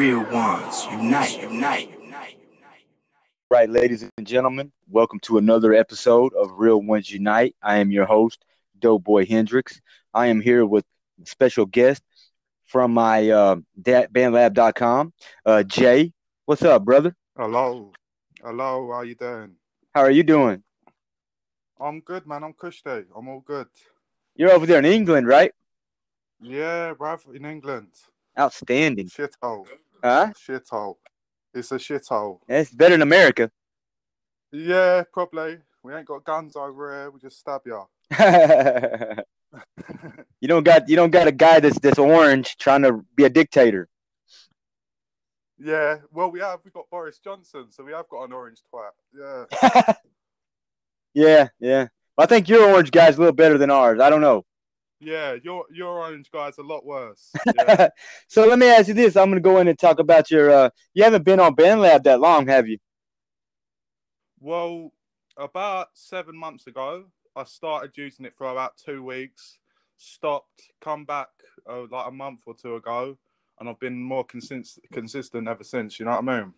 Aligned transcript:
Real 0.00 0.24
ones, 0.32 0.86
unite, 0.86 1.42
unite, 1.42 1.90
unite. 2.02 2.38
Right, 3.50 3.68
ladies 3.68 4.02
and 4.16 4.26
gentlemen, 4.26 4.72
welcome 4.88 5.20
to 5.24 5.36
another 5.36 5.74
episode 5.74 6.32
of 6.32 6.52
Real 6.52 6.80
Ones 6.80 7.10
Unite. 7.10 7.54
I 7.62 7.80
am 7.80 7.90
your 7.90 8.06
host, 8.06 8.42
Doughboy 8.78 9.26
Hendrix. 9.26 9.78
I 10.14 10.28
am 10.28 10.40
here 10.40 10.64
with 10.64 10.86
a 11.22 11.26
special 11.26 11.66
guest 11.66 12.02
from 12.64 12.94
my 12.94 13.28
uh, 13.28 13.56
bandlab.com, 13.78 15.12
uh, 15.44 15.64
Jay. 15.64 16.14
What's 16.46 16.62
up, 16.62 16.82
brother? 16.82 17.14
Hello. 17.36 17.92
Hello, 18.42 18.90
how 18.90 19.02
you 19.02 19.16
doing? 19.16 19.50
How 19.94 20.00
are 20.00 20.10
you 20.10 20.22
doing? 20.22 20.62
I'm 21.78 22.00
good, 22.00 22.26
man. 22.26 22.42
I'm 22.42 22.54
Kushte. 22.54 23.04
I'm 23.14 23.28
all 23.28 23.40
good. 23.40 23.68
You're 24.34 24.52
over 24.52 24.64
there 24.64 24.78
in 24.78 24.86
England, 24.86 25.26
right? 25.26 25.52
Yeah, 26.40 26.94
bruv, 26.94 27.36
in 27.36 27.44
England. 27.44 27.88
Outstanding. 28.38 29.08
Shithole. 29.08 29.66
Huh? 30.02 30.32
Shithole. 30.36 30.96
It's 31.54 31.72
a 31.72 31.76
shithole. 31.76 32.38
Yeah, 32.48 32.58
It's 32.58 32.72
better 32.72 32.94
than 32.94 33.02
America. 33.02 33.50
Yeah, 34.52 35.02
probably. 35.12 35.58
We 35.82 35.94
ain't 35.94 36.06
got 36.06 36.24
guns 36.24 36.56
over 36.56 36.92
here. 36.92 37.10
We 37.10 37.20
just 37.20 37.38
stab 37.38 37.62
ya. 37.66 37.84
you 40.40 40.48
don't 40.48 40.64
got 40.64 40.88
you 40.88 40.96
don't 40.96 41.10
got 41.10 41.26
a 41.26 41.32
guy 41.32 41.60
that's 41.60 41.78
that's 41.78 41.98
orange 41.98 42.56
trying 42.56 42.82
to 42.82 43.04
be 43.14 43.24
a 43.24 43.30
dictator. 43.30 43.88
yeah, 45.58 45.96
well, 46.12 46.30
we 46.30 46.40
have. 46.40 46.60
We 46.64 46.70
got 46.70 46.90
Boris 46.90 47.18
Johnson, 47.18 47.66
so 47.70 47.84
we 47.84 47.92
have 47.92 48.08
got 48.08 48.24
an 48.24 48.32
orange 48.32 48.62
twat. 48.72 49.46
Yeah. 49.58 49.94
yeah, 51.14 51.48
yeah. 51.58 51.88
I 52.18 52.26
think 52.26 52.48
your 52.48 52.70
orange 52.70 52.90
guy's 52.90 53.16
a 53.16 53.20
little 53.20 53.34
better 53.34 53.58
than 53.58 53.70
ours. 53.70 54.00
I 54.00 54.10
don't 54.10 54.20
know. 54.20 54.44
Yeah, 55.00 55.36
your 55.42 55.64
your 55.72 55.88
orange 55.98 56.30
guy's 56.30 56.58
a 56.58 56.62
lot 56.62 56.84
worse. 56.84 57.32
Yeah. 57.56 57.88
so 58.28 58.46
let 58.46 58.58
me 58.58 58.68
ask 58.68 58.88
you 58.88 58.94
this. 58.94 59.16
I'm 59.16 59.30
gonna 59.30 59.40
go 59.40 59.58
in 59.58 59.68
and 59.68 59.78
talk 59.78 59.98
about 59.98 60.30
your 60.30 60.50
uh 60.50 60.70
you 60.94 61.02
haven't 61.04 61.24
been 61.24 61.40
on 61.40 61.56
BandLab 61.56 62.02
that 62.04 62.20
long, 62.20 62.46
have 62.48 62.68
you? 62.68 62.78
well, 64.40 64.92
about 65.36 65.88
seven 65.94 66.36
months 66.36 66.66
ago, 66.66 67.04
I 67.36 67.44
started 67.44 67.96
using 67.96 68.24
it 68.26 68.34
for 68.36 68.50
about 68.50 68.76
two 68.76 69.02
weeks. 69.02 69.58
Stopped, 69.96 70.70
come 70.80 71.04
back 71.04 71.28
uh, 71.68 71.82
like 71.90 72.08
a 72.08 72.10
month 72.10 72.40
or 72.46 72.54
two 72.54 72.76
ago, 72.76 73.18
and 73.58 73.68
I've 73.68 73.78
been 73.80 74.02
more 74.02 74.24
consist- 74.24 74.80
consistent 74.92 75.46
ever 75.46 75.62
since. 75.62 75.98
You 75.98 76.06
know 76.06 76.12
what 76.12 76.28
I 76.28 76.40
mean? 76.40 76.54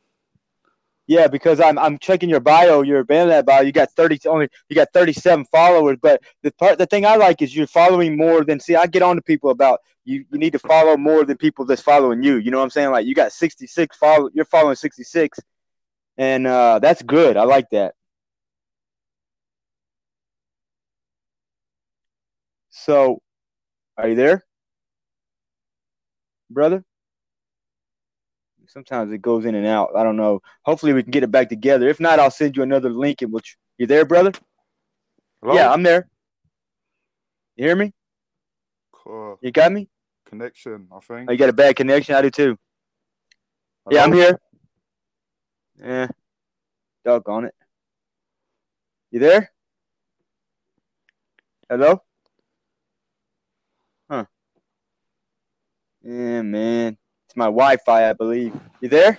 Yeah, 1.08 1.26
because 1.26 1.60
I'm 1.60 1.78
I'm 1.78 1.98
checking 1.98 2.30
your 2.30 2.40
bio, 2.40 2.82
your 2.82 3.04
BandLab 3.04 3.44
bio. 3.44 3.62
You 3.62 3.72
got 3.72 3.90
30 3.92 4.20
only 4.28 4.48
you 4.68 4.76
got 4.76 4.88
37 4.92 5.44
followers, 5.46 5.98
but 6.00 6.22
the 6.42 6.52
part 6.52 6.78
the 6.78 6.86
thing 6.86 7.04
I 7.04 7.16
like 7.16 7.42
is 7.42 7.54
you're 7.56 7.66
following 7.66 8.16
more 8.16 8.44
than 8.44 8.60
see 8.60 8.76
I 8.76 8.86
get 8.86 9.02
on 9.02 9.16
to 9.16 9.22
people 9.22 9.50
about 9.50 9.80
you 10.04 10.24
you 10.30 10.38
need 10.38 10.52
to 10.52 10.58
follow 10.60 10.96
more 10.96 11.24
than 11.24 11.36
people 11.36 11.64
that's 11.64 11.82
following 11.82 12.22
you. 12.22 12.36
You 12.36 12.50
know 12.52 12.58
what 12.58 12.64
I'm 12.64 12.70
saying? 12.70 12.92
Like 12.92 13.06
you 13.06 13.14
got 13.14 13.32
66 13.32 13.96
follow 13.96 14.30
you're 14.32 14.44
following 14.44 14.76
66 14.76 15.38
and 16.18 16.46
uh 16.46 16.78
that's 16.78 17.02
good. 17.02 17.36
I 17.36 17.44
like 17.44 17.68
that. 17.70 17.94
So, 22.70 23.22
are 23.98 24.08
you 24.10 24.16
there? 24.16 24.44
Brother? 26.50 26.84
Sometimes 28.72 29.12
it 29.12 29.20
goes 29.20 29.44
in 29.44 29.54
and 29.54 29.66
out. 29.66 29.90
I 29.94 30.02
don't 30.02 30.16
know. 30.16 30.40
Hopefully 30.62 30.92
we 30.92 31.02
can 31.02 31.10
get 31.10 31.22
it 31.22 31.30
back 31.30 31.48
together. 31.48 31.88
If 31.88 32.00
not, 32.00 32.18
I'll 32.18 32.30
send 32.30 32.56
you 32.56 32.62
another 32.62 32.90
link 32.90 33.20
in 33.20 33.30
which 33.30 33.56
you 33.76 33.86
there, 33.86 34.04
brother? 34.04 34.32
Hello? 35.42 35.54
Yeah, 35.54 35.70
I'm 35.70 35.82
there. 35.82 36.08
You 37.56 37.66
hear 37.66 37.76
me? 37.76 37.92
Cool. 38.92 39.38
You 39.42 39.50
got 39.50 39.72
me? 39.72 39.88
connection. 40.32 40.88
I 40.90 41.00
think. 41.00 41.28
Oh, 41.28 41.32
you 41.32 41.38
got 41.38 41.50
a 41.50 41.52
bad 41.52 41.76
connection? 41.76 42.14
I 42.14 42.22
do 42.22 42.30
too. 42.30 42.58
Yeah, 43.90 44.04
I'm 44.04 44.12
here. 44.12 44.38
Yeah. 45.78 46.06
Dog 47.04 47.24
Doggone 47.24 47.46
it. 47.46 47.54
You 49.10 49.20
there? 49.20 49.52
Hello? 51.68 52.02
Huh. 54.08 54.24
Yeah, 56.02 56.42
man. 56.42 56.96
My 57.36 57.46
Wi 57.46 57.76
Fi, 57.78 58.10
I 58.10 58.12
believe. 58.12 58.52
You 58.80 58.88
there? 58.88 59.18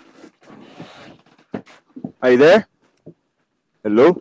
Are 2.22 2.32
you 2.32 2.38
there? 2.38 2.68
Hello? 3.84 4.20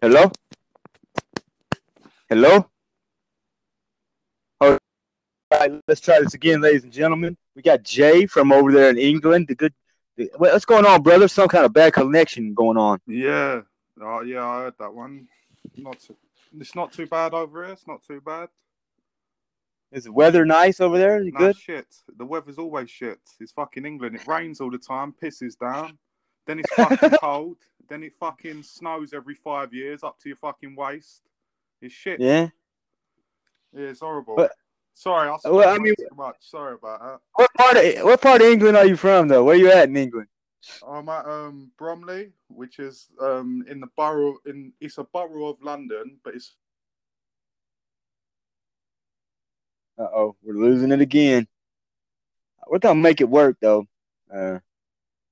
Hello? 0.00 0.30
Hello? 2.28 2.66
All 4.60 4.78
right, 5.50 5.72
let's 5.86 6.00
try 6.00 6.20
this 6.20 6.34
again, 6.34 6.60
ladies 6.60 6.84
and 6.84 6.92
gentlemen. 6.92 7.36
We 7.54 7.62
got 7.62 7.82
Jay 7.82 8.26
from 8.26 8.52
over 8.52 8.72
there 8.72 8.90
in 8.90 8.98
England. 8.98 9.48
The 9.48 9.54
good. 9.54 9.74
what's 10.36 10.64
going 10.64 10.86
on, 10.86 11.02
brother? 11.02 11.28
Some 11.28 11.48
kind 11.48 11.64
of 11.64 11.72
bad 11.72 11.92
connection 11.92 12.54
going 12.54 12.76
on. 12.76 13.00
Yeah. 13.06 13.62
Oh, 14.00 14.22
yeah. 14.22 14.46
I 14.46 14.60
heard 14.62 14.74
that 14.78 14.94
one. 14.94 15.28
Not. 15.76 16.00
Too, 16.00 16.16
it's 16.58 16.74
not 16.74 16.92
too 16.92 17.06
bad 17.06 17.34
over 17.34 17.64
here. 17.64 17.72
It's 17.72 17.86
not 17.86 18.02
too 18.02 18.20
bad. 18.20 18.48
Is 19.92 20.04
the 20.04 20.12
weather 20.12 20.44
nice 20.46 20.80
over 20.80 20.96
there? 20.98 21.20
Is 21.20 21.26
it 21.28 21.34
Nah, 21.34 21.38
good? 21.40 21.56
shit. 21.56 21.86
The 22.16 22.24
weather's 22.24 22.58
always 22.58 22.90
shit. 22.90 23.20
It's 23.40 23.52
fucking 23.52 23.84
England. 23.84 24.16
It 24.16 24.26
rains 24.26 24.60
all 24.60 24.70
the 24.70 24.78
time, 24.78 25.14
pisses 25.22 25.58
down. 25.58 25.98
Then 26.46 26.60
it's 26.60 26.72
fucking 26.74 27.10
cold. 27.20 27.58
Then 27.88 28.02
it 28.02 28.14
fucking 28.18 28.62
snows 28.62 29.12
every 29.12 29.34
five 29.34 29.74
years 29.74 30.02
up 30.02 30.18
to 30.20 30.28
your 30.30 30.36
fucking 30.36 30.74
waist. 30.76 31.22
It's 31.82 31.92
shit. 31.94 32.20
Yeah. 32.20 32.48
Yeah, 33.74 33.88
it's 33.88 34.00
horrible. 34.00 34.36
But- 34.36 34.52
Sorry, 34.94 35.26
I 35.30 35.36
Well, 35.48 35.68
I 35.74 35.78
mean- 35.78 35.94
too 35.96 36.06
much. 36.14 36.36
Sorry 36.40 36.74
about 36.74 37.00
that. 37.00 37.20
What 37.34 37.50
part 37.54 37.76
of 37.78 38.04
what 38.04 38.20
part 38.20 38.42
of 38.42 38.46
England 38.48 38.76
are 38.76 38.84
you 38.86 38.94
from, 38.96 39.26
though? 39.26 39.42
Where 39.42 39.56
you 39.56 39.70
at 39.72 39.88
in 39.88 39.96
England? 39.96 40.28
I'm 40.86 41.08
at 41.08 41.24
um, 41.26 41.70
Bromley, 41.78 42.30
which 42.48 42.78
is 42.78 43.08
um, 43.18 43.64
in 43.68 43.80
the 43.80 43.86
borough. 43.96 44.36
In 44.44 44.70
it's 44.82 44.98
a 44.98 45.04
borough 45.04 45.46
of 45.48 45.62
London, 45.62 46.18
but 46.22 46.34
it's 46.34 46.56
Uh 49.98 50.02
oh, 50.14 50.36
we're 50.42 50.54
losing 50.54 50.92
it 50.92 51.00
again. 51.00 51.46
We're 52.68 52.78
gonna 52.78 53.00
make 53.00 53.20
it 53.20 53.28
work 53.28 53.56
though. 53.60 53.86
Uh, 54.32 54.58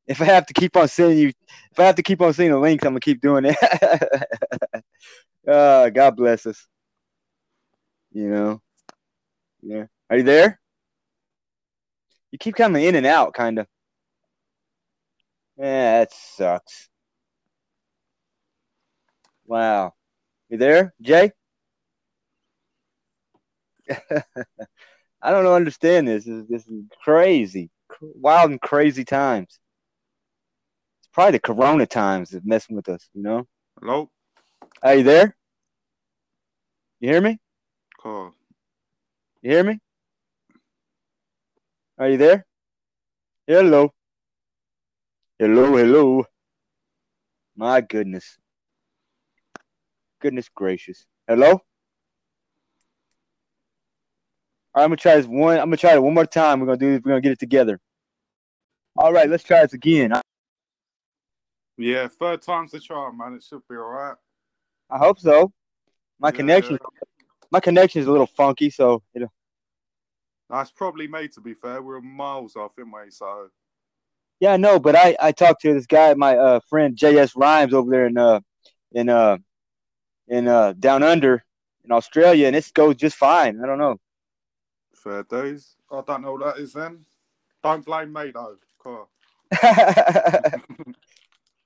if 0.06 0.20
I 0.20 0.24
have 0.26 0.46
to 0.46 0.54
keep 0.54 0.76
on 0.76 0.88
sending 0.88 1.18
you, 1.18 1.28
if 1.72 1.78
I 1.78 1.84
have 1.84 1.94
to 1.96 2.02
keep 2.02 2.20
on 2.20 2.32
sending 2.32 2.52
the 2.52 2.58
links, 2.58 2.84
I'm 2.84 2.92
gonna 2.92 3.00
keep 3.00 3.20
doing 3.20 3.46
it. 3.46 3.56
uh, 5.48 5.90
God 5.90 6.16
bless 6.16 6.46
us. 6.46 6.66
You 8.12 8.28
know. 8.28 8.62
Yeah. 9.62 9.86
Are 10.10 10.16
you 10.18 10.22
there? 10.24 10.60
You 12.32 12.38
keep 12.38 12.54
coming 12.56 12.84
in 12.84 12.94
and 12.94 13.06
out, 13.06 13.34
kind 13.34 13.58
of. 13.58 13.66
Yeah, 15.56 16.00
that 16.00 16.12
sucks. 16.12 16.88
Wow. 19.46 19.94
You 20.48 20.58
there, 20.58 20.94
Jay? 21.00 21.32
I 25.22 25.30
don't 25.30 25.46
understand 25.46 26.08
this. 26.08 26.24
This 26.24 26.34
is, 26.34 26.46
this 26.48 26.66
is 26.66 26.84
crazy, 27.02 27.70
wild 28.00 28.50
and 28.50 28.60
crazy 28.60 29.04
times. 29.04 29.58
It's 31.00 31.08
probably 31.12 31.32
the 31.32 31.40
Corona 31.40 31.86
times 31.86 32.30
that's 32.30 32.44
messing 32.44 32.76
with 32.76 32.88
us. 32.88 33.08
You 33.14 33.22
know? 33.22 33.46
hello. 33.80 34.10
Are 34.82 34.94
you 34.94 35.02
there? 35.02 35.36
You 37.00 37.10
hear 37.10 37.20
me? 37.20 37.38
Call. 38.00 38.34
You 39.42 39.50
hear 39.50 39.64
me? 39.64 39.78
Are 41.98 42.08
you 42.08 42.16
there? 42.16 42.46
Hello. 43.46 43.92
Hello, 45.38 45.76
hello. 45.76 46.24
My 47.56 47.80
goodness. 47.80 48.38
Goodness 50.20 50.48
gracious. 50.54 51.06
Hello? 51.26 51.60
All 54.72 54.80
right, 54.80 54.84
I'm 54.84 54.90
gonna 54.90 54.96
try 54.98 55.16
this 55.16 55.26
one. 55.26 55.58
I'm 55.58 55.64
gonna 55.64 55.76
try 55.76 55.94
it 55.94 56.02
one 56.02 56.14
more 56.14 56.26
time. 56.26 56.60
We're 56.60 56.66
gonna 56.66 56.78
do 56.78 56.92
this. 56.92 57.00
We're 57.04 57.10
gonna 57.12 57.20
get 57.20 57.32
it 57.32 57.40
together. 57.40 57.80
All 58.96 59.12
right, 59.12 59.28
let's 59.28 59.42
try 59.42 59.62
this 59.62 59.72
again. 59.72 60.12
Yeah, 61.76 62.06
third 62.06 62.42
time's 62.42 62.70
the 62.70 62.78
charm, 62.78 63.18
man. 63.18 63.34
It 63.34 63.42
should 63.42 63.62
be 63.68 63.76
all 63.76 63.88
right. 63.88 64.16
I 64.90 64.98
hope 64.98 65.18
so. 65.18 65.52
My 66.20 66.28
Yeah, 66.28 66.36
connection, 66.36 66.78
my 67.50 67.58
connection 67.58 68.00
is 68.00 68.06
a 68.06 68.12
little 68.12 68.26
funky, 68.26 68.70
so 68.70 69.02
it'll, 69.14 69.32
That's 70.48 70.70
probably 70.70 71.08
me, 71.08 71.26
to 71.28 71.40
be 71.40 71.54
fair. 71.54 71.82
We're 71.82 72.00
miles 72.00 72.54
off, 72.54 72.72
in 72.78 72.92
we? 72.92 73.10
So 73.10 73.48
Yeah, 74.38 74.52
I 74.52 74.56
know, 74.56 74.78
but 74.78 74.94
I 74.94 75.16
I 75.20 75.32
talked 75.32 75.62
to 75.62 75.74
this 75.74 75.86
guy, 75.86 76.14
my 76.14 76.36
uh 76.36 76.60
friend 76.68 76.96
JS 76.96 77.32
Rhymes 77.34 77.74
over 77.74 77.90
there 77.90 78.06
in 78.06 78.18
uh 78.18 78.40
in 78.92 79.08
uh 79.08 79.38
in 80.28 80.46
uh 80.46 80.74
down 80.74 81.02
under 81.02 81.42
in 81.84 81.90
Australia, 81.90 82.46
and 82.46 82.54
it 82.54 82.70
goes 82.72 82.94
just 82.94 83.16
fine. 83.16 83.60
I 83.62 83.66
don't 83.66 83.78
know. 83.78 83.98
Fair 85.02 85.22
days. 85.24 85.76
I 85.90 86.02
don't 86.06 86.22
know 86.22 86.32
what 86.34 86.56
that 86.56 86.62
is 86.62 86.72
then. 86.72 87.04
Don't 87.62 87.84
blame 87.84 88.12
me 88.12 88.30
though. 88.32 88.56
Cool. 88.78 89.08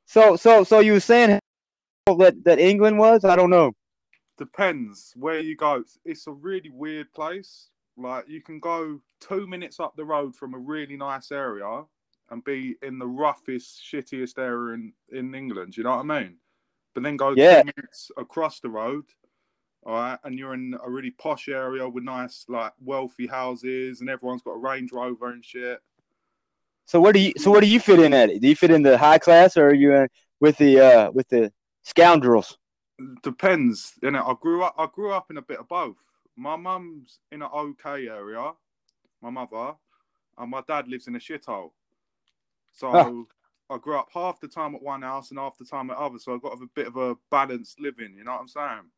so 0.06 0.36
so 0.36 0.64
so 0.64 0.78
you 0.80 0.92
were 0.92 1.00
saying 1.00 1.38
that 2.06 2.44
that 2.44 2.58
England 2.58 2.98
was? 2.98 3.24
I 3.24 3.36
don't 3.36 3.50
know. 3.50 3.72
Depends 4.36 5.12
where 5.16 5.38
you 5.38 5.56
go. 5.56 5.76
It's, 5.76 5.98
it's 6.04 6.26
a 6.26 6.32
really 6.32 6.70
weird 6.70 7.12
place. 7.12 7.68
Like 7.96 8.24
you 8.28 8.42
can 8.42 8.58
go 8.58 9.00
two 9.20 9.46
minutes 9.46 9.78
up 9.78 9.94
the 9.96 10.04
road 10.04 10.34
from 10.34 10.54
a 10.54 10.58
really 10.58 10.96
nice 10.96 11.30
area 11.30 11.84
and 12.30 12.42
be 12.42 12.74
in 12.82 12.98
the 12.98 13.06
roughest, 13.06 13.80
shittiest 13.80 14.38
area 14.38 14.74
in, 14.74 14.92
in 15.12 15.34
England. 15.34 15.76
You 15.76 15.84
know 15.84 15.96
what 15.96 16.10
I 16.10 16.20
mean? 16.20 16.36
But 16.94 17.04
then 17.04 17.16
go 17.16 17.34
Yeah. 17.34 17.62
two 17.62 17.70
minutes 17.76 18.10
across 18.16 18.60
the 18.60 18.70
road, 18.70 19.04
all 19.86 19.94
right, 19.94 20.18
and 20.24 20.38
you're 20.38 20.54
in 20.54 20.74
a 20.82 20.90
really 20.90 21.10
posh 21.10 21.48
area 21.48 21.86
with 21.86 22.04
nice, 22.04 22.46
like 22.48 22.72
wealthy 22.80 23.26
houses, 23.26 24.00
and 24.00 24.08
everyone's 24.08 24.42
got 24.42 24.52
a 24.52 24.58
Range 24.58 24.90
Rover 24.92 25.30
and 25.30 25.44
shit. 25.44 25.80
So 26.86 27.00
where 27.00 27.12
do 27.12 27.18
you 27.18 27.32
so 27.36 27.50
where 27.50 27.60
do 27.60 27.66
you 27.66 27.80
fit 27.80 28.00
in 28.00 28.14
at 28.14 28.30
it? 28.30 28.40
Do 28.40 28.48
you 28.48 28.56
fit 28.56 28.70
in 28.70 28.82
the 28.82 28.96
high 28.96 29.18
class 29.18 29.56
or 29.56 29.68
are 29.68 29.74
you 29.74 29.94
in 29.94 30.08
with 30.40 30.56
the 30.58 30.80
uh 30.80 31.10
with 31.10 31.28
the 31.28 31.52
scoundrels? 31.82 32.56
Depends, 33.22 33.92
you 34.02 34.10
know. 34.10 34.24
I 34.24 34.34
grew 34.40 34.62
up. 34.62 34.74
I 34.78 34.86
grew 34.92 35.12
up 35.12 35.30
in 35.30 35.38
a 35.38 35.42
bit 35.42 35.58
of 35.58 35.68
both. 35.68 35.96
My 36.36 36.56
mum's 36.56 37.20
in 37.30 37.42
an 37.42 37.48
okay 37.54 38.08
area, 38.08 38.52
my 39.22 39.30
mother, 39.30 39.74
and 40.38 40.50
my 40.50 40.62
dad 40.66 40.88
lives 40.88 41.06
in 41.06 41.16
a 41.16 41.20
shithole. 41.20 41.70
So. 42.72 43.26
I 43.70 43.78
grew 43.78 43.96
up 43.96 44.08
half 44.12 44.40
the 44.40 44.46
time 44.46 44.74
at 44.74 44.82
one 44.82 45.00
house 45.00 45.30
and 45.30 45.38
half 45.38 45.56
the 45.56 45.64
time 45.64 45.90
at 45.90 45.96
other. 45.96 46.18
So 46.18 46.34
I 46.34 46.38
got 46.38 46.52
a 46.52 46.66
bit 46.74 46.86
of 46.86 46.96
a 46.98 47.16
balanced 47.30 47.80
living. 47.80 48.14
You 48.14 48.22
know 48.22 48.32
what 48.32 48.42
I'm 48.42 48.48
saying? 48.48 48.90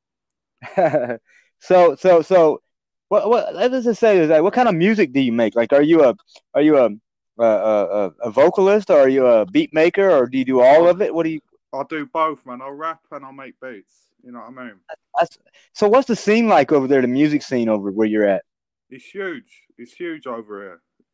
so 1.61 1.95
so 1.97 2.23
so 2.23 2.61
what 3.09 3.29
what 3.29 3.55
let's 3.55 3.85
just 3.85 4.01
say 4.01 4.19
is 4.19 4.31
like 4.31 4.43
what 4.43 4.55
kind 4.55 4.69
of 4.69 4.75
music 4.75 5.13
do 5.13 5.21
you 5.21 5.33
make? 5.33 5.55
Like 5.55 5.73
are 5.73 5.83
you 5.83 6.05
a 6.05 6.15
are 6.55 6.63
you 6.63 6.79
a 6.79 6.91
a, 7.39 7.45
a, 7.45 8.13
a 8.23 8.31
vocalist 8.31 8.91
or 8.91 9.01
are 9.01 9.09
you 9.09 9.27
a 9.27 9.45
beat 9.47 9.75
maker 9.75 10.11
or 10.11 10.27
do 10.27 10.39
you 10.39 10.45
do 10.45 10.61
all 10.61 10.89
of 10.89 11.03
it? 11.03 11.15
What 11.15 11.25
do 11.25 11.31
you 11.31 11.41
I 11.73 11.83
do 11.89 12.07
both, 12.07 12.45
man. 12.47 12.63
I 12.63 12.69
rap 12.69 13.01
and 13.11 13.25
I 13.25 13.31
make 13.31 13.55
beats. 13.61 14.07
You 14.25 14.33
know 14.33 14.41
what 14.41 14.59
I 14.59 14.65
mean? 14.65 14.75
that's, 15.19 15.39
so 15.73 15.89
what's 15.89 16.09
the 16.09 16.17
scene 16.17 16.49
like 16.49 16.73
over 16.73 16.89
there, 16.89 17.03
the 17.03 17.09
music 17.09 17.43
scene 17.43 17.69
over 17.69 17.91
where 17.91 18.07
you're 18.07 18.29
at? 18.29 18.45
It's 18.91 19.05
huge. 19.05 19.63
It's 19.79 19.93
huge 19.93 20.27
over 20.27 20.63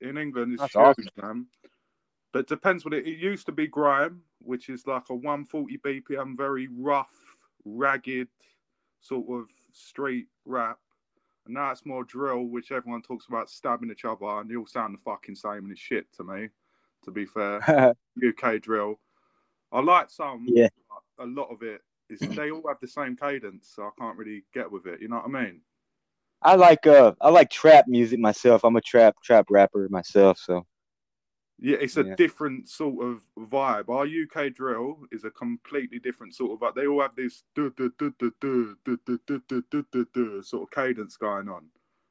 here 0.01 0.09
in 0.09 0.19
England. 0.19 0.53
It's 0.53 0.73
That's 0.75 0.99
huge, 0.99 1.11
man. 1.21 1.47
But 2.33 2.41
it 2.41 2.49
depends 2.49 2.85
what 2.85 2.95
it. 2.95 3.07
It 3.07 3.19
used 3.19 3.47
to 3.47 3.53
be 3.53 3.67
grime, 3.67 4.23
which 4.41 4.69
is 4.69 4.87
like 4.87 5.11
a 5.11 5.15
140 5.15 5.79
BPM, 5.79 6.37
very 6.37 6.69
rough, 6.79 7.13
ragged, 7.65 8.29
sort 9.03 9.27
of 9.29 9.49
street 9.73 10.27
rap. 10.47 10.79
And 11.45 11.55
now 11.55 11.73
it's 11.73 11.85
more 11.85 12.05
drill, 12.05 12.45
which 12.45 12.73
everyone 12.73 13.03
talks 13.03 13.27
about 13.29 13.51
stabbing 13.51 13.91
each 13.91 14.05
other, 14.05 14.25
and 14.41 14.49
they 14.49 14.57
all 14.57 14.67
sound 14.67 14.95
the 14.95 14.99
fucking 15.05 15.35
same 15.35 15.65
and 15.65 15.73
it's 15.73 15.81
shit 15.81 16.11
to 16.15 16.25
me. 16.25 16.49
To 17.05 17.11
be 17.11 17.27
fair, 17.27 17.95
UK 18.27 18.63
drill. 18.63 19.01
I 19.73 19.81
like 19.81 20.09
some. 20.09 20.47
Yeah. 20.49 20.69
A 21.19 21.27
lot 21.27 21.51
of 21.51 21.63
it 21.63 21.81
is 22.09 22.21
they 22.21 22.53
all 22.53 22.63
have 22.69 22.79
the 22.81 22.87
same 22.87 23.17
cadence, 23.17 23.73
so 23.75 23.85
I 23.85 23.91
can't 23.99 24.17
really 24.17 24.45
get 24.55 24.71
with 24.71 24.87
it. 24.87 25.01
You 25.01 25.09
know 25.09 25.17
what 25.17 25.37
I 25.37 25.45
mean? 25.45 25.61
I 26.43 26.55
like 26.55 26.87
uh 26.87 27.13
I 27.21 27.31
like 27.31 27.51
trap 27.51 27.87
music 27.89 28.21
myself. 28.21 28.63
I'm 28.65 28.77
a 28.77 28.81
trap 28.81 29.17
trap 29.23 29.47
rapper 29.51 29.89
myself, 29.91 30.39
so 30.39 30.65
yeah, 31.65 31.77
it's 31.81 31.97
a 31.97 32.05
yeah. 32.05 32.17
different 32.17 32.69
sort 32.69 33.07
of 33.07 33.23
vibe. 33.39 33.89
Our 33.89 34.05
UK 34.05 34.53
drill 34.53 34.99
is 35.13 35.23
a 35.23 35.31
completely 35.31 36.01
different 36.01 36.35
sort 36.35 36.51
of 36.51 36.59
vibe. 36.59 36.75
They 36.75 36.89
all 36.89 37.01
have 37.01 37.15
this 37.15 37.45
sort 40.43 40.63
of 40.63 40.71
cadence 40.73 41.17
going 41.17 41.49
on, 41.49 41.67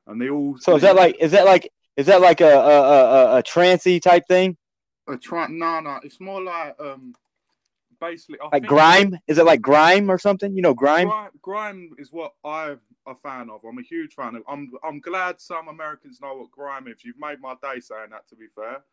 and 0.08 0.22
they 0.22 0.30
all. 0.30 0.58
So 0.58 0.78
is 0.78 0.84
that 0.84 0.96
like 0.96 1.18
is 1.20 1.32
that 1.32 1.44
like 1.44 1.70
is 1.98 2.06
that 2.06 2.22
like 2.22 2.40
a 2.40 2.46
a 2.46 2.82
a, 2.82 3.38
a 3.40 3.44
trancy 3.44 4.00
type 4.00 4.26
thing? 4.26 4.56
A 5.10 5.18
tran? 5.18 5.50
No, 5.50 5.82
no. 5.82 6.00
It's 6.02 6.22
more 6.22 6.42
like 6.42 6.80
um, 6.80 7.14
basically 8.00 8.40
I 8.42 8.48
like 8.54 8.66
grime. 8.66 9.18
Is 9.28 9.38
it 9.38 9.46
like 9.46 9.62
grime 9.62 10.10
or 10.10 10.18
something? 10.18 10.56
You 10.56 10.62
know, 10.62 10.74
grime. 10.74 11.12
Grime, 11.42 11.90
is 11.98 12.14
what 12.14 12.32
I'm 12.46 12.80
a 13.06 13.16
fan 13.16 13.50
of. 13.50 13.66
I'm 13.68 13.78
a 13.78 13.84
huge 13.84 14.14
fan 14.14 14.36
of. 14.36 14.44
I'm 14.48 14.72
I'm 14.82 15.02
glad 15.02 15.42
some 15.42 15.68
Americans 15.68 16.22
know 16.22 16.36
what 16.36 16.52
grime 16.52 16.88
is. 16.88 17.04
You've 17.04 17.20
made 17.20 17.42
my 17.42 17.56
day 17.62 17.82
saying 17.82 18.12
that. 18.12 18.30
To 18.30 18.38
be 18.38 18.46
fair 18.56 18.86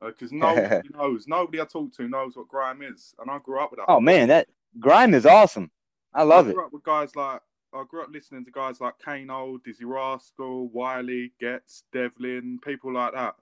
because 0.00 0.32
nobody 0.32 0.88
knows. 0.94 1.26
Nobody 1.26 1.60
I 1.60 1.64
talk 1.64 1.92
to 1.94 2.08
knows 2.08 2.36
what 2.36 2.48
grime 2.48 2.82
is, 2.82 3.14
and 3.20 3.30
I 3.30 3.38
grew 3.38 3.60
up 3.60 3.70
with 3.70 3.78
that. 3.78 3.86
Oh 3.88 4.00
man, 4.00 4.28
that 4.28 4.48
grime 4.78 5.14
is 5.14 5.26
awesome. 5.26 5.70
I 6.14 6.22
love 6.22 6.46
I 6.46 6.50
it. 6.50 6.54
grew 6.54 6.66
up 6.66 6.72
with 6.72 6.82
guys 6.82 7.14
like 7.16 7.40
I 7.74 7.84
grew 7.88 8.02
up 8.02 8.10
listening 8.10 8.44
to 8.44 8.50
guys 8.50 8.80
like 8.80 8.98
Kano, 8.98 9.58
Dizzee 9.58 9.84
Rascal, 9.84 10.68
Wiley, 10.68 11.32
Ghetts, 11.40 11.84
Devlin, 11.92 12.58
people 12.64 12.92
like 12.92 13.12
that. 13.12 13.34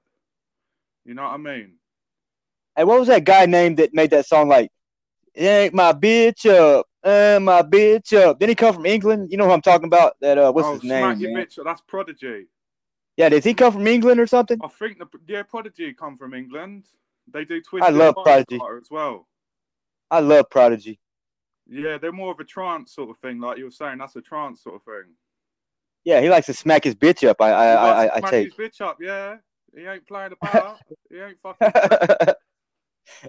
You 1.04 1.14
know 1.14 1.24
what 1.24 1.34
I 1.34 1.36
mean? 1.36 1.74
Hey, 2.76 2.84
what 2.84 2.98
was 2.98 3.08
that 3.08 3.24
guy 3.24 3.46
named 3.46 3.76
that 3.76 3.94
made 3.94 4.10
that 4.10 4.26
song 4.26 4.48
like 4.48 4.70
Yank 5.36 5.74
my 5.74 5.92
bitch 5.92 6.46
up, 6.46 6.86
uh, 7.02 7.40
my 7.40 7.62
bitch 7.62 8.16
up. 8.16 8.38
Didn't 8.38 8.50
he 8.50 8.54
come 8.54 8.74
from 8.74 8.86
England? 8.86 9.30
You 9.30 9.36
know 9.36 9.46
who 9.46 9.50
I'm 9.50 9.60
talking 9.60 9.86
about? 9.86 10.14
That 10.20 10.38
uh 10.38 10.52
what's 10.52 10.68
oh, 10.68 10.74
his 10.74 10.82
smack 10.82 11.18
name? 11.18 11.20
your 11.20 11.36
man? 11.36 11.46
bitch. 11.46 11.58
That's 11.62 11.80
Prodigy. 11.82 12.46
Yeah, 13.16 13.28
does 13.28 13.44
he 13.44 13.54
come 13.54 13.72
from 13.72 13.86
England 13.86 14.18
or 14.20 14.26
something? 14.26 14.58
I 14.62 14.68
think 14.68 14.98
the 14.98 15.06
yeah 15.28 15.42
Prodigy 15.42 15.94
come 15.94 16.18
from 16.18 16.34
England. 16.34 16.86
They 17.32 17.44
do 17.44 17.60
Twisted 17.60 17.94
I 17.94 17.96
love 17.96 18.16
Prodigy. 18.22 18.56
As 18.56 18.88
well. 18.90 19.28
I 20.10 20.20
love 20.20 20.50
Prodigy. 20.50 20.98
Yeah, 21.66 21.96
they're 21.98 22.12
more 22.12 22.32
of 22.32 22.40
a 22.40 22.44
trance 22.44 22.94
sort 22.94 23.10
of 23.10 23.18
thing, 23.18 23.40
like 23.40 23.58
you 23.58 23.64
were 23.64 23.70
saying. 23.70 23.98
That's 23.98 24.16
a 24.16 24.20
trance 24.20 24.62
sort 24.62 24.76
of 24.76 24.82
thing. 24.82 25.14
Yeah, 26.04 26.20
he 26.20 26.28
likes 26.28 26.46
to 26.46 26.54
smack 26.54 26.84
his 26.84 26.94
bitch 26.94 27.26
up. 27.26 27.40
I 27.40 27.50
I 27.50 27.66
I, 27.66 28.04
I, 28.04 28.16
I 28.16 28.18
smack 28.18 28.30
take. 28.30 28.54
his 28.54 28.54
bitch 28.54 28.80
up. 28.80 28.98
Yeah, 29.00 29.36
he 29.74 29.86
ain't 29.86 30.06
playing 30.06 30.32
about. 30.32 30.78
he 31.10 31.18
ain't 31.18 31.38
fucking. 31.42 32.34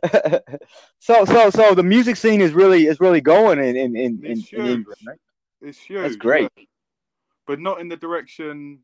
so 0.99 1.25
so 1.25 1.49
so 1.49 1.73
the 1.75 1.83
music 1.83 2.17
scene 2.17 2.41
is 2.41 2.53
really 2.53 2.87
is 2.87 2.99
really 2.99 3.21
going 3.21 3.59
in 3.59 3.75
in 3.77 3.95
in, 3.95 4.25
in, 4.25 4.31
It's 4.31 4.51
in 4.51 4.59
huge. 4.59 4.67
England, 4.67 5.01
right? 5.07 5.19
It's 5.61 5.79
huge. 5.79 6.19
great. 6.19 6.49
yeah. 6.57 6.63
But 7.47 7.59
not 7.59 7.79
in 7.79 7.87
the 7.87 7.97
direction. 7.97 8.79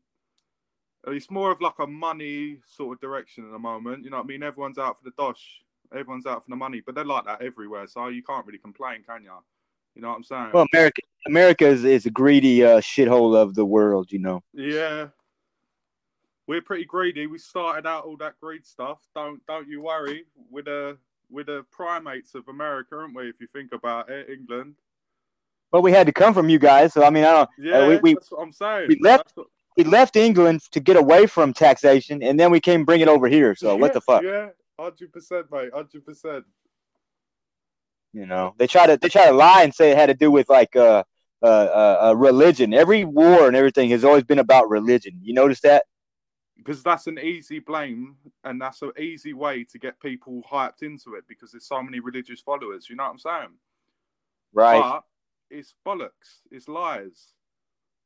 It's 1.08 1.30
more 1.30 1.50
of 1.50 1.60
like 1.60 1.78
a 1.80 1.86
money 1.86 2.58
sort 2.66 2.96
of 2.96 3.00
direction 3.00 3.44
at 3.44 3.50
the 3.52 3.58
moment. 3.58 4.04
You 4.04 4.10
know 4.10 4.18
what 4.18 4.24
I 4.24 4.26
mean? 4.28 4.42
Everyone's 4.42 4.78
out 4.78 4.98
for 4.98 5.04
the 5.04 5.14
dosh. 5.18 5.62
Everyone's 5.92 6.26
out 6.26 6.44
for 6.44 6.50
the 6.50 6.56
money, 6.56 6.80
but 6.84 6.94
they're 6.94 7.04
like 7.04 7.24
that 7.26 7.42
everywhere. 7.42 7.86
So 7.86 8.06
you 8.08 8.22
can't 8.22 8.46
really 8.46 8.58
complain, 8.58 9.02
can 9.06 9.24
you? 9.24 9.32
You 9.94 10.02
know 10.02 10.08
what 10.10 10.16
I'm 10.16 10.22
saying? 10.24 10.50
Well, 10.54 10.66
America 10.72 11.02
America 11.26 11.66
is, 11.66 11.84
is 11.84 12.06
a 12.06 12.10
greedy 12.10 12.64
uh, 12.64 12.80
shithole 12.80 13.36
of 13.36 13.54
the 13.54 13.64
world. 13.64 14.10
You 14.12 14.20
know. 14.20 14.42
yeah. 14.54 15.08
We're 16.48 16.60
pretty 16.62 16.84
greedy. 16.84 17.26
We 17.28 17.38
started 17.38 17.86
out 17.86 18.04
all 18.04 18.16
that 18.18 18.34
greed 18.40 18.66
stuff. 18.66 18.98
Don't 19.14 19.44
don't 19.46 19.68
you 19.68 19.80
worry. 19.80 20.24
We're 20.50 20.62
the 20.62 20.98
we're 21.30 21.44
the 21.44 21.64
primates 21.70 22.34
of 22.34 22.48
America, 22.48 22.96
aren't 22.96 23.14
we? 23.14 23.28
If 23.28 23.36
you 23.40 23.46
think 23.52 23.72
about 23.72 24.10
it, 24.10 24.28
England. 24.28 24.74
But 25.70 25.82
we 25.82 25.92
had 25.92 26.06
to 26.06 26.12
come 26.12 26.34
from 26.34 26.48
you 26.48 26.58
guys, 26.58 26.92
so 26.92 27.04
I 27.04 27.10
mean, 27.10 27.24
I 27.24 27.32
don't. 27.32 27.50
Yeah, 27.58 27.88
we- 27.88 27.96
we- 27.98 28.14
that's 28.14 28.30
what 28.30 28.42
I'm 28.42 28.52
saying. 28.52 28.88
we 28.88 28.98
left- 29.00 29.32
what- 29.34 29.46
We 29.76 29.84
left 29.84 30.16
England 30.16 30.62
to 30.72 30.80
get 30.80 30.96
away 30.96 31.26
from 31.26 31.52
taxation, 31.52 32.22
and 32.22 32.38
then 32.38 32.50
we 32.50 32.60
came 32.60 32.84
bring 32.84 33.00
it 33.00 33.08
over 33.08 33.28
here. 33.28 33.54
So 33.54 33.76
what 33.76 33.92
the 33.92 34.00
fuck? 34.00 34.22
Yeah, 34.22 34.48
hundred 34.78 35.12
percent, 35.12 35.46
mate. 35.50 35.70
Hundred 35.72 36.04
percent. 36.04 36.44
You 38.12 38.26
know, 38.26 38.54
they 38.58 38.66
try 38.66 38.86
to 38.86 38.98
they 38.98 39.08
try 39.08 39.26
to 39.26 39.32
lie 39.32 39.62
and 39.62 39.74
say 39.74 39.90
it 39.90 39.96
had 39.96 40.06
to 40.06 40.14
do 40.14 40.30
with 40.30 40.48
like 40.50 40.76
uh, 40.76 41.04
uh, 41.42 41.46
uh, 41.46 41.98
uh 42.08 42.14
religion. 42.14 42.74
Every 42.74 43.04
war 43.04 43.46
and 43.46 43.56
everything 43.56 43.88
has 43.90 44.04
always 44.04 44.24
been 44.24 44.38
about 44.38 44.68
religion. 44.68 45.18
You 45.22 45.32
notice 45.32 45.60
that? 45.60 45.84
Because 46.56 46.82
that's 46.82 47.06
an 47.06 47.18
easy 47.18 47.58
blame, 47.58 48.16
and 48.44 48.60
that's 48.60 48.82
an 48.82 48.92
easy 48.98 49.32
way 49.32 49.64
to 49.64 49.78
get 49.78 49.98
people 50.00 50.42
hyped 50.48 50.82
into 50.82 51.14
it. 51.14 51.24
Because 51.26 51.52
there's 51.52 51.66
so 51.66 51.82
many 51.82 52.00
religious 52.00 52.40
followers. 52.40 52.88
You 52.90 52.96
know 52.96 53.04
what 53.04 53.10
I'm 53.10 53.18
saying? 53.18 53.54
Right. 54.52 54.80
But 54.80 55.04
it's 55.50 55.74
bollocks. 55.86 56.42
It's 56.50 56.68
lies. 56.68 57.28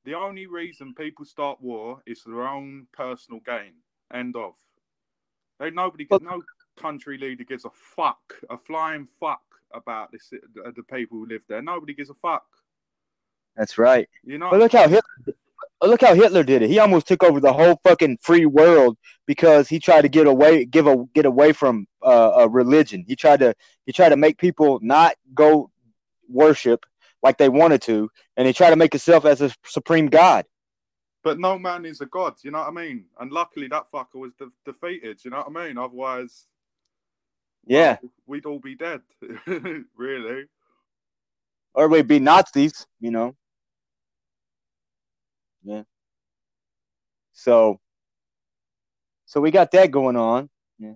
The 0.07 0.15
only 0.15 0.47
reason 0.47 0.95
people 0.95 1.25
start 1.25 1.61
war 1.61 2.01
is 2.07 2.21
for 2.21 2.31
their 2.31 2.47
own 2.47 2.87
personal 2.93 3.41
gain. 3.41 3.73
End 4.15 4.37
of. 4.37 4.55
They 5.59 5.71
nobody, 5.71 6.07
Well- 6.09 6.21
no 6.21 6.43
country 6.81 7.19
leader 7.19 7.43
gives 7.43 7.65
a 7.65 7.71
fuck, 7.71 8.35
a 8.49 8.57
flying 8.57 9.09
fuck 9.19 9.43
about 9.75 10.13
this, 10.13 10.31
the, 10.31 10.73
the 10.77 10.83
people 10.85 11.19
who 11.19 11.27
live 11.27 11.43
there. 11.49 11.61
Nobody 11.61 11.93
gives 11.93 12.11
a 12.11 12.15
fuck. 12.15 12.47
That's 13.57 13.79
right. 13.79 14.09
You 14.23 14.39
know. 14.39 14.51
But 14.51 14.61
look 14.61 14.73
how 14.73 14.87
Hitler, 14.87 15.35
look 15.83 16.03
how 16.03 16.15
Hitler 16.15 16.45
did 16.45 16.63
it. 16.63 16.71
He 16.71 16.79
almost 16.79 17.09
took 17.09 17.25
over 17.25 17.41
the 17.41 17.53
whole 17.53 17.81
fucking 17.83 18.19
free 18.21 18.47
world 18.47 18.99
because 19.27 19.69
he 19.69 19.81
tried 19.81 20.03
to 20.03 20.09
get 20.09 20.29
away, 20.29 20.67
give 20.67 20.87
a 20.87 21.05
get 21.15 21.27
away 21.27 21.53
from 21.53 21.89
uh, 22.03 22.33
a 22.37 22.49
religion. 22.49 23.05
He 23.09 23.17
tried 23.17 23.41
to 23.41 23.55
he 23.87 23.93
tried 23.93 24.11
to 24.11 24.17
make 24.17 24.39
people 24.39 24.79
not 24.83 25.17
go 25.35 25.71
worship 26.29 26.85
like 27.23 27.39
they 27.39 27.49
wanted 27.49 27.83
to, 27.83 28.11
and 28.37 28.47
they 28.47 28.53
try 28.53 28.71
to 28.71 28.77
make 28.77 28.95
itself 28.95 29.25
as 29.25 29.41
a 29.41 29.51
supreme 29.65 30.07
god. 30.07 30.45
But 31.25 31.39
no 31.41 31.59
man 31.59 31.85
is 31.85 32.01
a 32.01 32.07
god, 32.07 32.35
you 32.43 32.51
know 32.53 32.59
what 32.61 32.69
I 32.69 32.71
mean? 32.71 33.07
And 33.19 33.33
luckily 33.33 33.67
that 33.69 33.91
fucker 33.93 34.15
was 34.15 34.33
de- 34.35 34.51
defeated, 34.65 35.25
you 35.25 35.31
know 35.31 35.39
what 35.47 35.61
I 35.61 35.67
mean? 35.67 35.77
Otherwise, 35.79 36.47
Yeah, 37.67 37.97
well, 38.01 38.13
we'd 38.27 38.47
all 38.47 38.61
be 38.61 38.77
dead, 38.77 39.01
really. 39.97 40.45
or 41.75 41.89
we'd 41.89 42.07
be 42.07 42.21
Nazis, 42.21 42.87
you 43.01 43.11
know. 43.11 43.35
Yeah. 45.65 45.83
So, 47.33 47.81
so 49.27 49.41
we 49.41 49.51
got 49.51 49.73
that 49.73 49.91
going 49.91 50.17
on. 50.17 50.49
Yeah. 50.79 50.95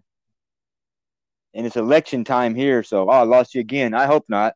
And 1.54 1.66
it's 1.66 1.76
election 1.76 2.22
time 2.24 2.54
here, 2.54 2.84
so 2.84 3.08
oh, 3.08 3.12
I 3.12 3.22
lost 3.22 3.54
you 3.54 3.60
again. 3.60 3.94
I 3.94 4.06
hope 4.06 4.26
not. 4.28 4.54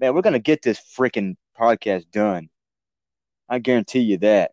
Man, 0.00 0.14
we're 0.14 0.22
gonna 0.22 0.38
get 0.38 0.62
this 0.62 0.80
freaking 0.80 1.36
podcast 1.58 2.10
done. 2.10 2.48
I 3.50 3.58
guarantee 3.58 4.00
you 4.00 4.16
that. 4.18 4.52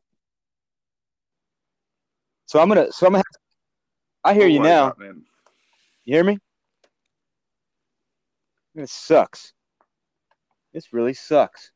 So 2.48 2.60
I'm 2.60 2.68
gonna. 2.68 2.92
So 2.92 3.08
I'm 3.08 3.14
gonna. 3.14 3.20
Have, 3.20 3.42
I 4.26 4.34
hear 4.34 4.48
you 4.48 4.60
now. 4.60 4.94
You 5.00 6.16
hear 6.16 6.24
me? 6.26 6.38
It 8.76 8.90
sucks. 8.90 9.54
This 10.74 10.92
really 10.92 11.14
sucks. 11.14 11.72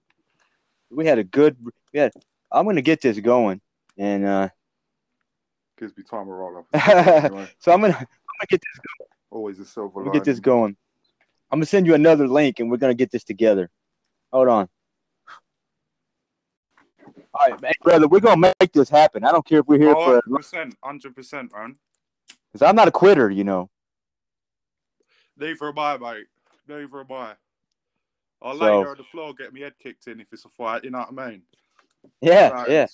We 0.89 1.05
had 1.05 1.17
a 1.17 1.23
good. 1.23 1.55
We 1.93 1.99
had. 1.99 2.11
I'm 2.51 2.65
gonna 2.65 2.81
get 2.81 3.01
this 3.01 3.19
going, 3.19 3.61
and 3.97 4.25
uh, 4.25 4.49
Gives 5.79 5.95
me 5.97 6.03
time 6.03 6.25
to 6.25 6.31
roll 6.31 6.57
up. 6.57 7.45
so 7.59 7.71
I'm 7.71 7.79
gonna. 7.79 7.93
I'm 7.93 8.05
gonna 8.05 8.47
get 8.49 8.61
this. 8.61 8.81
Going. 8.99 9.09
Always 9.29 9.59
a 9.59 9.65
silver 9.65 10.09
get 10.11 10.25
this 10.25 10.41
going. 10.41 10.75
I'm 11.51 11.57
gonna 11.59 11.65
send 11.65 11.85
you 11.85 11.93
another 11.95 12.27
link, 12.27 12.59
and 12.59 12.71
we're 12.71 12.77
gonna 12.77 12.93
get 12.93 13.11
this 13.11 13.23
together. 13.23 13.69
Hold 14.31 14.47
on. 14.47 14.69
All 17.33 17.49
right, 17.49 17.61
man, 17.61 17.73
brother, 17.81 18.07
we're 18.07 18.19
gonna 18.21 18.53
make 18.59 18.71
this 18.73 18.89
happen. 18.89 19.23
I 19.25 19.31
don't 19.31 19.45
care 19.45 19.59
if 19.59 19.67
we're 19.67 19.79
here 19.79 19.93
for, 19.93 20.21
hundred 20.25 20.35
percent, 20.35 20.75
hundred 20.83 21.15
percent, 21.15 21.51
man. 21.53 21.75
because 22.51 22.67
I'm 22.67 22.75
not 22.75 22.87
a 22.87 22.91
quitter, 22.91 23.29
you 23.29 23.43
know. 23.43 23.69
Neither 25.37 25.67
am 25.67 25.79
I, 25.79 25.97
mate. 25.97 26.27
for 26.89 27.01
a 27.01 27.13
I. 27.13 27.35
I'll 28.41 28.57
So- 28.57 28.63
lay 28.63 28.71
on 28.71 28.97
the 28.97 29.03
floor, 29.03 29.33
get 29.33 29.53
my 29.53 29.59
head 29.59 29.73
kicked 29.81 30.07
in 30.07 30.19
if 30.19 30.27
it's 30.31 30.45
a 30.45 30.49
fight. 30.49 30.83
You 30.83 30.89
know 30.91 30.99
what 31.09 31.19
I 31.25 31.29
mean? 31.31 31.43
Yeah, 32.21 32.49
Right. 32.49 32.69
yeah. 32.69 32.87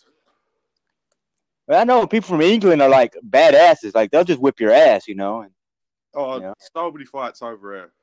I 1.69 1.83
know 1.83 2.07
people 2.07 2.27
from 2.27 2.41
England 2.41 2.81
are 2.81 2.89
like 2.89 3.15
badasses. 3.29 3.93
Like 3.95 4.11
they'll 4.11 4.23
just 4.23 4.39
whip 4.41 4.59
your 4.59 4.71
ass, 4.71 5.07
you 5.07 5.15
know. 5.15 5.41
And, 5.41 5.53
Oh, 6.13 6.39
Yeah. 6.39 6.53
nobody 6.75 7.05
fights 7.05 7.41
over 7.41 7.75
here. 7.75 7.93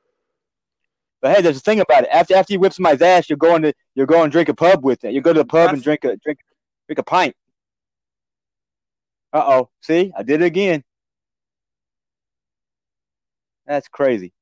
But 1.25 1.35
hey, 1.35 1.41
there's 1.41 1.57
a 1.57 1.59
thing 1.59 1.79
about 1.79 2.03
it. 2.03 2.09
After 2.11 2.35
after 2.35 2.53
you 2.53 2.59
whip 2.59 2.71
somebody's 2.71 3.01
ass, 3.01 3.27
you're 3.31 3.37
going 3.37 3.63
to 3.63 3.73
you're 3.95 4.05
going 4.05 4.25
to 4.25 4.31
drink 4.31 4.47
a 4.47 4.53
pub 4.53 4.85
with 4.85 5.03
it. 5.03 5.11
You 5.11 5.21
go 5.21 5.33
to 5.33 5.39
the 5.39 5.43
pub 5.43 5.73
and 5.73 5.81
drink 5.81 6.03
a 6.03 6.17
drink 6.17 6.37
drink 6.87 6.99
a 6.99 7.03
pint. 7.03 7.35
Uh 9.33 9.43
oh. 9.43 9.69
See, 9.81 10.11
I 10.15 10.21
did 10.21 10.43
it 10.43 10.45
again. 10.45 10.83
That's 13.65 13.87
crazy. 13.87 14.33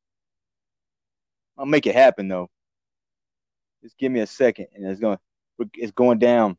I'll 1.57 1.65
make 1.65 1.87
it 1.87 1.95
happen 1.95 2.27
though. 2.27 2.49
Just 3.81 3.97
give 3.97 4.11
me 4.11 4.19
a 4.19 4.27
second, 4.27 4.67
and 4.75 4.85
it's 4.85 4.99
going 4.99 5.19
it's 5.75 5.93
going 5.93 6.19
down. 6.19 6.57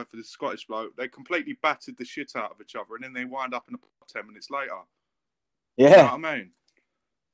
For 0.00 0.16
the 0.16 0.24
Scottish 0.24 0.66
bloke, 0.66 0.96
they 0.96 1.06
completely 1.06 1.56
battered 1.62 1.96
the 1.96 2.04
shit 2.04 2.32
out 2.34 2.50
of 2.50 2.60
each 2.60 2.74
other, 2.74 2.96
and 2.96 3.04
then 3.04 3.12
they 3.12 3.24
wind 3.24 3.54
up 3.54 3.66
in 3.68 3.76
a 3.76 3.78
pub 3.78 3.88
ten 4.08 4.26
minutes 4.26 4.50
later. 4.50 4.72
You 5.76 5.90
know 5.90 5.96
Yeah, 5.96 6.10
I 6.12 6.16
mean? 6.16 6.50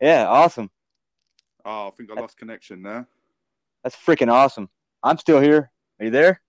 yeah, 0.00 0.26
awesome. 0.26 0.70
Oh, 1.64 1.88
I 1.88 1.90
think 1.90 2.10
I 2.10 2.20
lost 2.20 2.36
connection 2.36 2.82
there. 2.82 3.06
That's 3.82 3.96
freaking 3.96 4.30
awesome. 4.30 4.68
I'm 5.02 5.18
still 5.18 5.40
here. 5.40 5.70
Are 5.98 6.04
you 6.04 6.10
there? 6.10 6.40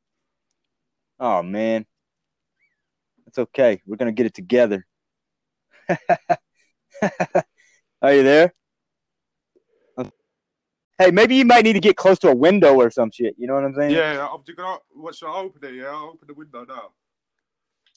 Oh 1.19 1.43
man. 1.43 1.85
That's 3.25 3.37
okay. 3.39 3.81
We're 3.85 3.97
gonna 3.97 4.11
get 4.11 4.25
it 4.25 4.33
together. 4.33 4.85
Are 8.01 8.13
you 8.13 8.23
there? 8.23 8.53
Hey, 10.99 11.09
maybe 11.09 11.35
you 11.35 11.45
might 11.45 11.63
need 11.63 11.73
to 11.73 11.79
get 11.79 11.97
close 11.97 12.19
to 12.19 12.29
a 12.29 12.35
window 12.35 12.75
or 12.75 12.91
some 12.91 13.09
shit. 13.11 13.35
You 13.37 13.47
know 13.47 13.55
what 13.55 13.63
I'm 13.65 13.73
saying? 13.75 13.91
Yeah, 13.93 14.27
I'm 14.31 14.43
just 14.45 14.57
gonna. 14.57 14.77
What 14.91 15.15
should 15.15 15.27
I 15.27 15.37
open 15.37 15.63
it? 15.63 15.75
Yeah, 15.75 15.87
I'll 15.87 16.11
open 16.13 16.27
the 16.27 16.33
window 16.33 16.65
now. 16.65 16.91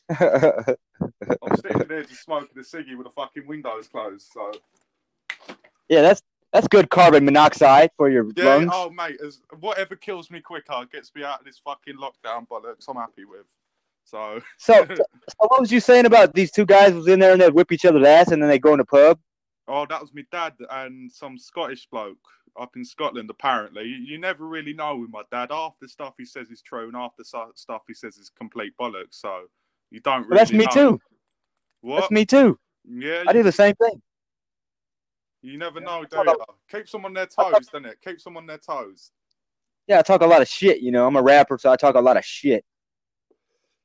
I'm 0.09 1.57
sitting 1.57 1.79
there 1.89 2.05
just 2.05 2.25
smoking 2.25 2.57
a 2.57 2.61
ciggy 2.61 2.97
with 2.97 3.07
the 3.07 3.13
fucking 3.15 3.47
windows 3.47 3.89
closed. 3.89 4.31
So 4.33 4.53
yeah, 5.89 6.03
that's 6.03 6.23
that's 6.53 6.69
good 6.69 6.91
carbon 6.91 7.25
monoxide 7.25 7.91
for 7.97 8.09
your 8.09 8.27
yeah, 8.37 8.45
lungs. 8.45 8.71
oh 8.73 8.91
mate, 8.91 9.19
as 9.25 9.41
whatever 9.61 9.97
kills 9.97 10.31
me 10.31 10.41
quicker 10.41 10.87
gets 10.93 11.15
me 11.15 11.25
out 11.25 11.41
of 11.41 11.45
this 11.45 11.59
fucking 11.59 11.97
lockdown 11.97 12.47
bollocks. 12.49 12.89
I'm 12.89 12.97
happy 12.97 13.25
with. 13.25 13.47
So 14.05 14.41
So, 14.59 14.87
so 14.95 15.05
what 15.39 15.61
was 15.61 15.73
you 15.73 15.81
saying 15.81 16.07
about 16.07 16.35
these 16.35 16.51
two 16.51 16.67
guys 16.67 16.95
was 16.95 17.09
in 17.09 17.19
there 17.19 17.33
and 17.33 17.41
they'd 17.41 17.53
whip 17.53 17.73
each 17.73 17.85
other's 17.85 18.07
ass 18.07 18.31
and 18.31 18.41
then 18.41 18.49
they 18.49 18.59
go 18.59 18.73
in 18.73 18.79
the 18.79 18.85
pub? 18.85 19.19
Oh, 19.69 19.85
that 19.87 20.01
was 20.01 20.15
my 20.15 20.25
dad 20.31 20.55
and 20.71 21.11
some 21.11 21.37
Scottish 21.39 21.89
bloke 21.91 22.19
up 22.59 22.77
in 22.77 22.85
Scotland. 22.85 23.29
Apparently, 23.29 23.83
you, 23.83 23.97
you 23.97 24.19
never 24.19 24.47
really 24.47 24.73
know 24.73 24.97
with 24.97 25.11
my 25.11 25.23
dad. 25.31 25.51
Half 25.51 25.75
the 25.81 25.89
stuff 25.89 26.15
he 26.17 26.25
says 26.25 26.51
is 26.51 26.63
true, 26.63 26.85
and 26.85 26.97
half 26.97 27.17
the 27.17 27.25
stuff 27.55 27.83
he 27.89 27.95
says 27.95 28.17
is 28.17 28.31
complete 28.31 28.73
bollocks. 28.81 29.15
So 29.15 29.43
you 29.91 30.01
don't 30.01 30.23
really. 30.23 30.31
Well, 30.31 30.39
that's 30.39 30.53
me 30.53 30.65
know. 30.65 30.71
too. 30.73 31.01
What? 31.81 32.01
That's 32.01 32.11
me 32.11 32.25
too. 32.27 32.59
Yeah, 32.89 33.25
I 33.27 33.33
do 33.33 33.43
the 33.43 33.53
same 33.53 33.75
thing. 33.77 34.01
you 35.43 35.59
never 35.59 35.81
know, 35.81 36.05
do 36.05 36.17
you? 36.17 36.37
Keep 36.71 36.91
them 36.91 37.05
on 37.05 37.13
their 37.15 37.27
toes, 37.27 37.53
doesn't 37.53 37.87
it? 37.87 37.99
Keep 38.05 38.23
them 38.23 38.37
on 38.37 38.47
their 38.47 38.59
toes. 38.59 39.11
Yeah, 39.87 40.01
I 40.01 40.03
talk 40.03 40.23
a 40.23 40.27
lot 40.27 40.43
of 40.43 40.49
shit. 40.49 40.81
You 40.81 40.91
know, 40.91 41.07
I'm 41.07 41.17
a 41.17 41.23
rapper, 41.23 41.59
so 41.59 41.71
I 41.71 41.77
talk 41.77 41.95
a 41.95 42.01
lot 42.01 42.17
of 42.17 42.25
shit. 42.25 42.65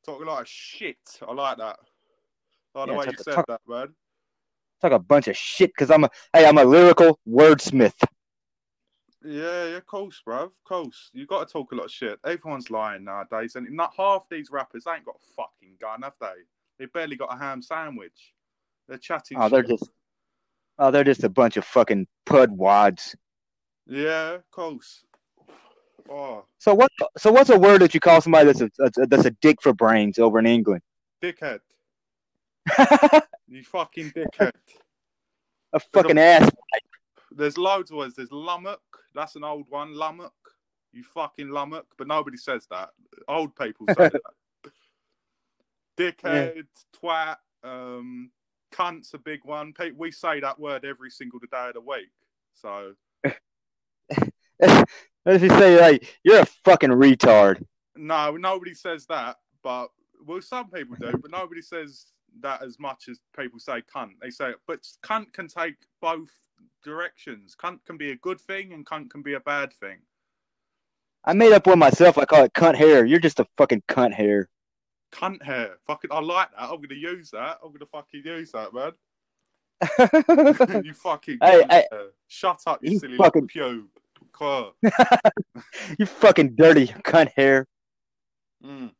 Talk 0.04 0.22
a 0.22 0.26
lot 0.26 0.42
of 0.42 0.48
shit. 0.48 0.98
I 1.28 1.32
like 1.32 1.58
that. 1.58 1.78
I 2.74 2.80
like 2.80 2.88
the 2.88 2.94
Yeah, 2.94 3.00
way 3.00 3.06
you 3.12 3.18
said 3.18 3.36
talk- 3.36 3.48
that, 3.48 3.62
man. 3.68 3.94
talk 4.82 4.92
a 4.94 5.00
bunch 5.00 5.28
of 5.28 5.38
shit 5.38 5.70
because 5.70 5.92
I'm 5.92 6.04
a 6.06 6.10
hey, 6.34 6.46
I'm 6.48 6.58
a 6.58 6.64
lyrical 6.64 7.20
wordsmith. 7.28 7.94
Yeah, 9.24 9.66
yeah, 9.66 9.78
of 9.78 9.86
course, 9.86 10.22
bruv. 10.26 10.46
Of 10.46 10.64
course. 10.64 11.10
You 11.14 11.28
got 11.28 11.48
to 11.48 11.52
talk 11.52 11.72
a 11.72 11.76
lot 11.76 11.86
of 11.86 11.92
shit. 11.92 12.20
Everyone's 12.26 12.72
lying 12.72 13.04
nowadays, 13.04 13.56
and 13.56 13.70
not 13.70 13.94
half 13.96 14.24
these 14.30 14.50
rappers 14.52 14.86
ain't 14.88 15.06
got 15.06 15.16
a 15.16 15.34
fucking 15.36 15.76
gun, 15.80 16.02
have 16.02 16.14
they? 16.20 16.44
They 16.80 16.86
barely 16.88 17.16
got 17.16 17.34
a 17.34 17.38
ham 17.38 17.62
sandwich. 17.62 18.34
They're 18.88 18.98
chatting. 18.98 19.38
Oh, 19.40 19.48
they're 19.48 19.64
just 19.64 19.90
oh, 20.80 20.90
they're 20.90 21.04
just 21.04 21.24
a 21.24 21.30
bunch 21.30 21.58
of 21.58 21.66
fucking 21.66 22.08
pud 22.26 22.52
wads. 22.58 23.16
Yeah, 23.86 24.32
of 24.34 24.50
course. 24.52 25.04
Oh, 26.10 26.46
So 26.58 26.74
what? 26.74 26.92
So 27.18 27.32
what's 27.32 27.52
a 27.52 27.60
word 27.60 27.82
that 27.82 27.94
you 27.94 28.00
call 28.00 28.22
somebody 28.22 28.48
that's 28.48 28.62
a, 28.62 28.70
that's 28.78 28.98
a 28.98 29.06
that's 29.06 29.26
a 29.26 29.32
dick 29.42 29.62
for 29.62 29.74
brains 29.74 30.18
over 30.18 30.40
in 30.40 30.48
England? 30.48 30.82
dickhead. 31.22 31.60
You 33.48 33.66
fucking 33.66 34.12
dickhead. 34.12 34.54
A 35.74 35.80
fucking 35.80 36.18
ass. 36.18 36.50
There's 37.32 37.58
loads 37.58 37.92
of 37.92 37.98
words. 37.98 38.16
There's 38.16 38.32
lummock. 38.32 38.82
That's 39.16 39.36
an 39.36 39.44
old 39.44 39.66
one. 39.70 39.96
Lummock. 39.96 40.34
You 40.94 41.04
fucking 41.04 41.50
lummock. 41.50 41.86
But 41.98 42.08
nobody 42.08 42.38
says 42.38 42.68
that. 42.70 42.90
Old 43.28 43.56
people 43.56 43.88
say 43.90 44.10
that. 44.10 44.22
Dickhead, 45.98 46.64
twat, 47.02 47.38
um, 47.64 48.32
cunt's 48.72 49.14
a 49.14 49.18
big 49.18 49.42
one. 49.44 49.74
We 49.96 50.12
say 50.12 50.40
that 50.40 50.60
word 50.60 50.86
every 50.86 51.12
single 51.12 51.40
day 51.40 51.68
of 51.68 51.74
the 51.76 51.82
week. 51.82 52.10
So 52.54 52.94
Let's 55.26 55.44
just 55.44 55.58
say 55.60 55.80
like 55.80 56.20
you're 56.24 56.42
a 56.42 56.46
fucking 56.66 56.90
retard. 56.90 57.64
no, 57.96 58.36
nobody 58.38 58.74
says 58.74 59.06
that. 59.08 59.38
But 59.64 59.90
well, 60.26 60.42
some 60.42 60.70
people 60.70 60.96
do, 61.00 61.12
but 61.18 61.32
nobody 61.32 61.62
says 61.62 62.08
that 62.40 62.64
as 62.64 62.80
much 62.80 63.08
as 63.10 63.20
people 63.38 63.60
say 63.60 63.82
cunt. 63.94 64.12
They 64.22 64.30
say, 64.30 64.54
but 64.68 64.80
cunt 65.04 65.34
can 65.34 65.48
take 65.48 65.76
both 66.02 66.30
directions. 66.84 67.56
Cunt 67.62 67.80
can 67.86 67.98
be 67.98 68.12
a 68.12 68.16
good 68.18 68.40
thing, 68.40 68.74
and 68.74 68.86
cunt 68.86 69.10
can 69.10 69.22
be 69.22 69.34
a 69.34 69.40
bad 69.42 69.74
thing. 69.74 69.98
I 71.26 71.34
made 71.34 71.52
up 71.54 71.68
one 71.68 71.78
myself. 71.80 72.18
I 72.18 72.26
call 72.26 72.46
it 72.46 72.54
cunt 72.54 72.76
hair. 72.76 73.06
You're 73.06 73.20
just 73.20 73.40
a 73.40 73.46
fucking 73.58 73.84
cunt 73.88 74.14
hair. 74.14 74.50
Cunt 75.14 75.44
hair. 75.44 75.76
Fucking, 75.86 76.12
I 76.12 76.20
like 76.20 76.50
that. 76.52 76.62
I'm 76.64 76.82
gonna 76.82 76.96
use 76.96 77.32
that. 77.32 77.60
I'm 77.64 77.72
gonna 77.74 77.86
fucking 77.92 78.24
use 78.26 78.52
that, 78.54 78.74
man. 78.74 78.94
you 80.86 80.94
fucking. 80.94 81.38
Hey, 81.42 81.64
hey. 81.70 81.86
Shut 82.28 82.62
up, 82.66 82.80
you, 82.84 82.94
You 82.94 83.00
silly 83.00 83.18
fucking- 83.18 83.48
pube. 83.48 83.88
You 86.00 86.06
fucking 86.06 86.56
dirty 86.56 86.88
cunt 86.88 87.30
hair. 87.36 87.68
Mm. 88.66 88.92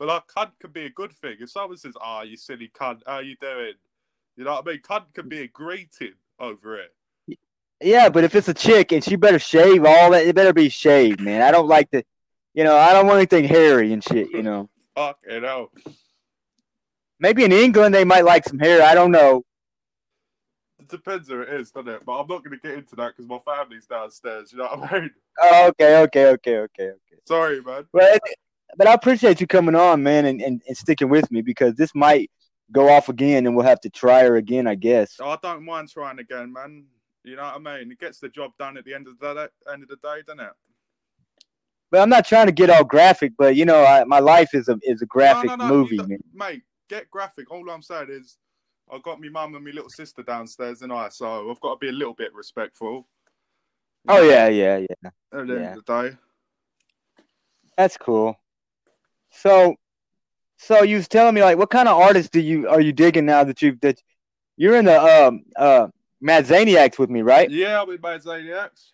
But 0.00 0.08
like, 0.08 0.26
cunt 0.28 0.52
can 0.58 0.72
be 0.72 0.86
a 0.86 0.90
good 0.90 1.12
thing. 1.12 1.36
If 1.40 1.50
someone 1.50 1.76
says, 1.76 1.92
"Ah, 2.00 2.22
you 2.22 2.38
silly 2.38 2.70
cunt, 2.74 3.02
how 3.06 3.18
you 3.18 3.36
doing?" 3.38 3.74
You 4.34 4.44
know 4.44 4.54
what 4.54 4.66
I 4.66 4.70
mean? 4.70 4.80
Cunt 4.80 5.12
can 5.12 5.28
be 5.28 5.40
a 5.40 5.48
greeting 5.48 6.14
over 6.38 6.78
it. 6.80 6.94
Yeah, 7.82 8.08
but 8.08 8.24
if 8.24 8.34
it's 8.34 8.48
a 8.48 8.54
chick 8.54 8.92
and 8.92 9.04
she 9.04 9.16
better 9.16 9.38
shave 9.38 9.84
all 9.84 10.10
that, 10.12 10.26
it 10.26 10.34
better 10.34 10.54
be 10.54 10.70
shaved, 10.70 11.20
man. 11.20 11.42
I 11.42 11.50
don't 11.50 11.68
like 11.68 11.90
the, 11.90 12.02
you 12.54 12.64
know, 12.64 12.78
I 12.78 12.94
don't 12.94 13.06
want 13.06 13.18
anything 13.18 13.44
hairy 13.44 13.92
and 13.92 14.02
shit. 14.02 14.30
You 14.30 14.42
know, 14.42 14.70
Fuck 14.94 15.18
it 15.24 15.44
out. 15.44 15.70
maybe 17.18 17.44
in 17.44 17.52
England 17.52 17.94
they 17.94 18.04
might 18.04 18.24
like 18.24 18.44
some 18.44 18.58
hair. 18.58 18.82
I 18.82 18.94
don't 18.94 19.10
know. 19.10 19.44
It 20.78 20.88
depends 20.88 21.28
who 21.28 21.42
it 21.42 21.50
is, 21.50 21.72
doesn't 21.72 21.88
it? 21.90 22.06
But 22.06 22.20
I'm 22.20 22.26
not 22.26 22.42
gonna 22.42 22.56
get 22.56 22.72
into 22.72 22.96
that 22.96 23.14
because 23.14 23.28
my 23.28 23.38
family's 23.44 23.86
downstairs. 23.86 24.50
You 24.50 24.60
know 24.60 24.64
what 24.64 24.92
I 24.92 25.00
mean? 25.00 25.10
Oh, 25.42 25.66
okay, 25.68 25.98
okay, 26.04 26.26
okay, 26.28 26.56
okay, 26.58 26.84
okay. 26.88 27.20
Sorry, 27.26 27.60
man. 27.60 27.84
But 27.92 28.20
but 28.76 28.86
I 28.86 28.94
appreciate 28.94 29.40
you 29.40 29.46
coming 29.46 29.74
on, 29.74 30.02
man, 30.02 30.26
and, 30.26 30.40
and, 30.40 30.62
and 30.66 30.76
sticking 30.76 31.08
with 31.08 31.30
me 31.30 31.42
because 31.42 31.74
this 31.74 31.94
might 31.94 32.30
go 32.72 32.88
off 32.88 33.08
again, 33.08 33.46
and 33.46 33.56
we'll 33.56 33.66
have 33.66 33.80
to 33.80 33.90
try 33.90 34.24
her 34.24 34.36
again, 34.36 34.66
I 34.66 34.74
guess. 34.74 35.16
Oh, 35.20 35.30
I 35.30 35.38
don't 35.42 35.64
mind 35.64 35.88
trying 35.90 36.18
again, 36.18 36.52
man. 36.52 36.84
You 37.24 37.36
know 37.36 37.42
what 37.42 37.56
I 37.56 37.78
mean? 37.78 37.92
It 37.92 38.00
gets 38.00 38.18
the 38.18 38.28
job 38.28 38.52
done 38.58 38.76
at 38.76 38.84
the 38.84 38.94
end 38.94 39.06
of 39.06 39.18
the 39.18 39.34
day, 39.34 39.72
end 39.72 39.82
of 39.82 39.88
the 39.88 39.96
day, 39.96 40.22
doesn't 40.26 40.40
it? 40.40 40.52
But 41.90 42.00
I'm 42.00 42.08
not 42.08 42.26
trying 42.26 42.46
to 42.46 42.52
get 42.52 42.70
all 42.70 42.84
graphic, 42.84 43.32
but 43.36 43.56
you 43.56 43.64
know, 43.64 43.84
I, 43.84 44.04
my 44.04 44.20
life 44.20 44.54
is 44.54 44.68
a 44.68 44.78
is 44.82 45.02
a 45.02 45.06
graphic 45.06 45.50
no, 45.50 45.56
no, 45.56 45.68
no, 45.68 45.74
movie, 45.74 45.96
man. 45.96 46.18
mate. 46.32 46.62
Get 46.88 47.10
graphic. 47.10 47.50
All 47.52 47.68
I'm 47.70 47.82
saying 47.82 48.08
is, 48.10 48.36
I've 48.92 49.02
got 49.02 49.20
my 49.20 49.28
mum 49.28 49.54
and 49.54 49.64
my 49.64 49.70
little 49.70 49.90
sister 49.90 50.22
downstairs, 50.22 50.82
and 50.82 50.92
I, 50.92 51.08
so 51.08 51.50
I've 51.50 51.60
got 51.60 51.74
to 51.74 51.78
be 51.78 51.88
a 51.88 51.92
little 51.92 52.14
bit 52.14 52.34
respectful. 52.34 53.06
Oh 54.08 54.22
yeah, 54.22 54.48
yeah, 54.48 54.78
yeah. 54.78 55.10
At 55.32 55.46
the 55.46 55.54
end 55.54 55.78
of 55.78 55.84
the 55.84 56.08
day, 56.08 56.16
That's 57.76 57.96
cool. 57.96 58.36
So, 59.30 59.76
so 60.58 60.82
you 60.82 60.96
was 60.96 61.08
telling 61.08 61.34
me 61.34 61.42
like, 61.42 61.58
what 61.58 61.70
kind 61.70 61.88
of 61.88 61.98
artists 61.98 62.30
do 62.30 62.40
you 62.40 62.68
are 62.68 62.80
you 62.80 62.92
digging 62.92 63.26
now 63.26 63.44
that 63.44 63.62
you 63.62 63.78
that 63.82 64.00
you're 64.56 64.76
in 64.76 64.84
the 64.84 65.00
um 65.00 65.44
uh 65.56 65.88
Mad 66.20 66.46
Zaniacs 66.46 66.98
with 66.98 67.08
me, 67.08 67.22
right? 67.22 67.50
Yeah, 67.50 67.78
I'll 67.78 67.86
be 67.86 67.96
Mad 67.96 68.22
Zaniacs. 68.22 68.90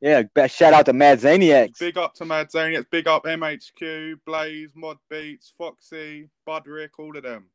Yeah. 0.00 0.24
Shout 0.48 0.74
out 0.74 0.84
to 0.86 0.92
Mad 0.92 1.20
Zaniacs. 1.20 1.78
Big 1.78 1.96
up 1.96 2.12
to 2.16 2.26
Mad 2.26 2.50
Zaniacs. 2.50 2.90
Big 2.90 3.08
up 3.08 3.24
MHQ, 3.24 4.18
Blaze, 4.26 4.72
Mod 4.74 4.98
Beats, 5.08 5.54
Foxy, 5.56 6.28
Budrick, 6.46 6.90
all 6.98 7.16
of 7.16 7.22
them. 7.22 7.46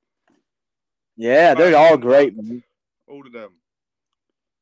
Yeah, 1.15 1.53
they're 1.53 1.77
all 1.77 1.97
great, 1.97 2.35
man. 2.35 2.63
All 3.07 3.25
of 3.25 3.31
them. 3.31 3.51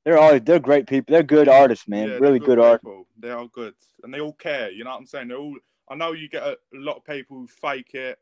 They're 0.04 0.18
all 0.18 0.40
they're 0.40 0.60
great 0.60 0.88
people. 0.88 1.14
They're 1.14 1.24
good 1.24 1.48
artists, 1.48 1.88
man. 1.88 2.10
Yeah, 2.10 2.16
really 2.16 2.40
good, 2.40 2.60
art. 2.60 2.82
people. 2.82 3.08
They're 3.18 3.38
all 3.38 3.48
good, 3.48 3.74
and 4.04 4.14
they 4.14 4.20
all 4.20 4.34
care. 4.34 4.72
You 4.72 4.84
know 4.84 4.90
what 4.90 5.00
I'm 5.00 5.06
saying? 5.06 5.28
They're 5.28 5.38
all. 5.38 5.56
I 5.90 5.96
know 5.96 6.12
you 6.12 6.30
get 6.30 6.44
a, 6.44 6.58
lot 6.74 6.98
of 6.98 7.06
people 7.06 7.38
who 7.38 7.48
fake 7.48 7.94
it 7.94 8.20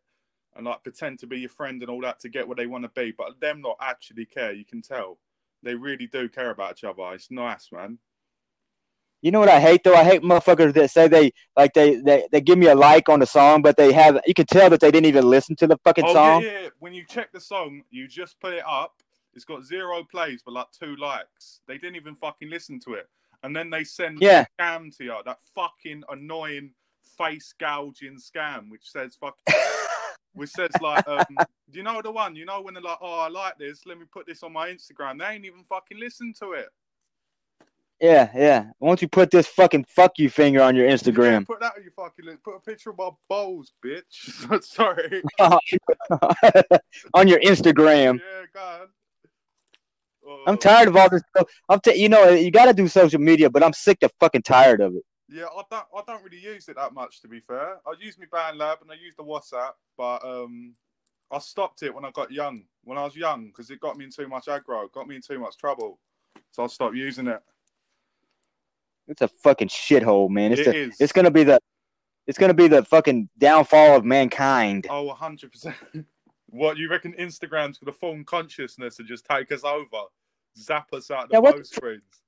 and 0.56 0.66
like 0.66 0.84
pretend 0.84 1.20
to 1.20 1.28
be 1.28 1.40
your 1.40 1.50
friend 1.50 1.82
and 1.82 1.90
all 1.90 2.02
that 2.02 2.20
to 2.22 2.30
get 2.30 2.48
what 2.48 2.58
they 2.58 2.68
want 2.68 2.84
to 2.84 2.90
be, 2.90 3.12
but 3.12 3.40
them 3.40 3.62
not 3.62 3.78
actually 3.82 4.26
care. 4.26 4.54
You 4.54 4.66
can 4.66 4.82
tell 4.82 5.18
they 5.64 5.76
really 5.76 6.08
do 6.08 6.30
care 6.30 6.52
about 6.52 6.74
each 6.74 6.84
other. 6.84 7.14
It's 7.14 7.32
nice, 7.32 7.70
man. 7.72 7.98
You 9.22 9.32
know 9.32 9.40
what 9.40 9.50
I 9.50 9.60
hate 9.60 9.84
though? 9.84 9.96
I 9.96 10.04
hate 10.04 10.22
motherfuckers 10.22 10.74
that 10.76 10.92
say 10.92 11.08
they 11.08 11.32
like 11.58 11.74
they, 11.74 11.96
they 11.96 12.28
they 12.32 12.42
give 12.42 12.60
me 12.60 12.68
a 12.68 12.76
like 12.76 13.10
on 13.10 13.20
the 13.20 13.26
song, 13.26 13.64
but 13.64 13.76
they 13.76 13.92
have 13.92 14.20
you 14.28 14.36
can 14.36 14.46
tell 14.46 14.70
that 14.70 14.80
they 14.80 14.92
didn't 14.92 15.08
even 15.08 15.28
listen 15.28 15.56
to 15.58 15.68
the 15.68 15.78
fucking 15.84 16.06
Oh 16.06 16.14
song. 16.14 16.42
yeah, 16.44 16.62
yeah. 16.62 16.70
When 16.80 16.94
you 16.94 17.04
check 17.10 17.32
the 17.32 17.40
song, 17.40 17.82
you 17.90 18.08
just 18.08 18.40
put 18.40 18.54
it 18.54 18.64
up. 18.68 19.02
It's 19.34 19.44
got 19.44 19.66
zero 19.66 20.04
plays 20.04 20.44
but 20.46 20.54
like 20.54 20.68
two 20.80 20.96
likes. 20.98 21.62
They 21.68 21.80
didn't 21.80 21.96
even 21.96 22.16
fucking 22.16 22.52
listen 22.52 22.80
to 22.82 22.94
it, 22.94 23.10
and 23.42 23.56
then 23.56 23.72
they 23.72 23.84
send 23.84 24.20
Yeah. 24.22 24.46
scam 24.60 24.96
to 24.98 25.04
you. 25.04 25.16
That 25.26 25.40
fucking 25.56 26.04
annoying 26.10 26.72
face 27.18 27.54
gouging 27.60 28.18
scam, 28.18 28.70
which 28.70 28.84
says 28.84 29.18
fuck, 29.20 29.36
which 30.34 30.50
says 30.50 30.72
like, 30.82 31.08
um, 31.08 31.26
do 31.72 31.78
you 31.78 31.84
know 31.84 32.02
the 32.02 32.12
one? 32.12 32.36
You 32.36 32.46
know 32.46 32.62
when 32.62 32.74
they're 32.74 32.84
like, 32.84 33.00
oh, 33.02 33.20
I 33.20 33.30
like 33.30 33.58
this. 33.58 33.82
Let 33.86 34.00
me 34.00 34.06
put 34.12 34.28
this 34.28 34.44
on 34.44 34.54
my 34.54 34.70
Instagram. 34.70 35.20
They 35.20 35.26
ain't 35.26 35.46
even 35.46 35.64
fucking 35.70 36.00
listen 36.00 36.34
to 36.40 36.54
it. 36.54 36.68
Yeah, 38.02 38.30
yeah. 38.36 38.66
Don't 38.84 39.02
you 39.02 39.08
put 39.08 39.32
this 39.32 39.48
fucking 39.48 39.86
fuck 39.86 40.20
you 40.20 40.30
finger 40.30 40.62
on 40.62 40.76
your 40.76 40.88
Instagram? 40.88 41.46
put 41.46 41.62
that 41.62 41.74
on 41.78 41.84
your 41.84 41.94
fucking. 41.94 42.38
Put 42.44 42.56
a 42.56 42.60
picture 42.60 42.90
of 42.90 42.98
my 42.98 43.10
balls, 43.30 43.72
bitch. 43.84 44.64
Sorry. 44.64 45.24
on 47.14 47.28
your 47.28 47.40
Instagram. 47.40 48.20
Yeah, 48.20 48.46
God. 48.54 48.88
Oh. 50.28 50.44
I'm 50.48 50.58
tired 50.58 50.88
of 50.88 50.98
all 50.98 51.10
this 51.10 51.22
stuff. 51.36 51.48
I'm 51.70 51.80
t- 51.80 51.96
you 51.96 52.10
know, 52.10 52.30
you 52.30 52.52
got 52.52 52.66
to 52.66 52.74
do 52.74 52.88
social 52.88 53.20
media, 53.20 53.50
but 53.50 53.64
I'm 53.64 53.74
sick 53.74 54.00
to 54.00 54.10
fucking 54.20 54.42
tired 54.42 54.82
of 54.82 54.96
it. 54.96 55.04
Yeah, 55.36 55.48
I 55.48 55.63
don't. 55.70 55.86
I 55.94 56.01
don't 56.08 56.24
really 56.24 56.39
use 56.39 56.70
it 56.70 56.77
that 56.77 56.94
much, 56.94 57.22
to 57.22 57.27
be 57.27 57.42
fair. 57.42 57.80
I 57.86 57.94
use 58.00 58.18
my 58.18 58.25
BandLab 58.25 58.82
and 58.82 58.89
I 58.89 58.94
use 58.94 59.15
the 59.18 59.24
WhatsApp, 59.24 59.74
but 59.98 60.24
um, 60.24 60.74
I 61.30 61.39
stopped 61.39 61.84
it 61.84 61.94
when 61.94 62.06
I 62.06 62.12
got 62.12 62.32
young. 62.32 62.63
When 62.86 62.98
I 62.98 63.04
was 63.04 63.18
young, 63.18 63.48
because 63.48 63.70
it 63.70 63.82
got 63.82 63.98
me 63.98 64.06
in 64.06 64.12
too 64.12 64.30
much 64.30 64.46
aggro, 64.46 64.89
got 64.94 65.10
me 65.10 65.18
in 65.18 65.22
too 65.22 65.38
much 65.38 65.58
trouble, 65.58 66.00
so 66.51 66.63
I 66.63 66.68
stopped 66.68 66.96
using 66.96 67.27
it. 67.27 67.42
It's 69.10 69.22
a 69.22 69.27
fucking 69.27 69.68
shithole, 69.68 70.30
man. 70.30 70.54
It's 70.54 70.62
It 70.62 70.68
a, 70.68 70.77
is. 70.77 71.01
it's 71.01 71.12
gonna 71.12 71.32
be 71.32 71.44
the 71.44 71.60
it's 72.25 72.38
gonna 72.38 72.54
be 72.54 72.70
the 72.70 72.86
fucking 72.86 73.27
downfall 73.38 73.98
of 73.98 74.06
mankind. 74.06 74.88
Oh, 74.89 75.10
hundred 75.10 75.51
percent. 75.51 75.75
What 76.48 76.77
you 76.77 76.89
reckon? 76.89 77.13
Instagram's 77.20 77.77
gonna 77.80 77.92
form 77.92 78.24
consciousness 78.24 79.00
and 79.00 79.08
just 79.08 79.25
take 79.25 79.51
us 79.51 79.65
over, 79.65 80.06
zap 80.58 80.94
us 80.94 81.12
out 81.12 81.30
the 81.30 81.42
Yeah, 81.44 81.63
screens. 81.63 82.22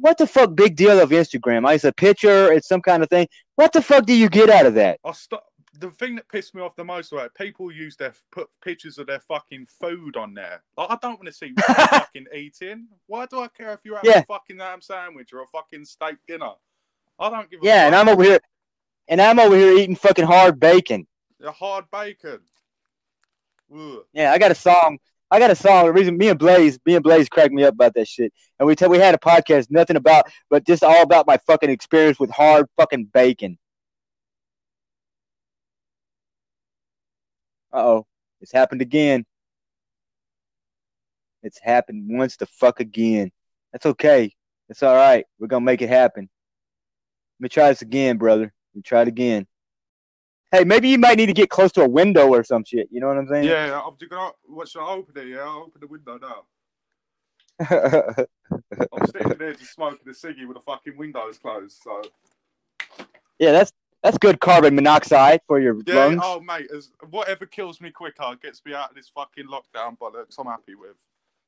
What 0.00 0.18
the 0.18 0.26
fuck 0.26 0.54
big 0.54 0.76
deal 0.76 0.98
of 1.00 1.10
Instagram? 1.10 1.72
It's 1.74 1.84
a 1.84 1.92
picture, 1.92 2.52
it's 2.52 2.68
some 2.68 2.80
kind 2.80 3.02
of 3.02 3.08
thing. 3.10 3.26
What 3.56 3.72
the 3.72 3.82
fuck 3.82 4.06
do 4.06 4.14
you 4.14 4.28
get 4.28 4.48
out 4.50 4.66
of 4.66 4.74
that? 4.74 4.98
I 5.04 5.12
stop. 5.12 5.44
The 5.78 5.90
thing 5.90 6.16
that 6.16 6.28
pissed 6.28 6.54
me 6.54 6.62
off 6.62 6.74
the 6.76 6.84
most 6.84 7.12
was 7.12 7.30
people 7.38 7.70
use 7.70 7.96
their 7.96 8.12
put 8.32 8.48
pictures 8.62 8.98
of 8.98 9.06
their 9.06 9.20
fucking 9.20 9.66
food 9.80 10.16
on 10.16 10.34
there. 10.34 10.62
Like, 10.76 10.90
I 10.90 10.98
don't 11.00 11.14
want 11.14 11.26
to 11.26 11.32
see 11.32 11.52
what 11.54 11.68
you're 11.68 11.86
fucking 12.00 12.26
eating. 12.34 12.88
Why 13.06 13.26
do 13.26 13.40
I 13.40 13.48
care 13.48 13.72
if 13.72 13.80
you're 13.84 13.96
having 13.96 14.10
Yeah. 14.10 14.18
a 14.20 14.24
fucking 14.26 14.58
ham 14.58 14.80
sandwich 14.82 15.32
or 15.32 15.42
a 15.42 15.46
fucking 15.46 15.84
steak 15.84 16.16
dinner? 16.26 16.50
I 17.18 17.30
don't 17.30 17.50
give 17.50 17.62
a 17.62 17.66
Yeah, 17.66 17.86
and. 17.86 17.94
I'm 17.94 18.08
over 18.08 18.22
here 18.22 18.40
and 19.08 19.20
I'm 19.22 19.38
over 19.38 19.54
here 19.56 19.72
eating 19.78 19.96
fucking 19.96 20.24
hard 20.24 20.58
bacon. 20.58 21.06
The 21.38 21.52
hard 21.52 21.84
bacon. 21.90 22.40
Ugh. 23.74 24.00
Yeah, 24.12 24.32
I 24.32 24.38
got 24.38 24.50
a 24.50 24.54
song. 24.56 24.98
I 25.30 25.38
got 25.38 25.50
a 25.50 25.54
song. 25.54 25.86
The 25.86 25.92
reason 25.92 26.16
me 26.18 26.28
and 26.28 26.38
Blaze, 26.38 26.78
me 26.84 26.96
and 26.96 27.04
Blaze 27.04 27.28
cracked 27.28 27.52
me 27.52 27.62
up 27.64 27.74
about 27.74 27.94
that 27.94 28.08
shit. 28.08 28.32
And 28.58 28.66
we 28.66 28.74
tell 28.74 28.90
we 28.90 28.98
had 28.98 29.14
a 29.14 29.18
podcast, 29.18 29.68
nothing 29.70 29.96
about, 29.96 30.24
but 30.48 30.66
just 30.66 30.82
all 30.82 31.02
about 31.02 31.26
my 31.26 31.36
fucking 31.46 31.70
experience 31.70 32.18
with 32.18 32.30
hard 32.30 32.66
fucking 32.76 33.04
bacon. 33.12 33.58
Uh 37.72 37.76
oh, 37.86 38.06
it's 38.40 38.52
happened 38.52 38.82
again. 38.82 39.24
It's 41.42 41.60
happened 41.60 42.06
once 42.08 42.36
the 42.36 42.46
fuck 42.46 42.80
again. 42.80 43.30
That's 43.72 43.86
okay. 43.86 44.32
It's 44.68 44.82
all 44.82 44.94
right. 44.94 45.24
We're 45.38 45.46
gonna 45.46 45.64
make 45.64 45.82
it 45.82 45.88
happen. 45.88 46.28
Let 47.38 47.42
me 47.44 47.48
try 47.48 47.68
this 47.68 47.82
again, 47.82 48.18
brother. 48.18 48.42
Let 48.42 48.76
me 48.76 48.82
try 48.82 49.02
it 49.02 49.08
again. 49.08 49.46
Hey, 50.52 50.64
maybe 50.64 50.88
you 50.88 50.98
might 50.98 51.16
need 51.16 51.26
to 51.26 51.32
get 51.32 51.48
close 51.48 51.70
to 51.72 51.82
a 51.82 51.88
window 51.88 52.28
or 52.28 52.42
some 52.42 52.64
shit. 52.64 52.88
You 52.90 53.00
know 53.00 53.06
what 53.06 53.18
I'm 53.18 53.28
saying? 53.28 53.44
Yeah, 53.44 53.80
I'm 53.84 53.96
just 53.98 54.10
gonna. 54.10 54.32
Oh, 54.32 54.32
what 54.46 54.68
should 54.68 54.82
I 54.82 54.90
open 54.90 55.16
it? 55.16 55.28
Yeah, 55.28 55.40
I'll 55.40 55.64
open 55.64 55.80
the 55.80 55.86
window 55.86 56.18
now. 56.18 56.44
I'm 57.60 59.06
sitting 59.06 59.38
there 59.38 59.52
just 59.52 59.74
smoking 59.74 60.00
a 60.08 60.10
ciggy 60.10 60.46
with 60.46 60.56
the 60.56 60.62
fucking 60.62 60.96
windows 60.96 61.38
closed. 61.38 61.78
So 61.82 62.02
yeah, 63.38 63.52
that's 63.52 63.72
that's 64.02 64.18
good 64.18 64.40
carbon 64.40 64.74
monoxide 64.74 65.40
for 65.46 65.60
your 65.60 65.76
yeah. 65.86 65.94
lungs. 65.94 66.20
Oh 66.24 66.40
mate, 66.40 66.68
as, 66.74 66.90
whatever 67.10 67.46
kills 67.46 67.80
me 67.80 67.90
quicker 67.90 68.34
gets 68.42 68.64
me 68.64 68.74
out 68.74 68.90
of 68.90 68.96
this 68.96 69.10
fucking 69.14 69.46
lockdown 69.46 69.98
bollocks. 69.98 70.36
I'm 70.38 70.46
happy 70.46 70.74
with. 70.74 70.96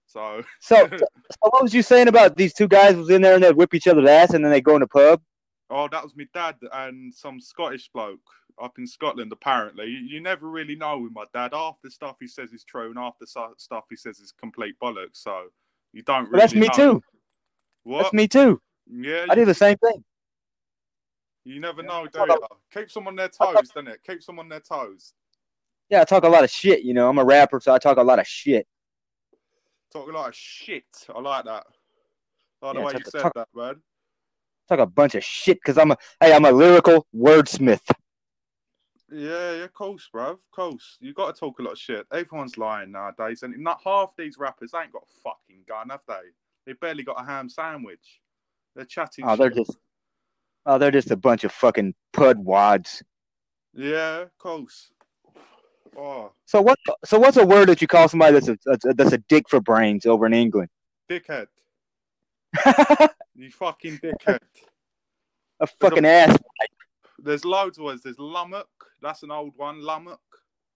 So 0.06 0.44
So, 0.60 0.88
so 0.90 1.06
what 1.40 1.62
was 1.62 1.74
you 1.74 1.82
saying 1.82 2.08
about 2.08 2.36
these 2.36 2.52
two 2.52 2.68
guys 2.68 2.94
was 2.94 3.10
in 3.10 3.22
there 3.22 3.34
and 3.34 3.42
they 3.42 3.52
whip 3.52 3.74
each 3.74 3.88
other's 3.88 4.08
ass 4.08 4.34
and 4.34 4.44
then 4.44 4.52
they 4.52 4.60
go 4.60 4.74
in 4.74 4.80
the 4.80 4.86
pub? 4.86 5.20
Oh, 5.74 5.88
that 5.88 6.02
was 6.02 6.14
my 6.14 6.26
dad 6.34 6.56
and 6.72 7.12
some 7.14 7.40
Scottish 7.40 7.88
bloke 7.94 8.20
up 8.62 8.78
in 8.78 8.86
Scotland. 8.86 9.32
Apparently, 9.32 9.86
you, 9.86 9.98
you 10.00 10.20
never 10.20 10.50
really 10.50 10.76
know 10.76 10.98
with 10.98 11.12
my 11.12 11.24
dad. 11.32 11.54
Half 11.54 11.76
the 11.82 11.90
stuff 11.90 12.16
he 12.20 12.28
says 12.28 12.52
is 12.52 12.62
true, 12.62 12.90
and 12.90 12.98
half 12.98 13.18
the 13.18 13.26
stuff 13.56 13.84
he 13.88 13.96
says 13.96 14.20
is 14.20 14.32
complete 14.38 14.74
bollocks. 14.82 15.14
So 15.16 15.44
you 15.94 16.02
don't 16.02 16.24
really. 16.24 16.32
Well, 16.32 16.40
that's 16.40 16.54
me 16.54 16.68
know. 16.68 16.92
too. 16.94 17.02
What? 17.84 18.02
That's 18.02 18.12
me 18.12 18.28
too. 18.28 18.60
Yeah, 18.86 19.26
I 19.30 19.34
do 19.34 19.46
the 19.46 19.54
same 19.54 19.78
thing. 19.78 20.04
you 21.44 21.58
never 21.58 21.82
know, 21.82 22.04
do 22.04 22.10
talk 22.18 22.28
you? 22.28 22.34
about- 22.34 22.58
Keeps 22.72 22.92
them 22.94 23.06
on 23.08 23.16
their 23.16 23.26
I 23.26 23.28
talk- 23.28 23.54
toes, 23.56 23.68
doesn't 23.70 23.88
it? 23.88 24.00
Keeps 24.06 24.26
them 24.26 24.38
on 24.38 24.48
their 24.50 24.60
toes. 24.60 25.14
Yeah, 25.88 26.02
I 26.02 26.04
talk 26.04 26.24
a 26.24 26.28
lot 26.28 26.44
of 26.44 26.50
shit. 26.50 26.82
You 26.82 26.92
know, 26.94 27.08
I'm 27.08 27.18
a 27.18 27.24
rapper, 27.24 27.60
so 27.60 27.72
I 27.72 27.78
talk 27.78 27.96
a 27.96 28.02
lot 28.02 28.18
of 28.18 28.26
shit. 28.26 28.66
Talk 29.92 30.08
a 30.08 30.12
lot 30.12 30.28
of 30.28 30.34
shit. 30.34 30.84
I 31.14 31.18
like 31.20 31.44
that. 31.46 31.64
I 32.62 32.66
like 32.66 32.74
the 32.76 32.80
way 32.82 32.92
you 32.98 33.04
said 33.10 33.22
talk- 33.22 33.34
that, 33.34 33.48
man. 33.54 33.80
Talk 34.68 34.78
a 34.78 34.86
bunch 34.86 35.14
of 35.14 35.24
shit 35.24 35.58
because 35.58 35.78
I'm 35.78 35.90
a 35.90 35.96
hey, 36.20 36.32
I'm 36.32 36.44
a 36.44 36.52
lyrical 36.52 37.06
wordsmith. 37.14 37.80
Yeah, 39.10 39.52
yeah, 39.52 39.64
of 39.64 39.74
course, 39.74 40.08
bruv. 40.12 40.30
Of 40.30 40.50
course. 40.52 40.96
You 41.00 41.12
got 41.12 41.34
to 41.34 41.38
talk 41.38 41.58
a 41.58 41.62
lot 41.62 41.72
of 41.72 41.78
shit. 41.78 42.06
Everyone's 42.12 42.56
lying 42.56 42.92
nowadays, 42.92 43.42
and 43.42 43.56
not 43.58 43.80
half 43.84 44.10
these 44.16 44.38
rappers 44.38 44.72
ain't 44.74 44.92
got 44.92 45.02
a 45.02 45.20
fucking 45.22 45.64
gun, 45.68 45.90
have 45.90 46.00
they? 46.08 46.30
They 46.66 46.72
barely 46.74 47.02
got 47.02 47.20
a 47.20 47.24
ham 47.24 47.48
sandwich. 47.48 48.20
They're 48.74 48.86
chatting. 48.86 49.26
Oh, 49.26 49.36
they're 49.36 49.50
just 49.50 49.76
oh, 50.64 50.78
they're 50.78 50.90
just 50.90 51.10
a 51.10 51.16
bunch 51.16 51.44
of 51.44 51.52
fucking 51.52 51.94
pud 52.12 52.38
wads. 52.38 53.02
Yeah, 53.74 54.20
of 54.20 54.38
course. 54.38 54.92
Oh, 55.96 56.32
So 56.46 56.62
what? 56.62 56.78
So 57.04 57.18
what's 57.18 57.36
a 57.36 57.44
word 57.44 57.68
that 57.68 57.82
you 57.82 57.88
call 57.88 58.08
somebody 58.08 58.32
that's 58.32 58.48
a, 58.48 58.58
that's 58.64 58.84
a, 58.86 58.94
that's 58.94 59.12
a 59.12 59.18
dick 59.28 59.48
for 59.48 59.60
brains 59.60 60.06
over 60.06 60.24
in 60.24 60.32
England? 60.32 60.70
dickhead. 61.10 61.48
a 63.36 63.40
You 63.40 63.50
fucking 63.50 63.98
dickhead. 63.98 64.38
A 65.60 65.66
fucking 65.66 66.04
ass. 66.04 66.36
There's 67.18 67.44
loads 67.44 67.78
of 67.78 67.84
words. 67.84 68.02
There's 68.02 68.18
lummock. 68.18 68.68
That's 69.00 69.22
an 69.22 69.30
old 69.30 69.52
one. 69.56 69.80
Lummock. 69.80 70.20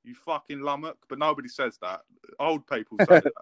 You 0.05 0.15
fucking 0.15 0.61
lummock. 0.61 0.97
But 1.09 1.19
nobody 1.19 1.49
says 1.49 1.79
that. 1.83 2.01
Old 2.39 2.67
people 2.67 2.99
say 3.01 3.07
that. 3.21 3.33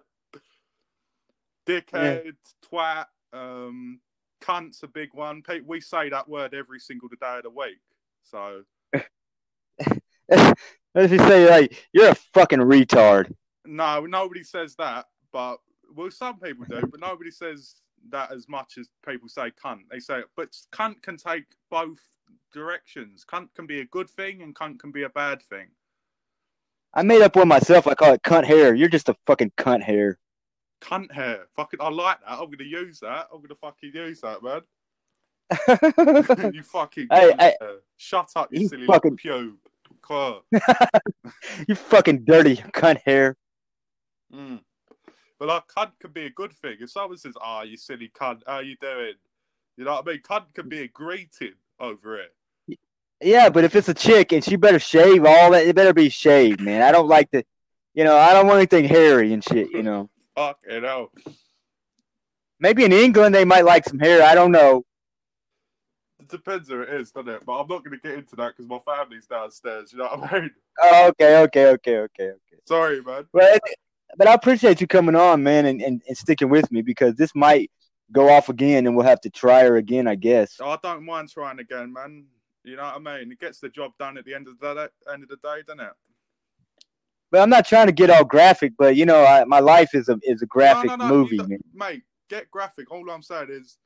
Dickhead, 1.66 2.34
twat, 2.70 3.06
um, 3.32 4.00
cunt's 4.40 4.82
a 4.82 4.88
big 4.88 5.10
one. 5.12 5.42
We 5.66 5.80
say 5.80 6.10
that 6.10 6.28
word 6.28 6.54
every 6.54 6.78
single 6.78 7.08
day 7.08 7.38
of 7.38 7.42
the 7.44 7.50
week. 7.50 7.78
So 8.22 8.62
if 10.28 11.10
you 11.10 11.18
say 11.18 11.48
like 11.48 11.86
you're 11.92 12.10
a 12.10 12.14
fucking 12.34 12.60
retard? 12.60 13.32
no, 13.66 14.04
nobody 14.06 14.42
says 14.42 14.74
that. 14.76 15.06
But 15.32 15.58
well, 15.94 16.10
some 16.10 16.38
people 16.38 16.66
do, 16.68 16.86
but 16.86 17.00
nobody 17.00 17.30
says 17.30 17.76
that 18.10 18.32
as 18.32 18.48
much 18.48 18.78
as 18.78 18.88
people 19.08 19.28
say 19.28 19.50
cunt. 19.62 19.80
They 19.90 19.98
say, 20.00 20.22
but 20.36 20.56
cunt 20.72 21.02
can 21.02 21.16
take 21.16 21.44
both 21.70 22.00
directions. 22.52 23.24
Cunt 23.30 23.48
can 23.54 23.66
be 23.66 23.80
a 23.80 23.84
good 23.86 24.08
thing, 24.10 24.42
and 24.42 24.54
cunt 24.54 24.78
can 24.78 24.90
be 24.92 25.02
a 25.04 25.08
bad 25.08 25.42
thing. 25.42 25.68
I 26.94 27.02
made 27.02 27.22
up 27.22 27.34
one 27.36 27.48
myself. 27.48 27.86
I 27.86 27.94
call 27.94 28.12
it 28.14 28.22
cunt 28.22 28.44
hair. 28.44 28.74
You're 28.74 28.88
just 28.88 29.08
a 29.08 29.16
fucking 29.26 29.52
cunt 29.58 29.82
hair. 29.82 30.18
cunt 30.80 31.10
hair. 31.12 31.46
Fucking, 31.56 31.80
I 31.80 31.88
like 31.88 32.20
that. 32.20 32.30
I'm 32.32 32.50
gonna 32.50 32.64
use 32.64 33.00
that. 33.00 33.28
I'm 33.32 33.40
gonna 33.42 33.54
fucking 33.60 33.90
use 33.94 34.20
that, 34.20 34.42
man. 34.42 34.60
you 36.54 36.62
fucking 36.62 37.08
Hey, 37.10 37.34
hey. 37.38 37.54
Shut 37.96 38.30
up, 38.36 38.48
you, 38.52 38.62
You 38.62 38.68
silly 38.68 38.86
fucking- 38.86 39.16
pube. 39.16 39.56
You 41.68 41.74
fucking 41.74 42.24
dirty 42.24 42.56
cunt 42.56 43.00
hair. 43.06 43.36
Mm. 44.32 44.60
But 45.44 45.66
like, 45.76 45.88
cunt 45.88 45.90
can 46.00 46.10
be 46.10 46.24
a 46.24 46.30
good 46.30 46.54
thing. 46.54 46.76
If 46.80 46.90
someone 46.90 47.18
says, 47.18 47.34
"Ah, 47.38 47.62
you 47.62 47.76
silly 47.76 48.10
cunt, 48.18 48.40
how 48.46 48.60
you 48.60 48.76
doing?" 48.80 49.12
You 49.76 49.84
know 49.84 49.92
what 49.92 50.08
I 50.08 50.12
mean? 50.12 50.22
Cunt 50.22 50.54
can 50.54 50.70
be 50.70 50.80
a 50.80 50.88
greeting 50.88 51.52
over 51.78 52.18
it. 52.18 52.34
Yeah, 53.20 53.50
but 53.50 53.62
if 53.64 53.76
it's 53.76 53.90
a 53.90 53.94
chick 53.94 54.32
and 54.32 54.42
she 54.42 54.56
better 54.56 54.78
shave 54.78 55.26
all 55.26 55.50
that, 55.50 55.66
it 55.66 55.76
better 55.76 55.92
be 55.92 56.08
shaved, 56.08 56.62
man. 56.62 56.80
I 56.80 56.92
don't 56.92 57.08
like 57.08 57.30
the, 57.30 57.44
you 57.92 58.04
know, 58.04 58.16
I 58.16 58.32
don't 58.32 58.46
want 58.46 58.56
anything 58.56 58.86
hairy 58.86 59.34
and 59.34 59.44
shit. 59.44 59.70
You 59.70 59.82
know, 59.82 60.08
Fuck 60.34 60.60
you 60.66 60.80
know. 60.80 61.10
maybe 62.58 62.84
in 62.84 62.92
England 62.92 63.34
they 63.34 63.44
might 63.44 63.66
like 63.66 63.84
some 63.84 63.98
hair. 63.98 64.22
I 64.22 64.34
don't 64.34 64.52
know. 64.52 64.86
It 66.20 66.28
depends 66.28 66.70
who 66.70 66.80
it 66.80 66.88
is, 66.88 67.10
doesn't 67.12 67.28
it? 67.28 67.44
But 67.44 67.60
I'm 67.60 67.68
not 67.68 67.84
going 67.84 68.00
to 68.00 68.02
get 68.02 68.18
into 68.18 68.34
that 68.36 68.56
because 68.56 68.66
my 68.66 68.78
family's 68.86 69.26
downstairs. 69.26 69.92
You 69.92 69.98
know 69.98 70.04
what 70.06 70.32
I 70.32 70.40
mean? 70.40 70.50
Oh, 70.82 71.08
okay, 71.08 71.36
okay, 71.42 71.66
okay, 71.66 71.98
okay, 71.98 72.30
okay. 72.30 72.60
Sorry, 72.64 73.02
man. 73.02 73.26
But 73.30 73.60
but 74.16 74.28
I 74.28 74.34
appreciate 74.34 74.80
you 74.80 74.86
coming 74.86 75.14
on, 75.16 75.42
man, 75.42 75.66
and, 75.66 75.80
and, 75.82 76.02
and 76.06 76.16
sticking 76.16 76.48
with 76.48 76.70
me 76.70 76.82
because 76.82 77.14
this 77.14 77.34
might 77.34 77.70
go 78.12 78.28
off 78.30 78.48
again, 78.48 78.86
and 78.86 78.96
we'll 78.96 79.06
have 79.06 79.20
to 79.22 79.30
try 79.30 79.62
her 79.64 79.76
again, 79.76 80.06
I 80.06 80.14
guess. 80.14 80.56
Oh, 80.60 80.70
I 80.70 80.78
don't 80.82 81.04
mind 81.04 81.30
trying 81.30 81.58
again, 81.58 81.92
man. 81.92 82.26
You 82.64 82.76
know 82.76 82.84
what 82.84 82.96
I 82.96 83.18
mean? 83.20 83.32
It 83.32 83.40
gets 83.40 83.60
the 83.60 83.68
job 83.68 83.92
done 83.98 84.16
at 84.16 84.24
the 84.24 84.34
end 84.34 84.48
of 84.48 84.58
the 84.58 84.74
day, 84.74 85.12
end 85.12 85.22
of 85.22 85.28
the 85.28 85.36
day, 85.36 85.62
doesn't 85.66 85.80
it? 85.80 85.92
But 87.30 87.40
I'm 87.42 87.50
not 87.50 87.66
trying 87.66 87.86
to 87.86 87.92
get 87.92 88.10
all 88.10 88.24
graphic, 88.24 88.74
but 88.78 88.96
you 88.96 89.06
know, 89.06 89.24
I, 89.24 89.44
my 89.44 89.58
life 89.58 89.94
is 89.94 90.08
a 90.08 90.18
is 90.22 90.40
a 90.42 90.46
graphic 90.46 90.90
no, 90.90 90.96
no, 90.96 91.08
no, 91.08 91.14
movie, 91.14 91.38
man. 91.38 91.58
mate. 91.74 92.02
Get 92.30 92.50
graphic. 92.50 92.90
All 92.90 93.10
I'm 93.10 93.22
saying 93.22 93.48
is, 93.50 93.76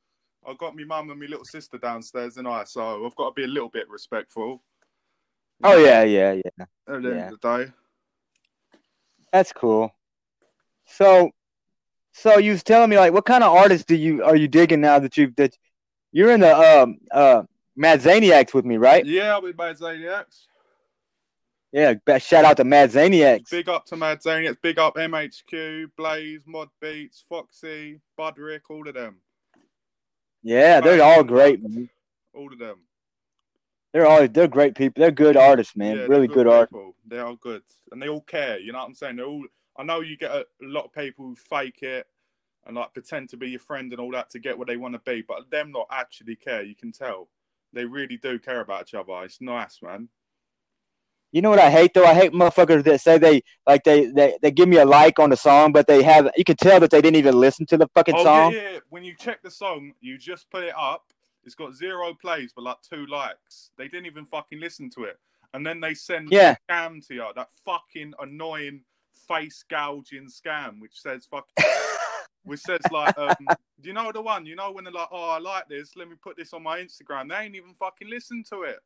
I've 0.47 0.57
got 0.57 0.75
my 0.75 0.83
mum 0.83 1.09
and 1.09 1.19
my 1.19 1.25
little 1.25 1.43
sister 1.43 1.77
downstairs, 1.77 2.37
and 2.37 2.47
I, 2.47 2.63
so 2.63 3.05
I've 3.05 3.15
got 3.15 3.29
to 3.29 3.33
be 3.33 3.43
a 3.43 3.47
little 3.47 3.69
bit 3.69 3.89
respectful. 3.89 4.63
Oh 5.63 5.77
yeah, 5.77 6.03
yeah, 6.03 6.33
yeah. 6.33 6.65
At 6.87 7.01
the 7.01 7.09
Yeah. 7.09 7.15
end 7.15 7.33
of 7.33 7.41
the 7.41 7.65
day. 7.65 7.71
That's 9.33 9.51
cool. 9.51 9.91
So, 10.91 11.31
so 12.13 12.37
you 12.37 12.51
was 12.51 12.63
telling 12.63 12.89
me 12.89 12.97
like, 12.97 13.13
what 13.13 13.25
kind 13.25 13.43
of 13.43 13.53
artists 13.53 13.85
do 13.85 13.95
you 13.95 14.23
are 14.23 14.35
you 14.35 14.47
digging 14.47 14.81
now 14.81 14.99
that 14.99 15.17
you 15.17 15.31
that 15.37 15.55
you're 16.11 16.31
in 16.31 16.41
the 16.41 16.55
um 16.55 16.97
uh 17.11 17.43
Mad 17.75 18.01
Zaniacs 18.01 18.53
with 18.53 18.65
me, 18.65 18.77
right? 18.77 19.05
Yeah, 19.05 19.31
I'll 19.31 19.41
be 19.41 19.53
Mad 19.53 19.77
Zaniacs. 19.77 20.47
Yeah. 21.71 21.93
Shout 22.17 22.45
out 22.45 22.57
to 22.57 22.63
Mad 22.63 22.91
Zaniacs. 22.91 23.49
Big 23.49 23.69
up 23.69 23.85
to 23.85 23.95
Mad 23.95 24.21
Zaniacs. 24.21 24.57
Big 24.61 24.79
up 24.79 24.95
MHQ, 24.95 25.91
Blaze, 25.95 26.43
Mod 26.45 26.69
Beats, 26.81 27.23
Foxy, 27.29 28.01
Bud 28.17 28.37
Rick, 28.37 28.69
all 28.69 28.87
of 28.87 28.95
them. 28.95 29.17
Yeah, 30.41 30.81
they're 30.81 31.03
all 31.03 31.23
great, 31.23 31.61
man. 31.61 31.89
All 32.33 32.51
of 32.51 32.59
them. 32.59 32.79
They're 33.93 34.07
all 34.07 34.27
they're 34.27 34.47
great 34.47 34.75
people. 34.75 35.01
They're 35.01 35.11
good 35.11 35.35
artists, 35.35 35.75
man. 35.75 35.97
Yeah, 35.97 36.05
really 36.05 36.27
good, 36.27 36.47
art. 36.47 36.69
people. 36.69 36.95
They 37.07 37.17
are 37.17 37.27
all 37.27 37.35
good, 37.35 37.63
and 37.91 38.01
they 38.01 38.07
all 38.07 38.21
care. 38.21 38.59
You 38.59 38.71
know 38.71 38.79
what 38.79 38.87
I'm 38.87 38.95
saying? 38.95 39.17
They're 39.17 39.25
all. 39.25 39.45
I 39.79 39.83
know 39.83 40.01
you 40.01 40.17
get 40.17 40.31
a, 40.31 40.45
lot 40.61 40.85
of 40.85 40.93
people 40.93 41.25
who 41.25 41.35
fake 41.35 41.83
it 41.83 42.05
and 42.65 42.75
like 42.75 42.93
pretend 42.93 43.29
to 43.29 43.37
be 43.37 43.49
your 43.49 43.61
friend 43.61 43.91
and 43.93 44.01
all 44.01 44.11
that 44.11 44.29
to 44.31 44.39
get 44.39 44.57
what 44.57 44.67
they 44.67 44.75
want 44.75 44.93
to 44.93 44.99
be, 45.09 45.23
but 45.25 45.49
them 45.49 45.71
not 45.71 45.87
actually 45.89 46.35
care. 46.35 46.61
You 46.61 46.75
can 46.75 46.91
tell 46.91 47.29
they 47.71 47.85
really 47.85 48.17
do 48.17 48.37
care 48.39 48.59
about 48.59 48.81
each 48.83 48.93
other. 48.93 49.23
It's 49.23 49.39
nice, 49.39 49.79
man. 49.81 50.09
You 51.31 51.41
know 51.41 51.49
what 51.49 51.59
I 51.59 51.69
hate 51.69 51.93
though? 51.93 52.05
I 52.05 52.13
hate 52.13 52.33
motherfuckers 52.33 52.83
that 52.83 52.99
say 52.99 53.17
they 53.17 53.41
like 53.65 53.83
they, 53.85 54.07
they 54.07 54.37
they 54.41 54.51
give 54.51 54.67
me 54.67 54.77
a 54.77 54.85
like 54.85 55.17
on 55.17 55.29
the 55.29 55.37
song, 55.37 55.71
but 55.71 55.87
they 55.87 56.03
have 56.03 56.29
you 56.35 56.43
can 56.43 56.57
tell 56.57 56.81
that 56.81 56.89
they 56.91 57.01
didn't 57.01 57.17
even 57.17 57.39
listen 57.39 57.65
to 57.67 57.77
the 57.77 57.87
fucking 57.93 58.15
Oh 58.15 58.23
song. 58.23 58.51
yeah, 58.51 58.71
yeah. 58.71 58.79
When 58.89 59.03
you 59.05 59.15
check 59.15 59.41
the 59.41 59.51
song, 59.51 59.93
you 60.01 60.17
just 60.17 60.49
put 60.49 60.63
it 60.63 60.73
up. 60.77 61.05
It's 61.45 61.55
got 61.55 61.73
zero 61.73 62.13
plays, 62.19 62.51
but 62.53 62.63
like 62.63 62.81
two 62.81 63.05
likes. 63.05 63.71
They 63.77 63.87
didn't 63.87 64.07
even 64.07 64.25
fucking 64.25 64.59
listen 64.59 64.89
to 64.95 65.03
it, 65.03 65.19
and 65.53 65.65
then 65.65 65.79
they 65.79 65.93
send 65.93 66.31
Yeah. 66.31 66.55
scam 66.69 67.05
to 67.07 67.13
you. 67.13 67.25
That 67.35 67.47
fucking 67.63 68.13
annoying 68.19 68.81
face 69.29 69.63
gouging 69.69 70.27
scam, 70.27 70.81
which 70.81 70.99
says 70.99 71.27
fucking, 71.29 71.53
which 72.43 72.61
says 72.61 72.79
like, 72.91 73.17
um, 73.17 73.35
do 73.81 73.87
you 73.87 73.93
know 73.93 74.11
the 74.11 74.21
one? 74.21 74.45
You 74.45 74.55
know 74.55 74.71
when 74.71 74.83
they're 74.83 74.93
like, 74.93 75.09
oh, 75.11 75.29
I 75.29 75.39
like 75.39 75.69
this. 75.69 75.95
Let 75.95 76.09
me 76.09 76.15
put 76.21 76.35
this 76.35 76.53
on 76.53 76.63
my 76.63 76.79
Instagram. 76.79 77.29
They 77.29 77.35
ain't 77.35 77.55
even 77.55 77.73
fucking 77.79 78.09
listen 78.09 78.43
to 78.49 78.63
it. 78.63 78.79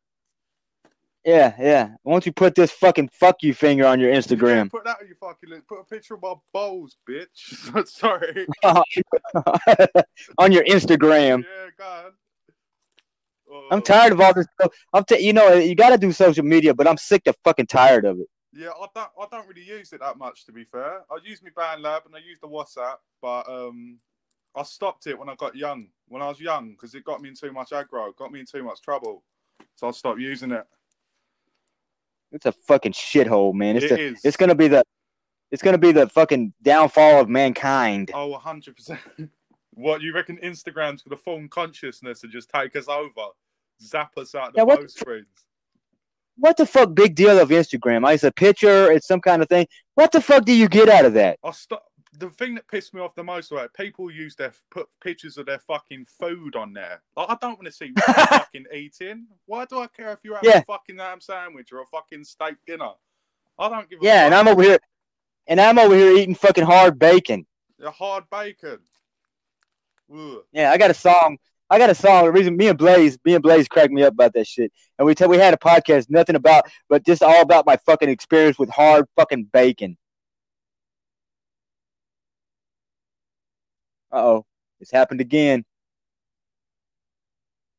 Yeah, 1.25 1.53
yeah. 1.57 1.89
Once 2.03 2.25
you 2.25 2.33
put 2.33 2.53
this 2.53 2.71
fucking 2.71 3.09
fuck 3.13 3.43
you 3.43 3.53
finger 3.53 3.85
on 3.85 3.99
your 3.99 4.13
Instagram, 4.13 4.69
put 4.69 4.83
that 4.83 4.97
on 4.99 5.07
your 5.07 5.15
fucking 5.15 5.49
list. 5.49 5.67
Put 5.67 5.79
a 5.79 5.85
picture 5.85 6.15
of 6.15 6.21
my 6.21 6.33
balls, 6.51 6.97
bitch. 7.09 7.87
Sorry. 7.87 8.45
on 10.37 10.51
your 10.51 10.65
Instagram. 10.65 11.43
Yeah, 11.43 11.69
God. 11.77 12.11
I'm 13.71 13.81
tired 13.83 14.11
of 14.11 14.19
all 14.19 14.33
this. 14.33 14.47
I'm 14.93 15.03
t- 15.03 15.19
you 15.19 15.31
know 15.31 15.53
you 15.53 15.75
got 15.75 15.91
to 15.91 15.97
do 15.97 16.11
social 16.11 16.43
media, 16.43 16.73
but 16.73 16.87
I'm 16.87 16.97
sick 16.97 17.23
to 17.25 17.33
fucking 17.43 17.67
tired 17.67 18.03
of 18.03 18.19
it. 18.19 18.27
Yeah, 18.55 18.69
I 18.69 18.85
don't. 18.93 19.09
I 19.19 19.25
don't 19.31 19.47
really 19.47 19.63
use 19.63 19.93
it 19.93 20.01
that 20.01 20.17
much, 20.17 20.45
to 20.45 20.51
be 20.51 20.63
fair. 20.63 21.01
I 21.09 21.17
use 21.23 21.41
my 21.41 21.49
BandLab 21.49 22.05
and 22.05 22.15
I 22.15 22.19
use 22.19 22.39
the 22.39 22.47
WhatsApp, 22.47 22.97
but 23.21 23.49
um, 23.49 23.97
I 24.55 24.61
stopped 24.63 25.07
it 25.07 25.17
when 25.17 25.27
I 25.27 25.35
got 25.35 25.55
young. 25.55 25.87
When 26.07 26.21
I 26.21 26.27
was 26.27 26.39
young, 26.39 26.71
because 26.71 26.93
it 26.93 27.03
got 27.03 27.21
me 27.21 27.29
in 27.29 27.35
too 27.35 27.51
much 27.51 27.71
aggro, 27.71 28.15
got 28.15 28.31
me 28.31 28.41
in 28.41 28.45
too 28.45 28.63
much 28.63 28.81
trouble, 28.81 29.23
so 29.75 29.87
I 29.87 29.91
stopped 29.91 30.19
using 30.19 30.51
it. 30.51 30.65
It's 32.31 32.45
a 32.45 32.51
fucking 32.51 32.93
shithole, 32.93 33.53
man. 33.53 33.77
It's 33.77 33.85
It 33.85 33.89
the, 33.89 33.99
is. 33.99 34.21
it's 34.23 34.37
gonna 34.37 34.55
be 34.55 34.67
the 34.67 34.83
it's 35.51 35.63
gonna 35.63 35.77
be 35.77 35.91
the 35.91 36.07
fucking 36.09 36.53
downfall 36.61 37.21
of 37.21 37.29
mankind. 37.29 38.11
Oh, 38.13 38.33
hundred 38.33 38.75
percent. 38.75 39.01
What 39.75 40.01
you 40.01 40.13
reckon? 40.13 40.37
Instagram's 40.37 41.01
gonna 41.01 41.17
form 41.17 41.49
consciousness 41.49 42.21
and 42.21 42.31
just 42.31 42.47
take 42.47 42.75
us 42.75 42.87
over, 42.87 43.29
zap 43.81 44.15
us 44.19 44.35
out 44.35 44.53
the 44.53 44.59
Yeah, 44.59 44.75
post 44.75 44.99
screens. 44.99 45.25
What 46.37 46.57
the 46.57 46.65
fuck 46.65 46.93
big 46.95 47.15
deal 47.15 47.37
of 47.39 47.49
Instagram? 47.49 48.11
It's 48.13 48.23
a 48.23 48.31
picture, 48.31 48.91
it's 48.91 49.07
some 49.07 49.21
kind 49.21 49.41
of 49.41 49.49
thing. 49.49 49.67
What 49.95 50.11
the 50.11 50.21
fuck 50.21 50.45
do 50.45 50.53
you 50.53 50.67
get 50.67 50.89
out 50.89 51.05
of 51.05 51.13
that? 51.13 51.39
I 51.43 51.51
stop. 51.51 51.83
The 52.19 52.29
thing 52.29 52.53
that 52.55 52.67
pissed 52.67 52.93
me 52.93 53.01
off 53.01 53.15
the 53.15 53.23
most 53.23 53.51
was 53.51 53.67
people 53.75 54.11
use 54.11 54.35
their 54.35 54.53
put 54.69 54.87
pictures 55.01 55.37
of 55.39 55.47
their 55.47 55.57
fucking 55.57 56.05
food 56.19 56.55
on 56.55 56.71
there. 56.71 57.01
Like, 57.17 57.27
I 57.31 57.37
don't 57.41 57.53
want 57.57 57.65
to 57.65 57.71
see 57.71 57.91
what 57.93 58.05
you're 58.07 58.25
fucking 58.27 58.65
eating. 58.71 59.25
Why 59.47 59.65
do 59.65 59.79
I 59.79 59.87
care 59.87 60.11
if 60.11 60.19
you're 60.23 60.35
having 60.35 60.51
Yeah. 60.51 60.59
a 60.59 60.65
fucking 60.65 60.99
ham 60.99 61.19
sandwich 61.21 61.71
or 61.71 61.81
a 61.81 61.85
fucking 61.87 62.23
steak 62.23 62.55
dinner? 62.67 62.91
I 63.57 63.67
don't 63.69 63.89
give 63.89 63.99
a 63.99 64.05
Yeah, 64.05 64.25
and. 64.25 64.35
I'm 64.35 64.47
over 64.47 64.61
here 64.61 64.77
and 65.47 65.59
I'm 65.59 65.79
over 65.79 65.95
here 65.95 66.15
eating 66.15 66.35
fucking 66.35 66.63
hard 66.65 66.99
bacon. 66.99 67.47
The 67.79 67.89
hard 67.89 68.25
bacon. 68.31 68.79
Ugh. 70.15 70.43
Yeah, 70.51 70.71
I 70.71 70.77
got 70.77 70.91
a 70.91 70.95
song. 70.95 71.37
I 71.73 71.79
got 71.79 71.89
a 71.89 71.95
song. 71.95 72.25
The 72.25 72.31
reason 72.31 72.55
me 72.55 72.67
and 72.67 72.77
Blaze, 72.77 73.17
me 73.25 73.33
and 73.33 73.41
Blaze 73.41 73.67
cracked 73.67 73.91
me 73.91 74.03
up 74.03 74.13
about 74.13 74.33
that 74.33 74.45
shit. 74.45 74.71
And 74.99 75.07
we 75.07 75.15
tell 75.15 75.27
we 75.27 75.37
had 75.37 75.55
a 75.55 75.57
podcast, 75.57 76.07
nothing 76.07 76.35
about, 76.35 76.65
but 76.87 77.03
just 77.03 77.23
all 77.23 77.41
about 77.41 77.65
my 77.65 77.77
fucking 77.77 78.09
experience 78.09 78.59
with 78.59 78.69
hard 78.69 79.05
fucking 79.15 79.45
bacon. 79.45 79.97
Uh 84.11 84.17
oh, 84.17 84.45
it's 84.81 84.91
happened 84.91 85.19
again. 85.19 85.65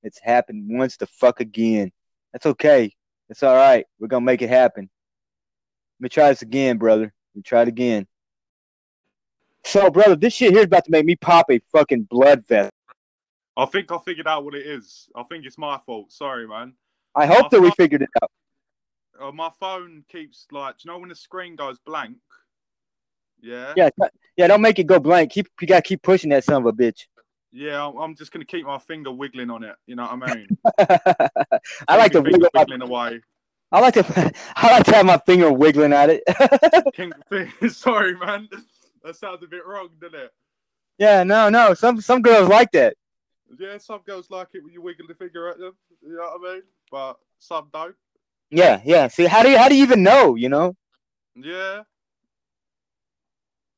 It's 0.03 0.19
happened 0.19 0.77
once 0.77 0.97
the 0.97 1.07
fuck 1.07 1.39
again. 1.39 1.93
That's 2.33 2.47
okay. 2.47 2.93
It's 3.29 3.45
all 3.45 3.55
right. 3.55 3.87
We're 4.01 4.09
gonna 4.09 4.25
make 4.25 4.43
it 4.43 4.49
happen. 4.51 4.91
Let 6.01 6.03
me 6.03 6.09
try 6.09 6.31
this 6.31 6.43
again, 6.43 6.79
brother. 6.79 7.05
Let 7.05 7.37
me 7.37 7.43
try 7.43 7.63
it 7.63 7.69
again. 7.69 8.09
So, 9.65 9.89
brother, 9.89 10.17
this 10.17 10.35
shit 10.35 10.51
here 10.51 10.63
is 10.63 10.67
about 10.67 10.85
to 10.87 10.91
make 10.91 11.07
me 11.07 11.15
pop 11.15 11.47
a 11.49 11.61
fucking 11.73 12.09
blood 12.11 12.45
vessel. 12.49 12.74
I 13.57 13.67
think 13.67 13.93
I 13.93 13.99
figured 13.99 14.27
out 14.27 14.45
what 14.45 14.55
it 14.55 14.67
is. 14.67 15.09
I 15.15 15.23
think 15.25 15.45
it's 15.47 15.59
my 15.59 15.79
fault. 15.87 16.13
Sorry, 16.13 16.47
man. 16.47 16.75
I 17.15 17.27
hope 17.27 17.51
that 17.51 17.61
we 17.61 17.71
figured 17.73 18.03
it 18.03 18.09
out. 18.23 18.31
Uh, 19.21 19.31
my 19.31 19.51
phone 19.61 20.05
keeps 20.11 20.47
like, 20.51 20.85
you 20.85 20.91
know 20.91 20.99
when 20.99 21.09
the 21.09 21.15
screen 21.15 21.55
goes 21.55 21.79
blank? 21.79 22.17
Yeah. 23.41 23.73
Yeah, 23.77 23.91
yeah. 24.37 24.47
Don't 24.49 24.61
make 24.63 24.79
it 24.79 24.87
go 24.87 24.99
blank. 24.99 25.31
Keep 25.31 25.49
you 25.61 25.67
gotta 25.69 25.83
keep 25.83 26.03
pushing 26.03 26.31
that 26.31 26.45
son 26.45 26.63
of 26.63 26.67
a 26.67 26.73
bitch. 26.73 27.07
Yeah, 27.53 27.87
I'm- 27.87 28.17
just 28.17 28.33
gonna 28.33 28.45
keep 28.45 28.67
my 28.67 28.79
finger 28.79 29.13
wiggling 29.13 29.51
on 29.51 29.63
it. 29.63 29.77
You 29.87 29.95
know 29.95 30.03
what 30.05 30.29
I 30.29 30.35
mean? 30.35 30.49
I 31.89 31.97
like 31.97 32.11
to 32.13 32.23
wiggle 32.23 32.41
finger 32.41 32.49
my, 32.53 32.61
wiggling 32.63 32.83
away. 32.83 33.21
I 33.71 33.81
like 33.81 33.95
to 33.95 34.33
I 34.57 34.73
like 34.73 34.85
to 34.87 34.95
have 34.95 35.07
my 35.07 35.19
finger 35.19 35.53
wiggling 35.53 35.93
at 35.93 36.11
it. 36.11 36.25
Sorry, 37.73 38.17
man. 38.17 38.49
That 39.05 39.15
sounds 39.15 39.45
a 39.45 39.47
bit 39.47 39.65
wrong, 39.65 39.91
doesn't 40.01 40.19
it? 40.19 40.33
yeah, 40.99 41.23
no, 41.23 41.49
no. 41.51 41.75
Some 41.75 42.01
some 42.01 42.23
girls 42.23 42.49
like 42.49 42.73
that. 42.73 42.97
Yeah, 43.59 43.79
some 43.79 44.01
girls 44.07 44.31
like 44.31 44.49
it 44.55 44.63
when 44.65 44.73
you 44.73 44.83
wiggle 44.83 45.07
the 45.07 45.15
finger 45.15 45.49
at 45.49 45.59
them. 45.59 45.75
You 46.03 46.17
know 46.17 46.23
what 46.39 46.51
I 46.51 46.55
mean? 46.55 46.63
But 46.91 47.17
some 47.39 47.69
don't. 47.73 47.95
Yeah, 48.51 48.81
yeah. 48.85 49.09
See, 49.09 49.25
how 49.25 49.43
do 49.43 49.51
you 49.51 49.59
how 49.59 49.69
do 49.69 49.75
you 49.77 49.83
even 49.83 50.03
know? 50.03 50.35
You 50.35 50.49
know? 50.49 50.77
Yeah. 51.37 51.83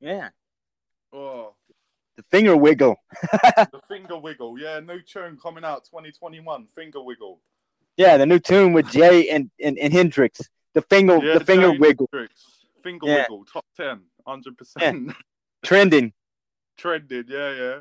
Yeah. 0.00 0.28
Oh, 1.12 1.54
The 2.16 2.22
finger 2.30 2.56
wiggle. 2.56 2.96
the 3.22 3.80
finger 3.88 4.18
wiggle. 4.18 4.58
Yeah, 4.58 4.80
new 4.80 5.00
tune 5.00 5.38
coming 5.42 5.64
out 5.64 5.84
2021. 5.84 6.66
Finger 6.74 7.02
wiggle. 7.02 7.40
Yeah, 7.96 8.18
the 8.18 8.26
new 8.26 8.38
tune 8.38 8.72
with 8.74 8.90
Jay 8.90 9.30
and 9.30 9.50
and, 9.62 9.78
and 9.78 9.92
Hendrix. 9.92 10.40
The 10.74 10.82
finger 10.82 11.18
Yeah, 11.22 11.38
the 11.38 11.44
finger 11.44 11.70
Jane 11.70 11.80
wiggle 11.80 12.08
Hendrix. 12.12 12.44
Finger 12.82 13.06
Yeah. 13.06 13.16
wiggle. 13.22 13.44
Top 13.46 13.64
10. 13.76 14.00
100%. 14.26 15.14
trending. 15.64 16.12
Trended. 16.76 17.28
Yeah, 17.30 17.52
yeah. 17.54 17.80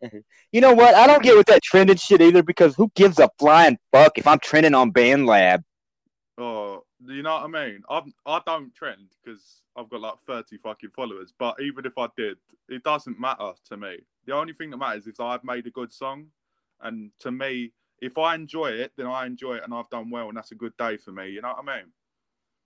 You 0.52 0.60
know 0.60 0.72
what? 0.72 0.94
I 0.94 1.06
don't 1.06 1.22
get 1.22 1.36
with 1.36 1.46
that 1.48 1.62
trending 1.62 1.96
shit 1.96 2.22
either 2.22 2.42
because 2.42 2.74
who 2.74 2.90
gives 2.94 3.18
a 3.18 3.28
flying 3.38 3.76
fuck 3.92 4.16
if 4.16 4.26
I'm 4.26 4.38
trending 4.38 4.74
on 4.74 4.92
BandLab? 4.92 5.62
Oh, 6.38 6.84
you 7.06 7.22
know 7.22 7.34
what 7.34 7.44
I 7.44 7.66
mean? 7.66 7.82
I'm, 7.90 8.14
I 8.24 8.40
don't 8.46 8.74
trend 8.74 9.08
because 9.22 9.60
I've 9.76 9.90
got 9.90 10.00
like 10.00 10.14
30 10.26 10.58
fucking 10.58 10.90
followers. 10.96 11.34
But 11.38 11.60
even 11.60 11.84
if 11.84 11.92
I 11.98 12.08
did, 12.16 12.38
it 12.68 12.82
doesn't 12.82 13.20
matter 13.20 13.52
to 13.68 13.76
me. 13.76 13.98
The 14.26 14.34
only 14.34 14.52
thing 14.52 14.70
that 14.70 14.78
matters 14.78 15.06
is 15.06 15.20
I've 15.20 15.44
made 15.44 15.66
a 15.66 15.70
good 15.70 15.92
song. 15.92 16.28
And 16.80 17.10
to 17.20 17.30
me, 17.30 17.72
if 18.00 18.16
I 18.16 18.34
enjoy 18.34 18.68
it, 18.68 18.92
then 18.96 19.06
I 19.06 19.26
enjoy 19.26 19.56
it 19.56 19.64
and 19.64 19.74
I've 19.74 19.90
done 19.90 20.10
well. 20.10 20.28
And 20.28 20.36
that's 20.36 20.52
a 20.52 20.56
good 20.56 20.76
day 20.76 20.96
for 20.96 21.12
me. 21.12 21.30
You 21.30 21.42
know 21.42 21.48
what 21.48 21.68
I 21.68 21.76
mean? 21.76 21.86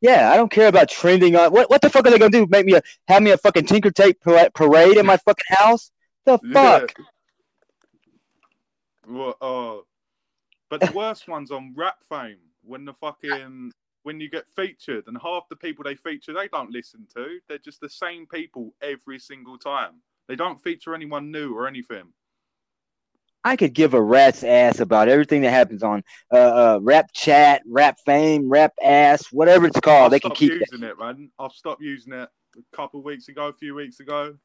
Yeah, 0.01 0.33
I 0.33 0.37
don't 0.37 0.51
care 0.51 0.67
about 0.67 0.89
trending 0.89 1.37
on. 1.37 1.53
What 1.53 1.71
what 1.71 1.81
the 1.81 1.89
fuck 1.89 2.07
are 2.07 2.11
they 2.11 2.19
gonna 2.19 2.31
do? 2.31 2.47
Make 2.49 2.67
me 2.67 2.75
a 2.75 2.83
have 3.07 3.23
me 3.23 3.31
a 3.31 3.39
fucking 3.39 3.67
Tinker 3.67 3.93
Tape 3.93 4.21
parade 4.21 4.97
in 4.97 5.07
my 5.07 5.17
fucking 5.17 5.57
house? 5.57 5.93
The 6.27 6.39
fuck? 6.53 6.93
Yeah. 6.99 7.05
Well, 9.09 9.37
uh, 9.41 9.83
but 10.71 10.81
the 10.81 10.93
worst 10.97 11.29
one's 11.29 11.51
on 11.51 11.75
Rap 11.77 11.97
Fame 12.09 12.39
when 12.63 12.85
the 12.85 12.95
fucking 12.95 13.73
when 14.05 14.21
you 14.21 14.29
get 14.29 14.45
featured 14.55 15.05
and 15.07 15.17
half 15.23 15.49
the 15.49 15.57
people 15.57 15.85
they 15.85 15.95
feature 15.95 16.33
they 16.33 16.49
don't 16.49 16.71
listen 16.71 17.07
to. 17.15 17.39
They're 17.49 17.59
just 17.59 17.81
the 17.81 17.89
same 17.89 18.27
people 18.27 18.75
every 18.81 19.19
single 19.19 19.59
time. 19.59 20.01
They 20.29 20.37
don't 20.37 20.61
feature 20.63 20.95
anyone 20.95 21.31
new 21.31 21.55
or 21.55 21.67
anything. 21.67 22.13
I 23.45 23.57
could 23.57 23.75
give 23.75 23.93
a 23.95 24.01
rat's 24.01 24.45
ass 24.45 24.79
about 24.79 25.09
everything 25.09 25.43
that 25.43 25.51
happens 25.51 25.83
on 25.83 26.05
uh, 26.33 26.37
uh 26.37 26.79
Rap 26.81 27.11
Chat, 27.13 27.63
Rap 27.67 27.99
Fame, 28.05 28.49
Rap 28.49 28.73
Ass, 28.83 29.27
whatever 29.33 29.67
it's 29.67 29.81
called. 29.81 30.07
Oh, 30.07 30.09
they 30.11 30.21
can 30.21 30.31
keep 30.31 30.53
that. 30.53 30.69
using 30.71 30.89
it, 30.89 30.99
man. 30.99 31.31
I've 31.39 31.53
stopped 31.53 31.83
using 31.83 32.13
it 32.13 32.29
a 32.57 32.77
couple 32.77 33.03
weeks 33.03 33.29
ago, 33.29 33.49
a 33.49 33.53
few 33.53 33.75
weeks 33.75 33.99
ago. 33.99 34.37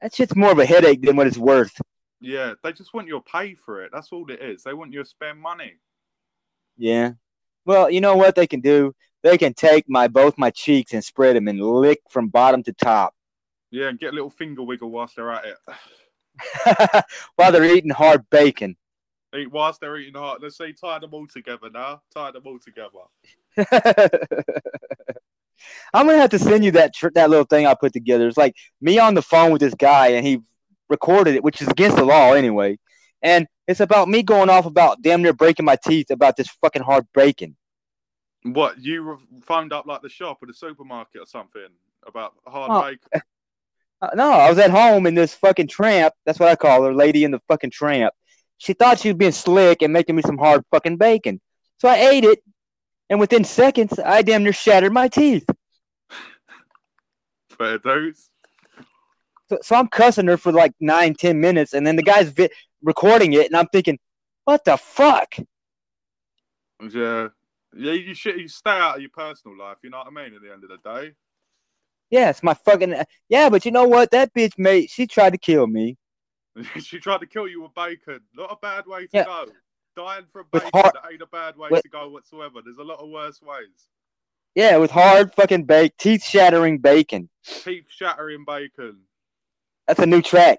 That 0.00 0.14
shit's 0.14 0.34
more 0.34 0.50
of 0.50 0.58
a 0.58 0.66
headache 0.66 1.02
than 1.02 1.14
what 1.14 1.28
it's 1.28 1.38
worth. 1.38 1.80
Yeah, 2.22 2.54
they 2.62 2.72
just 2.72 2.94
want 2.94 3.08
your 3.08 3.20
pay 3.20 3.54
for 3.54 3.82
it. 3.82 3.90
That's 3.92 4.12
all 4.12 4.30
it 4.30 4.40
is. 4.40 4.62
They 4.62 4.74
want 4.74 4.92
you 4.92 5.00
to 5.00 5.04
spend 5.08 5.40
money. 5.40 5.72
Yeah. 6.78 7.12
Well, 7.64 7.90
you 7.90 8.00
know 8.00 8.16
what 8.16 8.36
they 8.36 8.46
can 8.46 8.60
do? 8.60 8.94
They 9.22 9.36
can 9.36 9.54
take 9.54 9.88
my 9.88 10.06
both 10.08 10.38
my 10.38 10.50
cheeks 10.50 10.92
and 10.94 11.04
spread 11.04 11.36
them 11.36 11.48
and 11.48 11.60
lick 11.60 12.00
from 12.10 12.28
bottom 12.28 12.62
to 12.64 12.72
top 12.72 13.14
Yeah, 13.70 13.88
and 13.88 13.98
get 13.98 14.12
a 14.12 14.14
little 14.14 14.30
finger 14.30 14.62
wiggle 14.62 14.90
whilst 14.90 15.16
they're 15.16 15.32
at 15.32 15.44
it. 15.44 17.04
while 17.36 17.52
they're 17.52 17.64
eating 17.64 17.90
hard 17.90 18.28
bacon. 18.30 18.76
Eat 19.36 19.50
whilst 19.50 19.80
they're 19.80 19.96
eating 19.96 20.14
hard. 20.14 20.42
Let's 20.42 20.56
say 20.56 20.72
tie 20.72 21.00
them 21.00 21.12
all 21.12 21.26
together 21.26 21.70
now. 21.70 22.02
Tie 22.14 22.30
them 22.30 22.42
all 22.46 22.58
together. 22.58 23.00
I'm 25.94 26.06
gonna 26.06 26.18
have 26.18 26.30
to 26.30 26.38
send 26.38 26.64
you 26.64 26.70
that 26.72 26.94
tr- 26.94 27.10
that 27.14 27.30
little 27.30 27.44
thing 27.44 27.66
I 27.66 27.74
put 27.74 27.92
together. 27.92 28.28
It's 28.28 28.36
like 28.36 28.56
me 28.80 28.98
on 28.98 29.14
the 29.14 29.22
phone 29.22 29.52
with 29.52 29.60
this 29.60 29.74
guy, 29.74 30.08
and 30.08 30.26
he 30.26 30.40
recorded 30.92 31.34
it, 31.34 31.42
which 31.42 31.60
is 31.60 31.66
against 31.68 31.96
the 31.96 32.04
law 32.04 32.34
anyway. 32.34 32.78
And 33.22 33.46
it's 33.66 33.80
about 33.80 34.08
me 34.08 34.22
going 34.22 34.50
off 34.50 34.66
about 34.66 35.02
damn 35.02 35.22
near 35.22 35.32
breaking 35.32 35.64
my 35.64 35.76
teeth 35.84 36.10
about 36.10 36.36
this 36.36 36.48
fucking 36.60 36.82
hard 36.82 37.06
bacon. 37.14 37.56
What 38.44 38.78
you 38.80 39.18
phoned 39.44 39.72
up 39.72 39.86
like 39.86 40.02
the 40.02 40.08
shop 40.08 40.38
or 40.42 40.46
the 40.46 40.54
supermarket 40.54 41.22
or 41.22 41.26
something 41.26 41.66
about 42.06 42.34
hard 42.46 42.70
Oh. 42.72 42.82
bacon? 42.90 43.22
Uh, 44.02 44.10
no, 44.16 44.32
I 44.32 44.50
was 44.50 44.58
at 44.58 44.72
home, 44.72 45.06
and 45.06 45.16
this 45.16 45.32
fucking 45.32 45.68
tramp, 45.68 46.12
that's 46.26 46.40
what 46.40 46.48
I 46.48 46.56
call 46.56 46.82
her, 46.82 46.92
lady 46.92 47.22
in 47.22 47.30
the 47.30 47.38
fucking 47.46 47.70
tramp. 47.70 48.12
She 48.58 48.72
thought 48.72 48.98
she 48.98 49.10
was 49.10 49.16
being 49.16 49.30
slick 49.30 49.80
and 49.80 49.92
making 49.92 50.16
me 50.16 50.22
some 50.22 50.38
hard 50.38 50.64
fucking 50.72 50.96
bacon. 50.96 51.40
So 51.78 51.86
I 51.88 52.08
ate 52.10 52.24
it, 52.24 52.40
and 53.08 53.20
within 53.20 53.44
seconds, 53.44 53.96
I 54.04 54.22
damn 54.22 54.42
near 54.42 54.52
shattered 54.52 54.92
my 54.92 55.06
teeth. 55.06 55.46
Fair 57.56 57.78
dues. 57.78 58.28
So, 59.52 59.58
so 59.62 59.76
I'm 59.76 59.88
cussing 59.88 60.26
her 60.28 60.38
for 60.38 60.50
like 60.50 60.72
nine, 60.80 61.14
ten 61.14 61.38
minutes, 61.40 61.74
and 61.74 61.86
then 61.86 61.96
the 61.96 62.02
guy's 62.02 62.30
vi- 62.30 62.48
recording 62.82 63.34
it, 63.34 63.46
and 63.46 63.56
I'm 63.56 63.66
thinking, 63.66 63.98
what 64.44 64.64
the 64.64 64.78
fuck? 64.78 65.34
Yeah. 66.80 67.28
Yeah, 67.74 67.92
you 67.92 68.14
should 68.14 68.38
you 68.38 68.48
stay 68.48 68.70
out 68.70 68.96
of 68.96 69.00
your 69.02 69.10
personal 69.10 69.56
life, 69.56 69.76
you 69.82 69.90
know 69.90 69.98
what 69.98 70.06
I 70.06 70.10
mean, 70.10 70.34
at 70.34 70.42
the 70.42 70.52
end 70.52 70.62
of 70.64 70.70
the 70.70 70.78
day. 70.78 71.12
Yeah, 72.10 72.30
it's 72.30 72.42
my 72.42 72.54
fucking 72.54 72.94
yeah, 73.28 73.48
but 73.50 73.64
you 73.64 73.70
know 73.70 73.84
what? 73.84 74.10
That 74.10 74.32
bitch 74.34 74.58
mate, 74.58 74.90
she 74.90 75.06
tried 75.06 75.30
to 75.30 75.38
kill 75.38 75.66
me. 75.66 75.96
she 76.82 76.98
tried 76.98 77.20
to 77.20 77.26
kill 77.26 77.48
you 77.48 77.62
with 77.62 77.74
bacon. 77.74 78.20
Not 78.34 78.52
a 78.52 78.56
bad 78.60 78.86
way 78.86 79.02
to 79.02 79.08
Yeah. 79.12 79.24
go. 79.24 79.46
Dying 79.96 80.24
from 80.32 80.46
bacon 80.52 80.70
that 80.72 80.94
ain't 81.10 81.22
a 81.22 81.26
bad 81.26 81.56
way 81.56 81.68
with- 81.70 81.82
to 81.82 81.88
go 81.88 82.08
whatsoever. 82.08 82.60
There's 82.64 82.78
a 82.78 82.82
lot 82.82 83.00
of 83.00 83.08
worse 83.10 83.40
ways. 83.42 83.88
Yeah, 84.54 84.76
with 84.76 84.90
hard 84.90 85.34
fucking 85.34 85.64
bake, 85.64 85.96
teeth 85.98 86.24
shattering 86.24 86.78
bacon. 86.78 87.30
Teeth 87.44 87.86
shattering 87.88 88.44
bacon. 88.46 88.98
That's 89.86 90.00
a 90.00 90.06
new 90.06 90.22
track. 90.22 90.58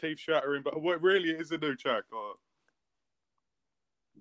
Teeth 0.00 0.18
shattering 0.18 0.62
but 0.62 0.80
what 0.80 1.02
really 1.02 1.30
is 1.30 1.50
a 1.52 1.58
new 1.58 1.76
track. 1.76 2.04
Oh, 2.12 2.34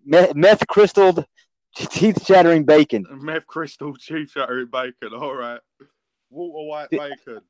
Meth, 0.06 0.36
meth 0.36 0.68
crystal, 0.68 1.26
teeth 1.76 2.26
shattering 2.26 2.64
bacon. 2.66 3.06
meth 3.10 3.46
crystal 3.48 3.96
teeth 3.96 4.32
shattering 4.32 4.68
bacon. 4.72 5.14
All 5.14 5.36
right. 5.36 5.60
Walter 6.30 6.68
White 6.68 6.90
Did- 6.90 7.00
bacon. 7.00 7.42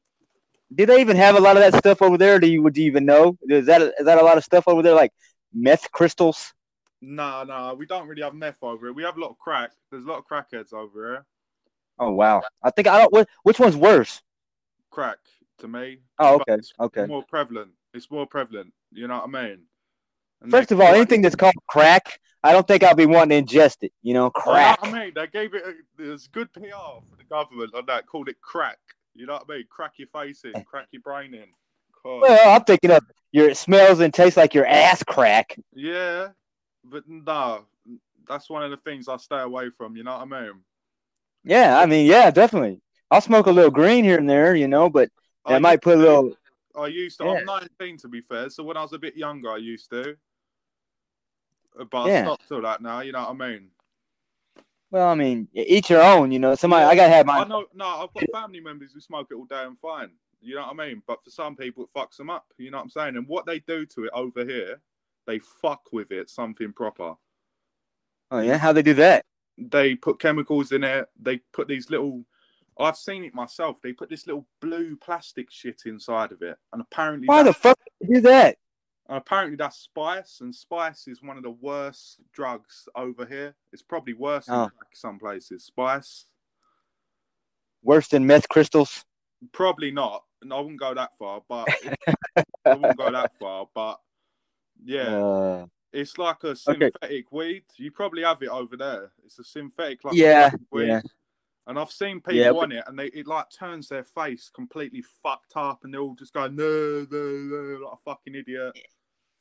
Do 0.76 0.86
they 0.86 1.02
even 1.02 1.18
have 1.18 1.36
a 1.36 1.40
lot 1.40 1.58
of 1.58 1.64
that 1.64 1.76
stuff 1.80 2.04
over 2.04 2.16
there? 2.16 2.38
Do 2.40 2.46
you 2.48 2.62
would 2.62 2.78
you 2.78 2.86
even 2.86 3.04
know? 3.04 3.36
Is 3.50 3.66
that 3.66 3.82
is 3.82 3.92
that 4.06 4.20
a 4.20 4.24
lot 4.24 4.38
of 4.38 4.44
stuff 4.44 4.68
over 4.68 4.84
there 4.84 4.94
like 4.94 5.12
meth 5.52 5.92
crystals? 5.92 6.54
Nah, 7.02 7.44
nah, 7.44 7.74
we 7.74 7.88
don't 7.88 8.08
really 8.08 8.22
have 8.22 8.36
meth 8.36 8.58
over 8.62 8.86
here. 8.88 8.94
We 8.94 9.02
have 9.02 9.18
a 9.18 9.20
lot 9.20 9.32
of 9.32 9.40
crack. 9.40 9.72
There's 9.90 10.06
a 10.06 10.08
lot 10.08 10.20
of 10.20 10.26
crackheads 10.28 10.72
over 10.72 11.08
here. 11.14 11.26
Oh 11.98 12.12
wow. 12.12 12.44
I 12.62 12.70
think 12.70 12.88
I 12.88 13.00
don't. 13.08 13.28
Which 13.42 13.60
one's 13.60 13.76
worse? 13.76 14.22
Crack 14.92 15.18
to 15.60 15.68
me. 15.68 16.00
Oh 16.20 16.36
okay, 16.36 16.58
okay. 16.80 17.06
more 17.06 17.24
prevalent. 17.24 17.72
It's 17.94 18.10
more 18.12 18.26
prevalent. 18.26 18.74
You 18.92 19.08
know 19.08 19.16
what 19.26 19.36
I 19.36 19.48
mean? 19.48 19.60
And 20.42 20.52
First 20.52 20.72
of 20.72 20.80
all, 20.80 20.88
anything 20.88 21.22
that's 21.22 21.36
called 21.36 21.56
crack, 21.68 22.20
I 22.44 22.54
don't 22.54 22.68
think 22.68 22.84
I'll 22.84 22.96
be 22.96 23.06
wanting 23.06 23.46
to 23.46 23.56
ingest 23.58 23.78
it. 23.82 23.92
You 24.02 24.14
know, 24.14 24.20
You 24.20 24.24
know 24.26 24.32
crack. 24.32 24.80
I 24.82 24.92
mean? 24.92 25.14
They 25.16 25.28
gave 25.28 25.54
it. 25.54 25.64
A, 25.66 25.74
there's 25.98 26.28
good 26.28 26.52
PR 26.54 26.62
for 26.62 27.16
the 27.18 27.24
government 27.30 27.74
on 27.76 27.86
that. 27.88 28.08
Called 28.08 28.30
it 28.30 28.40
crack. 28.42 28.78
You 29.16 29.26
know 29.26 29.34
what 29.34 29.46
I 29.50 29.54
mean? 29.56 29.66
Crack 29.70 29.94
your 29.98 30.08
face 30.14 30.44
in, 30.46 30.54
crack 30.64 30.88
your 30.92 31.02
brain 31.02 31.34
in. 31.34 31.46
God. 32.04 32.22
Well, 32.22 32.56
I'm 32.56 32.64
thinking 32.64 32.92
of 32.92 33.04
your 33.32 33.50
it 33.50 33.58
smells 33.58 34.00
and 34.00 34.14
tastes 34.14 34.38
like 34.38 34.54
your 34.54 34.66
ass 34.66 35.04
crack. 35.04 35.56
yeah, 35.74 36.30
but 36.86 37.04
no, 37.08 37.66
that's 38.28 38.50
one 38.50 38.64
of 38.64 38.72
the 38.72 38.78
things 38.78 39.08
I 39.08 39.18
stay 39.18 39.42
away 39.42 39.70
from. 39.78 39.96
You 39.98 40.04
know 40.04 40.18
what 40.18 40.34
I 40.34 40.42
mean? 40.44 40.54
Yeah, 41.44 41.80
I 41.80 41.86
mean, 41.86 42.06
yeah, 42.06 42.32
definitely. 42.32 42.82
I'll 43.12 43.22
smoke 43.22 43.48
a 43.48 43.52
little 43.52 43.72
green 43.72 44.04
here 44.04 44.18
and 44.18 44.30
there, 44.30 44.56
you 44.56 44.68
know, 44.68 44.90
but 44.90 45.10
I, 45.50 45.56
I 45.56 45.60
might 45.60 45.82
put 45.82 45.98
a 45.98 46.02
little. 46.02 46.34
I 46.76 46.88
used 46.88 47.18
to. 47.20 47.26
Yeah. 47.26 47.40
I'm 47.40 47.46
19 47.80 47.98
to 47.98 48.08
be 48.08 48.22
fair. 48.22 48.50
So 48.50 48.64
when 48.64 48.78
I 48.78 48.82
was 48.82 48.94
a 48.94 49.00
bit 49.00 49.18
younger, 49.18 49.52
I 49.52 49.58
used 49.58 49.90
to. 49.90 50.16
But 51.92 52.04
I 52.04 52.22
stopped 52.22 52.48
till 52.48 52.62
that 52.62 52.82
now. 52.82 53.02
You 53.02 53.12
know 53.12 53.20
what 53.20 53.44
I 53.44 53.50
mean? 53.50 53.70
Well, 54.92 55.08
I 55.08 55.16
mean, 55.16 55.48
each 55.54 55.90
your 55.90 56.02
own, 56.02 56.32
you 56.32 56.40
know. 56.40 56.56
Somebody, 56.56 56.86
I 56.86 56.96
gotta 56.96 57.14
have 57.14 57.30
I 57.30 57.40
my. 57.40 57.48
know. 57.48 57.66
No, 57.74 57.86
I've 57.86 58.14
got 58.14 58.42
family 58.42 58.60
members 58.60 58.92
who 58.94 59.00
smoke 59.00 59.28
it 59.32 59.36
all 59.36 59.46
day 59.46 59.64
and 59.64 59.78
fine. 59.80 60.10
You 60.42 60.56
know 60.56 60.62
what 60.62 60.80
I 60.80 60.88
mean? 60.88 61.04
But 61.06 61.24
for 61.24 61.30
some 61.30 61.56
people, 61.56 61.84
it 61.84 61.90
fucks 61.96 62.18
them 62.18 62.30
up. 62.30 62.46
You 62.58 62.72
know 62.72 62.78
what 62.78 62.84
I'm 62.84 62.90
saying? 62.90 63.18
And 63.18 63.28
what 63.28 63.46
they 63.46 63.60
do 63.60 63.86
to 63.86 64.06
it 64.06 64.12
over 64.14 64.46
here, 64.46 64.82
they 65.28 65.40
fuck 65.40 65.92
with 65.92 66.12
it 66.12 66.30
something 66.30 66.74
proper. 66.74 67.14
Oh 68.32 68.40
yeah, 68.40 68.58
how 68.58 68.72
they 68.72 68.82
do 68.82 68.94
that? 68.96 69.26
They 69.58 69.96
put 69.96 70.20
chemicals 70.20 70.72
in 70.72 70.84
it. 70.84 71.08
They 71.22 71.38
put 71.54 71.68
these 71.68 71.90
little. 71.90 72.24
I've 72.80 72.98
seen 72.98 73.24
it 73.26 73.34
myself. 73.36 73.78
They 73.84 73.92
put 73.94 74.10
this 74.10 74.26
little 74.26 74.48
blue 74.62 74.96
plastic 74.96 75.48
shit 75.52 75.82
inside 75.86 76.32
of 76.32 76.42
it, 76.42 76.58
and 76.74 76.82
apparently, 76.82 77.28
Why 77.28 77.44
the 77.44 77.54
fuck 77.54 77.78
do 78.08 78.22
that? 78.22 78.58
apparently 79.12 79.56
that's 79.56 79.78
spice, 79.80 80.38
and 80.42 80.54
spice 80.54 81.08
is 81.08 81.24
one 81.24 81.36
of 81.36 81.44
the 81.44 81.50
worst 81.50 82.20
drugs 82.32 82.88
over 82.96 83.26
here. 83.26 83.56
It's 83.74 83.82
probably 83.82 84.14
worse 84.14 84.46
Oh. 84.50 84.70
some 84.94 85.18
places. 85.20 85.66
Spice, 85.66 86.26
Worse 87.82 88.08
than 88.10 88.28
meth 88.28 88.48
crystals? 88.50 89.06
probably 89.54 89.90
not. 89.90 90.24
And 90.42 90.54
I 90.54 90.60
wouldn't 90.60 90.80
go 90.80 90.94
that 90.94 91.12
far, 91.18 91.42
but 91.48 91.68
I 92.66 92.74
wouldn't 92.74 92.98
go 92.98 93.12
that 93.12 93.32
far. 93.40 93.68
But 93.74 94.00
yeah, 94.84 95.16
Uh, 95.18 95.66
it's 95.94 96.18
like 96.18 96.44
a 96.44 96.56
synthetic 96.56 97.32
weed. 97.32 97.64
You 97.78 97.92
probably 97.92 98.24
have 98.24 98.42
it 98.44 98.50
over 98.50 98.76
there. 98.78 99.12
It's 99.26 99.40
a 99.40 99.44
synthetic 99.44 100.04
like 100.04 100.16
Yeah, 100.16 100.52
weed. 100.72 100.88
yeah. 100.88 101.02
And 101.70 101.78
I've 101.78 101.92
seen 101.92 102.16
people 102.20 102.34
Yeah, 102.34 102.52
but- 102.52 102.64
on 102.64 102.72
it, 102.72 102.84
and 102.88 102.98
they 102.98 103.06
it 103.08 103.28
like 103.28 103.46
turns 103.52 103.88
their 103.88 104.04
face 104.04 104.50
completely 104.54 105.04
fucked 105.24 105.54
up, 105.56 105.84
and 105.84 105.94
they're 105.94 106.02
all 106.02 106.16
just 106.16 106.34
going 106.34 106.56
no, 106.56 107.06
no, 107.12 107.18
no, 107.32 107.86
like 107.86 107.94
a 107.94 107.98
fucking 108.04 108.34
idiot. 108.36 108.78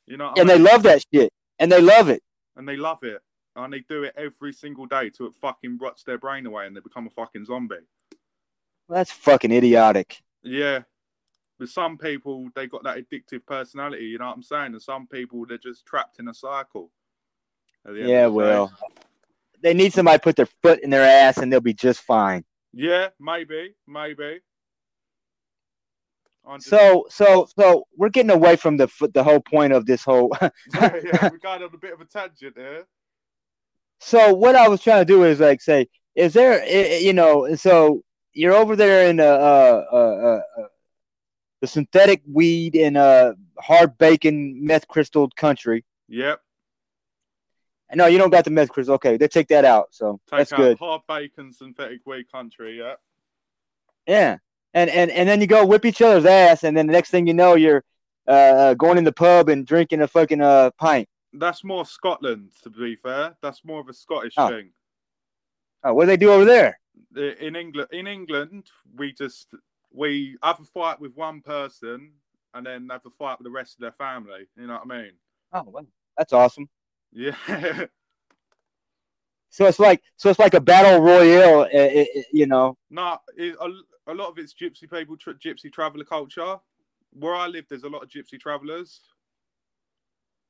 You 0.05 0.17
know, 0.17 0.27
what 0.29 0.37
I 0.37 0.41
and 0.41 0.49
they 0.49 0.59
love 0.59 0.83
that 0.83 1.03
shit, 1.11 1.33
and 1.57 1.71
they 1.71 1.81
love 1.81 2.07
it. 2.07 2.21
and 2.55 2.69
they 2.69 2.77
love 2.77 2.99
it, 3.03 3.21
and 3.55 3.73
they 3.73 3.79
do 3.79 4.03
it 4.03 4.13
every 4.15 4.53
single 4.53 4.85
day 4.85 5.09
till 5.09 5.25
it 5.25 5.33
fucking 5.41 5.79
rots 5.81 6.03
their 6.03 6.19
brain 6.19 6.45
away, 6.45 6.67
and 6.67 6.75
they 6.75 6.81
become 6.81 7.07
a 7.07 7.09
fucking 7.09 7.45
zombie. 7.45 7.75
Well, 8.87 8.97
that's 8.99 9.11
fucking 9.11 9.51
idiotic. 9.51 10.21
Yeah. 10.43 10.83
But 11.57 11.69
some 11.69 11.97
people 11.97 12.49
they 12.55 12.67
got 12.67 12.83
that 12.83 12.97
addictive 12.97 13.45
personality, 13.45 14.05
you 14.05 14.19
know 14.19 14.27
what 14.27 14.35
I'm 14.35 14.43
saying? 14.43 14.73
And 14.73 14.81
some 14.81 15.07
people 15.07 15.45
they're 15.47 15.57
just 15.57 15.83
trapped 15.85 16.19
in 16.19 16.27
a 16.27 16.33
cycle. 16.33 16.91
at 17.87 17.93
the 17.93 18.01
end 18.01 18.09
Yeah, 18.09 18.25
of 18.27 18.33
the 18.35 18.67
day. 18.67 19.03
They 19.61 19.73
need 19.73 19.93
somebody 19.93 20.17
to 20.17 20.23
put 20.23 20.35
their 20.35 20.47
foot 20.61 20.79
in 20.81 20.89
their 20.89 21.03
ass, 21.03 21.37
and 21.37 21.51
they'll 21.51 21.59
be 21.59 21.73
just 21.73 22.01
fine. 22.01 22.43
Yeah, 22.73 23.09
maybe, 23.19 23.75
maybe. 23.87 24.41
So 26.59 27.05
so 27.09 27.47
so 27.57 27.85
we're 27.95 28.09
getting 28.09 28.31
away 28.31 28.55
from 28.55 28.77
the 28.77 28.89
the 29.13 29.23
whole 29.23 29.39
point 29.39 29.71
of 29.73 29.85
this 29.85 30.03
whole. 30.03 30.35
yeah, 30.73 31.29
we 31.31 31.37
got 31.39 31.61
on 31.61 31.69
a 31.73 31.77
bit 31.77 31.93
of 31.93 32.01
a 32.01 32.05
tangent 32.05 32.57
here. 32.57 32.85
so 33.99 34.33
what 34.33 34.55
I 34.55 34.67
was 34.67 34.81
trying 34.81 35.01
to 35.01 35.05
do 35.05 35.25
is 35.25 35.39
like 35.39 35.61
say, 35.61 35.87
is 36.15 36.33
there 36.33 36.65
you 36.99 37.13
know 37.13 37.55
so 37.55 38.01
you're 38.33 38.53
over 38.53 38.75
there 38.75 39.09
in 39.09 39.17
the 39.17 39.31
uh, 39.31 39.85
uh, 39.91 39.95
uh, 39.95 40.61
uh, 40.61 40.67
the 41.61 41.67
synthetic 41.67 42.21
weed 42.31 42.75
and 42.75 42.95
uh 42.97 43.33
hard 43.59 43.97
bacon 43.97 44.65
meth 44.65 44.87
crystalled 44.87 45.35
country. 45.35 45.85
Yep. 46.07 46.41
No, 47.95 48.05
you 48.05 48.17
don't 48.17 48.29
got 48.29 48.45
the 48.45 48.51
meth 48.51 48.69
crystal. 48.69 48.95
Okay, 48.95 49.17
they 49.17 49.27
take 49.27 49.47
that 49.47 49.65
out. 49.65 49.87
So 49.91 50.19
Take 50.29 50.39
that's 50.39 50.53
out 50.53 50.57
good. 50.57 50.77
hard 50.79 51.01
bacon 51.07 51.51
synthetic 51.51 52.01
weed 52.05 52.31
country. 52.31 52.77
Yeah. 52.77 52.95
Yeah, 54.07 54.37
and 54.73 54.89
and 54.89 55.11
and 55.11 55.27
then 55.29 55.41
you 55.41 55.47
go 55.47 55.65
whip 55.65 55.85
each 55.85 56.01
other's 56.01 56.25
ass, 56.25 56.63
and 56.63 56.75
then 56.75 56.87
the 56.87 56.93
next 56.93 57.09
thing 57.11 57.27
you 57.27 57.33
know, 57.33 57.55
you're 57.55 57.83
uh 58.27 58.73
going 58.75 58.97
in 58.97 59.03
the 59.03 59.11
pub 59.11 59.49
and 59.49 59.65
drinking 59.65 60.01
a 60.01 60.07
fucking 60.07 60.41
uh 60.41 60.71
pint. 60.77 61.07
That's 61.33 61.63
more 61.63 61.85
Scotland, 61.85 62.51
to 62.63 62.69
be 62.71 62.95
fair. 62.95 63.35
That's 63.41 63.63
more 63.63 63.79
of 63.81 63.87
a 63.89 63.93
Scottish 63.93 64.33
Oh. 64.37 64.49
thing. 64.49 64.71
Oh, 65.83 65.93
what 65.93 66.03
do 66.03 66.07
they 66.07 66.17
do 66.17 66.31
over 66.31 66.45
there? 66.45 66.79
In 67.15 67.55
England, 67.55 67.87
in 67.91 68.07
England, 68.07 68.67
we 68.95 69.13
just 69.13 69.53
we 69.91 70.37
have 70.43 70.59
a 70.59 70.65
fight 70.65 70.99
with 70.99 71.15
one 71.15 71.41
person 71.41 72.11
and 72.53 72.65
then 72.65 72.89
have 72.89 73.05
a 73.05 73.09
fight 73.11 73.37
with 73.39 73.45
the 73.45 73.51
rest 73.51 73.75
of 73.75 73.81
their 73.81 73.91
family. 73.93 74.47
You 74.57 74.67
know 74.67 74.73
what 74.83 74.91
I 74.95 75.01
mean? 75.03 75.11
Oh, 75.53 75.63
well, 75.67 75.85
that's 76.17 76.33
awesome. 76.33 76.67
Yeah. 77.11 77.85
So 79.51 79.65
it's 79.65 79.79
like 79.79 80.01
so 80.15 80.29
it's 80.29 80.39
like 80.39 80.53
a 80.53 80.61
battle 80.61 81.01
royale, 81.01 81.61
uh, 81.61 81.77
uh, 81.77 82.01
uh, 82.01 82.21
you 82.31 82.45
know. 82.45 82.77
no, 82.89 83.17
it, 83.35 83.55
a, 83.59 84.11
a 84.11 84.13
lot 84.13 84.29
of 84.29 84.37
it's 84.37 84.53
gypsy 84.53 84.89
people, 84.89 85.17
tra- 85.17 85.33
gypsy 85.33 85.73
traveller 85.73 86.05
culture. 86.05 86.57
Where 87.13 87.33
I 87.35 87.47
live, 87.47 87.65
there's 87.67 87.83
a 87.83 87.89
lot 87.89 88.03
of 88.03 88.09
gypsy 88.09 88.39
travellers. 88.39 89.01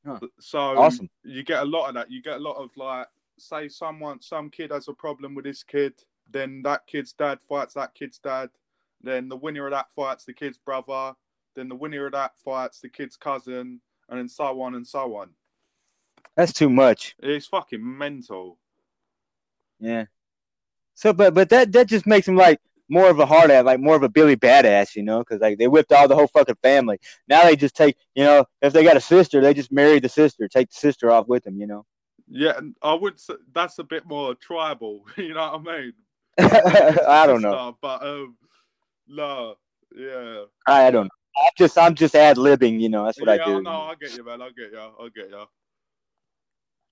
Huh. 0.06 0.20
So 0.40 0.60
Awesome. 0.60 1.10
you 1.24 1.44
get 1.44 1.64
a 1.64 1.66
lot 1.66 1.88
of 1.88 1.96
that. 1.96 2.12
You 2.12 2.22
get 2.22 2.36
a 2.38 2.44
lot 2.44 2.58
of 2.58 2.70
like, 2.76 3.08
say, 3.38 3.70
someone, 3.70 4.22
some 4.22 4.50
kid 4.50 4.72
has 4.72 4.88
a 4.90 4.94
problem 4.94 5.36
with 5.36 5.46
this 5.46 5.64
kid, 5.64 5.94
then 6.30 6.62
that 6.64 6.86
kid's 6.86 7.14
dad 7.14 7.40
fights 7.48 7.74
that 7.76 7.94
kid's 7.94 8.20
dad, 8.20 8.50
then 9.02 9.30
the 9.30 9.38
winner 9.38 9.66
of 9.66 9.72
that 9.72 9.88
fights 9.96 10.26
the 10.26 10.34
kid's 10.34 10.58
brother, 10.58 11.14
then 11.56 11.70
the 11.70 11.76
winner 11.76 12.06
of 12.06 12.12
that 12.12 12.38
fights 12.38 12.82
the 12.82 12.90
kid's 12.90 13.16
cousin, 13.16 13.80
and 14.10 14.20
then 14.20 14.28
so 14.28 14.62
on 14.62 14.76
and 14.76 14.86
so 14.86 15.16
on. 15.16 15.30
That's 16.36 16.54
too 16.54 16.70
much. 16.70 17.16
It's 17.20 17.48
fucking 17.48 17.98
mental. 17.98 18.58
Yeah. 19.80 20.06
So, 20.94 21.14
but 21.14 21.34
but 21.34 21.50
that 21.50 21.72
that 21.74 21.88
just 21.88 22.06
makes 22.06 22.28
him 22.28 22.36
like 22.36 22.60
more 22.90 23.10
of 23.10 23.20
a 23.20 23.26
hard 23.26 23.52
ass, 23.52 23.66
like 23.66 23.80
more 23.80 23.96
of 23.96 24.04
a 24.04 24.10
Billy 24.10 24.36
badass, 24.36 24.96
you 24.96 25.04
know, 25.04 25.20
because 25.20 25.40
like 25.40 25.58
they 25.58 25.68
whipped 25.68 25.92
all 25.92 26.08
the 26.08 26.16
whole 26.16 26.28
fucking 26.28 26.58
family. 26.62 27.00
Now 27.28 27.44
they 27.44 27.56
just 27.56 27.76
take, 27.76 27.96
you 28.16 28.24
know, 28.24 28.46
if 28.62 28.74
they 28.74 28.84
got 28.84 28.98
a 28.98 29.02
sister, 29.02 29.40
they 29.40 29.54
just 29.54 29.72
marry 29.72 30.00
the 30.00 30.10
sister, 30.10 30.48
take 30.48 30.70
the 30.70 30.76
sister 30.76 31.12
off 31.12 31.28
with 31.28 31.44
them, 31.44 31.58
you 31.58 31.68
know. 31.68 31.86
Yeah, 32.28 32.58
and 32.58 32.76
I 32.82 32.94
would. 32.94 33.20
say 33.20 33.36
That's 33.54 33.80
a 33.80 33.84
bit 33.84 34.06
more 34.06 34.36
tribal. 34.36 35.06
You 35.18 35.34
know 35.34 35.60
what 35.62 35.74
I 35.74 35.82
mean? 35.82 35.94
I 36.40 37.26
don't 37.28 37.42
know. 37.42 37.52
Stuff, 37.52 37.76
but 37.82 38.04
um, 38.04 38.38
no, 39.08 39.56
yeah. 39.96 40.44
I 40.68 40.92
don't 40.92 41.06
know. 41.06 41.44
I'm 41.46 41.52
just 41.58 41.78
I'm 41.78 41.96
just 41.96 42.16
ad 42.16 42.38
libbing, 42.38 42.80
you 42.80 42.90
know. 42.90 43.06
That's 43.06 43.20
what 43.20 43.36
yeah, 43.36 43.44
I 43.44 43.46
do. 43.46 43.62
No, 43.62 43.72
I 43.72 43.96
get 43.96 44.16
you, 44.16 44.24
man. 44.24 44.42
I 44.42 44.50
get 44.50 44.72
you. 44.72 44.80
I 44.80 45.10
get 45.16 45.30
you. 45.30 45.44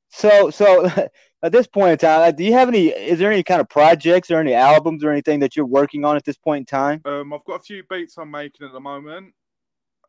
So 0.09 0.49
so 0.49 0.85
at 1.43 1.51
this 1.51 1.67
point 1.67 1.91
in 1.91 1.97
time, 1.97 2.35
do 2.35 2.43
you 2.43 2.53
have 2.53 2.67
any? 2.67 2.87
Is 2.87 3.19
there 3.19 3.31
any 3.31 3.43
kind 3.43 3.61
of 3.61 3.69
projects 3.69 4.31
or 4.31 4.39
any 4.39 4.53
albums 4.53 5.03
or 5.03 5.11
anything 5.11 5.39
that 5.41 5.55
you're 5.55 5.65
working 5.65 6.05
on 6.05 6.15
at 6.15 6.25
this 6.25 6.37
point 6.37 6.61
in 6.61 6.65
time? 6.65 7.01
Um, 7.05 7.33
I've 7.33 7.45
got 7.45 7.61
a 7.61 7.63
few 7.63 7.83
beats 7.89 8.17
I'm 8.17 8.31
making 8.31 8.65
at 8.65 8.73
the 8.73 8.79
moment. 8.79 9.33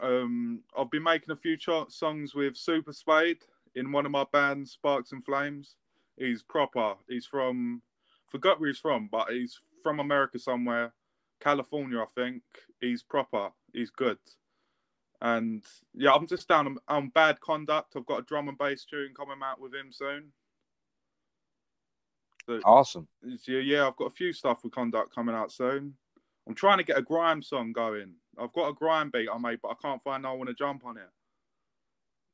Um, 0.00 0.60
I've 0.78 0.90
been 0.90 1.02
making 1.02 1.30
a 1.30 1.36
few 1.36 1.56
ch- 1.56 1.90
songs 1.90 2.34
with 2.34 2.56
Super 2.56 2.92
Spade 2.92 3.38
in 3.74 3.92
one 3.92 4.06
of 4.06 4.12
my 4.12 4.24
bands, 4.32 4.72
Sparks 4.72 5.12
and 5.12 5.24
Flames. 5.24 5.76
He's 6.16 6.42
proper. 6.42 6.94
He's 7.08 7.26
from, 7.26 7.82
forgot 8.28 8.60
where 8.60 8.68
he's 8.68 8.78
from, 8.78 9.08
but 9.10 9.30
he's 9.30 9.58
from 9.82 10.00
America 10.00 10.38
somewhere, 10.38 10.92
California, 11.40 12.00
I 12.00 12.06
think. 12.14 12.42
He's 12.80 13.02
proper. 13.02 13.50
He's 13.72 13.90
good. 13.90 14.18
And 15.20 15.64
yeah, 15.94 16.12
I'm 16.12 16.26
just 16.26 16.48
down 16.48 16.66
on, 16.66 16.78
on 16.88 17.08
Bad 17.08 17.40
Conduct. 17.40 17.94
I've 17.96 18.06
got 18.06 18.20
a 18.20 18.24
drum 18.24 18.48
and 18.48 18.58
bass 18.58 18.84
tune 18.84 19.14
coming 19.16 19.38
out 19.42 19.60
with 19.60 19.74
him 19.74 19.90
soon. 19.90 20.32
So, 22.46 22.60
Awesome. 22.64 23.08
yeah, 23.46 23.58
yeah, 23.58 23.86
I've 23.86 23.96
got 23.96 24.06
a 24.06 24.14
few 24.14 24.32
stuff 24.32 24.64
with 24.64 24.72
Conduct 24.72 25.14
coming 25.14 25.34
out 25.34 25.52
soon. 25.52 25.94
I'm 26.46 26.54
trying 26.54 26.78
to 26.78 26.84
get 26.84 26.96
a 26.96 27.02
grime 27.02 27.42
song 27.42 27.72
going. 27.72 28.14
I've 28.38 28.52
got 28.52 28.68
a 28.68 28.72
grime 28.72 29.10
beat 29.10 29.28
I 29.32 29.36
made, 29.38 29.58
but 29.62 29.70
I 29.70 29.74
can't 29.82 30.02
find 30.02 30.22
no 30.22 30.34
one 30.34 30.46
to 30.46 30.54
jump 30.54 30.86
on 30.86 30.96
it. 30.96 31.10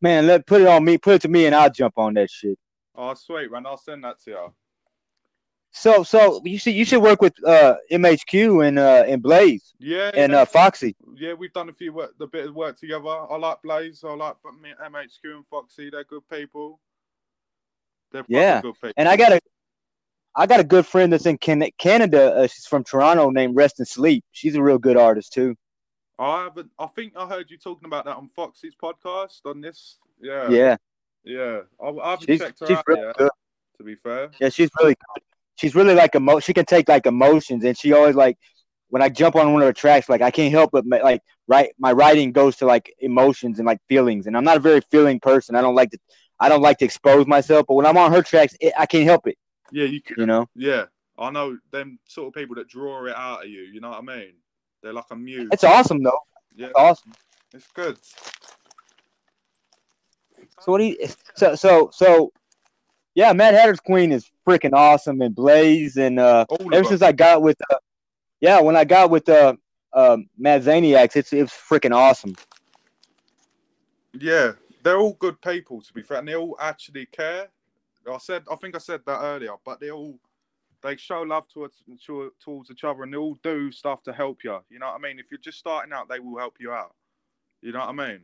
Man, 0.01 0.27
let 0.27 0.47
put 0.47 0.61
it 0.61 0.69
on 0.69 0.85
me, 0.85 0.99
put 0.99 1.15
it 1.15 1.23
to 1.23 1.29
me, 1.29 1.47
and 1.47 1.55
I'll 1.55 1.71
jump 1.71 1.95
on 1.97 2.15
that 2.15 2.31
shit. 2.31 2.59
Oh, 2.95 3.15
sweet, 3.15 3.51
man. 3.51 3.67
I'll 3.67 3.77
send 3.77 4.05
that 4.05 4.21
to 4.25 4.31
you. 4.31 4.55
So 5.77 6.05
so 6.05 6.41
you 6.45 6.57
should 6.57 6.75
you 6.75 6.85
should 6.85 7.03
work 7.03 7.21
with 7.21 7.35
uh 7.45 7.75
MHQ 7.91 8.67
and 8.69 8.79
uh 8.79 9.05
and 9.09 9.21
Blaze 9.21 9.75
Yeah, 9.81 10.13
and 10.15 10.33
uh 10.33 10.45
Foxy. 10.45 10.95
yeah, 11.17 11.33
we've 11.33 11.53
done 11.53 11.69
a 11.69 11.73
few 11.73 11.93
work, 11.93 12.13
a 12.21 12.27
bit 12.29 12.47
of 12.47 12.55
work 12.55 12.79
together. 12.79 13.09
I 13.09 13.37
like 13.37 13.61
Blaze. 13.63 14.05
I 14.07 14.15
like 14.15 14.37
MHQ 14.45 15.25
and 15.25 15.45
Foxy. 15.51 15.91
They're 15.91 16.05
good 16.05 16.23
people. 16.31 16.79
They're 18.13 18.25
Yeah, 18.29 18.61
good 18.63 18.75
people. 18.75 18.93
And 18.97 19.09
I 19.09 19.17
got 19.17 19.33
a 19.33 19.41
I 20.37 20.47
got 20.47 20.61
a 20.61 20.65
good 20.65 20.87
friend 20.87 21.13
that's 21.13 21.27
in 21.27 21.39
Can- 21.39 21.71
Canada. 21.79 22.35
Uh, 22.37 22.47
she's 22.47 22.67
from 22.67 22.85
Toronto, 22.85 23.31
named 23.31 23.57
Rest 23.57 23.81
and 23.81 23.87
Sleep. 23.89 24.25
She's 24.31 24.55
a 24.55 24.63
real 24.63 24.79
good 24.79 24.97
artist 24.97 25.33
too. 25.33 25.57
I 26.21 26.45
haven't. 26.45 26.71
I 26.79 26.87
think 26.87 27.15
I 27.17 27.27
heard 27.27 27.51
you 27.51 27.59
talking 27.59 27.87
about 27.87 28.05
that 28.05 28.17
on 28.17 28.31
Foxy's 28.37 28.77
podcast 28.81 29.41
on 29.45 29.61
this. 29.61 29.99
Yeah, 30.21 30.49
Yeah, 30.51 30.77
yeah. 31.25 31.61
I, 31.83 31.89
I 31.89 32.11
haven't 32.11 32.27
she's 32.27 32.39
checked 32.39 32.61
her 32.61 32.67
she's 32.67 32.77
out 32.77 32.85
really 32.87 33.01
yet. 33.03 33.17
good. 33.17 33.31
To 33.79 33.83
be 33.83 33.97
fair. 33.97 34.31
Yeah, 34.41 34.51
she's 34.51 34.71
really 34.79 34.95
good. 34.95 35.23
She's 35.57 35.75
really 35.75 35.95
like 35.95 36.15
emo. 36.15 36.41
She 36.41 36.53
can 36.53 36.65
take 36.65 36.89
like 36.89 37.07
emotions, 37.07 37.65
and 37.65 37.77
she 37.77 37.93
always 37.93 38.15
like 38.17 38.39
when 38.89 39.03
I 39.03 39.09
jump 39.09 39.37
on 39.37 39.53
one 39.53 39.63
of 39.63 39.67
her 39.67 39.73
tracks, 39.73 40.09
like 40.09 40.23
I 40.23 40.31
can't 40.31 40.53
help 40.53 40.71
but 40.73 40.85
like 40.87 41.23
right. 41.49 41.71
My 41.79 41.93
writing 41.93 42.33
goes 42.33 42.57
to 42.57 42.67
like 42.67 42.93
emotions 43.01 43.59
and 43.59 43.67
like 43.67 43.79
feelings, 43.89 44.27
and 44.27 44.37
I'm 44.37 44.45
not 44.45 44.57
a 44.57 44.61
very 44.61 44.81
feeling 44.91 45.21
person. 45.21 45.57
I 45.57 45.61
don't 45.63 45.75
like 45.75 45.91
to. 45.91 45.99
I 46.41 46.49
don't 46.49 46.63
like 46.63 46.79
to 46.79 46.85
expose 46.85 47.27
myself, 47.27 47.67
but 47.69 47.75
when 47.75 47.87
I'm 47.87 47.97
on 47.97 48.13
her 48.13 48.23
tracks, 48.23 48.57
it, 48.61 48.73
I 48.77 48.87
can't 48.87 49.05
help 49.05 49.27
it. 49.29 49.39
Yeah, 49.71 49.85
you 49.85 50.03
can. 50.03 50.17
You 50.19 50.27
know. 50.27 50.49
Yeah, 50.57 50.87
I 51.17 51.31
know 51.31 51.57
them 51.71 51.99
sort 52.09 52.29
of 52.29 52.35
people 52.35 52.57
that 52.57 52.69
draw 52.69 53.07
it 53.07 53.17
out 53.17 53.45
of 53.45 53.51
you. 53.51 53.63
You 53.63 53.81
know 53.81 53.91
what 53.91 53.99
I 53.99 54.03
mean? 54.03 54.33
They're 54.83 54.93
like 54.93 55.05
a 55.11 55.17
muse. 55.17 55.49
It's 55.53 55.65
awesome 55.65 56.03
though. 56.03 56.19
yeah, 56.55 56.67
It's 56.67 56.75
awesome. 56.77 57.13
it's 57.55 57.69
good. 57.69 57.97
So 60.61 60.73
what 60.73 60.79
do 60.79 60.85
you? 60.85 60.97
So 61.37 61.55
so 61.55 61.91
so. 61.93 62.33
Yeah, 63.15 63.33
Mad 63.33 63.55
Hatter's 63.55 63.81
Queen 63.81 64.11
is 64.11 64.29
freaking 64.47 64.73
awesome, 64.73 65.21
and 65.21 65.35
Blaze, 65.35 65.97
and 65.97 66.19
uh, 66.19 66.47
ever 66.73 66.85
since 66.85 67.03
I 67.03 67.13
got 67.13 67.43
with, 67.43 67.57
uh, 67.71 67.77
yeah, 68.41 68.61
when 68.61 68.77
I 68.77 68.85
got 68.85 69.11
with 69.11 69.29
uh, 69.29 69.55
um, 69.93 70.29
Mad 70.37 70.65
Zaniacs, 70.65 71.17
it's 71.17 71.33
it's 71.33 71.53
freaking 71.53 71.95
awesome. 71.95 72.35
Yeah, 74.13 74.53
they're 74.83 74.99
all 74.99 75.15
good 75.15 75.41
people 75.41 75.81
to 75.81 75.93
be 75.93 76.03
fair, 76.03 76.19
and 76.19 76.29
they 76.29 76.35
all 76.35 76.57
actually 76.61 77.07
care. 77.07 77.49
I 78.11 78.19
said, 78.19 78.45
I 78.51 78.57
think 78.57 78.75
I 78.75 78.79
said 78.79 79.01
that 79.07 79.21
earlier, 79.23 79.55
but 79.65 79.81
they 79.81 79.91
all 79.91 80.19
they 80.83 80.97
show 80.97 81.23
love 81.23 81.49
towards 81.49 81.83
towards 82.45 82.71
each 82.71 82.85
other, 82.85 83.05
and 83.05 83.13
they 83.13 83.17
all 83.17 83.39
do 83.43 83.73
stuff 83.73 84.03
to 84.03 84.13
help 84.13 84.45
you. 84.45 84.59
You 84.69 84.79
know 84.79 84.87
what 84.87 84.97
I 84.97 84.99
mean? 84.99 85.19
If 85.19 85.27
you're 85.31 85.39
just 85.39 85.59
starting 85.59 85.93
out, 85.93 86.09
they 86.09 86.21
will 86.21 86.39
help 86.39 86.57
you 86.61 86.73
out. 86.73 86.95
You 87.63 87.73
know 87.73 87.79
what 87.79 87.89
I 87.89 87.93
mean? 87.93 88.21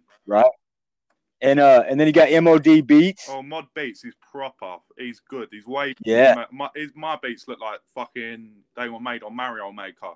And 1.43 1.59
uh, 1.59 1.85
and 1.89 1.99
then 1.99 2.07
you 2.07 2.13
got 2.13 2.31
MOD 2.43 2.87
Beats. 2.87 3.27
Oh, 3.31 3.43
Mod 3.43 3.67
Beats 3.75 4.05
is 4.05 4.15
proper. 4.31 4.77
He's 4.99 5.21
good. 5.21 5.49
He's 5.51 5.67
way. 5.67 5.95
Yeah. 6.05 6.35
My, 6.35 6.47
my, 6.53 6.69
his, 6.77 6.91
my 6.95 7.17
beats 7.23 7.49
look 7.49 7.61
like 7.61 7.81
fucking. 7.95 8.53
They 8.77 8.89
were 8.91 9.01
made 9.01 9.23
on 9.23 9.35
Mario 9.35 9.73
Maker 9.73 10.13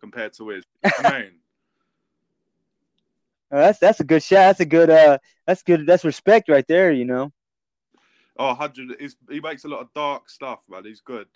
compared 0.00 0.32
to 0.34 0.48
his. 0.48 0.64
I 0.84 1.02
mean, 1.12 1.32
Uh, 3.50 3.56
that's 3.60 3.78
that's 3.78 4.00
a 4.00 4.04
good 4.04 4.22
shot. 4.22 4.36
That's 4.46 4.60
a 4.60 4.64
good 4.64 4.88
uh, 4.88 5.18
that's 5.46 5.62
good. 5.62 5.86
That's 5.86 6.04
respect 6.06 6.48
right 6.48 6.66
there. 6.66 6.90
You 6.90 7.04
know. 7.04 7.32
oh, 8.38 8.46
100. 8.46 8.96
He's, 8.98 9.16
he 9.30 9.40
makes 9.40 9.64
a 9.64 9.68
lot 9.68 9.80
of 9.80 9.92
dark 9.94 10.30
stuff, 10.30 10.60
man. 10.70 10.84
He's 10.84 11.00
good. 11.02 11.26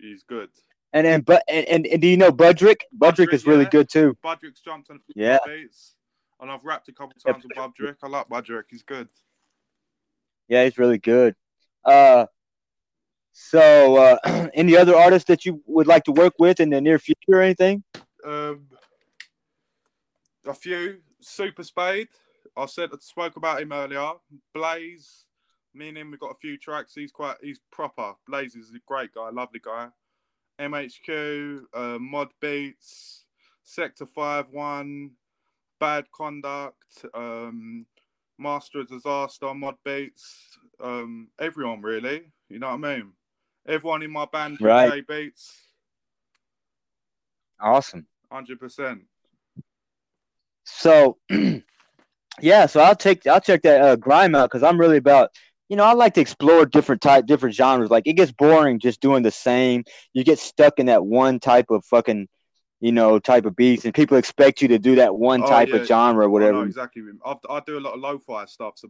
He's 0.00 0.24
good. 0.24 0.50
And 0.92 1.06
and 1.06 1.24
but 1.24 1.44
and, 1.48 1.64
and, 1.66 1.86
and 1.86 2.02
do 2.02 2.08
you 2.08 2.16
know 2.16 2.32
Budrick? 2.32 2.78
Budrick 2.98 3.26
Budrick, 3.28 3.32
is 3.34 3.46
really 3.46 3.66
good 3.66 3.88
too. 3.88 4.16
Budrick's 4.24 4.60
jumped 4.60 4.90
on 4.90 4.96
a 4.96 5.12
few 5.12 5.22
Yeah. 5.24 5.38
beats, 5.46 5.94
and 6.44 6.52
I've 6.52 6.64
rapped 6.64 6.88
a 6.88 6.92
couple 6.92 7.14
times 7.18 7.42
with 7.42 7.56
Bob 7.56 7.72
Budrick. 7.74 7.96
I 8.02 8.06
like 8.06 8.28
Bob 8.28 8.44
Budrick. 8.44 8.64
He's 8.68 8.82
good. 8.82 9.08
Yeah, 10.46 10.64
he's 10.64 10.76
really 10.76 10.98
good. 10.98 11.34
Uh, 11.82 12.26
so 13.32 13.96
uh, 13.96 14.48
any 14.54 14.76
other 14.76 14.94
artists 14.94 15.26
that 15.28 15.46
you 15.46 15.62
would 15.66 15.86
like 15.86 16.04
to 16.04 16.12
work 16.12 16.34
with 16.38 16.60
in 16.60 16.68
the 16.68 16.82
near 16.82 16.98
future 16.98 17.18
or 17.30 17.40
anything? 17.40 17.82
Um, 18.26 18.66
a 20.46 20.52
few 20.52 20.98
Super 21.20 21.64
Spade. 21.64 22.08
I 22.54 22.66
said 22.66 22.90
I 22.92 22.96
spoke 23.00 23.36
about 23.36 23.62
him 23.62 23.72
earlier. 23.72 24.12
Blaze, 24.52 25.24
me 25.72 25.88
and 25.88 25.96
him 25.96 26.10
we 26.10 26.18
got 26.18 26.30
a 26.30 26.38
few 26.42 26.58
tracks. 26.58 26.92
He's 26.94 27.10
quite 27.10 27.36
he's 27.42 27.60
proper. 27.72 28.12
Blaze 28.28 28.54
is 28.54 28.68
a 28.70 28.78
great 28.86 29.14
guy, 29.14 29.30
lovely 29.30 29.60
guy. 29.64 29.88
MHQ, 30.60 31.62
uh, 31.72 31.98
Mod 31.98 32.28
Beats, 32.42 33.24
Sector 33.62 34.06
Five 34.06 34.50
One, 34.50 35.12
Bad 35.84 36.10
Conduct, 36.12 37.04
um, 37.12 37.84
Master 38.38 38.80
of 38.80 38.88
Disaster, 38.88 39.52
Mod 39.52 39.74
Beats, 39.84 40.58
um, 40.80 41.28
everyone 41.38 41.82
really. 41.82 42.32
You 42.48 42.58
know 42.58 42.74
what 42.74 42.86
I 42.88 42.96
mean? 42.96 43.12
Everyone 43.68 44.02
in 44.02 44.10
my 44.10 44.24
band 44.32 44.58
Right. 44.60 44.88
play 44.88 45.02
beats, 45.02 45.74
Awesome. 47.60 48.06
hundred 48.32 48.58
percent. 48.60 49.02
So, 50.64 51.18
yeah, 52.40 52.64
so 52.64 52.80
I'll 52.80 52.96
take 52.96 53.26
I'll 53.26 53.40
check 53.40 53.60
that 53.62 53.82
uh, 53.82 53.96
grime 53.96 54.34
out 54.34 54.50
because 54.50 54.62
I'm 54.62 54.80
really 54.80 54.96
about 54.96 55.32
you 55.68 55.76
know 55.76 55.84
I 55.84 55.92
like 55.92 56.14
to 56.14 56.22
explore 56.22 56.64
different 56.64 57.02
type 57.02 57.26
different 57.26 57.54
genres. 57.54 57.90
Like 57.90 58.06
it 58.06 58.14
gets 58.14 58.32
boring 58.32 58.80
just 58.80 59.02
doing 59.02 59.22
the 59.22 59.30
same. 59.30 59.84
You 60.14 60.24
get 60.24 60.38
stuck 60.38 60.78
in 60.78 60.86
that 60.86 61.04
one 61.04 61.40
type 61.40 61.66
of 61.68 61.84
fucking 61.84 62.28
you 62.84 62.92
know 62.92 63.18
type 63.18 63.46
of 63.46 63.56
beats, 63.56 63.86
and 63.86 63.94
people 63.94 64.18
expect 64.18 64.60
you 64.60 64.68
to 64.68 64.78
do 64.78 64.94
that 64.96 65.14
one 65.16 65.42
Oh, 65.42 65.46
type 65.46 65.70
yeah. 65.70 65.76
of 65.76 65.86
genre 65.86 66.26
know 66.26 66.30
whatever. 66.30 66.64
exactly. 66.64 67.02
I, 67.24 67.34
I 67.48 67.60
do 67.66 67.78
a 67.78 67.80
lot 67.80 67.94
of 67.94 68.00
lo-fi 68.00 68.44
stuff, 68.44 68.74
so 68.76 68.88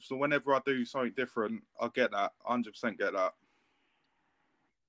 so 0.00 0.16
whenever 0.16 0.54
I 0.54 0.60
do 0.64 0.84
something 0.86 1.12
different, 1.14 1.62
I 1.78 1.88
get 1.94 2.10
that. 2.12 2.32
Hundred 2.44 2.70
percent 2.72 2.98
get 2.98 3.12
that. 3.12 3.34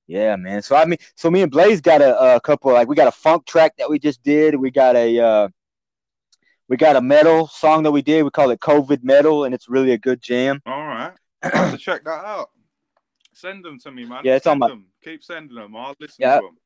Yeah, 0.07 0.37
man. 0.37 0.61
So 0.61 0.77
I 0.77 0.85
mean, 0.85 0.99
so 1.15 1.29
me 1.29 1.41
and 1.41 1.51
Blaze 1.51 1.81
got 1.81 2.01
a, 2.01 2.35
a 2.35 2.39
couple 2.39 2.71
like 2.71 2.87
we 2.87 2.95
got 2.95 3.07
a 3.09 3.11
funk 3.11 3.45
track 3.45 3.73
that 3.77 3.89
we 3.89 3.99
just 3.99 4.23
did. 4.23 4.55
We 4.55 4.71
got 4.71 4.95
a 4.95 5.19
uh, 5.19 5.47
we 6.69 6.77
got 6.77 6.95
a 6.95 7.01
metal 7.01 7.47
song 7.47 7.83
that 7.83 7.91
we 7.91 8.01
did. 8.01 8.23
We 8.23 8.29
call 8.31 8.51
it 8.51 8.61
COVID 8.61 9.03
Metal, 9.03 9.43
and 9.43 9.53
it's 9.53 9.67
really 9.67 9.91
a 9.91 9.97
good 9.97 10.21
jam. 10.21 10.61
All 10.65 10.87
right, 10.87 11.11
I 11.43 11.49
have 11.49 11.71
to 11.73 11.77
check 11.77 12.05
that 12.05 12.23
out. 12.25 12.51
Send 13.33 13.65
them 13.65 13.79
to 13.79 13.91
me, 13.91 14.05
man. 14.05 14.21
Yeah, 14.23 14.35
it's 14.37 14.47
on 14.47 14.59
my- 14.59 14.69
them. 14.69 14.85
Keep 15.03 15.23
sending 15.25 15.55
them. 15.55 15.75
I'll 15.75 15.95
listen 15.99 16.15
Yeah. 16.19 16.35
to 16.37 16.41
them. 16.47 16.57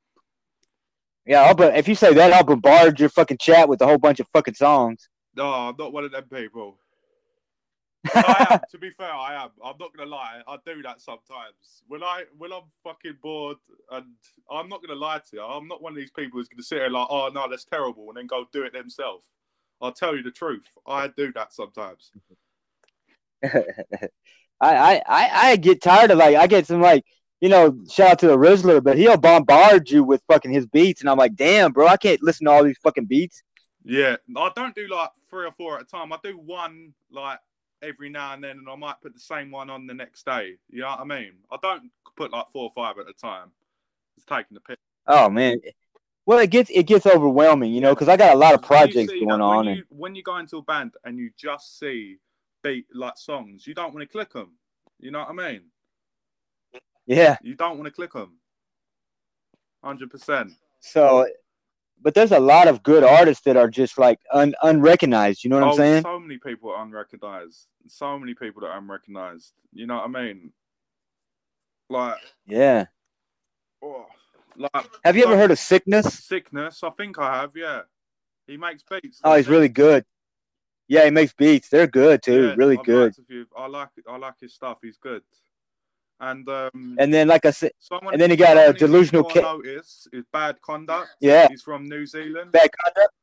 Yeah, 1.26 1.44
I'll, 1.44 1.56
but 1.56 1.78
if 1.78 1.88
you 1.88 1.96
say 1.96 2.14
that, 2.14 2.34
I'll 2.34 2.44
bombard 2.44 3.00
your 3.00 3.10
fucking 3.10 3.38
chat 3.38 3.70
with 3.70 3.82
a 3.82 3.86
whole 3.86 3.98
bunch 3.98 4.20
of 4.20 4.28
fucking 4.34 4.56
songs. 4.56 5.08
No, 5.36 5.46
I'm 5.46 5.76
not 5.78 5.94
one 5.94 6.04
of 6.04 6.12
them 6.12 6.26
people. 6.32 6.78
I 8.14 8.48
am. 8.52 8.60
To 8.72 8.78
be 8.78 8.90
fair, 8.92 9.14
I 9.14 9.42
am. 9.42 9.50
I'm 9.64 9.76
not 9.80 9.96
gonna 9.96 10.10
lie. 10.10 10.42
I 10.46 10.58
do 10.66 10.82
that 10.82 11.00
sometimes. 11.00 11.84
When 11.88 12.04
I 12.04 12.24
when 12.38 12.52
I'm 12.52 12.64
fucking 12.84 13.18
bored, 13.22 13.58
and 13.92 14.06
I'm 14.52 14.68
not 14.68 14.82
gonna 14.86 15.00
lie 15.00 15.20
to 15.20 15.38
you, 15.38 15.42
I'm 15.42 15.70
not 15.70 15.82
one 15.82 15.94
of 15.94 15.98
these 15.98 16.12
people 16.12 16.40
who's 16.40 16.50
gonna 16.50 16.64
sit 16.64 16.80
here 16.80 16.90
like, 16.90 17.08
oh 17.10 17.30
no, 17.34 17.50
that's 17.50 17.64
terrible, 17.64 18.10
and 18.10 18.18
then 18.18 18.28
go 18.28 18.46
do 18.52 18.64
it 18.64 18.74
themselves. 18.74 19.24
I'll 19.82 19.94
tell 19.94 20.16
you 20.16 20.24
the 20.24 20.32
truth. 20.32 20.66
I 20.86 21.08
do 21.08 21.32
that 21.34 21.54
sometimes. 21.54 22.12
I, 23.44 24.10
I, 24.62 25.02
I, 25.08 25.30
I 25.50 25.56
get 25.56 25.82
tired 25.82 26.12
of 26.12 26.18
like 26.18 26.36
I 26.36 26.48
get 26.48 26.68
some 26.68 26.82
like 26.82 27.06
you 27.44 27.50
know 27.50 27.78
shout 27.92 28.12
out 28.12 28.20
to 28.20 28.28
the 28.28 28.38
Rizzler, 28.38 28.82
but 28.82 28.98
he'll 28.98 29.18
bombard 29.18 29.90
you 29.90 30.02
with 30.06 30.24
fucking 30.30 30.54
his 30.54 30.66
beats, 30.66 31.02
and 31.02 31.10
I'm 31.10 31.18
like, 31.18 31.36
damn, 31.36 31.74
bro, 31.74 31.88
I 31.88 31.98
can't 31.98 32.24
listen 32.24 32.46
to 32.46 32.52
all 32.52 32.64
these 32.64 32.78
fucking 32.82 33.04
beats. 33.04 33.44
Yeah, 33.84 34.16
I 34.38 34.50
don't 34.56 34.74
do 34.74 34.88
like 34.88 35.10
three 35.30 35.46
or 35.46 35.52
four 35.52 35.76
at 35.76 35.82
a 35.82 35.86
time. 35.86 36.14
I 36.14 36.18
do 36.24 36.38
one 36.38 36.94
like 37.12 37.40
every 37.82 38.10
now 38.10 38.34
and 38.34 38.42
then, 38.42 38.52
and 38.60 38.70
I 38.70 38.76
might 38.78 39.02
put 39.02 39.14
the 39.14 39.20
same 39.20 39.52
one 39.52 39.70
on 39.70 39.88
the 39.88 39.94
next 39.94 40.26
day. 40.26 40.54
You 40.70 40.84
know 40.84 40.88
what 40.92 41.02
I 41.02 41.04
mean? 41.04 41.34
I 41.52 41.58
don't 41.62 41.92
put 42.16 42.32
like 42.32 42.46
four 42.54 42.64
or 42.64 42.72
five 42.74 42.98
at 42.98 43.10
a 43.10 43.14
time. 43.14 43.52
It's 44.16 44.26
taking 44.26 44.54
the 44.54 44.62
piss. 44.62 44.78
Oh 45.08 45.30
man, 45.30 45.60
well 46.26 46.40
it 46.40 46.50
gets 46.50 46.70
it 46.70 46.84
gets 46.84 47.06
overwhelming, 47.06 47.74
you 47.74 47.82
know, 47.82 47.94
because 47.94 48.08
I 48.08 48.16
got 48.16 48.36
a 48.36 48.40
lot 48.40 48.54
of 48.54 48.62
projects 48.62 49.12
going 49.12 49.28
that- 49.28 49.42
on, 49.42 49.66
When 49.66 49.68
and 49.68 49.84
when 49.90 50.16
you 50.16 50.24
go 50.24 50.38
into 50.38 50.60
a 50.60 50.62
band 50.62 50.94
and 51.04 51.18
you 51.18 51.30
just 51.38 51.78
see 51.78 52.20
beat 52.64 52.86
like 52.94 53.18
songs, 53.18 53.68
you 53.68 53.74
don't 53.74 53.94
want 53.94 54.08
to 54.08 54.10
click 54.10 54.32
them. 54.32 54.54
You 55.02 55.12
know 55.12 55.20
what 55.20 55.32
I 55.32 55.52
mean? 55.52 55.64
Yeah. 57.06 57.38
You 57.42 57.56
don't 57.56 57.78
want 57.78 57.86
to 57.88 57.92
click 57.92 58.14
them. 58.14 58.38
Hundred 59.84 60.10
percent. 60.12 60.52
So, 60.80 61.28
but 62.02 62.14
there's 62.14 62.32
a 62.32 62.40
lot 62.40 62.68
of 62.68 62.84
good 62.84 63.04
artists 63.04 63.44
that 63.46 63.58
are 63.58 63.70
just 63.70 63.98
like 63.98 64.20
un, 64.32 64.54
unrecognized. 64.64 65.44
You 65.44 65.50
know 65.50 65.58
what 65.58 65.66
Oh, 65.66 65.72
I'm 65.72 65.78
saying? 65.78 66.04
so 66.04 66.20
many 66.20 66.38
people 66.38 66.72
are 66.72 66.84
unrecognized. 66.84 67.68
So 67.88 68.18
many 68.20 68.34
people 68.34 68.62
that 68.62 68.68
are 68.68 68.78
unrecognized. 68.78 69.54
You 69.74 69.88
know 69.88 69.96
what 69.96 70.06
I 70.06 70.08
mean? 70.08 70.52
Like, 71.90 72.18
Yeah. 72.46 72.86
oh, 73.82 74.06
like. 74.56 74.72
Have 75.04 75.16
you 75.18 75.26
ever 75.26 75.38
heard 75.38 75.52
of 75.52 75.60
Sickness? 75.60 76.14
Sickness? 76.24 76.84
I 76.84 76.90
think 76.92 77.20
I 77.20 77.42
have. 77.42 77.52
Yeah, 77.56 77.82
he 78.48 78.58
makes 78.58 78.84
beats. 78.84 79.20
Oh, 79.24 79.36
he's 79.36 79.48
really 79.50 79.70
good. 79.70 80.06
Yeah, 80.88 81.06
he 81.06 81.12
makes 81.12 81.34
beats. 81.34 81.70
They're 81.70 81.88
good 81.88 82.22
too. 82.24 82.48
Yeah, 82.50 82.54
really 82.56 82.78
I've 82.78 82.86
good. 82.86 83.04
liked 83.06 83.20
a 83.20 83.24
few- 83.24 83.48
I 83.58 83.68
like 83.68 83.90
I 84.08 84.18
like 84.18 84.40
his 84.40 84.54
stuff. 84.54 84.80
He's 84.82 84.98
good. 84.98 85.24
And 86.24 86.48
um, 86.48 86.96
And 87.00 87.14
then, 87.14 87.28
like 87.28 87.46
I 87.46 87.52
said, 87.52 87.72
someone, 87.80 88.14
and 88.14 88.22
then 88.22 88.30
he 88.30 88.38
got, 88.38 88.56
needs 88.56 88.80
Delusional 88.80 89.26
kid. 89.26 89.42
Notice 89.42 90.08
is 90.14 90.24
bad 90.32 90.62
conduct. 90.62 91.10
Yeah. 91.20 91.50
he's 91.50 91.62
from 91.62 91.84
New 91.84 92.06
Zealand. 92.06 92.54
Bad 92.54 92.70
Conduct. 92.82 93.14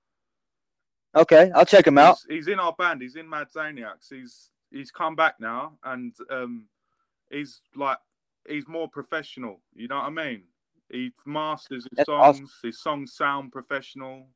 Okay, 1.16 1.50
I'll 1.54 1.64
check 1.64 1.86
him 1.86 1.96
out. 1.96 2.18
He's, 2.28 2.36
he's 2.36 2.48
in 2.48 2.60
our 2.60 2.74
band. 2.74 3.00
He's 3.00 3.16
in 3.16 3.28
Mad 3.28 3.48
Zaniacs. 3.54 4.10
He's 4.10 4.50
he's 4.70 4.90
come 4.90 5.16
back 5.16 5.40
now, 5.40 5.72
and 5.82 6.14
um, 6.30 6.66
he's 7.30 7.62
like 7.74 7.96
he's 8.46 8.68
more 8.68 8.88
professional. 8.88 9.60
You 9.74 9.88
know 9.88 9.96
what 9.96 10.04
I 10.04 10.10
mean? 10.10 10.42
He 10.90 11.12
masters 11.24 11.84
his 11.84 11.96
That's 11.96 12.06
songs. 12.06 12.36
awesome. 12.36 12.48
His 12.62 12.80
songs 12.80 13.12
sound 13.14 13.50
professional, 13.50 14.26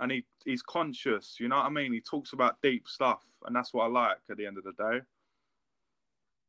and 0.00 0.10
he 0.10 0.24
he's 0.44 0.62
conscious. 0.62 1.36
You 1.38 1.48
know 1.48 1.56
what 1.56 1.66
I 1.66 1.70
mean? 1.70 1.92
He 1.92 2.00
talks 2.00 2.32
about 2.32 2.60
deep 2.60 2.88
stuff, 2.88 3.22
and 3.46 3.54
that's 3.54 3.72
what 3.72 3.84
I 3.84 3.88
like. 3.88 4.18
At 4.30 4.36
the 4.36 4.46
end 4.46 4.58
of 4.58 4.64
the 4.64 4.72
day, 4.72 5.00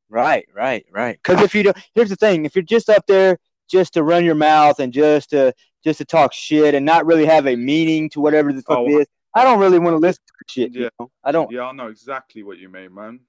Right, 0.10 0.48
right, 0.56 0.86
right. 0.92 1.20
Because 1.22 1.44
if 1.44 1.54
you 1.54 1.64
don't, 1.64 1.78
here's 1.94 2.10
the 2.10 2.16
thing: 2.16 2.46
if 2.46 2.56
you're 2.56 2.64
just 2.64 2.90
up 2.90 3.06
there 3.08 3.38
just 3.70 3.94
to 3.94 4.04
run 4.04 4.26
your 4.26 4.36
mouth 4.36 4.80
and 4.80 4.92
just 4.92 5.30
to 5.30 5.54
just 5.84 6.00
to 6.00 6.06
talk 6.06 6.34
shit 6.34 6.74
and 6.74 6.86
not 6.86 7.06
really 7.06 7.26
have 7.26 7.48
a 7.48 7.56
meaning 7.56 8.10
to 8.10 8.20
whatever 8.20 8.52
the 8.52 8.62
fuck 8.64 8.80
Oh, 8.80 8.88
it 8.88 9.02
is, 9.02 9.08
I 9.36 9.44
don't 9.44 9.60
really 9.60 9.80
want 9.80 9.94
to 9.94 10.00
listen 10.00 10.24
to 10.26 10.34
shit. 10.52 10.74
Yeah. 10.74 10.82
You 10.82 10.90
know? 11.00 11.12
I 11.24 11.32
don't. 11.32 11.52
yeah, 11.52 11.66
I 11.66 11.72
know 11.72 11.88
exactly 11.88 12.44
what 12.44 12.58
you 12.58 12.70
mean, 12.70 12.94
man. 12.94 13.20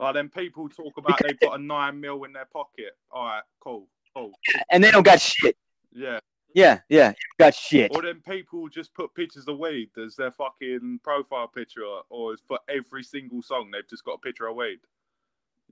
Like 0.00 0.14
then 0.14 0.28
people 0.28 0.68
talk 0.68 0.98
about 0.98 1.20
they've 1.22 1.38
got 1.38 1.60
a 1.60 1.62
nine 1.62 2.00
mil 2.00 2.24
in 2.24 2.32
their 2.32 2.46
pocket. 2.52 2.92
All 3.12 3.24
right, 3.24 3.42
cool, 3.60 3.86
cool. 4.14 4.32
And 4.70 4.82
they 4.82 4.90
don't 4.90 5.04
got 5.04 5.20
shit. 5.20 5.56
Yeah. 5.92 6.18
Yeah, 6.54 6.80
yeah, 6.90 7.12
got 7.38 7.54
shit. 7.54 7.92
Or 7.94 8.02
then 8.02 8.20
people 8.28 8.68
just 8.68 8.92
put 8.94 9.14
pictures 9.14 9.48
of 9.48 9.58
weed 9.58 9.88
as 10.04 10.16
their 10.16 10.30
fucking 10.30 11.00
profile 11.02 11.48
picture, 11.48 11.84
or 12.10 12.36
for 12.46 12.58
every 12.68 13.02
single 13.04 13.40
song 13.40 13.70
they've 13.70 13.88
just 13.88 14.04
got 14.04 14.14
a 14.14 14.18
picture 14.18 14.48
of 14.48 14.56
weed. 14.56 14.78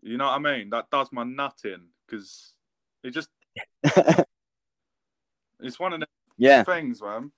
You 0.02 0.16
know 0.16 0.26
what 0.26 0.34
I 0.34 0.38
mean? 0.38 0.70
That 0.70 0.90
does 0.90 1.08
my 1.12 1.24
nutting 1.24 1.88
because 2.06 2.54
it 3.02 3.10
just 3.10 3.28
it's 5.60 5.78
one 5.78 5.92
of 5.92 6.00
the 6.00 6.06
yeah, 6.38 6.62
things, 6.62 7.02
man. 7.02 7.32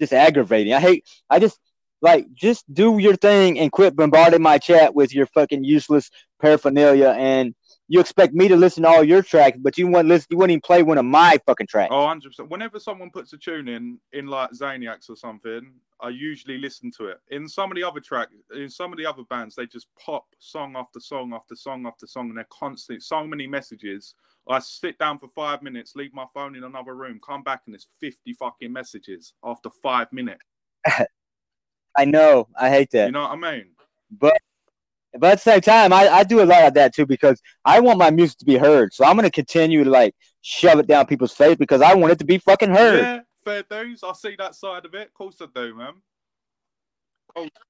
just 0.00 0.12
aggravating. 0.12 0.74
I 0.74 0.80
hate. 0.80 1.04
I 1.28 1.38
just 1.38 1.58
like 2.00 2.32
just 2.32 2.72
do 2.72 2.98
your 2.98 3.16
thing 3.16 3.58
and 3.58 3.72
quit 3.72 3.96
bombarding 3.96 4.42
my 4.42 4.58
chat 4.58 4.94
with 4.94 5.12
your 5.12 5.26
fucking 5.26 5.64
useless 5.64 6.10
paraphernalia. 6.40 7.16
And 7.18 7.54
you 7.88 7.98
expect 7.98 8.34
me 8.34 8.46
to 8.48 8.56
listen 8.56 8.84
to 8.84 8.88
all 8.88 9.02
your 9.02 9.22
tracks, 9.22 9.58
but 9.60 9.76
you 9.76 9.88
wouldn't 9.88 10.08
listen. 10.08 10.28
You 10.30 10.38
wouldn't 10.38 10.52
even 10.52 10.60
play 10.60 10.82
one 10.82 10.98
of 10.98 11.04
my 11.04 11.38
fucking 11.46 11.66
tracks. 11.66 11.90
Oh, 11.92 12.02
100 12.02 12.28
percent. 12.28 12.50
Whenever 12.50 12.78
someone 12.78 13.10
puts 13.10 13.32
a 13.32 13.38
tune 13.38 13.66
in 13.66 13.98
in 14.12 14.26
like 14.26 14.50
Zaniacs 14.52 15.10
or 15.10 15.16
something, 15.16 15.72
I 16.00 16.10
usually 16.10 16.58
listen 16.58 16.90
to 16.98 17.06
it. 17.08 17.18
In 17.30 17.48
some 17.48 17.70
of 17.70 17.76
the 17.76 17.84
other 17.84 18.00
tracks, 18.00 18.32
in 18.54 18.70
some 18.70 18.92
of 18.92 18.98
the 18.98 19.06
other 19.06 19.24
bands, 19.28 19.54
they 19.54 19.66
just 19.66 19.88
pop 20.04 20.26
song 20.38 20.74
after 20.76 21.00
song 21.00 21.32
after 21.34 21.56
song 21.56 21.86
after 21.86 22.06
song, 22.06 22.28
and 22.28 22.38
they're 22.38 22.46
constant. 22.50 23.02
So 23.02 23.26
many 23.26 23.46
messages. 23.46 24.14
I 24.48 24.60
sit 24.60 24.98
down 24.98 25.18
for 25.18 25.28
five 25.34 25.62
minutes, 25.62 25.94
leave 25.96 26.14
my 26.14 26.24
phone 26.32 26.56
in 26.56 26.64
another 26.64 26.94
room, 26.94 27.20
come 27.24 27.42
back, 27.42 27.62
and 27.66 27.74
there's 27.74 27.88
fifty 28.00 28.32
fucking 28.34 28.72
messages 28.72 29.34
after 29.44 29.70
five 29.82 30.12
minutes. 30.12 30.42
I 31.96 32.04
know. 32.04 32.48
I 32.58 32.70
hate 32.70 32.90
that. 32.92 33.06
You 33.06 33.12
know 33.12 33.22
what 33.22 33.44
I 33.44 33.52
mean? 33.52 33.66
but 34.10 34.36
but 35.18 35.32
at 35.32 35.34
the 35.38 35.50
same 35.50 35.60
time, 35.62 35.92
I, 35.92 36.08
I 36.08 36.24
do 36.24 36.42
a 36.42 36.44
lot 36.44 36.64
of 36.64 36.74
that 36.74 36.94
too 36.94 37.06
because 37.06 37.40
I 37.64 37.80
want 37.80 37.98
my 37.98 38.10
music 38.10 38.38
to 38.38 38.44
be 38.44 38.56
heard. 38.56 38.92
So 38.92 39.04
I'm 39.04 39.16
gonna 39.16 39.30
continue 39.30 39.84
to 39.84 39.90
like 39.90 40.14
shove 40.42 40.78
it 40.78 40.86
down 40.86 41.06
people's 41.06 41.32
face 41.32 41.56
because 41.56 41.80
I 41.80 41.94
want 41.94 42.12
it 42.12 42.18
to 42.18 42.24
be 42.24 42.38
fucking 42.38 42.70
heard. 42.70 43.04
Yeah, 43.04 43.20
fair 43.48 43.62
dues. 43.84 44.02
I 44.04 44.12
see 44.12 44.36
that 44.38 44.54
side 44.54 44.84
of 44.84 44.94
it. 44.94 45.08
Of 45.08 45.14
course 45.14 45.36
I 45.40 45.46
do, 45.54 45.74
man. 45.74 45.94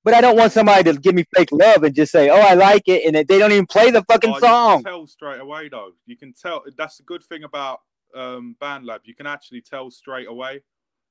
But 0.03 0.15
I 0.15 0.21
don't 0.21 0.37
want 0.37 0.53
somebody 0.53 0.85
to 0.85 0.99
give 0.99 1.15
me 1.15 1.25
fake 1.37 1.51
love 1.53 1.83
and 1.83 1.95
just 1.95 2.13
say, 2.13 2.31
"Oh, 2.31 2.41
I 2.41 2.55
like 2.55 2.85
it," 2.87 3.05
and 3.05 3.15
they 3.15 3.39
don't 3.39 3.53
even 3.53 3.67
play 3.67 3.91
the 3.91 4.03
fucking 4.05 4.31
Oh, 4.31 4.35
you 4.35 4.41
song. 4.41 4.83
can 4.83 4.93
tell 4.93 5.07
straight 5.07 5.41
away 5.41 5.69
though. 5.69 5.93
You 6.07 6.17
can 6.17 6.33
tell. 6.33 6.63
That's 6.77 6.97
the 6.97 7.03
good 7.03 7.23
thing 7.25 7.45
about 7.45 7.81
um, 8.15 8.57
BandLab. 8.63 9.01
You 9.05 9.15
can 9.15 9.27
actually 9.27 9.61
tell 9.61 9.91
straight 9.91 10.29
away. 10.29 10.63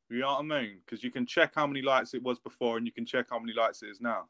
You 0.09 0.19
know 0.19 0.27
what 0.27 0.39
I 0.39 0.43
mean? 0.43 0.79
Because 0.85 1.03
you 1.03 1.11
can 1.11 1.25
check 1.25 1.51
how 1.53 1.67
many 1.67 1.81
likes 1.81 2.13
it 2.13 2.23
was 2.23 2.39
before, 2.39 2.77
and 2.77 2.85
you 2.85 2.93
can 2.93 3.05
check 3.05 3.27
how 3.29 3.39
many 3.39 3.53
likes 3.53 3.83
it 3.83 3.87
is 3.89 4.01
now. 4.01 4.27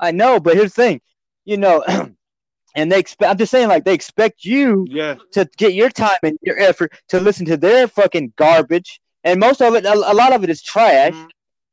I 0.00 0.12
know, 0.12 0.40
but 0.40 0.54
here's 0.54 0.72
the 0.74 0.82
thing, 0.82 1.00
you 1.44 1.56
know, 1.56 1.84
and 2.74 2.90
they 2.90 2.98
expect. 2.98 3.30
I'm 3.30 3.38
just 3.38 3.50
saying, 3.50 3.68
like 3.68 3.84
they 3.84 3.94
expect 3.94 4.44
you 4.44 4.86
Yeah, 4.90 5.16
to 5.32 5.48
get 5.56 5.74
your 5.74 5.90
time 5.90 6.18
and 6.22 6.38
your 6.42 6.58
effort 6.58 6.92
to 7.08 7.20
listen 7.20 7.46
to 7.46 7.56
their 7.56 7.88
fucking 7.88 8.32
garbage, 8.36 9.00
and 9.24 9.40
most 9.40 9.62
of 9.62 9.74
it, 9.74 9.84
a, 9.84 9.92
a 9.92 10.14
lot 10.14 10.32
of 10.32 10.44
it 10.44 10.50
is 10.50 10.62
trash, 10.62 11.14
Mhm. 11.14 11.30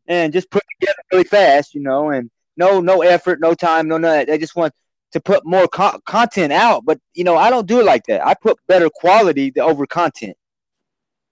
and 0.08 0.34
just 0.34 0.50
put 0.52 0.64
together 0.80 1.00
really 1.12 1.24
fast, 1.24 1.74
you 1.74 1.82
know, 1.82 2.10
and 2.12 2.30
no, 2.58 2.82
no 2.82 3.02
effort, 3.02 3.40
no 3.40 3.54
time, 3.54 3.88
no 3.88 3.98
none. 3.98 4.26
They 4.26 4.38
just 4.38 4.56
want 4.56 4.74
to 5.12 5.20
put 5.20 5.46
more 5.46 5.68
co- 5.68 6.00
content 6.06 6.54
out, 6.54 6.86
but 6.86 7.00
you 7.14 7.24
know, 7.24 7.36
I 7.36 7.50
don't 7.50 7.68
do 7.68 7.80
it 7.80 7.86
like 7.86 8.06
that. 8.06 8.26
I 8.26 8.34
put 8.34 8.58
better 8.68 8.90
quality 8.90 9.52
over 9.60 9.86
content. 9.86 10.38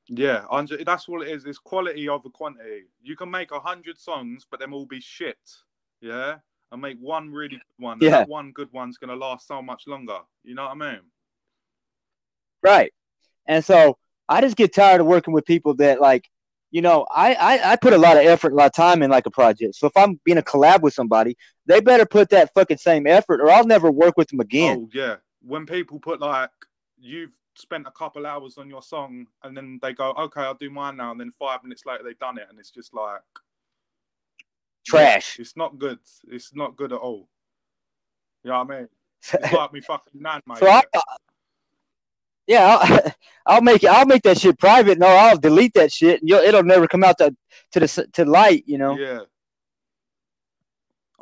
Yeah, 0.08 0.46
that's 0.84 1.08
what 1.08 1.28
it 1.28 1.32
is. 1.32 1.46
It's 1.46 1.60
quality 1.60 2.10
over 2.10 2.30
quantity. 2.30 2.86
You 3.02 3.16
can 3.16 3.30
make 3.30 3.52
a 3.52 3.60
hundred 3.60 3.98
songs, 4.00 4.46
but 4.50 4.60
them 4.60 4.74
all 4.74 4.86
be 4.88 5.00
shit. 5.00 5.38
Yeah, 6.02 6.40
and 6.72 6.82
make 6.82 6.98
one 7.00 7.32
really 7.32 7.58
good 7.58 7.84
one. 7.84 7.98
Yeah. 8.02 8.10
that 8.12 8.30
one 8.30 8.52
good 8.52 8.70
one's 8.72 8.98
gonna 8.98 9.16
last 9.16 9.48
so 9.48 9.62
much 9.62 9.88
longer. 9.88 10.20
You 10.44 10.56
know 10.56 10.64
what 10.64 10.72
I 10.72 10.92
mean? 10.92 11.02
Right. 12.62 12.94
And 13.48 13.64
so 13.64 13.98
I 14.28 14.42
just 14.42 14.56
get 14.56 14.74
tired 14.74 15.02
of 15.02 15.08
working 15.08 15.34
with 15.34 15.46
people 15.46 15.74
that 15.76 16.00
like, 16.00 16.30
you 16.72 16.82
know, 16.82 17.08
I, 17.10 17.34
I 17.34 17.72
I 17.72 17.76
put 17.76 17.94
a 17.94 17.98
lot 17.98 18.18
of 18.18 18.26
effort, 18.26 18.52
a 18.52 18.56
lot 18.56 18.68
of 18.68 18.74
time 18.74 19.02
in 19.02 19.10
like 19.10 19.26
a 19.26 19.32
project. 19.32 19.76
So 19.76 19.88
if 19.88 19.98
I'm 19.98 20.20
being 20.24 20.38
a 20.38 20.44
collab 20.44 20.82
with 20.82 20.94
somebody, 20.94 21.36
they 21.66 21.80
better 21.82 22.06
put 22.06 22.30
that 22.30 22.54
fucking 22.54 22.78
same 22.78 23.08
effort, 23.08 23.42
or 23.42 23.50
I'll 23.50 23.66
never 23.66 23.92
work 23.92 24.18
with 24.18 24.28
them 24.28 24.40
again. 24.40 24.88
Oh 24.88 24.90
yeah. 24.94 25.16
When 25.42 25.66
people 25.66 26.00
put 26.00 26.20
like 26.20 26.52
you've 27.00 27.32
spent 27.56 27.88
a 27.88 27.92
couple 27.92 28.26
hours 28.26 28.58
on 28.58 28.70
your 28.70 28.84
song, 28.84 29.26
and 29.44 29.58
then 29.58 29.80
they 29.82 29.94
go, 29.94 30.12
"Okay, 30.12 30.42
I'll 30.42 30.54
do 30.54 30.70
mine 30.70 30.98
now," 30.98 31.12
and 31.12 31.20
then 31.20 31.32
five 31.32 31.64
minutes 31.64 31.86
later 31.86 32.04
they've 32.04 32.20
done 32.20 32.38
it, 32.38 32.48
and 32.50 32.60
it's 32.60 32.72
just 32.72 32.94
like 32.94 33.22
Trash. 34.90 35.40
It's 35.40 35.56
not 35.56 35.78
good. 35.78 36.00
It's 36.30 36.54
not 36.56 36.76
good 36.76 36.92
at 36.94 37.00
all. 37.00 37.28
You 38.44 38.52
know 38.52 38.64
what 38.64 38.76
I 38.76 38.80
mean? 38.80 38.88
It's 39.22 39.54
like 39.54 39.74
me 39.74 39.82
fucking 39.82 40.22
nan, 40.22 40.42
mate. 40.48 40.60
so 40.60 40.68
I, 40.70 40.82
yeah, 42.48 42.78
I'll, 42.82 43.12
I'll 43.46 43.62
make 43.62 43.84
it. 43.84 43.90
I'll 43.90 44.06
make 44.06 44.24
that 44.24 44.40
shit 44.40 44.58
private. 44.58 44.98
No, 44.98 45.08
I'll 45.08 45.38
delete 45.38 45.74
that 45.76 45.92
shit, 45.92 46.22
and 46.22 46.30
you'll, 46.30 46.40
it'll 46.40 46.64
never 46.64 46.88
come 46.88 47.04
out 47.04 47.18
to 47.20 47.36
to 47.74 47.80
the 47.80 48.08
to 48.14 48.26
light. 48.26 48.64
You 48.66 48.78
know. 48.78 48.98
Yeah. 48.98 49.22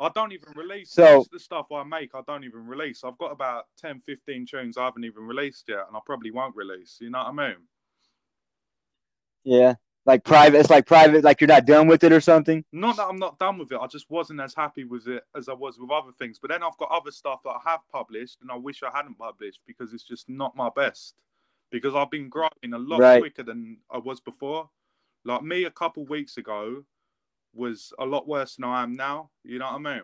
I 0.00 0.10
don't 0.14 0.32
even 0.32 0.52
release 0.54 0.92
So- 0.92 1.16
most 1.16 1.26
of 1.26 1.32
the 1.32 1.40
stuff 1.40 1.66
I 1.72 1.82
make. 1.82 2.14
I 2.14 2.20
don't 2.26 2.44
even 2.44 2.66
release. 2.66 3.02
I've 3.02 3.18
got 3.18 3.32
about 3.32 3.64
10, 3.78 4.00
15 4.06 4.46
tunes 4.46 4.76
I 4.76 4.84
haven't 4.84 5.02
even 5.02 5.24
released 5.24 5.64
yet, 5.68 5.86
and 5.88 5.96
I 5.96 6.00
probably 6.06 6.30
won't 6.30 6.54
release. 6.54 6.98
You 7.00 7.10
know 7.10 7.18
what 7.18 7.26
I 7.26 7.48
mean? 7.48 7.56
Yeah. 9.42 9.74
Like 10.08 10.24
private. 10.24 10.60
It's 10.60 10.70
like 10.70 10.86
private. 10.86 11.22
Like 11.22 11.38
you're 11.42 11.48
not 11.48 11.66
done 11.66 11.86
with 11.86 12.02
it 12.02 12.12
or 12.12 12.20
something. 12.22 12.64
Not 12.72 12.96
that 12.96 13.08
I'm 13.08 13.18
not 13.18 13.38
done 13.38 13.58
with 13.58 13.72
it. 13.72 13.78
I 13.78 13.86
just 13.86 14.08
wasn't 14.08 14.40
as 14.40 14.54
happy 14.54 14.84
with 14.84 15.06
it 15.06 15.22
as 15.36 15.50
I 15.50 15.52
was 15.52 15.78
with 15.78 15.90
other 15.90 16.12
things. 16.18 16.38
But 16.38 16.50
then 16.50 16.62
I've 16.62 16.78
got 16.78 16.90
other 16.90 17.10
stuff 17.10 17.42
that 17.44 17.50
I 17.50 17.70
have 17.70 17.80
published, 17.92 18.38
and 18.40 18.50
I 18.50 18.56
wish 18.56 18.82
I 18.82 18.88
hadn't 18.90 19.18
published 19.18 19.60
because 19.66 19.92
it's 19.92 20.04
just 20.04 20.26
not 20.26 20.56
my 20.56 20.70
best. 20.74 21.16
Because 21.70 21.94
I've 21.94 22.10
been 22.10 22.30
growing 22.30 22.48
a 22.72 22.78
lot 22.78 23.00
Right. 23.00 23.20
quicker 23.20 23.42
than 23.42 23.80
I 23.90 23.98
was 23.98 24.18
before. 24.18 24.70
Like 25.26 25.42
me, 25.42 25.64
a 25.64 25.70
couple 25.70 26.06
weeks 26.06 26.38
ago 26.38 26.84
was 27.52 27.92
a 27.98 28.06
lot 28.06 28.26
worse 28.26 28.56
than 28.56 28.64
I 28.64 28.82
am 28.84 28.96
now. 28.96 29.28
You 29.44 29.58
know 29.58 29.66
what 29.66 29.86
I 29.86 29.94
mean? 29.94 30.02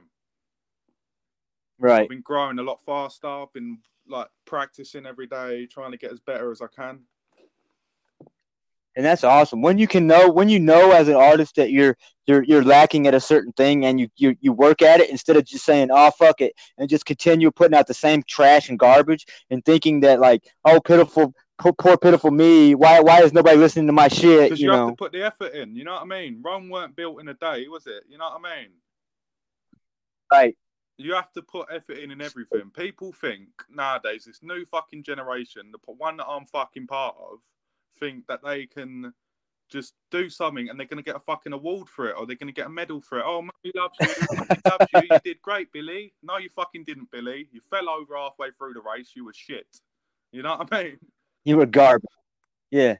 Right. 1.78 2.02
I've 2.02 2.08
been 2.10 2.20
growing 2.20 2.58
a 2.58 2.62
lot 2.62 2.84
faster. 2.84 3.26
I've 3.26 3.54
been 3.54 3.78
like 4.06 4.28
practicing 4.44 5.06
every 5.06 5.28
day, 5.28 5.64
trying 5.64 5.92
to 5.92 5.96
get 5.96 6.12
as 6.12 6.20
better 6.20 6.50
as 6.50 6.60
I 6.60 6.66
can. 6.66 7.06
And 8.96 9.04
that's 9.04 9.24
awesome 9.24 9.62
when 9.62 9.78
you 9.78 9.86
can 9.86 10.06
know 10.06 10.30
when 10.30 10.48
you 10.48 10.60
know 10.60 10.92
as 10.92 11.08
an 11.08 11.14
artist 11.14 11.56
that 11.56 11.70
you're 11.70 11.96
you're 12.26 12.42
you're 12.44 12.64
lacking 12.64 13.06
at 13.06 13.14
a 13.14 13.20
certain 13.20 13.52
thing 13.52 13.84
and 13.84 14.00
you 14.00 14.08
you, 14.16 14.36
you 14.40 14.52
work 14.52 14.82
at 14.82 15.00
it 15.00 15.10
instead 15.10 15.36
of 15.36 15.44
just 15.44 15.64
saying 15.64 15.88
oh 15.90 16.10
fuck 16.12 16.40
it 16.40 16.54
and 16.78 16.88
just 16.88 17.06
continue 17.06 17.50
putting 17.50 17.76
out 17.76 17.86
the 17.86 17.94
same 17.94 18.22
trash 18.26 18.68
and 18.68 18.78
garbage 18.78 19.26
and 19.50 19.64
thinking 19.64 20.00
that 20.00 20.20
like 20.20 20.44
oh 20.64 20.80
pitiful 20.80 21.34
poor, 21.58 21.72
poor 21.72 21.96
pitiful 21.96 22.30
me 22.30 22.74
why 22.74 23.00
why 23.00 23.22
is 23.22 23.32
nobody 23.32 23.56
listening 23.56 23.86
to 23.86 23.92
my 23.92 24.08
shit 24.08 24.50
Because 24.50 24.60
you 24.60 24.66
you, 24.66 24.72
have 24.72 24.80
know 24.80 24.90
to 24.90 24.96
put 24.96 25.12
the 25.12 25.24
effort 25.24 25.54
in. 25.54 25.74
You 25.74 25.84
know 25.84 25.94
what 25.94 26.02
I 26.02 26.06
mean? 26.06 26.40
Rome 26.42 26.68
weren't 26.68 26.96
built 26.96 27.20
in 27.20 27.28
a 27.28 27.34
day, 27.34 27.66
was 27.68 27.86
it? 27.86 28.04
You 28.08 28.18
know 28.18 28.30
what 28.30 28.40
I 28.44 28.60
mean? 28.60 28.70
right 30.32 30.56
You 30.96 31.14
have 31.14 31.32
to 31.32 31.42
put 31.42 31.68
effort 31.70 31.98
in 31.98 32.10
in 32.10 32.20
everything. 32.20 32.70
People 32.76 33.12
think 33.12 33.48
nowadays, 33.70 34.24
this 34.24 34.42
new 34.42 34.64
fucking 34.66 35.02
generation, 35.02 35.72
the 35.72 35.92
one 35.92 36.16
that 36.16 36.26
I'm 36.26 36.46
fucking 36.46 36.86
part 36.86 37.16
of, 37.18 37.40
think 37.98 38.26
that 38.26 38.40
they 38.44 38.66
can 38.66 39.12
just 39.70 39.94
do 40.10 40.28
something 40.28 40.68
and 40.68 40.78
they're 40.78 40.86
going 40.86 41.02
to 41.02 41.04
get 41.04 41.16
a 41.16 41.20
fucking 41.20 41.52
award 41.52 41.88
for 41.88 42.08
it 42.08 42.14
or 42.18 42.26
they're 42.26 42.36
going 42.36 42.52
to 42.52 42.60
get 42.60 42.66
a 42.66 42.70
medal 42.70 43.00
for 43.00 43.18
it. 43.18 43.24
Oh, 43.26 43.40
mummy 43.42 43.72
loves 43.74 43.96
you. 44.00 44.08
Mummy 44.36 44.60
loves 44.64 44.86
you. 44.94 45.02
You 45.10 45.18
did 45.24 45.42
great, 45.42 45.72
Billy. 45.72 46.12
No, 46.22 46.36
you 46.38 46.50
fucking 46.54 46.84
didn't, 46.84 47.10
Billy. 47.10 47.48
You 47.52 47.60
fell 47.70 47.88
over 47.88 48.16
halfway 48.16 48.50
through 48.52 48.74
the 48.74 48.80
race. 48.80 49.12
You 49.16 49.24
were 49.24 49.32
shit. 49.34 49.66
You 50.32 50.42
know 50.42 50.56
what 50.56 50.68
I 50.72 50.82
mean? 50.82 50.98
you 51.44 51.56
were 51.58 51.66
garbage 51.66 52.08
yeah 52.70 52.96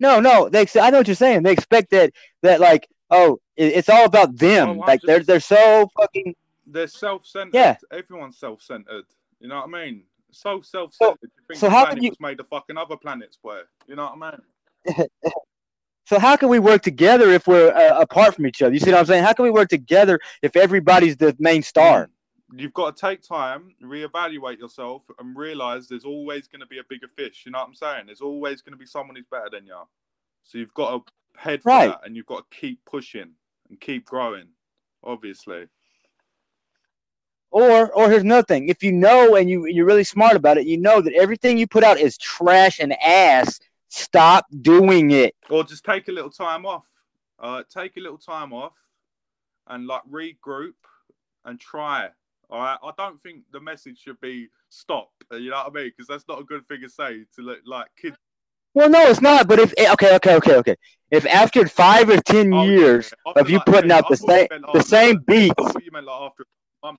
no 0.00 0.18
no 0.20 0.48
they 0.48 0.66
i 0.80 0.90
know 0.90 0.98
what 0.98 1.06
you're 1.06 1.14
saying 1.14 1.42
they 1.42 1.52
expect 1.52 1.90
that 1.90 2.12
that 2.42 2.58
like 2.60 2.88
oh 3.10 3.38
it, 3.56 3.72
it's 3.74 3.88
all 3.88 4.04
about 4.04 4.36
them 4.36 4.70
Oh, 4.70 4.72
like 4.72 5.00
they're 5.02 5.22
they're 5.22 5.38
so 5.40 5.88
fucking 5.96 6.34
They're 6.66 6.86
self-centered. 6.86 7.54
Yeah. 7.54 7.76
Everyone's 7.92 8.38
self-centered. 8.38 9.04
You 9.40 9.48
know 9.48 9.56
what 9.56 9.68
I 9.74 9.84
mean? 9.84 10.02
So 10.32 10.60
self-centered. 10.62 11.18
you 11.22 11.28
think 11.48 11.60
so 11.60 11.66
the 11.66 11.70
how 11.70 11.86
can 11.86 12.02
you- 12.02 12.12
made 12.20 12.40
of 12.40 12.48
fucking 12.48 12.76
other 12.76 12.96
planets, 12.96 13.36
boy? 13.42 13.60
You 13.86 13.96
know 13.96 14.12
what 14.14 14.32
I 14.86 14.94
mean? 14.96 15.06
So 16.06 16.18
how 16.18 16.34
can 16.34 16.48
we 16.48 16.58
work 16.58 16.82
together 16.82 17.30
if 17.30 17.46
we're 17.46 17.70
uh, 17.72 18.00
apart 18.00 18.34
from 18.34 18.44
each 18.44 18.62
other? 18.62 18.74
You 18.74 18.80
see 18.80 18.90
what 18.90 18.98
I'm 18.98 19.06
saying? 19.06 19.22
How 19.22 19.32
can 19.32 19.44
we 19.44 19.50
work 19.52 19.68
together 19.68 20.18
if 20.42 20.56
everybody's 20.56 21.16
the 21.16 21.36
main 21.38 21.62
star? 21.62 22.10
You've 22.52 22.72
got 22.72 22.96
to 22.96 23.00
take 23.00 23.22
time, 23.22 23.76
reevaluate 23.80 24.58
yourself, 24.58 25.02
and 25.20 25.36
realize 25.36 25.86
there's 25.86 26.04
always 26.04 26.48
going 26.48 26.62
to 26.62 26.66
be 26.66 26.78
a 26.78 26.82
bigger 26.88 27.06
fish. 27.16 27.44
You 27.46 27.52
know 27.52 27.58
what 27.60 27.68
I'm 27.68 27.74
saying? 27.76 28.06
There's 28.06 28.22
always 28.22 28.60
going 28.60 28.72
to 28.72 28.76
be 28.76 28.86
someone 28.86 29.14
who's 29.14 29.26
better 29.30 29.50
than 29.52 29.66
you. 29.66 29.76
So 30.42 30.58
you've 30.58 30.74
got 30.74 31.06
to 31.06 31.12
head 31.40 31.62
for 31.62 31.68
Right. 31.68 31.88
that, 31.90 32.00
and 32.04 32.16
you've 32.16 32.26
got 32.26 32.50
to 32.50 32.56
keep 32.58 32.80
pushing 32.86 33.30
and 33.68 33.80
keep 33.80 34.04
growing. 34.04 34.48
Obviously, 35.04 35.66
Or 37.50 37.90
or 37.92 38.08
here's 38.10 38.22
another 38.22 38.44
thing: 38.44 38.68
if 38.68 38.82
you 38.82 38.92
know 38.92 39.34
and 39.36 39.50
you 39.50 39.66
you're 39.66 39.86
really 39.86 40.04
smart 40.04 40.36
about 40.36 40.56
it, 40.58 40.66
you 40.66 40.78
know 40.78 41.00
that 41.00 41.12
everything 41.14 41.58
you 41.58 41.66
put 41.66 41.82
out 41.84 41.98
is 41.98 42.16
trash 42.16 42.78
and 42.78 42.92
ass. 43.02 43.58
Stop 43.88 44.46
doing 44.62 45.10
it. 45.10 45.34
or 45.48 45.64
just 45.64 45.84
take 45.84 46.06
a 46.08 46.12
little 46.12 46.30
time 46.30 46.64
off. 46.64 46.84
Uh, 47.40 47.62
take 47.68 47.96
a 47.96 48.00
little 48.00 48.18
time 48.18 48.52
off, 48.52 48.74
and 49.66 49.86
like 49.86 50.02
regroup 50.10 50.74
and 51.44 51.58
try. 51.58 52.08
All 52.50 52.58
right. 52.60 52.78
I 52.82 52.90
don't 52.96 53.20
think 53.22 53.42
the 53.52 53.60
message 53.60 53.98
should 53.98 54.20
be 54.20 54.48
stop. 54.68 55.10
You 55.32 55.50
know 55.50 55.56
what 55.56 55.66
I 55.68 55.70
mean? 55.82 55.92
Because 55.96 56.06
that's 56.08 56.26
not 56.28 56.40
a 56.40 56.44
good 56.44 56.66
thing 56.68 56.82
to 56.82 56.88
say 56.88 57.24
to 57.36 57.42
like, 57.42 57.62
like 57.64 57.86
kids. 58.00 58.16
Well, 58.74 58.88
no, 58.90 59.02
it's 59.08 59.20
not. 59.20 59.48
But 59.48 59.58
if 59.58 59.74
eh, 59.76 59.92
okay, 59.92 60.14
okay, 60.16 60.36
okay, 60.36 60.56
okay. 60.56 60.76
If 61.10 61.26
after 61.26 61.66
five 61.66 62.08
or 62.08 62.20
ten 62.20 62.52
Oh, 62.52 62.64
years 62.64 63.12
yeah. 63.26 63.32
Of 63.40 63.50
you 63.50 63.56
like 63.56 63.66
putting 63.66 63.88
ten- 63.90 63.98
out 63.98 64.04
I 64.06 64.08
the 64.10 64.16
same 64.16 64.48
the 64.74 64.82
same 64.82 65.18
beats 65.26 65.54
you 65.82 65.90
meant 65.92 66.06
like 66.06 66.20
after. 66.22 66.44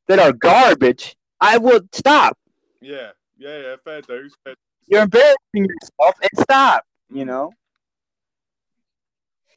That 0.08 0.20
are 0.20 0.34
garbage, 0.34 1.16
I 1.40 1.58
will 1.58 1.82
stop. 1.92 2.38
Yeah, 2.82 3.12
yeah, 3.38 3.60
yeah. 3.60 3.76
Fair 3.84 4.02
dues. 4.02 4.34
Fair 4.44 4.54
dues. 4.54 4.88
You're 4.88 5.04
embarrassing 5.04 5.38
yourself 5.54 6.16
and 6.22 6.42
stop. 6.42 6.84
You 7.10 7.26
know. 7.26 7.52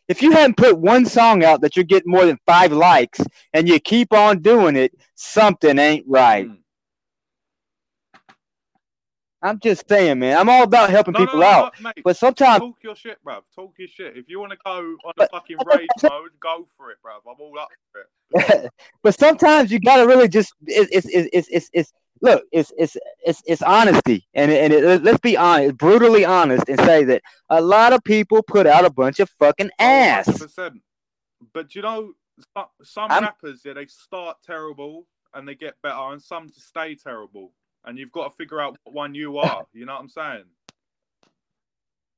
If 0.07 0.21
you 0.21 0.33
haven't 0.33 0.59
put 0.59 0.77
one 0.79 1.07
song 1.07 1.45
out 1.45 1.63
that 1.63 1.77
you're 1.77 1.85
getting 1.85 2.13
more 2.13 2.27
than 2.27 2.39
five 2.47 2.73
likes 2.73 3.21
and 3.55 3.67
you 3.67 3.81
keep 3.81 4.13
on 4.13 4.41
doing 4.41 4.77
it, 4.77 4.93
something 5.15 5.79
ain't 5.79 6.05
right. 6.07 6.47
Mm. 6.47 6.59
I'm 9.45 9.61
just 9.61 9.87
saying, 9.87 10.19
man. 10.21 10.39
I'm 10.39 10.49
all 10.49 10.63
about 10.63 10.89
helping 10.89 11.13
No, 11.13 11.19
people 11.19 11.41
no, 11.41 11.47
out. 11.47 11.75
no, 11.79 11.91
mate. 11.91 12.03
But 12.03 12.17
sometimes, 12.17 12.61
Talk 12.61 12.79
your 12.83 12.97
shit, 12.97 13.19
bruv. 13.23 13.43
Talk 13.55 13.75
your 13.79 13.89
shit. 13.89 14.17
If 14.17 14.25
you 14.27 14.41
want 14.41 14.53
to 14.53 14.59
go 14.65 14.97
on 15.05 15.13
a 15.19 15.29
fucking 15.29 15.59
rage 15.67 15.87
mode, 16.03 16.31
go 16.41 16.67
for 16.79 16.91
it, 16.91 16.97
bruv. 17.05 17.31
I'm 17.31 17.39
all 17.39 17.59
up 17.59 17.69
for 17.93 18.01
it. 18.01 18.73
but 19.03 19.19
sometimes 19.19 19.71
you 19.71 19.79
gotta 19.81 20.07
really 20.07 20.29
just 20.29 20.55
it's 20.67 20.91
it's 20.91 21.07
it's 21.15 21.29
it's, 21.35 21.49
it's, 21.51 21.71
it's 21.75 21.93
look 22.23 22.43
it's 22.53 22.73
it's 22.79 22.97
it's 23.23 23.43
it's 23.47 23.61
honesty 23.61 24.27
and 24.33 24.51
and 24.51 24.73
it, 24.73 25.05
let's 25.05 25.21
be 25.21 25.37
honest, 25.37 25.77
brutally 25.77 26.25
honest, 26.25 26.67
and 26.71 26.81
say 26.81 27.05
that 27.05 27.21
a 27.51 27.61
lot 27.61 27.93
of 27.93 28.03
people 28.03 28.43
put 28.43 28.67
out 28.67 28.87
a 28.87 28.91
bunch 28.91 29.21
of 29.21 29.29
fucking 29.39 29.71
oh, 29.79 29.85
ass. 29.85 30.27
100%. 30.27 30.81
But 31.53 31.75
you 31.75 31.83
know, 31.83 32.15
some, 32.57 32.67
some 32.83 33.11
rappers, 33.11 33.61
yeah, 33.63 33.75
they 33.75 33.87
start 33.87 34.39
terrible 34.43 35.07
and 35.35 35.47
they 35.47 35.55
get 35.55 35.75
better, 35.83 36.13
and 36.13 36.23
some 36.23 36.49
stay 36.49 36.95
terrible. 36.95 37.53
And 37.85 37.99
you've 37.99 38.13
got 38.13 38.31
to 38.31 38.37
figure 38.37 38.61
out 38.61 38.77
what 38.85 38.95
one 38.95 39.15
you 39.15 39.39
are. 39.39 39.67
You 39.73 39.87
know 39.87 39.95
what 39.95 40.01
I'm 40.01 40.09
saying? 40.09 40.45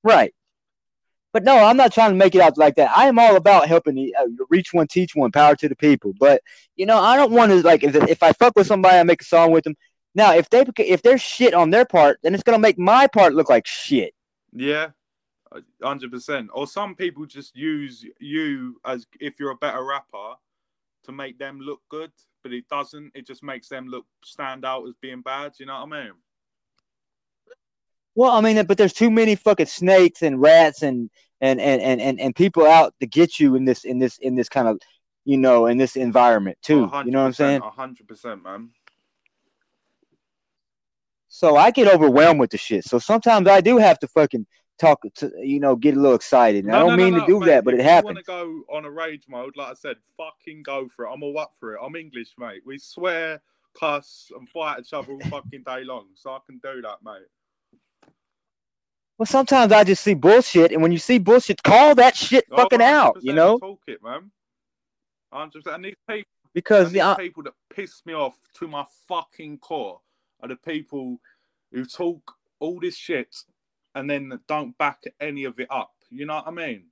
Right. 0.05 0.33
But 1.33 1.45
no, 1.45 1.59
I'm 1.65 1.77
not 1.77 1.93
trying 1.93 2.13
to 2.13 2.17
make 2.17 2.35
it 2.35 2.41
out 2.41 2.57
like 2.57 2.77
that. 2.77 2.97
I 2.97 3.09
am 3.09 3.19
all 3.19 3.37
about 3.37 3.67
helping 3.67 3.95
the, 3.95 4.15
uh, 4.19 4.25
reach 4.49 4.73
one, 4.73 4.87
teach 4.87 5.15
one, 5.15 5.31
power 5.31 5.55
to 5.57 5.69
the 5.69 5.77
people. 5.77 6.13
But 6.19 6.41
you 6.77 6.87
know, 6.87 6.99
I 6.99 7.17
don't 7.17 7.33
want 7.33 7.51
to 7.53 7.61
like 7.61 7.85
if, 7.85 7.95
if 7.95 8.23
I 8.23 8.33
fuck 8.33 8.55
with 8.57 8.67
somebody, 8.67 8.97
I 8.97 9.03
make 9.03 9.21
a 9.21 9.25
song 9.25 9.51
with 9.51 9.65
them. 9.65 9.75
Now, 10.15 10.33
if 10.33 10.49
they 10.49 10.65
if 10.79 11.03
they're 11.03 11.19
shit 11.19 11.53
on 11.53 11.69
their 11.69 11.85
part, 11.85 12.21
then 12.23 12.33
it's 12.33 12.43
gonna 12.43 12.59
make 12.59 12.79
my 12.79 13.07
part 13.07 13.35
look 13.35 13.51
like 13.51 13.67
shit. 13.67 14.15
Yeah, 14.55 14.93
hundred 15.83 16.11
percent. 16.11 16.49
Or 16.55 16.67
some 16.67 16.95
people 16.95 17.27
just 17.27 17.55
use 17.55 18.03
you 18.19 18.81
as 18.87 19.07
if 19.21 19.39
you're 19.39 19.51
a 19.51 19.57
better 19.57 19.85
rapper 19.85 20.37
to 21.07 21.13
make 21.13 21.39
them 21.39 21.59
look 21.61 21.81
good, 21.89 22.13
but 22.43 22.53
it 22.53 22.69
doesn't. 22.69 23.13
It 23.15 23.27
just 23.27 23.43
makes 23.43 23.69
them 23.69 23.89
look 23.89 24.07
stand 24.25 24.65
out 24.65 24.87
as 24.87 24.95
being 25.01 25.23
bad. 25.23 25.53
You 25.59 25.67
know 25.67 25.85
what 25.85 25.97
I 25.97 26.05
mean? 26.05 26.13
Well, 28.15 28.33
I 28.33 28.41
mean, 28.41 28.65
but 28.67 28.79
there's 28.79 28.93
too 28.93 29.11
many 29.11 29.35
fucking 29.35 29.67
snakes 29.67 30.23
and 30.23 30.41
rats 30.41 30.83
and 30.83 31.11
and 31.41 31.61
and 31.61 31.83
and 31.83 32.01
and, 32.01 32.21
and 32.21 32.35
people 32.35 32.67
out 32.67 32.95
to 33.01 33.07
get 33.07 33.39
you 33.39 33.57
in 33.57 33.65
this 33.65 33.85
in 33.85 33.99
this 33.99 34.19
in 34.19 34.35
this 34.37 34.49
kind 34.49 34.69
of 34.69 34.81
you 35.25 35.37
know 35.37 35.67
in 35.67 35.79
this 35.79 35.97
environment 35.97 36.59
too. 36.63 36.91
You 37.05 37.11
know 37.11 37.21
what 37.21 37.27
I'm 37.27 37.33
saying? 37.33 37.61
hundred 37.61 38.09
percent, 38.09 38.43
man. 38.43 38.71
So 41.29 41.57
I 41.57 41.71
get 41.71 41.93
overwhelmed 41.93 42.41
with 42.41 42.51
the 42.51 42.57
shit. 42.57 42.85
So 42.85 42.99
sometimes 42.99 43.47
I 43.47 43.61
do 43.61 43.77
have 43.77 43.99
to 43.99 44.09
fucking 44.09 44.47
talk 44.79 45.03
to 45.17 45.33
you 45.39 45.61
know 45.61 45.77
get 45.77 45.97
a 45.97 46.01
little 46.01 46.17
excited. 46.17 46.65
And 46.65 46.75
I 46.75 46.81
don't 46.81 46.97
mean 46.97 47.15
to 47.15 47.27
do 47.27 47.41
mate, 47.41 47.47
that, 47.47 47.65
but 47.65 47.75
if 47.75 47.81
it 47.81 47.83
you 47.85 47.89
happens. 47.89 48.15
want 48.15 48.19
to 48.19 48.25
go 48.25 48.63
on 48.73 48.85
a 48.85 48.91
rage 48.91 49.25
mode, 49.29 49.57
like 49.57 49.69
I 49.69 49.75
said, 49.75 49.97
fucking 50.17 50.63
go 50.63 50.89
for 50.95 51.07
it. 51.07 51.11
I'm 51.13 51.23
all 51.23 51.39
up 51.39 51.55
for 51.59 51.75
it. 51.75 51.81
I'm 51.83 51.97
English, 51.97 52.35
mate. 52.39 52.63
We 52.65 52.79
swear, 52.79 53.41
cuss, 53.79 54.31
and 54.39 54.49
fight 54.49 54.81
each 54.81 54.93
other 54.93 55.13
all 55.13 55.21
fucking 55.31 55.63
day 55.65 55.85
long, 55.85 56.09
so 56.15 56.31
I 56.31 56.39
can 56.47 56.59
do 56.59 56.83
that, 56.83 56.99
mate. 57.05 57.27
Well, 59.19 59.27
sometimes 59.27 59.73
I 59.73 59.83
just 59.85 60.05
see 60.05 60.15
bullshit, 60.15 60.73
and 60.73 60.83
when 60.83 60.93
you 60.93 60.99
see 60.99 61.19
bullshit, 61.19 61.63
call 61.63 61.95
that 61.95 62.15
shit 62.17 62.45
Oh, 62.51 62.57
fucking 62.57 62.83
out. 62.83 63.17
You 63.23 63.33
know, 63.33 63.59
talk 63.59 63.81
it, 63.87 64.03
man. 64.03 64.31
100%. 65.33 65.75
And 65.75 65.85
these 65.85 65.95
people, 66.09 66.31
because 66.53 66.95
and 66.95 66.97
these 66.97 67.17
people 67.17 67.43
that 67.45 67.55
piss 67.75 68.03
me 68.05 68.13
off 68.13 68.39
to 68.59 68.69
my 68.69 68.85
fucking 69.09 69.59
core 69.59 70.01
are 70.43 70.49
the 70.49 70.57
people 70.57 71.19
who 71.73 71.85
talk 71.87 72.33
all 72.61 72.79
this 72.79 72.97
shit 72.97 73.35
and 73.97 74.09
then 74.09 74.39
don't 74.47 74.77
back 74.79 75.03
any 75.21 75.45
of 75.45 75.59
it 75.59 75.69
up. 75.71 75.93
You 76.11 76.27
know 76.27 76.37
what 76.37 76.47
I 76.47 76.51
mean? 76.53 76.85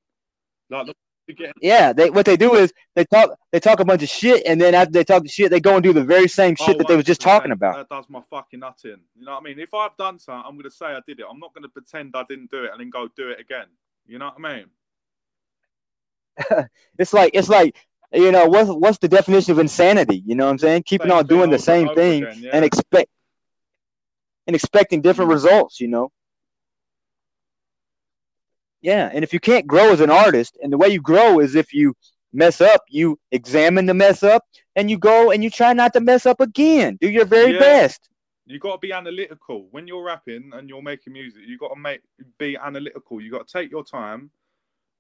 Like 0.71 0.87
the 0.87 0.95
yeah, 1.63 1.93
they 1.95 2.11
what 2.11 2.27
they 2.27 2.37
do 2.37 2.55
is 2.55 2.73
they 2.95 3.05
talk 3.05 3.31
they 3.53 3.59
talk 3.61 3.81
a 3.81 3.85
bunch 3.85 4.03
of 4.03 4.09
shit, 4.11 4.43
and 4.47 4.61
then 4.61 4.75
after 4.75 4.93
they 4.93 5.05
talk 5.05 5.23
the 5.23 5.29
shit, 5.29 5.51
they 5.51 5.61
go 5.61 5.75
and 5.75 5.83
do 5.83 5.93
the 5.95 6.05
very 6.05 6.29
same 6.29 6.55
shit 6.55 6.75
Oh, 6.75 6.79
that 6.79 6.89
they 6.89 6.97
were 6.97 7.03
just 7.03 7.21
100%. 7.23 7.25
talking 7.25 7.53
about. 7.53 7.77
That 7.77 7.89
does 7.95 8.05
my 8.11 8.21
fucking 8.29 8.61
nut 8.61 8.79
in. 8.85 9.01
You 9.17 9.25
know 9.25 9.33
what 9.33 9.41
I 9.41 9.45
mean? 9.45 9.59
If 9.59 9.73
I've 9.73 9.97
done 9.97 10.19
something, 10.19 10.43
I'm 10.47 10.55
going 10.55 10.65
to 10.65 10.71
say 10.71 10.87
I 10.87 11.01
did 11.07 11.21
it. 11.21 11.27
I'm 11.31 11.39
not 11.41 11.55
going 11.55 11.63
to 11.63 11.69
pretend 11.71 12.13
I 12.15 12.25
didn't 12.29 12.51
do 12.51 12.65
it 12.65 12.71
and 12.73 12.81
then 12.81 12.91
go 12.91 13.09
do 13.17 13.31
it 13.31 13.41
again. 13.41 13.67
You 14.07 14.19
know 14.19 14.31
what 14.37 14.51
I 14.51 14.57
mean? 14.57 14.67
It's 16.99 17.13
like 17.15 17.31
it's 17.35 17.49
like 17.49 17.77
you 18.13 18.31
know 18.31 18.47
what's 18.47 18.69
what's 18.71 18.99
the 18.99 19.09
definition 19.09 19.53
of 19.53 19.59
insanity? 19.59 20.23
You 20.27 20.35
know 20.35 20.45
what 20.45 20.51
I'm 20.53 20.59
saying? 20.59 20.83
Keeping 20.85 21.09
Same 21.09 21.19
on 21.19 21.27
doing 21.27 21.51
the 21.51 21.59
same 21.59 21.89
thing 21.95 22.25
again, 22.25 22.39
yeah. 22.43 22.51
and 22.53 22.65
expect 22.65 23.09
and 24.47 24.55
expecting 24.55 25.01
different 25.01 25.31
Mm. 25.31 25.35
results. 25.35 25.81
You 25.81 25.89
know. 25.89 26.13
Yeah, 28.85 29.09
and 29.11 29.25
if 29.25 29.33
you 29.33 29.41
can't 29.41 29.67
grow 29.67 29.93
as 29.93 30.01
an 30.01 30.11
artist, 30.11 30.59
and 30.63 30.71
the 30.71 30.77
way 30.77 30.89
you 30.89 31.01
grow 31.01 31.41
is 31.41 31.55
if 31.55 31.73
you 31.73 31.95
mess 32.35 32.61
up, 32.61 32.83
you 32.91 33.19
examine 33.33 33.87
the 33.87 33.95
mess 33.95 34.23
up, 34.23 34.45
and 34.77 34.91
you 34.91 34.99
go 34.99 35.31
and 35.31 35.43
you 35.43 35.49
try 35.49 35.73
not 35.73 35.95
to 35.95 36.01
mess 36.01 36.27
up 36.27 36.39
again. 36.39 36.99
Do 37.01 37.09
your 37.09 37.25
very 37.25 37.53
Yeah. 37.53 37.61
best. 37.61 38.11
You 38.45 38.59
got 38.59 38.73
to 38.73 38.79
be 38.79 38.93
analytical 38.93 39.69
when 39.71 39.89
you're 39.89 40.05
rapping 40.05 40.51
and 40.53 40.69
you're 40.69 40.83
making 40.83 41.15
music. 41.15 41.45
You 41.47 41.57
got 41.57 41.71
to 41.71 41.81
make 41.81 42.03
be 42.37 42.59
analytical. 42.59 43.23
You 43.23 43.31
got 43.31 43.49
to 43.49 43.53
take 43.59 43.71
your 43.71 43.85
time, 43.85 44.31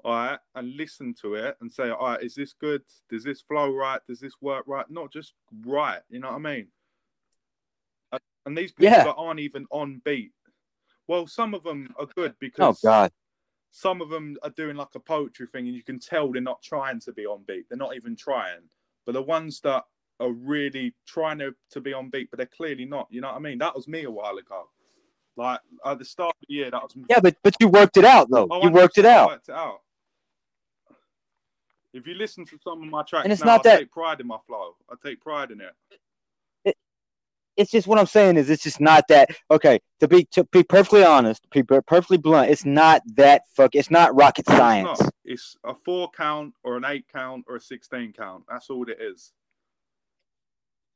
all 0.03 0.14
right, 0.14 0.39
and 0.55 0.74
listen 0.78 1.12
to 1.20 1.35
it 1.35 1.59
and 1.61 1.70
say, 1.70 1.91
all 1.91 2.07
right, 2.07 2.22
is 2.22 2.35
this 2.35 2.55
good? 2.55 2.82
Does 3.11 3.22
this 3.22 3.43
flow 3.43 3.70
right? 3.70 4.01
Does 4.09 4.18
this 4.18 4.41
work 4.41 4.64
right? 4.66 4.89
Not 4.89 5.12
just 5.12 5.35
right. 5.66 6.01
You 6.09 6.20
know 6.20 6.28
what 6.28 6.37
I 6.37 6.39
mean? 6.39 6.68
And 8.47 8.57
these 8.57 8.72
people 8.72 8.93
Yeah. 8.93 9.05
that 9.05 9.14
aren't 9.14 9.41
even 9.41 9.66
on 9.70 10.01
beat, 10.07 10.32
well, 11.07 11.26
some 11.26 11.53
of 11.53 11.62
them 11.64 11.95
are 11.99 12.07
good 12.07 12.32
oh, 12.32 12.37
because 12.41 12.80
Oh 12.82 12.89
God. 12.89 13.12
Some 13.77 14.01
of 14.01 14.09
them 14.09 14.37
are 14.45 14.51
doing 14.51 14.77
like 14.77 14.95
a 14.95 15.01
poetry 15.01 15.49
thing, 15.49 15.66
and 15.66 15.75
you 15.75 15.83
can 15.83 15.99
tell 15.99 16.31
they're 16.31 16.41
not 16.41 16.62
trying 16.62 17.01
to 17.01 17.12
be 17.12 17.27
on 17.27 17.43
beat. 17.49 17.68
They're 17.68 17.77
not 17.77 17.97
even 17.97 18.14
trying. 18.14 18.61
But 19.05 19.12
the 19.14 19.22
ones 19.22 19.59
that 19.62 19.83
are 20.20 20.31
really 20.31 20.95
trying 21.09 21.41
to, 21.41 21.53
to 21.72 21.81
be 21.81 21.93
on 21.93 22.09
beat, 22.09 22.31
but 22.31 22.37
they're 22.37 22.47
clearly 22.47 22.85
not. 22.85 23.09
You 23.11 23.20
know 23.20 23.27
what 23.33 23.37
I 23.37 23.41
mean? 23.41 23.59
That 23.59 23.75
was 23.75 23.89
me 23.89 24.05
a 24.05 24.11
while 24.11 24.39
ago. 24.39 24.68
Like 25.37 25.59
at 25.85 25.99
the 25.99 26.05
start 26.05 26.37
of 26.41 26.47
the 26.49 26.55
year, 26.55 26.70
that 26.70 26.81
was 26.85 26.93
Yeah, 27.11 27.18
but 27.18 27.35
but 27.43 27.57
you 27.59 27.66
worked 27.66 27.97
it 27.97 28.05
out 28.05 28.31
though. 28.31 28.47
Oh, 28.49 28.62
you 28.62 28.70
worked 28.70 28.97
it 28.97 29.07
out. 29.07 29.31
worked 29.31 29.49
it 29.49 29.57
out. 29.57 29.81
If 31.93 32.07
you 32.07 32.14
listen 32.14 32.45
to 32.47 32.59
some 32.62 32.81
of 32.81 32.89
my 32.89 33.03
tracks 33.03 33.25
And 33.25 33.33
it's 33.33 33.43
now, 33.43 33.57
not 33.57 33.66
I 33.66 33.70
that- 33.70 33.79
take 33.81 33.91
pride 33.91 34.20
in 34.20 34.29
my 34.29 34.39
flow. 34.47 34.77
I 34.89 34.95
take 35.05 35.20
pride 35.20 35.51
in 35.51 35.61
it. 35.61 35.72
It's 37.57 37.71
just 37.71 37.87
what 37.87 37.99
I'm 37.99 38.07
saying 38.07 38.37
is 38.37 38.51
it's 38.51 38.63
just 38.65 38.81
not 38.81 39.07
that 39.09 39.29
okay. 39.51 39.79
To 40.01 40.09
be 40.09 40.25
to 40.33 40.45
be 40.45 40.63
perfectly 40.65 41.05
honest, 41.05 41.49
be 41.51 41.63
perfectly 41.63 42.19
blunt, 42.19 42.51
it's 42.51 42.65
not 42.65 43.03
that 43.15 43.43
fuck. 43.57 43.75
It's 43.75 43.91
not 43.91 44.15
rocket 44.15 44.47
science. 44.47 45.01
It's. 45.01 45.11
It's 45.27 45.57
a 45.65 45.75
four 45.75 46.11
count 46.11 46.53
or 46.65 46.77
an 46.77 46.85
eight 46.85 47.07
count 47.13 47.45
or 47.49 47.57
a 47.57 47.61
sixteen 47.61 48.13
count. 48.13 48.45
That's 48.49 48.69
all 48.69 48.89
it 48.89 48.99
is. 49.01 49.33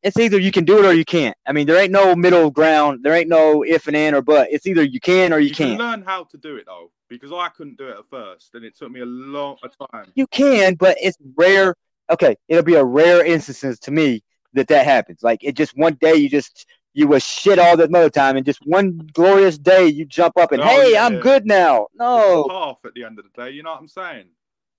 It's 0.03 0.19
either 0.19 0.39
you 0.39 0.53
can 0.53 0.65
do 0.65 0.79
it 0.79 0.85
or 0.85 0.93
you 0.93 1.05
can't. 1.05 1.37
I 1.47 1.53
mean, 1.53 1.67
there 1.67 1.77
ain't 1.81 1.91
no 1.91 2.15
middle 2.15 2.51
ground. 2.51 3.01
There 3.03 3.15
ain't 3.15 3.29
no 3.29 3.65
if 3.65 3.89
and 3.89 3.97
and 3.97 4.15
or 4.15 4.23
but. 4.23 4.49
It's 4.51 4.67
either 4.67 4.83
you 4.83 5.01
can 5.01 5.33
or 5.33 5.39
you, 5.39 5.49
You 5.49 5.55
can 5.55 5.69
can't. 5.71 5.81
learn 5.81 6.03
how 6.03 6.25
to 6.25 6.37
do 6.37 6.57
it 6.57 6.67
though, 6.67 6.93
because 7.09 7.33
I 7.33 7.49
couldn't 7.49 7.79
do 7.79 7.89
it 7.89 7.99
at 7.99 8.09
first, 8.11 8.55
and 8.55 8.65
it 8.65 8.77
took 8.77 8.91
me 8.91 9.01
a 9.01 9.07
long 9.07 9.57
a 9.63 9.87
time. 9.87 10.13
You 10.15 10.27
can, 10.27 10.75
but 10.75 10.97
it's 11.01 11.17
rare. 11.37 11.75
Okay, 12.11 12.37
it'll 12.49 12.63
be 12.63 12.75
a 12.75 12.85
rare 12.85 13.25
instances 13.25 13.79
to 13.81 13.91
me 13.91 14.23
that 14.55 14.69
that 14.69 14.85
happens. 14.85 15.23
Like 15.23 15.45
it 15.45 15.57
just 15.57 15.77
one 15.77 15.95
day 15.95 16.15
you 16.15 16.29
just 16.29 16.67
you 16.95 17.07
was 17.07 17.23
shit 17.25 17.59
all 17.59 17.77
the 17.77 17.85
other 17.85 18.11
time, 18.11 18.37
and 18.37 18.45
just 18.47 18.61
one 18.67 18.99
glorious 19.13 19.59
day 19.59 19.87
you 19.87 20.05
jump 20.05 20.37
up 20.37 20.53
and 20.53 20.63
Oh, 20.63 20.67
hey, 20.67 20.93
yeah, 20.93 21.05
I'm 21.07 21.21
good 21.21 21.47
now. 21.47 21.87
No, 21.95 22.47
path 22.49 22.79
at 22.85 22.95
the 22.95 23.05
end 23.05 23.19
of 23.19 23.25
the 23.25 23.43
day. 23.45 23.51
You 23.51 23.63
know 23.63 23.71
what 23.73 23.81
I'm 23.81 23.89
saying? 23.89 24.27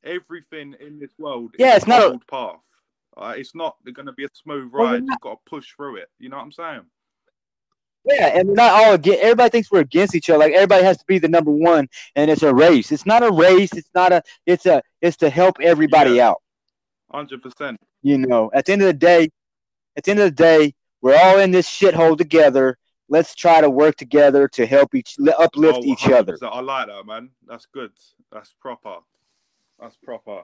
Everything 0.04 0.76
in 0.80 1.00
this 1.00 1.12
world 1.18 1.54
Yeah, 1.60 1.72
is 1.72 1.78
it's 1.78 1.88
not 1.88 2.14
a- 2.16 2.20
path. 2.30 2.58
Uh, 3.18 3.34
it's 3.38 3.54
not 3.54 3.76
going 3.94 4.06
to 4.06 4.14
be 4.14 4.24
a 4.24 4.30
smooth 4.34 4.72
Well, 4.72 4.86
ride. 4.86 5.04
not- 5.04 5.12
You've 5.14 5.22
got 5.22 5.34
to 5.46 5.50
push 5.50 5.74
through 5.76 5.98
it. 5.98 6.10
You 6.20 6.30
know 6.30 6.38
what 6.38 6.44
I'm 6.44 6.52
saying? 6.52 6.82
yeah, 8.06 8.28
and 8.28 8.48
we're 8.48 8.54
not 8.56 8.72
all 8.72 8.94
against. 8.94 9.20
Everybody 9.20 9.50
thinks 9.50 9.72
we're 9.72 9.82
against 9.82 10.16
each 10.16 10.30
other. 10.30 10.40
Like 10.40 10.54
everybody 10.54 10.84
has 10.84 10.98
to 10.98 11.06
be 11.06 11.20
the 11.20 11.28
number 11.28 11.52
one, 11.52 11.88
and 12.16 12.32
it's 12.32 12.44
a 12.44 12.54
race. 12.54 12.92
It's 12.92 13.06
not 13.06 13.24
a 13.24 13.32
race. 13.32 13.74
It's 13.74 13.90
not 13.94 14.12
a. 14.14 14.24
It's 14.46 14.66
a. 14.66 14.82
It's 15.02 15.18
to 15.18 15.30
help 15.30 15.58
everybody 15.62 16.12
Yeah. 16.12 16.30
out. 16.30 16.42
Hundred 17.12 17.42
percent. 17.44 17.78
You 18.02 18.18
know, 18.18 18.50
at 18.54 18.66
the 18.66 18.72
end 18.74 18.82
of 18.84 18.88
the 18.88 18.94
day, 18.94 19.30
at 19.98 20.04
the 20.04 20.12
end 20.12 20.20
of 20.20 20.26
the 20.26 20.44
day, 20.44 20.74
we're 21.02 21.18
all 21.18 21.40
in 21.40 21.52
this 21.52 21.68
shithole 21.70 22.18
together. 22.18 22.78
Let's 23.08 23.34
try 23.34 23.62
to 23.62 23.70
work 23.70 23.96
together 23.96 24.48
to 24.50 24.66
help 24.66 24.94
each 24.94 25.16
uplift 25.38 25.80
oh, 25.82 25.86
each 25.86 26.08
other. 26.10 26.38
I 26.42 26.62
like 26.62 26.88
that, 26.88 27.06
man. 27.06 27.30
That's 27.48 27.66
good. 27.66 27.92
That's 28.32 28.54
proper. 28.62 28.98
That's 29.80 29.98
proper. 29.98 30.44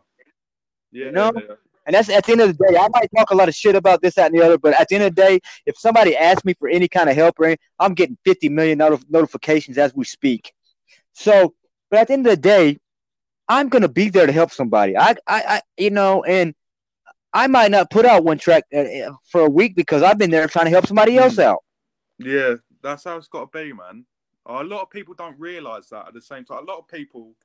Yeah. 0.92 1.12
know? 1.12 1.32
yeah. 1.36 1.56
And 1.86 1.94
that's 1.94 2.10
at 2.10 2.26
the 2.26 2.32
end 2.32 2.42
of 2.42 2.58
the 2.58 2.68
day. 2.68 2.78
I 2.78 2.88
might 2.94 3.10
talk 3.16 3.30
a 3.30 3.36
lot 3.36 3.48
of 3.48 3.56
shit 3.56 3.76
about 3.76 4.02
this, 4.02 4.16
that, 4.16 4.32
and 4.32 4.40
the 4.40 4.44
other, 4.44 4.58
but 4.58 4.80
at 4.80 4.88
the 4.88 4.96
end 4.96 5.04
of 5.04 5.16
the 5.16 5.22
day, 5.22 5.40
if 5.68 5.78
somebody 5.78 6.18
asks 6.18 6.44
me 6.44 6.56
for 6.58 6.68
any 6.68 6.88
kind 6.88 7.10
of 7.10 7.16
help 7.16 7.40
or 7.40 7.46
any, 7.46 7.58
I'm 7.80 7.94
getting 7.94 8.18
50 8.26 8.50
million 8.50 8.80
notif- 8.80 9.06
notifications 9.10 9.78
as 9.78 9.94
we 9.94 10.04
speak. 10.04 10.52
So, 11.14 11.54
but 11.92 12.00
at 12.00 12.08
the 12.08 12.14
end 12.14 12.26
of 12.26 12.32
the 12.32 12.42
day, 12.42 12.80
I'm 13.48 13.70
gonna 13.70 13.88
be 13.90 14.10
there 14.10 14.26
to 14.26 14.32
help 14.32 14.52
somebody. 14.52 14.98
I, 14.98 15.12
I, 15.28 15.44
I 15.48 15.62
you 15.78 15.92
know, 15.92 16.24
and 16.24 16.56
I 17.36 17.48
might 17.48 17.70
not 17.70 17.90
put 17.92 18.06
out 18.06 18.24
one 18.24 18.38
track 18.38 18.64
uh, 18.74 18.78
uh, 18.80 19.12
for 19.26 19.42
a 19.42 19.50
week 19.50 19.76
because 19.76 20.02
I've 20.02 20.18
been 20.18 20.32
there 20.32 20.48
trying 20.48 20.68
to 20.68 20.72
help 20.72 20.88
somebody 20.88 21.18
else 21.18 21.36
Mm. 21.36 21.44
out. 21.44 21.64
Yeah, 22.18 22.56
that's 22.82 23.04
how 23.04 23.18
it's 23.18 23.28
got 23.28 23.52
to 23.52 23.58
be, 23.64 23.74
man. 23.74 24.06
A 24.46 24.64
lot 24.64 24.84
of 24.84 24.90
people 24.90 25.14
don't 25.14 25.38
realize 25.38 25.90
that 25.90 26.08
at 26.08 26.14
the 26.14 26.22
same 26.22 26.46
time. 26.46 26.60
A 26.60 26.72
lot 26.72 26.80
of 26.80 26.88
people, 26.88 27.36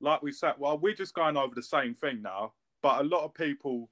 like 0.00 0.20
we 0.22 0.32
said, 0.32 0.54
well, 0.58 0.76
we're 0.78 0.92
just 0.92 1.14
going 1.14 1.38
over 1.38 1.54
the 1.54 1.62
same 1.62 1.94
thing 1.94 2.20
now, 2.20 2.52
but 2.82 3.00
a 3.00 3.04
lot 3.04 3.24
of 3.24 3.32
people, 3.32 3.88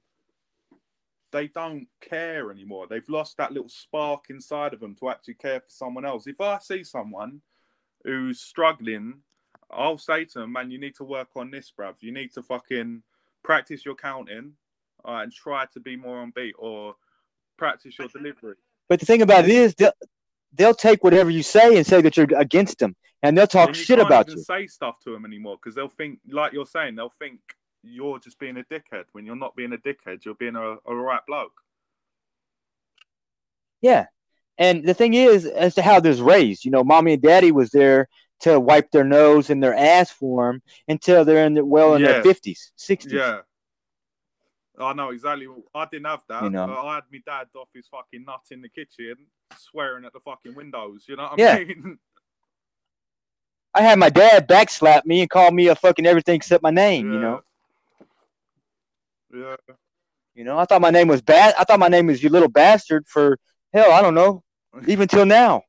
they 1.31 1.47
don't 1.47 1.87
care 2.01 2.51
anymore. 2.51 2.85
They've 2.87 3.09
lost 3.09 3.37
that 3.37 3.51
little 3.51 3.69
spark 3.69 4.25
inside 4.29 4.75
of 4.75 4.79
them 4.79 4.95
to 4.99 5.09
actually 5.09 5.35
care 5.35 5.61
for 5.61 5.69
someone 5.69 6.05
else. 6.05 6.27
If 6.27 6.39
I 6.39 6.59
see 6.59 6.83
someone 6.83 7.41
who's 8.03 8.39
struggling, 8.39 9.21
I'll 9.71 9.97
say 9.97 10.25
to 10.25 10.39
them, 10.39 10.51
man, 10.51 10.69
you 10.69 10.79
need 10.79 10.95
to 10.97 11.03
work 11.03 11.29
on 11.35 11.49
this, 11.49 11.73
bruv. 11.75 11.95
You 12.01 12.11
need 12.11 12.31
to 12.33 12.43
fucking 12.43 13.01
practice 13.43 13.85
your 13.85 13.95
counting 13.95 14.53
uh, 15.07 15.21
and 15.23 15.31
try 15.31 15.65
to 15.73 15.79
be 15.79 15.95
more 15.95 16.19
on 16.19 16.31
beat 16.35 16.55
or 16.57 16.95
practice 17.57 17.97
your 17.97 18.07
delivery. 18.09 18.55
But 18.89 18.99
the 18.99 19.05
thing 19.05 19.21
about 19.21 19.45
it 19.45 19.51
is, 19.51 19.73
they'll, 19.75 19.93
they'll 20.53 20.73
take 20.73 21.03
whatever 21.03 21.29
you 21.29 21.43
say 21.43 21.77
and 21.77 21.85
say 21.85 22.01
that 22.01 22.17
you're 22.17 22.27
against 22.37 22.79
them, 22.79 22.95
and 23.23 23.37
they'll 23.37 23.47
talk 23.47 23.69
And 23.69 23.75
shit 23.75 23.99
about 23.99 24.27
even 24.27 24.39
you. 24.39 24.43
say 24.43 24.67
stuff 24.67 24.99
to 25.05 25.11
them 25.11 25.25
anymore 25.25 25.57
because 25.61 25.75
they'll 25.75 25.89
think, 25.89 26.19
like 26.29 26.53
you're 26.53 26.65
saying, 26.65 26.95
they'll 26.95 27.13
think 27.19 27.39
you're 27.83 28.19
just 28.19 28.37
being 28.39 28.57
a 28.57 28.63
dickhead 28.63 29.05
when 29.13 29.25
you're 29.25 29.35
not 29.35 29.55
being 29.55 29.73
a 29.73 29.77
dickhead. 29.77 30.25
You're 30.25 30.35
being 30.35 30.55
a, 30.55 30.77
a 30.85 30.95
right 30.95 31.21
bloke. 31.25 31.53
Yeah. 33.81 34.07
And 34.57 34.85
the 34.85 34.93
thing 34.93 35.13
is, 35.13 35.45
as 35.45 35.75
to 35.75 35.81
how 35.81 35.99
this 35.99 36.19
raised, 36.19 36.65
you 36.65 36.71
know, 36.71 36.83
mommy 36.83 37.13
and 37.13 37.21
daddy 37.21 37.51
was 37.51 37.69
there 37.69 38.09
to 38.41 38.59
wipe 38.59 38.91
their 38.91 39.03
nose 39.03 39.49
and 39.49 39.61
their 39.61 39.75
ass 39.75 40.11
for 40.11 40.51
them 40.51 40.61
until 40.87 41.25
they're 41.25 41.45
in 41.45 41.53
the, 41.53 41.63
well 41.63 41.95
in 41.95 42.01
their 42.03 42.23
fifties, 42.23 42.71
sixties. 42.75 43.13
Yeah. 43.13 43.41
I 44.79 44.93
know 44.93 45.09
exactly. 45.09 45.47
I 45.73 45.85
didn't 45.91 46.05
have 46.05 46.21
that. 46.29 46.43
You 46.43 46.49
know. 46.51 46.71
I 46.77 46.95
had 46.95 47.03
my 47.11 47.19
dad 47.25 47.47
off 47.55 47.69
his 47.73 47.87
fucking 47.87 48.23
nut 48.25 48.41
in 48.51 48.61
the 48.61 48.69
kitchen, 48.69 49.15
swearing 49.57 50.05
at 50.05 50.13
the 50.13 50.19
fucking 50.19 50.53
windows. 50.55 51.05
You 51.07 51.15
know 51.15 51.23
what 51.23 51.39
Yeah. 51.39 51.53
I 51.55 51.63
mean? 51.63 51.97
I 53.73 53.81
had 53.81 53.99
my 53.99 54.09
dad 54.09 54.47
backslap 54.47 55.05
me 55.05 55.21
and 55.21 55.29
call 55.29 55.51
me 55.51 55.67
a 55.67 55.75
fucking 55.75 56.05
everything 56.05 56.35
except 56.35 56.63
my 56.63 56.71
name. 56.71 57.11
You 57.13 57.19
know, 57.19 57.41
Yeah. 59.33 59.55
you 60.33 60.43
know. 60.43 60.57
I 60.57 60.65
thought 60.65 60.81
my 60.81 60.89
name 60.89 61.07
was 61.07 61.21
bad. 61.21 61.53
I 61.59 61.63
thought 61.63 61.79
my 61.79 61.87
name 61.87 62.07
was 62.07 62.23
you 62.23 62.29
little 62.29 62.47
bastard 62.47 63.07
for 63.07 63.37
hell. 63.73 63.91
I 63.91 64.01
don't 64.01 64.15
know, 64.15 64.43
even 64.87 65.07
till 65.07 65.25
now. 65.25 65.63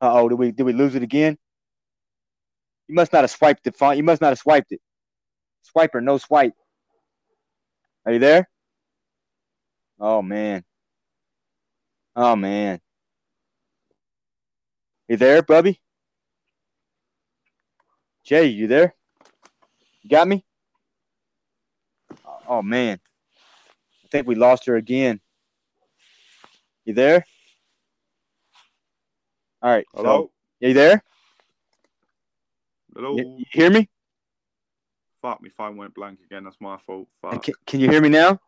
Uh 0.00 0.12
oh, 0.20 0.28
did 0.28 0.34
we 0.38 0.50
did 0.52 0.64
we 0.64 0.72
lose 0.72 0.94
it 0.94 1.02
again? 1.02 1.38
You 2.88 2.94
must 2.94 3.12
not 3.12 3.22
have 3.22 3.30
swiped 3.30 3.64
the 3.64 3.72
font. 3.72 3.96
You 3.96 4.02
must 4.04 4.20
not 4.20 4.28
have 4.28 4.38
swiped 4.38 4.72
it. 4.72 4.80
Swiper, 5.76 6.02
no 6.02 6.18
swipe. 6.18 6.54
Are 8.04 8.12
you 8.12 8.18
there? 8.18 8.48
Oh 9.98 10.22
man. 10.22 10.64
Oh 12.14 12.36
man. 12.36 12.80
You 15.08 15.16
there, 15.16 15.42
Bubby? 15.42 15.80
Jay, 18.24 18.46
you 18.46 18.66
there? 18.66 18.94
You 20.02 20.10
got 20.10 20.28
me? 20.28 20.44
Oh 22.48 22.62
man. 22.62 23.00
I 24.04 24.08
think 24.08 24.26
we 24.26 24.34
lost 24.36 24.66
her 24.66 24.76
again. 24.76 25.20
You 26.84 26.94
there? 26.94 27.24
All 29.62 29.70
right. 29.70 29.86
so- 29.94 30.02
Hello? 30.02 30.30
you 30.60 30.74
there? 30.74 31.02
Hello? 32.96 33.14
You, 33.14 33.44
hear 33.52 33.70
me? 33.70 33.86
Fuck, 35.20 35.42
my 35.42 35.50
phone 35.50 35.76
went 35.76 35.94
blank 35.94 36.18
again. 36.24 36.44
That's 36.44 36.56
my 36.60 36.78
fault. 36.86 37.06
Fuck. 37.20 37.42
Can, 37.42 37.54
can 37.66 37.80
you 37.80 37.90
hear 37.90 38.00
me 38.00 38.08
now? 38.08 38.40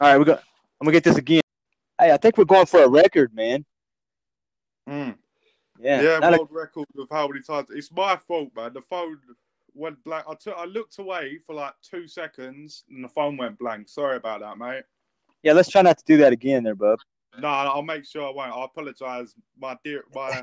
All 0.00 0.08
right, 0.10 0.18
we 0.18 0.26
go. 0.26 0.34
I'm 0.34 0.84
gonna 0.84 0.92
get 0.92 1.04
this 1.04 1.16
again. 1.16 1.40
Hey, 1.98 2.12
I 2.12 2.18
think 2.18 2.36
we're 2.36 2.44
going 2.44 2.66
for 2.66 2.82
a 2.82 2.88
record, 2.88 3.34
man. 3.34 3.64
Mm. 4.86 5.16
Yeah. 5.80 6.02
Yeah, 6.02 6.18
not 6.18 6.34
a- 6.34 6.36
world 6.38 6.50
record 6.52 6.86
of 6.98 7.08
how 7.10 7.26
many 7.26 7.40
times. 7.40 7.68
It's 7.70 7.90
my 7.90 8.16
fault, 8.16 8.50
man. 8.54 8.74
The 8.74 8.82
phone 8.82 9.16
went 9.74 10.02
blank. 10.04 10.26
I 10.28 10.34
took, 10.34 10.56
I 10.58 10.66
looked 10.66 10.98
away 10.98 11.38
for 11.46 11.54
like 11.54 11.72
two 11.82 12.06
seconds, 12.06 12.84
and 12.90 13.02
the 13.02 13.08
phone 13.08 13.38
went 13.38 13.58
blank. 13.58 13.88
Sorry 13.88 14.16
about 14.16 14.40
that, 14.40 14.58
mate. 14.58 14.82
yeah, 15.42 15.54
let's 15.54 15.70
try 15.70 15.80
not 15.80 15.96
to 15.96 16.04
do 16.06 16.18
that 16.18 16.34
again, 16.34 16.64
there, 16.64 16.74
bub. 16.74 16.98
No, 17.38 17.48
I'll 17.48 17.80
make 17.82 18.04
sure 18.04 18.28
I 18.28 18.30
won't. 18.30 18.52
I 18.52 18.64
apologize, 18.64 19.34
my 19.58 19.78
dear, 19.82 20.04
my. 20.14 20.42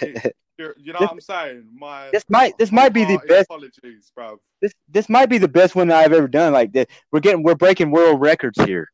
you 0.78 0.92
know 0.92 0.98
what 1.00 1.12
I'm 1.12 1.20
saying? 1.20 1.64
My. 1.74 2.10
this 2.12 2.24
might 2.28 2.56
this 2.58 2.70
might 2.72 2.92
be 2.92 3.04
the 3.04 3.18
best. 3.26 3.46
Apologies, 3.50 4.10
bro. 4.14 4.40
This 4.60 4.72
this 4.88 5.08
might 5.08 5.26
be 5.26 5.38
the 5.38 5.48
best 5.48 5.74
one 5.74 5.90
I've 5.90 6.12
ever 6.12 6.28
done. 6.28 6.52
Like 6.52 6.72
that, 6.72 6.88
we're 7.12 7.20
getting 7.20 7.42
we're 7.42 7.54
breaking 7.54 7.90
world 7.90 8.20
records 8.20 8.58
here. 8.64 8.88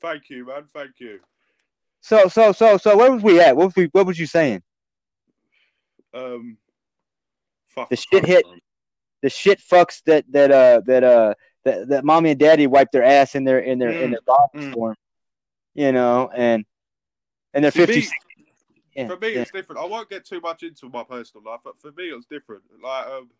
Thank 0.00 0.30
you, 0.30 0.46
man. 0.46 0.64
Thank 0.74 0.92
you. 0.98 1.20
So 2.00 2.28
so 2.28 2.52
so 2.52 2.76
so 2.76 2.96
where 2.96 3.10
was 3.12 3.22
we 3.22 3.40
at? 3.40 3.56
What 3.56 3.66
was 3.66 3.76
we 3.76 3.88
what 3.92 4.06
was 4.06 4.18
you 4.18 4.26
saying? 4.26 4.62
Um. 6.14 6.56
Fuck. 7.68 7.90
The 7.90 7.96
shit 7.96 8.24
hit- 8.24 8.44
remember. 8.44 8.62
The 9.22 9.30
shit 9.30 9.60
fucks 9.60 10.02
that 10.06 10.24
that 10.30 10.52
uh 10.52 10.80
that 10.86 11.02
uh 11.02 11.34
that, 11.64 11.88
that 11.88 12.04
mommy 12.04 12.30
and 12.30 12.38
daddy 12.38 12.66
wipe 12.68 12.90
their 12.92 13.02
ass 13.02 13.34
in 13.34 13.42
their 13.44 13.58
in 13.58 13.78
their 13.78 13.90
in 13.90 14.10
Mm, 14.10 14.12
their 14.12 14.20
bottles 14.26 14.64
mm. 14.64 14.72
for 14.72 14.90
'em. 14.90 14.96
You 15.74 15.90
know, 15.92 16.30
and 16.34 16.64
and 17.52 17.64
they're 17.64 17.72
fifty. 17.72 18.00
me- 18.00 18.08
yeah, 18.98 19.06
for 19.06 19.16
me, 19.16 19.34
yeah. 19.34 19.42
it's 19.42 19.50
different. 19.50 19.80
I 19.80 19.84
won't 19.84 20.10
get 20.10 20.26
too 20.26 20.40
much 20.40 20.62
into 20.62 20.88
my 20.88 21.04
personal 21.04 21.44
life, 21.44 21.60
but 21.64 21.80
for 21.80 21.92
me, 21.92 22.04
it's 22.04 22.26
different. 22.26 22.62
Like, 22.82 23.06
um, 23.06 23.30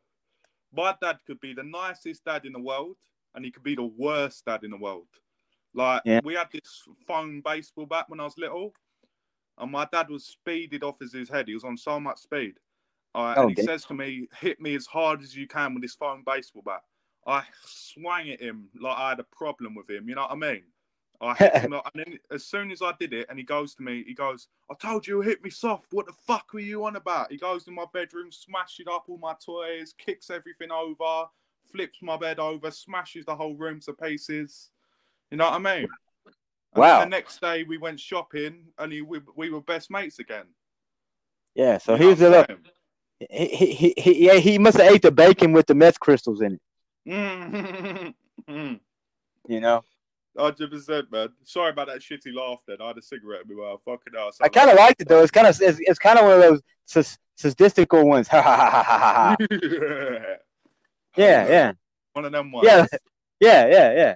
my 0.72 0.94
dad 1.02 1.18
could 1.26 1.40
be 1.40 1.54
the 1.54 1.62
nicest 1.62 2.24
dad 2.24 2.44
in 2.44 2.52
the 2.52 2.60
world, 2.60 2.96
and 3.34 3.44
he 3.44 3.50
could 3.50 3.62
be 3.62 3.74
the 3.74 3.90
worst 3.96 4.44
dad 4.44 4.64
in 4.64 4.70
the 4.70 4.76
world. 4.76 5.08
Like, 5.74 6.02
Yeah. 6.04 6.20
we 6.22 6.34
had 6.34 6.50
this 6.52 6.86
foam 7.06 7.40
baseball 7.40 7.86
bat 7.86 8.08
when 8.08 8.20
I 8.20 8.24
was 8.24 8.38
little, 8.38 8.72
and 9.58 9.72
my 9.72 9.86
dad 9.90 10.08
was 10.08 10.26
speeded 10.26 10.84
off 10.84 11.02
as 11.02 11.12
his 11.12 11.28
head. 11.28 11.48
He 11.48 11.54
was 11.54 11.64
on 11.64 11.76
so 11.76 11.98
much 11.98 12.18
speed. 12.18 12.54
Uh, 13.14 13.34
Oh, 13.36 13.48
and 13.48 13.58
he 13.58 13.64
says 13.64 13.84
to 13.86 13.94
me, 13.94 14.28
"Hit 14.38 14.60
me 14.60 14.74
as 14.74 14.86
hard 14.86 15.22
as 15.22 15.34
you 15.34 15.48
can 15.48 15.74
with 15.74 15.82
this 15.82 15.94
foam 15.94 16.22
baseball 16.24 16.62
bat." 16.62 16.82
I 17.26 17.44
swang 17.64 18.30
at 18.30 18.40
him 18.40 18.70
like 18.78 18.96
I 18.96 19.10
had 19.10 19.20
a 19.20 19.24
problem 19.24 19.74
with 19.74 19.90
him. 19.90 20.08
You 20.08 20.14
know 20.14 20.22
what 20.22 20.32
I 20.32 20.36
mean? 20.36 20.64
I 21.20 21.34
hit 21.38 21.56
him, 21.56 21.72
and 21.72 21.82
then 21.94 22.18
as 22.30 22.44
soon 22.44 22.70
as 22.70 22.80
I 22.80 22.92
did 22.98 23.12
it, 23.12 23.26
and 23.28 23.38
he 23.38 23.44
goes 23.44 23.74
to 23.74 23.82
me, 23.82 24.04
he 24.06 24.14
goes, 24.14 24.48
"I 24.70 24.74
told 24.74 25.06
you, 25.06 25.20
hit 25.20 25.42
me 25.42 25.50
soft. 25.50 25.92
What 25.92 26.06
the 26.06 26.12
fuck 26.12 26.52
were 26.52 26.60
you 26.60 26.84
on 26.84 26.96
about?" 26.96 27.32
He 27.32 27.38
goes 27.38 27.64
to 27.64 27.70
my 27.70 27.84
bedroom, 27.92 28.30
smashes 28.30 28.86
up 28.90 29.04
all 29.08 29.18
my 29.18 29.34
toys, 29.44 29.94
kicks 29.98 30.30
everything 30.30 30.70
over, 30.70 31.26
flips 31.72 31.98
my 32.02 32.16
bed 32.16 32.38
over, 32.38 32.70
smashes 32.70 33.24
the 33.24 33.34
whole 33.34 33.54
room 33.54 33.80
to 33.80 33.92
pieces. 33.92 34.70
You 35.30 35.38
know 35.38 35.50
what 35.50 35.54
I 35.54 35.58
mean? 35.58 35.88
And 36.74 36.80
Wow. 36.82 37.00
The 37.00 37.06
next 37.06 37.40
day 37.40 37.64
we 37.64 37.78
went 37.78 37.98
shopping, 37.98 38.66
and 38.78 38.92
he, 38.92 39.02
we, 39.02 39.20
we 39.36 39.50
were 39.50 39.60
best 39.62 39.90
mates 39.90 40.18
again. 40.18 40.46
Yeah, 41.54 41.78
so 41.78 41.94
You 41.94 41.98
know 41.98 42.04
he 42.04 42.10
was 42.10 42.20
what 42.20 42.32
a 42.32 42.36
I'm 42.36 42.40
little, 42.40 42.56
he, 43.30 43.46
he, 43.46 43.74
he, 43.74 43.94
he, 43.96 44.26
yeah, 44.26 44.34
he 44.34 44.58
must 44.58 44.78
have 44.78 44.92
ate 44.92 45.02
the 45.02 45.10
bacon 45.10 45.52
with 45.52 45.66
the 45.66 45.74
meth 45.74 45.98
crystals 45.98 46.40
in 46.40 46.54
it, 46.54 46.60
mm-hmm. 47.08 48.74
you 49.48 49.60
know. 49.60 49.82
Hundred 50.38 50.70
percent, 50.70 51.10
man. 51.10 51.28
Sorry 51.44 51.70
about 51.70 51.88
that 51.88 51.98
shitty 52.00 52.32
laugh. 52.34 52.58
Then 52.66 52.76
I 52.80 52.88
had 52.88 52.98
a 52.98 53.02
cigarette 53.02 53.42
in 53.48 53.56
my 53.56 53.62
mouth. 53.64 53.80
Fucking 53.84 54.12
hell. 54.14 54.30
I 54.40 54.48
kind 54.48 54.70
of 54.70 54.76
liked 54.76 55.00
it 55.02 55.08
though. 55.08 55.22
It's 55.22 55.32
kind 55.32 55.46
of 55.48 55.60
it's, 55.60 55.78
it's 55.80 55.98
kind 55.98 56.18
of 56.18 56.24
one 56.26 56.34
of 56.34 56.40
those 56.40 56.60
sus- 56.86 57.18
sadistical 57.38 58.04
ones. 58.06 58.28
Ha 58.32 58.40
ha 58.40 58.56
ha 58.56 58.70
ha 58.70 58.82
ha 58.82 59.36
ha. 59.36 59.36
Yeah, 61.16 61.48
yeah, 61.48 61.72
One 62.12 62.24
of 62.26 62.30
them 62.32 62.52
ones. 62.52 62.66
yeah, 62.68 62.86
yeah, 63.40 63.66
yeah, 63.66 63.92
yeah. 63.92 64.14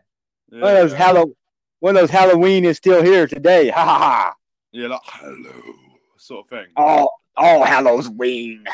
One 0.61 0.71
of 0.71 0.77
those 0.79 0.93
yeah. 0.93 0.99
Hallow, 0.99 1.33
one 1.81 1.97
of 1.97 2.03
those 2.03 2.11
Halloween 2.11 2.65
is 2.65 2.77
still 2.77 3.03
here 3.03 3.27
today. 3.27 3.71
Ha 3.71 3.85
ha 3.85 3.99
ha. 3.99 4.35
Yeah, 4.71 4.87
like 4.89 5.01
hello, 5.05 5.75
sort 6.19 6.45
of 6.47 6.51
thing. 6.51 6.67
All 6.77 7.13
all 7.37 7.65
Halloween. 7.65 8.65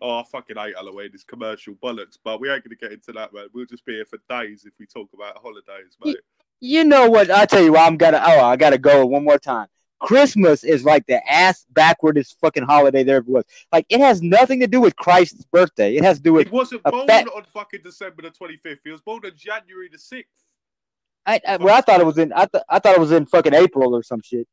oh, 0.00 0.20
I 0.20 0.24
fucking 0.24 0.56
hate 0.56 0.76
Halloween. 0.76 1.10
It's 1.12 1.24
commercial 1.24 1.74
bollocks, 1.74 2.18
but 2.22 2.40
we 2.40 2.50
ain't 2.50 2.64
gonna 2.64 2.76
get 2.76 2.92
into 2.92 3.12
that, 3.12 3.32
man. 3.32 3.46
We'll 3.52 3.66
just 3.66 3.84
be 3.84 3.94
here 3.94 4.04
for 4.04 4.18
days 4.28 4.64
if 4.64 4.72
we 4.78 4.86
talk 4.86 5.08
about 5.12 5.38
holidays, 5.38 5.96
mate. 6.04 6.16
You 6.60 6.84
know 6.84 7.08
what? 7.08 7.30
I 7.30 7.46
tell 7.46 7.62
you 7.62 7.72
what. 7.72 7.86
I'm 7.86 7.96
gonna. 7.96 8.20
Oh, 8.22 8.44
I 8.44 8.56
gotta 8.56 8.78
go 8.78 9.06
one 9.06 9.24
more 9.24 9.38
time. 9.38 9.68
Christmas 10.00 10.62
is 10.62 10.84
like 10.84 11.06
the 11.06 11.20
ass 11.30 11.66
backwardest 11.72 12.36
fucking 12.40 12.64
holiday 12.64 13.02
there 13.02 13.16
ever 13.16 13.30
was. 13.30 13.44
Like 13.72 13.86
it 13.88 14.00
has 14.00 14.22
nothing 14.22 14.60
to 14.60 14.66
do 14.66 14.80
with 14.80 14.96
Christ's 14.96 15.44
birthday. 15.44 15.96
It 15.96 16.04
has 16.04 16.18
to 16.18 16.22
do 16.22 16.32
with 16.34 16.48
He 16.48 16.54
wasn't 16.54 16.82
born 16.84 17.06
fat- 17.06 17.26
on 17.34 17.44
fucking 17.52 17.80
December 17.82 18.22
the 18.22 18.30
twenty 18.30 18.56
fifth. 18.56 18.80
He 18.84 18.90
was 18.90 19.00
born 19.00 19.22
on 19.24 19.32
January 19.36 19.88
the 19.90 19.98
sixth. 19.98 20.44
I, 21.26 21.40
I, 21.46 21.56
well, 21.58 21.76
I 21.76 21.80
thought 21.80 22.00
it 22.00 22.06
was 22.06 22.18
in. 22.18 22.32
I, 22.32 22.46
th- 22.46 22.64
I 22.68 22.78
thought 22.78 22.94
it 22.94 23.00
was 23.00 23.12
in 23.12 23.26
fucking 23.26 23.54
April 23.54 23.94
or 23.94 24.02
some 24.02 24.22
shit. 24.22 24.48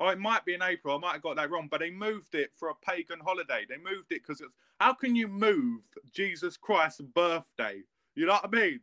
Oh, 0.00 0.08
it 0.08 0.18
might 0.18 0.46
be 0.46 0.54
in 0.54 0.62
April. 0.62 0.96
I 0.96 0.98
might 0.98 1.12
have 1.12 1.22
got 1.22 1.36
that 1.36 1.50
wrong, 1.50 1.68
but 1.70 1.80
they 1.80 1.90
moved 1.90 2.34
it 2.34 2.50
for 2.56 2.70
a 2.70 2.74
pagan 2.74 3.20
holiday. 3.20 3.66
They 3.68 3.76
moved 3.76 4.10
it 4.10 4.22
because 4.26 4.42
how 4.80 4.94
can 4.94 5.14
you 5.14 5.28
move 5.28 5.82
Jesus 6.10 6.56
Christ's 6.56 7.02
birthday? 7.02 7.82
You 8.14 8.24
know 8.26 8.32
what 8.32 8.46
I 8.46 8.48
mean? 8.48 8.80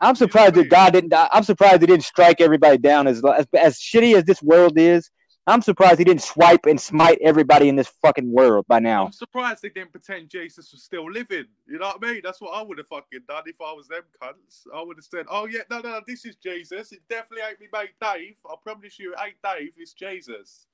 I'm 0.00 0.14
surprised 0.14 0.54
that 0.54 0.70
God 0.70 0.92
didn't. 0.92 1.12
I'm 1.14 1.42
surprised 1.42 1.80
he 1.80 1.86
didn't 1.86 2.04
strike 2.04 2.40
everybody 2.40 2.78
down 2.78 3.08
as 3.08 3.22
as, 3.24 3.46
as 3.58 3.78
shitty 3.78 4.14
as 4.14 4.24
this 4.24 4.42
world 4.42 4.78
is. 4.78 5.10
I'm 5.46 5.60
surprised 5.60 5.98
he 5.98 6.04
didn't 6.04 6.22
swipe 6.22 6.64
and 6.64 6.80
smite 6.80 7.18
everybody 7.20 7.68
in 7.68 7.76
this 7.76 7.88
fucking 8.00 8.30
world 8.30 8.64
by 8.66 8.78
now. 8.78 9.06
I'm 9.06 9.12
surprised 9.12 9.60
they 9.60 9.68
didn't 9.68 9.92
pretend 9.92 10.30
Jesus 10.30 10.72
was 10.72 10.82
still 10.82 11.10
living. 11.10 11.44
You 11.66 11.78
know 11.78 11.88
what 11.88 11.98
I 12.02 12.12
mean? 12.12 12.22
That's 12.24 12.40
what 12.40 12.56
I 12.56 12.62
would 12.62 12.78
have 12.78 12.88
fucking 12.88 13.20
done 13.28 13.42
if 13.46 13.56
I 13.60 13.72
was 13.72 13.86
them 13.86 14.04
cunts. 14.22 14.62
I 14.74 14.82
would 14.82 14.96
have 14.96 15.04
said, 15.04 15.26
"Oh 15.28 15.44
yeah, 15.46 15.60
no, 15.70 15.80
no, 15.80 15.90
no, 15.90 16.00
this 16.06 16.24
is 16.24 16.36
Jesus. 16.36 16.92
It 16.92 17.02
definitely 17.10 17.42
ain't 17.46 17.60
me 17.60 17.66
mate 17.72 17.90
Dave. 18.00 18.36
I 18.48 18.54
promise 18.62 18.98
you, 18.98 19.12
it 19.12 19.18
ain't 19.22 19.36
Dave. 19.44 19.72
It's 19.76 19.92
Jesus." 19.92 20.66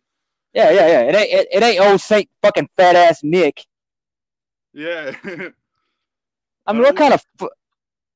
Yeah, 0.54 0.70
yeah, 0.70 0.86
yeah. 0.86 1.00
It 1.00 1.14
ain't. 1.16 1.32
It, 1.32 1.48
it 1.50 1.62
ain't 1.64 1.80
old 1.80 2.00
Saint 2.00 2.28
fucking 2.40 2.68
fat 2.76 2.94
ass 2.94 3.24
Nick. 3.24 3.66
Yeah. 4.72 5.12
I 6.66 6.72
mean, 6.72 6.82
what 6.82 6.96
kind 6.96 7.14
of 7.14 7.24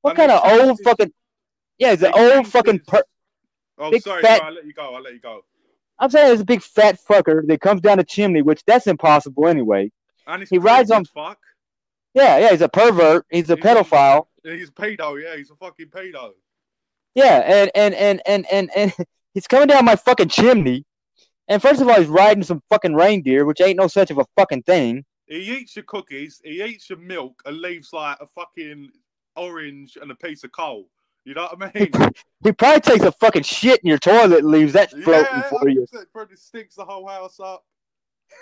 what 0.01 0.15
kind 0.15 0.31
of 0.31 0.41
old 0.45 0.79
fucking 0.81 1.11
yeah? 1.77 1.91
It's 1.91 2.03
an 2.03 2.13
old 2.13 2.47
fucking. 2.47 2.79
Per- 2.87 3.03
oh, 3.77 3.91
sorry. 3.99 4.25
I'll 4.25 4.53
let 4.53 4.65
you 4.65 4.73
go. 4.73 4.95
I'll 4.95 5.01
let 5.01 5.13
you 5.13 5.19
go. 5.19 5.43
I'm 5.99 6.09
saying 6.09 6.33
it's 6.33 6.41
a 6.41 6.45
big 6.45 6.61
fat 6.61 6.99
fucker 6.99 7.45
that 7.47 7.61
comes 7.61 7.81
down 7.81 7.97
the 7.97 8.03
chimney, 8.03 8.41
which 8.41 8.63
that's 8.65 8.87
impossible 8.87 9.47
anyway. 9.47 9.91
And 10.27 10.45
He 10.49 10.57
rides 10.57 10.91
on- 10.91 11.05
Fuck. 11.05 11.39
Yeah, 12.13 12.37
yeah. 12.37 12.51
He's 12.51 12.61
a 12.61 12.69
pervert. 12.69 13.25
He's 13.29 13.49
a 13.49 13.55
He's 13.55 13.63
a- 13.65 13.67
pedophile. 13.67 14.27
He's 14.43 14.69
a 14.69 14.71
pedo. 14.71 15.21
Yeah, 15.21 15.35
he's 15.37 15.49
a 15.51 15.55
fucking 15.55 15.87
pedo. 15.87 16.31
Yeah, 17.15 17.41
and 17.45 17.71
and 17.75 17.93
and 17.95 18.21
and 18.27 18.45
and 18.51 18.69
and 18.75 18.93
he's 19.33 19.47
coming 19.47 19.67
down 19.67 19.85
my 19.85 19.95
fucking 19.95 20.29
chimney. 20.29 20.85
And 21.47 21.61
first 21.61 21.79
of 21.81 21.87
all, 21.87 21.95
he's 21.99 22.07
riding 22.07 22.43
some 22.43 22.61
fucking 22.69 22.95
reindeer, 22.95 23.45
which 23.45 23.61
ain't 23.61 23.77
no 23.77 23.87
such 23.87 24.11
of 24.11 24.17
a 24.17 24.25
fucking 24.35 24.63
thing. 24.63 25.05
He 25.27 25.37
eats 25.57 25.75
your 25.75 25.83
cookies. 25.85 26.41
He 26.43 26.63
eats 26.63 26.89
your 26.89 26.99
milk 26.99 27.41
and 27.45 27.57
leaves 27.59 27.89
like 27.93 28.17
a 28.19 28.27
fucking 28.27 28.89
orange 29.35 29.97
and 30.01 30.09
a 30.11 30.15
piece 30.15 30.43
of 30.43 30.51
coal. 30.51 30.89
You 31.25 31.33
know 31.33 31.49
what 31.51 31.73
I 31.75 31.79
mean? 31.79 31.91
he 32.43 32.51
probably 32.51 32.81
takes 32.81 33.03
a 33.03 33.11
fucking 33.13 33.43
shit 33.43 33.81
in 33.81 33.89
your 33.89 33.97
toilet 33.97 34.39
and 34.39 34.47
leaves 34.47 34.73
that 34.73 34.91
floating 34.91 35.25
yeah, 35.31 35.41
for 35.49 35.67
you. 35.67 35.85
100%. 35.93 36.05
probably 36.13 36.37
stinks 36.37 36.75
the 36.75 36.85
whole 36.85 37.07
house 37.07 37.39
up. 37.39 37.65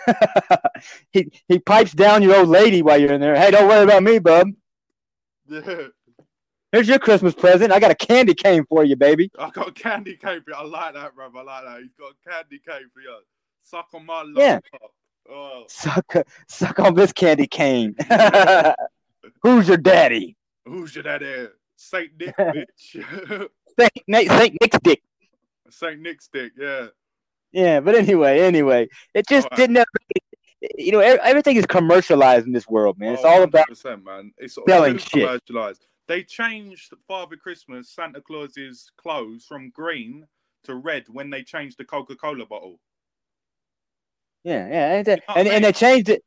he 1.12 1.30
he 1.48 1.58
pipes 1.58 1.92
down 1.92 2.22
your 2.22 2.36
old 2.36 2.48
lady 2.48 2.82
while 2.82 3.00
you're 3.00 3.12
in 3.12 3.20
there. 3.20 3.36
Hey, 3.36 3.50
don't 3.50 3.68
worry 3.68 3.84
about 3.84 4.02
me, 4.02 4.18
bub. 4.18 4.48
Yeah, 5.48 5.88
Here's 6.72 6.88
your 6.88 6.98
Christmas 6.98 7.34
present. 7.34 7.72
I 7.72 7.78
got 7.78 7.92
a 7.92 7.94
candy 7.94 8.34
cane 8.34 8.64
for 8.68 8.82
you, 8.84 8.96
baby. 8.96 9.30
I 9.38 9.48
got 9.50 9.68
a 9.68 9.72
candy 9.72 10.16
cane 10.16 10.42
for 10.42 10.50
you. 10.50 10.56
I 10.56 10.64
like 10.64 10.94
that, 10.94 11.14
bro. 11.14 11.30
I 11.36 11.42
like 11.42 11.64
that. 11.64 11.80
He's 11.80 11.94
got 11.98 12.12
a 12.12 12.28
candy 12.28 12.60
cane 12.66 12.90
for 12.92 13.00
you. 13.00 13.16
Suck 13.62 13.86
on 13.94 14.04
my 14.04 14.24
Yeah. 14.36 14.58
Oh, 15.30 15.64
Suck 15.68 16.12
suck 16.48 16.80
on 16.80 16.94
this 16.94 17.12
candy 17.12 17.46
cane. 17.46 17.94
Who's 19.42 19.68
your 19.68 19.76
daddy? 19.76 20.36
who's 20.66 20.94
your 20.94 21.04
daddy? 21.04 21.48
Saint 21.84 22.10
Nick, 22.18 22.36
bitch. 22.38 23.48
Saint, 23.78 23.92
Nick- 24.08 24.30
Saint 24.30 24.56
Nick's 24.60 24.78
dick. 24.82 25.02
Saint 25.70 26.00
Nick's 26.00 26.28
dick. 26.32 26.52
Yeah. 26.58 26.86
Yeah, 27.52 27.80
but 27.80 27.94
anyway, 27.94 28.40
anyway, 28.40 28.88
it 29.14 29.28
just 29.28 29.46
oh, 29.46 29.54
Alright. 29.54 29.56
didn't. 29.58 29.76
Ever, 29.76 30.70
you 30.78 30.92
know, 30.92 31.00
everything 31.00 31.56
is 31.56 31.66
commercialized 31.66 32.46
in 32.46 32.52
this 32.52 32.66
world, 32.68 32.98
man. 32.98 33.14
It's 33.14 33.22
Oh, 33.24 33.28
all 33.28 33.42
about 33.42 33.68
100%, 33.70 34.02
man. 34.04 34.32
It's 34.38 34.58
selling 34.66 34.98
shit. 34.98 35.12
commercialized. 35.22 35.86
They 36.08 36.22
changed 36.22 36.92
Father 37.06 37.36
Christmas, 37.36 37.90
Santa 37.94 38.20
Claus's 38.20 38.90
clothes 38.96 39.44
from 39.46 39.70
green 39.70 40.26
to 40.64 40.74
red 40.74 41.04
when 41.08 41.30
they 41.30 41.42
changed 41.42 41.78
the 41.78 41.84
Coca 41.84 42.16
Cola 42.16 42.44
bottle. 42.46 42.80
Yeah, 44.42 44.66
yeah, 44.68 44.94
and, 44.96 45.06
they- 45.06 45.20
and, 45.36 45.48
and 45.48 45.64
they 45.64 45.72
changed 45.72 46.08
it, 46.08 46.22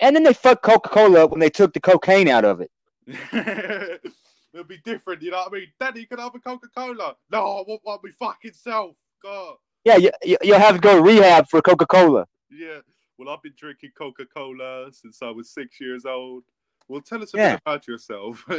and 0.00 0.14
then 0.14 0.22
they 0.24 0.32
fucked 0.34 0.62
Coca 0.62 0.88
Cola 0.90 1.24
up 1.24 1.30
when 1.30 1.40
they 1.40 1.50
took 1.50 1.72
the 1.72 1.80
cocaine 1.80 2.28
out 2.28 2.44
of 2.44 2.60
it. 2.60 2.70
It'll 4.56 4.64
be 4.66 4.78
different, 4.86 5.20
you 5.20 5.30
know 5.30 5.36
what 5.36 5.48
I 5.52 5.54
mean? 5.54 5.66
Daddy, 5.78 6.06
can 6.06 6.18
I 6.18 6.22
have 6.22 6.34
a 6.34 6.38
Coca 6.38 6.68
Cola? 6.74 7.14
No, 7.30 7.38
I 7.38 7.62
want 7.68 7.80
one 7.82 7.98
my 8.02 8.10
fucking 8.18 8.52
self. 8.54 8.96
God. 9.22 9.56
Yeah, 9.84 9.96
you, 9.98 10.10
you, 10.24 10.38
you'll 10.42 10.58
have 10.58 10.76
to 10.76 10.80
go 10.80 10.96
to 10.96 11.02
rehab 11.02 11.46
for 11.50 11.60
Coca 11.60 11.84
Cola. 11.86 12.26
Yeah. 12.50 12.78
Well, 13.18 13.28
I've 13.28 13.42
been 13.42 13.52
drinking 13.54 13.90
Coca 13.98 14.24
Cola 14.24 14.88
since 14.92 15.20
I 15.22 15.28
was 15.30 15.50
six 15.50 15.78
years 15.78 16.06
old. 16.06 16.44
Well, 16.88 17.02
tell 17.02 17.22
us 17.22 17.34
a 17.34 17.36
Yeah. 17.36 17.52
bit 17.56 17.60
about 17.66 17.86
yourself. 17.86 18.44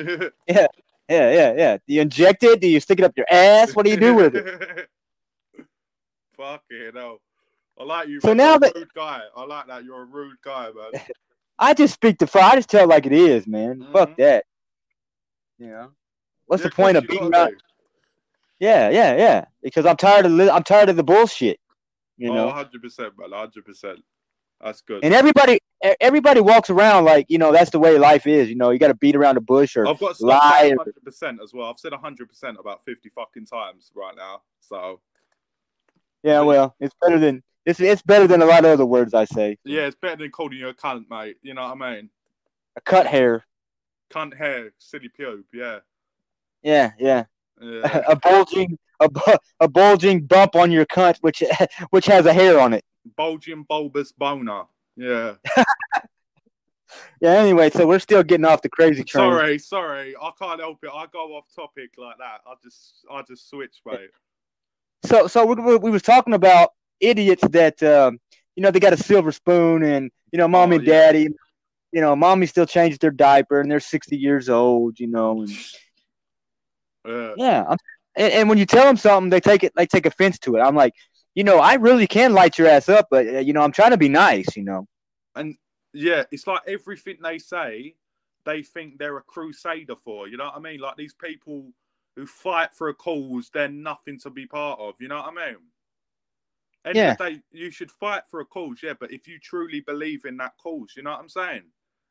Yeah, 0.48 0.68
yeah, 1.10 1.32
yeah. 1.32 1.54
Yeah. 1.58 1.78
Do 1.78 1.93
you 1.93 2.02
inject 2.02 2.43
it? 2.43 2.60
Do 2.62 2.68
you 2.68 2.80
stick 2.80 3.00
it 3.00 3.06
up 3.06 3.14
your 3.18 3.26
ass? 3.32 3.74
What 3.76 3.86
do 3.86 3.91
you 3.91 3.98
do 3.98 4.14
with 4.14 4.36
it? 4.36 4.89
Fuck 6.36 6.64
it, 6.70 6.93
no. 6.93 7.18
I 7.80 7.84
like 7.84 8.08
you. 8.10 8.20
So 8.22 8.30
man. 8.30 8.38
now 8.38 8.45
You're 8.50 8.56
a 8.58 8.60
that- 8.60 8.76
rude 8.76 8.93
guy. 8.93 9.22
I 9.36 9.45
like 9.45 9.68
that. 9.68 9.84
You're 9.84 10.02
a 10.04 10.06
rude 10.06 10.38
guy, 10.43 10.70
man. 10.76 11.02
I 11.60 11.74
just 11.74 11.93
speak 11.95 12.20
the 12.20 12.28
fr 12.28 12.39
I 12.39 12.56
just 12.56 12.70
tell 12.70 12.84
it 12.84 12.89
like 12.89 13.06
it 13.08 13.14
is, 13.14 13.48
man. 13.48 13.88
Fuck 13.91 14.10
Mhm. 14.12 14.18
that. 14.18 14.45
You 15.60 15.68
know, 15.68 15.91
what's 16.45 16.62
Yeah, 16.62 16.70
the 16.70 16.76
point 16.76 16.97
of 16.97 17.08
beating? 17.08 17.32
Yeah, 18.60 18.89
yeah, 18.89 19.16
yeah. 19.16 19.45
Because 19.62 19.86
I'm 19.86 19.97
tired 19.97 20.26
of 20.26 20.32
li- 20.32 20.49
I'm 20.49 20.64
tired 20.64 20.89
of 20.89 20.95
the 20.95 21.03
bullshit. 21.03 21.60
You 22.18 22.32
know, 22.32 22.49
Oh, 22.49 22.53
100%, 22.53 23.18
man. 23.18 23.30
100%. 23.30 24.01
That's 24.60 24.82
good. 24.82 25.03
and 25.03 25.14
everybody 25.14 25.60
everybody 26.01 26.41
walks 26.41 26.72
around 26.72 27.05
like 27.05 27.28
you 27.30 27.38
know 27.38 27.51
that's 27.51 27.70
the 27.70 27.78
way 27.78 27.97
life 27.99 28.26
is. 28.26 28.49
You 28.49 28.55
know, 28.55 28.72
you 28.72 28.80
got 28.80 28.88
to 28.88 28.95
beat 28.95 29.16
around 29.16 29.36
the 29.36 29.41
bush 29.41 29.78
or 29.78 29.88
I've 29.88 29.99
got 29.99 30.16
to 30.16 30.26
lie 30.26 30.74
100% 30.76 31.43
as 31.43 31.53
well. 31.53 31.70
I've 31.70 31.78
said 31.78 31.91
100% 31.91 32.60
about 32.60 32.84
50 32.86 33.10
fucking 33.10 33.45
times 33.45 33.91
right 33.95 34.16
now. 34.16 34.41
So, 34.60 34.99
yeah. 36.24 36.41
Well, 36.41 36.76
it's 36.80 36.95
better 36.99 37.20
than 37.20 37.43
it's 37.66 37.80
it's 37.80 38.01
better 38.01 38.26
than 38.26 38.41
a 38.41 38.45
lot 38.45 38.66
of 38.66 38.72
other 38.72 38.86
words 38.86 39.14
I 39.14 39.26
say. 39.26 39.58
yeah, 39.64 39.82
it's 39.82 39.97
better 40.01 40.16
than 40.16 40.32
calling 40.32 40.58
you 40.58 40.70
a 40.70 40.74
cunt, 40.74 41.05
mate. 41.10 41.38
You 41.43 41.53
know 41.53 41.62
what 41.62 41.80
I 41.82 41.95
mean? 41.95 42.10
A 42.76 42.82
cut 42.82 43.05
hair. 43.05 43.45
Cunt 44.12 44.36
hair, 44.38 44.72
silly 44.78 45.10
pube. 45.20 45.43
Yeah. 45.53 45.80
Yeah, 46.64 46.91
yeah. 46.99 47.24
Yeah. 47.62 48.03
a 48.08 48.16
bulging 48.16 48.78
a, 48.99 49.10
a 49.60 49.68
bulging 49.68 50.26
bump 50.26 50.55
on 50.55 50.72
your 50.72 50.86
cunt 50.86 51.18
which 51.22 51.43
which 51.89 52.05
has 52.05 52.26
a 52.26 52.34
hair 52.34 52.60
on 52.60 52.74
it. 52.74 52.84
Bulging 53.16 53.64
bulbous 53.64 54.12
boner. 54.12 54.64
Yeah. 54.95 55.36
Yeah. 57.20 57.32
Anyway, 57.32 57.70
so 57.70 57.86
we're 57.86 57.99
still 57.99 58.24
getting 58.24 58.45
off 58.45 58.62
the 58.62 58.70
crazy 58.70 59.03
train. 59.03 59.32
Sorry, 59.32 59.60
sorry. 59.60 60.16
I 60.22 60.32
can't 60.39 60.60
help 60.60 60.80
it. 60.84 60.89
I 60.93 61.05
go 61.12 61.36
off 61.36 61.45
topic 61.53 61.91
like 61.97 62.18
that. 62.20 62.41
I 62.47 62.53
just, 62.64 63.05
I 63.12 63.22
just 63.24 63.49
switch, 63.49 63.82
mate. 63.86 64.10
So 65.03 65.28
so 65.28 65.45
we, 65.45 65.55
we, 65.55 65.76
we 65.78 65.91
was 65.91 66.01
talking 66.01 66.34
about 66.34 66.70
idiots 66.99 67.45
that 67.49 67.82
um, 67.84 68.20
you 68.55 68.64
know 68.64 68.72
they 68.72 68.80
got 68.80 68.93
a 68.93 68.97
silver 68.97 69.32
spoon 69.32 69.84
and 69.84 70.12
you 70.32 70.38
know 70.38 70.47
mom 70.47 70.72
Oh, 70.72 70.76
and 70.76 70.86
yeah. 70.88 70.93
daddy. 70.93 71.28
You 71.91 72.01
know, 72.01 72.15
mommy 72.15 72.45
still 72.45 72.65
changes 72.65 72.99
their 72.99 73.11
diaper 73.11 73.61
and 73.61 73.71
they're 73.71 73.79
sixty 73.79 74.17
years 74.17 74.49
old. 74.49 74.99
You 74.99 75.07
know, 75.07 75.41
and 75.41 75.49
Yeah. 77.05 77.33
yeah. 77.38 77.75
And, 78.15 78.33
and 78.33 78.49
when 78.49 78.57
you 78.57 78.65
tell 78.65 78.85
them 78.85 78.97
something, 78.97 79.29
they 79.29 79.39
take 79.39 79.63
it 79.63 79.73
they 79.75 79.85
take 79.85 80.05
offense 80.05 80.39
to 80.39 80.55
it. 80.57 80.61
I'm 80.61 80.75
like, 80.75 80.93
you 81.35 81.43
know, 81.43 81.59
I 81.59 81.75
really 81.75 82.07
can 82.07 82.33
light 82.33 82.57
your 82.57 82.67
ass 82.67 82.89
up, 82.89 83.07
but 83.09 83.27
uh, 83.27 83.39
you 83.39 83.53
know, 83.53 83.61
I'm 83.61 83.71
trying 83.71 83.91
to 83.91 83.97
be 83.97 84.09
nice. 84.09 84.55
You 84.57 84.63
know. 84.63 84.88
And 85.35 85.55
yeah, 85.93 86.23
it's 86.31 86.47
like 86.47 86.61
everything 86.67 87.17
they 87.21 87.38
say, 87.38 87.95
they 88.45 88.63
think 88.63 88.97
they're 88.97 89.17
a 89.17 89.21
crusader 89.23 89.95
for. 90.03 90.27
You 90.27 90.38
know 90.38 90.45
what 90.45 90.55
I 90.55 90.59
mean? 90.59 90.79
Like 90.79 90.95
these 90.97 91.13
people 91.13 91.71
who 92.15 92.25
fight 92.25 92.73
for 92.73 92.89
a 92.89 92.93
cause, 92.93 93.49
they're 93.53 93.69
nothing 93.69 94.19
to 94.19 94.29
be 94.29 94.47
part 94.47 94.79
of. 94.79 94.95
You 94.99 95.07
know 95.07 95.17
what 95.17 95.33
I 95.38 95.51
mean? 95.51 95.57
End 96.85 96.95
Yeah. 96.95 97.15
day, 97.15 97.41
you 97.51 97.69
should 97.69 97.91
fight 97.91 98.23
for 98.29 98.39
a 98.39 98.45
cause, 98.45 98.79
yeah. 98.81 98.93
But 98.99 99.11
if 99.11 99.27
you 99.27 99.39
truly 99.39 99.81
believe 99.81 100.25
in 100.25 100.38
that 100.38 100.53
cause, 100.57 100.93
you 100.95 101.03
know 101.03 101.11
what 101.11 101.19
I'm 101.19 101.29
saying? 101.29 101.63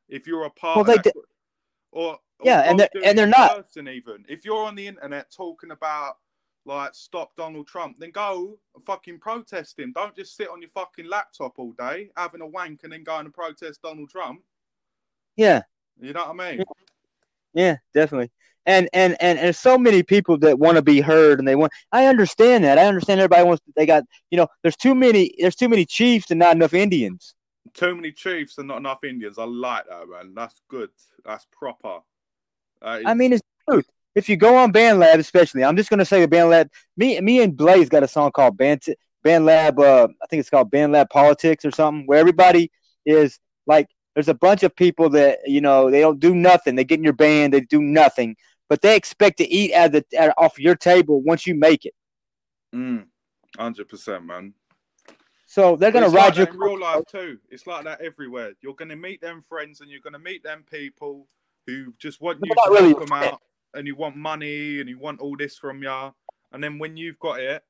If 0.09 0.27
you're 0.27 0.45
a 0.45 0.49
part 0.49 0.77
Well, 0.77 0.81
of 0.97 1.03
that, 1.03 1.03
d- 1.03 1.19
or, 1.91 2.13
or 2.13 2.19
Yeah, 2.43 2.61
and 2.61 2.79
they're- 2.79 2.89
and 3.03 3.17
they're 3.17 3.27
not. 3.27 3.55
person 3.57 3.87
even. 3.87 4.25
If 4.29 4.45
you're 4.45 4.65
on 4.65 4.75
the 4.75 4.87
internet 4.87 5.31
talking 5.31 5.71
about 5.71 6.17
like 6.65 6.93
stop 6.93 7.33
Donald 7.37 7.67
Trump, 7.67 7.97
then 7.99 8.11
go 8.11 8.57
and 8.75 8.85
fucking 8.85 9.19
protest 9.19 9.79
him. 9.79 9.93
Don't 9.93 10.15
just 10.15 10.35
sit 10.35 10.49
on 10.49 10.61
your 10.61 10.69
fucking 10.71 11.07
laptop 11.07 11.57
all 11.59 11.71
day 11.73 12.09
having 12.17 12.41
a 12.41 12.47
wank 12.47 12.81
and 12.83 12.91
then 12.91 13.03
going 13.03 13.25
and 13.25 13.33
protest 13.33 13.81
Donald 13.81 14.09
Trump. 14.09 14.41
Yeah. 15.37 15.61
You 15.99 16.13
know 16.13 16.25
what 16.31 16.41
I 16.45 16.51
mean? 16.55 16.63
Yeah, 17.53 17.77
definitely. 17.93 18.31
And 18.65 18.89
and 18.91 19.15
and 19.21 19.39
there's 19.39 19.57
so 19.57 19.77
many 19.77 20.03
people 20.03 20.37
that 20.39 20.59
want 20.59 20.75
to 20.75 20.81
be 20.81 20.99
heard, 20.99 21.39
and 21.39 21.47
they 21.47 21.55
want. 21.55 21.71
I 21.93 22.07
understand 22.07 22.65
that. 22.65 22.77
I 22.77 22.85
understand 22.85 23.21
everybody 23.21 23.47
wants. 23.47 23.63
They 23.77 23.85
got. 23.85 24.03
You 24.29 24.37
know, 24.37 24.47
there's 24.61 24.75
too 24.75 24.93
many. 24.93 25.33
There's 25.39 25.55
too 25.55 25.69
many 25.69 25.85
chiefs 25.85 26.31
and 26.31 26.39
not 26.39 26.53
enough 26.55 26.73
Indians. 26.73 27.33
Too 27.73 27.95
many 27.95 28.11
chiefs 28.11 28.57
and 28.57 28.67
not 28.67 28.77
enough 28.77 29.03
Indians. 29.03 29.37
I 29.37 29.43
like 29.43 29.85
that, 29.87 30.09
man. 30.09 30.33
That's 30.35 30.61
good. 30.69 30.89
That's 31.25 31.45
proper. 31.51 31.99
That 32.81 33.03
I 33.05 33.13
mean, 33.13 33.33
it's 33.33 33.41
the 33.67 33.73
truth. 33.73 33.85
If 34.15 34.29
you 34.29 34.37
go 34.37 34.55
on 34.55 34.73
BandLab, 34.73 35.15
especially, 35.19 35.63
I'm 35.63 35.77
just 35.77 35.89
gonna 35.89 36.05
say 36.05 36.25
the 36.25 36.27
BandLab. 36.27 36.69
Me, 36.95 37.19
me 37.21 37.41
and 37.41 37.55
Blaze 37.55 37.89
got 37.89 38.03
a 38.03 38.07
song 38.07 38.31
called 38.31 38.57
Band 38.57 38.83
BandLab. 39.25 39.79
Uh, 39.79 40.07
I 40.21 40.27
think 40.27 40.39
it's 40.39 40.49
called 40.49 40.71
BandLab 40.71 41.09
Politics 41.09 41.65
or 41.65 41.71
something, 41.71 42.05
where 42.05 42.19
everybody 42.19 42.71
is 43.05 43.39
like. 43.65 43.87
There's 44.15 44.29
a 44.29 44.33
bunch 44.33 44.63
of 44.63 44.75
people 44.75 45.11
that 45.11 45.39
you 45.45 45.61
know 45.61 45.91
they 45.91 46.01
don't 46.01 46.19
do 46.19 46.33
nothing. 46.33 46.73
They 46.73 46.83
get 46.83 46.97
in 46.97 47.03
your 47.03 47.13
band, 47.13 47.53
they 47.53 47.61
do 47.61 47.79
nothing, 47.79 48.35
but 48.67 48.81
they 48.81 48.95
expect 48.95 49.37
to 49.37 49.47
eat 49.47 49.71
at 49.73 49.91
the 49.91 50.03
at, 50.17 50.33
off 50.39 50.57
your 50.57 50.75
table 50.75 51.21
once 51.21 51.45
you 51.45 51.53
make 51.53 51.85
it. 51.85 51.93
Mm, 52.73 53.05
100%, 53.57 54.25
man. 54.25 54.53
So 55.49 55.77
they're 55.77 55.91
gonna 55.91 56.07
It's 56.07 56.15
ride 56.15 56.35
like 56.37 56.49
that 56.49 56.49
in 56.49 56.59
real 56.59 56.77
life 56.79 57.03
too. 57.09 57.39
It's 57.49 57.65
like 57.65 57.85
that 57.85 58.01
everywhere. 58.01 58.51
You're 58.61 58.75
gonna 58.75 58.97
meet 58.97 59.21
them 59.21 59.41
friends 59.41 59.79
and 59.79 59.89
you're 59.89 60.01
gonna 60.01 60.19
meet 60.19 60.43
them 60.43 60.65
people 60.69 61.25
who 61.65 61.93
just 61.97 62.19
want 62.21 62.39
you 62.43 62.53
to 62.53 62.69
really. 62.69 62.89
help 62.89 63.07
them 63.07 63.13
out, 63.13 63.41
and 63.73 63.87
you 63.87 63.95
want 63.95 64.17
money 64.17 64.81
and 64.81 64.89
you 64.89 64.99
want 64.99 65.21
all 65.21 65.37
this 65.37 65.57
from 65.57 65.81
you. 65.81 66.13
And 66.51 66.61
then 66.61 66.77
when 66.79 66.97
you've 66.97 67.17
got 67.19 67.39
it, 67.39 67.63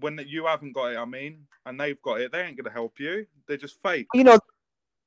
when 0.00 0.22
you 0.26 0.44
haven't 0.46 0.72
got 0.74 0.92
it, 0.92 0.98
I 0.98 1.06
mean, 1.06 1.46
and 1.64 1.80
they've 1.80 2.00
got 2.02 2.20
it, 2.20 2.32
they 2.32 2.42
ain't 2.42 2.58
gonna 2.58 2.70
help 2.70 3.00
you. 3.00 3.26
They're 3.48 3.56
just 3.56 3.80
fake. 3.82 4.08
you 4.12 4.24
know, 4.24 4.38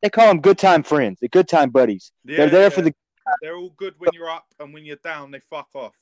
they 0.01 0.09
call 0.09 0.28
them 0.28 0.41
good 0.41 0.57
time 0.57 0.82
friends, 0.82 1.19
the 1.21 1.30
good 1.30 1.47
time 1.47 1.69
buddies. 1.69 2.11
Yeah, 2.23 2.38
They're 2.38 2.49
there 2.49 2.71
for 2.71 2.82
the. 2.82 2.93
They're 3.41 3.55
all 3.55 3.73
good 3.78 3.93
when 3.99 4.09
you're 4.13 4.30
up, 4.30 4.45
and 4.59 4.73
when 4.73 4.84
you're 4.84 4.97
down, 4.97 5.30
they 5.30 5.41
fuck 5.41 5.69
off. 5.76 5.93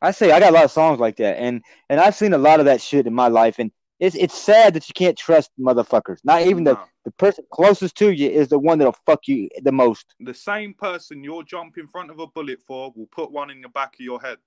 I 0.00 0.10
say 0.10 0.30
I 0.30 0.40
got 0.40 0.50
a 0.50 0.54
lot 0.54 0.64
of 0.64 0.70
songs 0.70 1.00
like 1.00 1.16
that, 1.16 1.36
and 1.38 1.62
and 1.90 2.00
I've 2.00 2.14
seen 2.14 2.32
a 2.32 2.38
lot 2.38 2.60
of 2.60 2.66
that 2.66 2.80
shit 2.80 3.06
in 3.06 3.14
my 3.14 3.28
life, 3.28 3.58
and 3.58 3.70
it's 4.00 4.14
it's 4.14 4.36
sad 4.38 4.74
that 4.74 4.88
you 4.88 4.92
can't 4.94 5.16
trust 5.16 5.50
motherfuckers. 5.58 6.18
Not 6.24 6.42
even 6.42 6.64
the 6.64 6.78
the 7.04 7.10
person 7.12 7.44
closest 7.52 7.96
to 7.96 8.12
you 8.12 8.28
is 8.28 8.48
the 8.48 8.58
one 8.58 8.78
that'll 8.78 8.96
fuck 9.06 9.26
you 9.26 9.48
the 9.62 9.72
most. 9.72 10.14
the 10.20 10.34
same 10.34 10.74
person 10.74 11.24
you're 11.24 11.42
jump 11.42 11.78
in 11.78 11.88
front 11.88 12.10
of 12.10 12.18
a 12.18 12.26
bullet 12.26 12.60
for 12.66 12.92
will 12.94 13.06
put 13.06 13.30
one 13.32 13.50
in 13.50 13.60
the 13.60 13.68
back 13.70 13.94
of 13.94 14.00
your 14.00 14.20
head. 14.20 14.38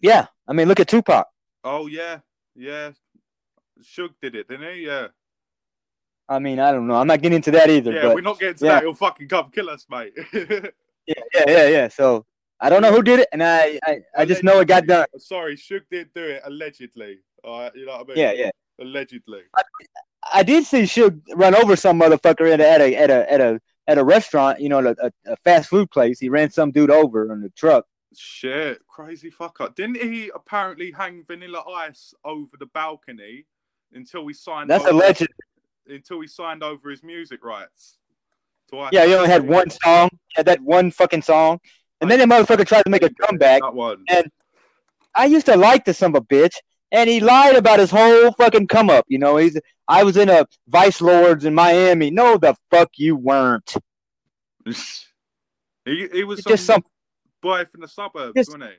Yeah, 0.00 0.26
I 0.46 0.52
mean, 0.52 0.68
look 0.68 0.80
at 0.80 0.88
Tupac. 0.88 1.26
Oh 1.64 1.86
yeah, 1.86 2.18
yeah. 2.54 2.92
Suge 3.82 4.14
did 4.22 4.36
it, 4.36 4.48
didn't 4.48 4.72
he? 4.74 4.86
Yeah. 4.86 5.08
I 6.28 6.38
mean, 6.38 6.58
I 6.58 6.72
don't 6.72 6.86
know. 6.86 6.94
I'm 6.94 7.06
not 7.06 7.20
getting 7.20 7.36
into 7.36 7.50
that 7.50 7.68
either. 7.68 7.92
Yeah, 7.92 8.02
but 8.02 8.14
we're 8.14 8.20
not 8.22 8.38
getting 8.38 8.56
to 8.56 8.64
yeah. 8.64 8.72
that. 8.74 8.82
He'll 8.82 8.94
fucking 8.94 9.28
come 9.28 9.50
kill 9.50 9.68
us, 9.68 9.86
mate. 9.90 10.12
yeah, 10.32 10.70
yeah, 11.06 11.44
yeah, 11.46 11.68
yeah. 11.68 11.88
So 11.88 12.24
I 12.60 12.70
don't 12.70 12.82
know 12.82 12.92
who 12.92 13.02
did 13.02 13.20
it, 13.20 13.28
and 13.32 13.42
I 13.42 13.78
I, 13.84 13.98
I 14.16 14.24
just 14.24 14.44
know 14.44 14.60
it 14.60 14.68
got 14.68 14.86
done. 14.86 15.06
Sorry, 15.18 15.56
Suge 15.56 15.82
did 15.90 16.12
do 16.14 16.22
it 16.22 16.42
allegedly. 16.44 17.18
All 17.44 17.60
right, 17.60 17.72
you 17.74 17.86
know 17.86 17.92
what 17.92 18.02
I 18.02 18.14
mean? 18.14 18.16
Yeah, 18.16 18.32
yeah. 18.32 18.50
Allegedly. 18.80 19.42
I 20.32 20.42
did 20.42 20.64
see 20.64 20.82
Suge 20.82 21.20
run 21.34 21.54
over 21.54 21.76
some 21.76 22.00
motherfucker 22.00 22.50
at 22.50 22.60
a 22.60 22.66
at 22.66 22.80
a 22.80 22.96
at 22.96 23.10
a 23.10 23.32
at 23.32 23.40
a, 23.40 23.60
at 23.86 23.98
a 23.98 24.04
restaurant. 24.04 24.60
You 24.60 24.70
know, 24.70 24.78
at 24.78 24.98
a, 24.98 25.12
a 25.26 25.36
fast 25.44 25.68
food 25.68 25.90
place. 25.90 26.18
He 26.18 26.28
ran 26.28 26.50
some 26.50 26.70
dude 26.70 26.90
over 26.90 27.32
in 27.32 27.42
the 27.42 27.50
truck. 27.50 27.86
Shit, 28.16 28.80
crazy 28.86 29.30
fucker. 29.30 29.74
Didn't 29.74 29.96
he 29.96 30.30
apparently 30.34 30.92
hang 30.92 31.24
Vanilla 31.26 31.62
Ice 31.68 32.14
over 32.24 32.56
the 32.58 32.66
balcony 32.66 33.44
until 33.92 34.26
he 34.26 34.32
signed? 34.32 34.70
That's 34.70 34.84
over, 34.84 34.94
alleged. 34.94 35.26
Until 35.86 36.20
he 36.20 36.26
signed 36.26 36.62
over 36.62 36.90
his 36.90 37.02
music 37.02 37.44
rights. 37.44 37.98
to 38.70 38.78
Ice 38.80 38.90
Yeah, 38.92 39.04
he 39.06 39.14
only 39.14 39.28
had 39.28 39.46
one 39.46 39.68
song. 39.68 40.08
Had 40.34 40.46
that 40.46 40.60
one 40.60 40.90
fucking 40.90 41.22
song, 41.22 41.58
and 42.00 42.10
then 42.10 42.18
the 42.18 42.24
motherfucker 42.24 42.66
tried 42.66 42.82
to 42.84 42.90
make 42.90 43.02
a 43.02 43.10
comeback. 43.10 43.62
And- 44.08 44.30
I 45.16 45.26
used 45.26 45.46
to 45.46 45.56
like 45.56 45.84
the 45.84 45.94
son 45.94 46.10
of 46.16 46.22
a 46.22 46.26
bitch, 46.26 46.56
and 46.94 47.10
he 47.10 47.18
lied 47.18 47.56
about 47.56 47.80
his 47.80 47.90
whole 47.90 48.30
fucking 48.32 48.68
come 48.68 48.88
up. 48.88 49.04
You 49.08 49.18
know, 49.18 49.36
he's 49.36 49.58
I 49.88 50.04
was 50.04 50.16
in 50.16 50.30
a 50.30 50.46
Vice 50.68 51.00
Lords 51.00 51.44
in 51.44 51.52
Miami. 51.54 52.10
No, 52.10 52.38
the 52.38 52.54
fuck 52.70 52.90
you 52.96 53.16
weren't. 53.16 53.74
he, 54.64 54.74
he 55.84 56.24
was 56.24 56.42
some, 56.42 56.50
just 56.50 56.64
some 56.64 56.84
boy 57.42 57.64
from 57.66 57.80
the 57.82 57.88
suburbs, 57.88 58.32
Just- 58.36 58.50
wasn't 58.50 58.64
he? 58.64 58.76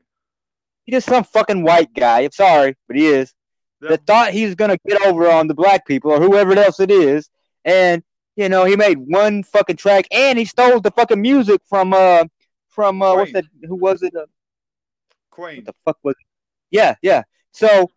He's 0.86 0.98
just 0.98 1.08
some 1.08 1.24
fucking 1.24 1.64
white 1.64 1.94
guy. 1.96 2.22
I'm 2.22 2.32
sorry, 2.32 2.76
but 2.88 2.96
he 2.96 3.08
is. 3.08 3.34
That 3.82 4.06
thought 4.08 4.32
he 4.32 4.46
was 4.46 4.56
gonna 4.56 4.78
get 4.88 5.02
over 5.06 5.30
on 5.30 5.48
the 5.48 5.54
black 5.54 5.86
people 5.86 6.12
or 6.12 6.20
whoever 6.20 6.54
else 6.54 6.80
it 6.80 6.90
is, 6.90 7.30
and 7.66 8.02
you 8.36 8.50
know 8.50 8.66
he 8.66 8.76
made 8.76 8.98
one 8.98 9.44
fucking 9.44 9.76
track 9.76 10.08
and 10.12 10.40
he 10.40 10.46
stole 10.46 10.80
the 10.80 10.90
fucking 10.92 11.22
music 11.22 11.62
from 11.68 11.94
uh 11.94 12.24
from 12.70 13.02
uh 13.02 13.16
what's 13.16 13.34
that? 13.34 13.46
Who 13.68 13.76
was 13.76 14.02
it? 14.02 14.16
Uh, 14.16 14.26
Queen. 15.30 15.58
what 15.58 15.66
the 15.66 15.74
fuck 15.86 15.98
was? 16.04 16.16
It? 16.20 16.26
Yeah, 16.78 16.96
yeah. 17.04 17.24
So 17.52 17.92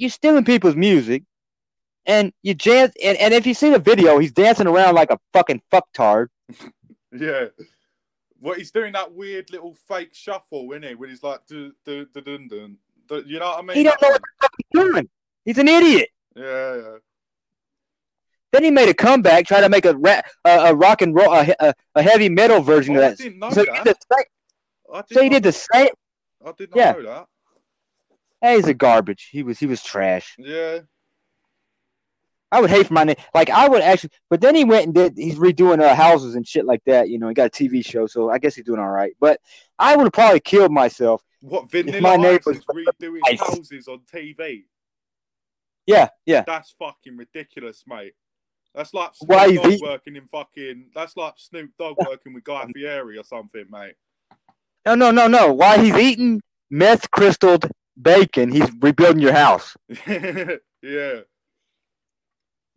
you're 0.00 0.10
stealing 0.10 0.44
people's 0.44 0.76
music, 0.76 1.22
and 2.06 2.32
you 2.42 2.54
dance. 2.54 2.94
And, 3.04 3.16
and 3.18 3.34
if 3.34 3.46
you 3.46 3.54
see 3.54 3.70
the 3.70 3.78
video, 3.78 4.18
he's 4.18 4.32
dancing 4.32 4.66
around 4.66 4.94
like 4.94 5.10
a 5.10 5.18
fucking 5.32 5.62
fucktard. 5.72 6.28
Yeah. 7.12 7.46
Well, 8.40 8.54
he's 8.54 8.70
doing 8.70 8.92
that 8.92 9.12
weird 9.12 9.50
little 9.50 9.74
fake 9.88 10.10
shuffle, 10.14 10.70
isn't 10.70 10.84
he? 10.84 10.94
When 10.94 11.10
he's 11.10 11.24
like, 11.24 11.44
do, 11.48 11.72
do, 11.84 12.06
do, 12.14 12.20
dun, 12.20 12.46
dun. 13.08 13.24
You 13.26 13.40
know 13.40 13.46
what 13.46 13.58
I 13.58 13.62
mean? 13.62 13.76
He 13.78 13.82
don't 13.82 14.00
know 14.00 14.10
what 14.10 14.20
the 14.22 14.28
fuck 14.40 14.50
he's 14.56 14.80
doing. 14.84 15.08
He's 15.44 15.58
an 15.58 15.66
idiot. 15.66 16.08
Yeah, 16.36 16.76
yeah. 16.76 16.96
Then 18.52 18.62
he 18.62 18.70
made 18.70 18.88
a 18.88 18.94
comeback, 18.94 19.46
trying 19.48 19.62
to 19.62 19.68
make 19.68 19.84
a 19.86 19.96
ra- 19.96 20.20
a, 20.44 20.50
a 20.70 20.74
rock 20.76 21.02
and 21.02 21.12
roll, 21.16 21.32
a, 21.34 21.52
a, 21.58 21.74
a 21.96 22.02
heavy 22.02 22.28
metal 22.28 22.60
version 22.60 22.94
Oh, 22.96 23.00
of 23.02 23.08
that. 23.10 23.18
didn't 23.18 23.40
know 23.40 23.50
So 23.50 23.64
he 23.64 23.66
did 23.72 23.84
the 23.84 23.96
same. 24.16 24.24
I 24.94 25.00
did 25.02 25.14
So 25.14 25.22
he 25.24 25.28
did 25.28 25.42
the 25.42 25.52
same. 25.52 25.88
I 26.46 26.52
did 26.56 26.70
not 26.70 26.76
yeah. 26.78 26.92
know 26.92 27.02
that. 27.02 27.26
Hey, 28.40 28.56
he's 28.56 28.66
a 28.68 28.74
garbage. 28.74 29.28
He 29.30 29.42
was 29.42 29.58
he 29.58 29.66
was 29.66 29.82
trash. 29.82 30.34
Yeah. 30.38 30.80
I 32.52 32.60
would 32.60 32.70
hate 32.70 32.86
for 32.88 32.94
my 32.94 33.04
name. 33.04 33.16
Like 33.32 33.48
I 33.48 33.68
would 33.68 33.82
actually, 33.82 34.10
but 34.28 34.40
then 34.40 34.54
he 34.56 34.64
went 34.64 34.86
and 34.86 34.94
did. 34.94 35.14
He's 35.16 35.36
redoing 35.36 35.80
uh, 35.80 35.94
houses 35.94 36.34
and 36.34 36.46
shit 36.46 36.64
like 36.64 36.82
that. 36.86 37.08
You 37.08 37.18
know, 37.18 37.28
he 37.28 37.34
got 37.34 37.46
a 37.46 37.50
TV 37.50 37.84
show, 37.84 38.06
so 38.08 38.28
I 38.28 38.38
guess 38.38 38.56
he's 38.56 38.64
doing 38.64 38.80
all 38.80 38.88
right. 38.88 39.12
But 39.20 39.40
I 39.78 39.94
would 39.94 40.04
have 40.04 40.12
probably 40.12 40.40
killed 40.40 40.72
myself. 40.72 41.22
What 41.42 41.70
Vanilla 41.70 42.00
my 42.00 42.28
Ice 42.28 42.46
is 42.48 42.60
redoing 42.64 43.20
Ice. 43.26 43.40
houses 43.40 43.86
on 43.86 44.00
TV? 44.12 44.64
Yeah, 45.86 46.08
yeah. 46.26 46.42
That's 46.46 46.74
fucking 46.78 47.16
ridiculous, 47.16 47.84
mate. 47.86 48.14
That's 48.74 48.92
like 48.94 49.14
Snoop 49.14 49.30
Why 49.30 49.54
Dogg 49.54 49.70
he- 49.70 49.80
working 49.82 50.16
in 50.16 50.26
fucking. 50.32 50.86
That's 50.94 51.16
like 51.16 51.34
Snoop 51.36 51.70
Dogg 51.78 51.96
working 52.06 52.34
with 52.34 52.44
Guy 52.44 52.66
Fieri 52.74 53.16
or 53.16 53.24
something, 53.24 53.64
mate. 53.70 53.94
No, 54.84 54.94
no, 54.96 55.10
no, 55.12 55.28
no. 55.28 55.52
Why 55.52 55.78
he's 55.78 55.94
eating 55.94 56.40
meth 56.70 57.10
crystalled 57.12 57.70
bacon, 58.02 58.50
he's 58.50 58.68
rebuilding 58.80 59.22
your 59.22 59.32
house. 59.32 59.76
yeah. 60.06 61.20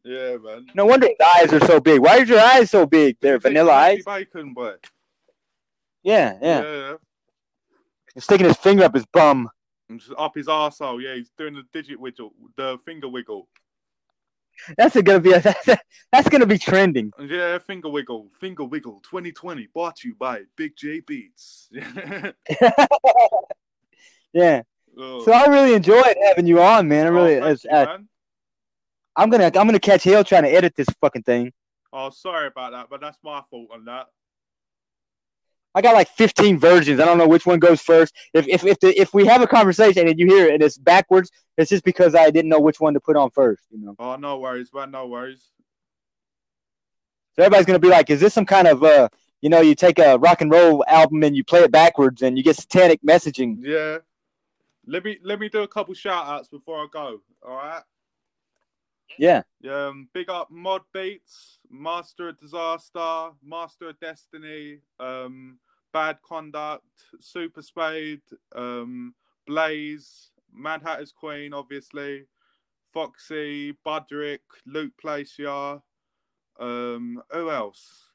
Yeah, 0.06 0.36
man. 0.38 0.68
No 0.76 0.86
wonder 0.86 1.08
his 1.08 1.16
eyes 1.38 1.54
are 1.54 1.66
so 1.66 1.80
big. 1.80 2.02
Why 2.02 2.20
are 2.20 2.26
your 2.26 2.40
eyes 2.40 2.72
so 2.72 2.86
big? 2.86 3.18
They're 3.22 3.40
vanilla 3.40 3.72
eyes. 3.72 4.04
Bacon, 4.06 4.54
but 4.54 4.86
Yeah, 6.04 6.38
yeah. 6.42 6.62
yeah. 6.62 6.94
He's 8.14 8.26
sticking 8.26 8.48
his 8.48 8.58
finger 8.58 8.84
up 8.84 8.94
his 8.94 9.06
bum. 9.06 9.50
Just 9.96 10.12
up 10.18 10.36
his 10.36 10.48
arsehole. 10.48 11.02
Yeah, 11.02 11.16
he's 11.16 11.32
doing 11.38 11.56
the 11.56 11.64
digit 11.72 12.00
wiggle, 12.00 12.34
the 12.58 12.78
finger 12.86 13.08
wiggle. 13.08 13.48
That's 14.78 15.00
gonna 15.02 15.20
be 15.20 15.34
a, 15.34 15.42
that's 16.12 16.30
gonna 16.30 16.46
be 16.46 16.58
trending. 16.58 17.12
Yeah, 17.20 17.58
finger 17.58 17.90
wiggle, 17.90 18.30
finger 18.40 18.64
wiggle. 18.64 19.02
2020 19.04 19.68
brought 19.74 19.96
to 19.98 20.10
you 20.10 20.16
by 20.16 20.42
Big 20.56 20.76
J 20.78 21.02
Beats. 21.02 21.70
yeah. 24.34 24.62
Oh, 24.98 25.24
So 25.24 25.32
I 25.32 25.48
really 25.48 25.74
enjoyed 25.74 26.16
having 26.28 26.46
you 26.46 26.62
on, 26.62 26.88
man. 26.88 27.08
I 27.08 27.10
really, 27.10 27.36
oh, 27.38 27.48
it's, 27.48 27.64
you, 27.64 27.70
uh, 27.72 27.86
man. 27.86 28.08
I'm 29.16 29.30
gonna, 29.30 29.46
I'm 29.46 29.52
gonna 29.68 29.80
catch 29.80 30.04
hell 30.04 30.24
trying 30.24 30.44
to 30.44 30.50
edit 30.50 30.76
this 30.76 30.88
fucking 31.02 31.24
thing. 31.24 31.52
Oh, 31.92 32.10
sorry 32.10 32.48
about 32.48 32.72
that, 32.72 32.88
but 32.90 33.02
that's 33.02 33.18
my 33.24 33.42
fault 33.50 33.70
on 33.74 33.86
that. 33.86 34.08
I 35.76 35.82
got 35.82 35.94
like 35.96 36.10
15 36.10 36.60
versions. 36.60 37.00
I 37.00 37.06
don't 37.06 37.18
know 37.18 37.28
which 37.28 37.46
one 37.46 37.60
goes 37.60 37.82
first. 37.82 38.14
If 38.34 38.48
if 38.48 38.64
if, 38.64 38.80
the, 38.80 39.00
if 39.00 39.14
we 39.14 39.26
have 39.26 39.42
a 39.42 39.48
conversation 39.48 40.08
and 40.08 40.20
you 40.20 40.28
hear 40.28 40.48
it 40.48 40.54
and 40.54 40.64
it's 40.64 40.78
backwards, 40.78 41.32
it's 41.58 41.70
just 41.70 41.84
because 41.84 42.14
I 42.16 42.30
didn't 42.30 42.50
know 42.50 42.60
which 42.60 42.80
one 42.80 42.94
to 42.94 43.00
put 43.00 43.16
on 43.16 43.32
first. 43.32 43.64
You 43.72 43.80
know. 43.80 43.96
Oh, 43.98 44.16
no 44.16 44.38
worries, 44.38 44.70
man. 44.74 44.92
No 44.92 45.08
worries. 45.08 45.50
So 47.36 47.42
everybody's 47.44 47.66
gonna 47.66 47.80
be 47.80 47.88
like, 47.90 48.12
"Is 48.12 48.20
this 48.20 48.34
some 48.34 48.46
kind 48.46 48.68
of 48.68 48.84
uh, 48.84 49.10
you 49.42 49.50
know, 49.50 49.62
you 49.62 49.74
take 49.74 49.98
a 49.98 50.18
rock 50.20 50.42
and 50.42 50.52
roll 50.52 50.84
album 50.88 51.24
and 51.24 51.36
you 51.36 51.44
play 51.44 51.62
it 51.62 51.72
backwards 51.72 52.22
and 52.22 52.38
you 52.38 52.44
get 52.44 52.56
satanic 52.56 53.02
messaging?" 53.02 53.58
Yeah. 53.60 54.00
Let 54.86 55.04
me 55.06 55.18
let 55.24 55.40
me 55.40 55.50
do 55.50 55.64
a 55.64 55.68
couple 55.68 55.94
shout 55.94 56.28
outs 56.28 56.50
before 56.50 56.80
I 56.80 56.88
go. 56.92 57.22
All 57.46 57.56
right. 57.56 57.84
Yeah. 59.18 59.44
Um, 59.70 60.10
big 60.14 60.30
up 60.30 60.50
Mod 60.52 60.82
Beats, 60.94 61.60
Master 61.70 62.30
of 62.30 62.40
Disaster, 62.40 63.30
Master 63.44 63.90
of 63.90 64.00
Destiny, 64.00 64.80
um, 65.00 65.60
Bad 65.92 66.18
Conduct, 66.22 66.84
Super 67.20 67.62
Spade, 67.62 68.22
um, 68.56 69.14
Blaze, 69.46 70.32
Mad 70.52 70.82
Hatter's 70.84 71.12
Queen, 71.12 71.54
obviously, 71.54 72.26
Foxy, 72.94 73.78
Budrick, 73.86 74.40
Luke 74.66 74.94
Placier, 75.00 75.80
um, 76.60 77.22
who 77.32 77.52
else? 77.52 78.10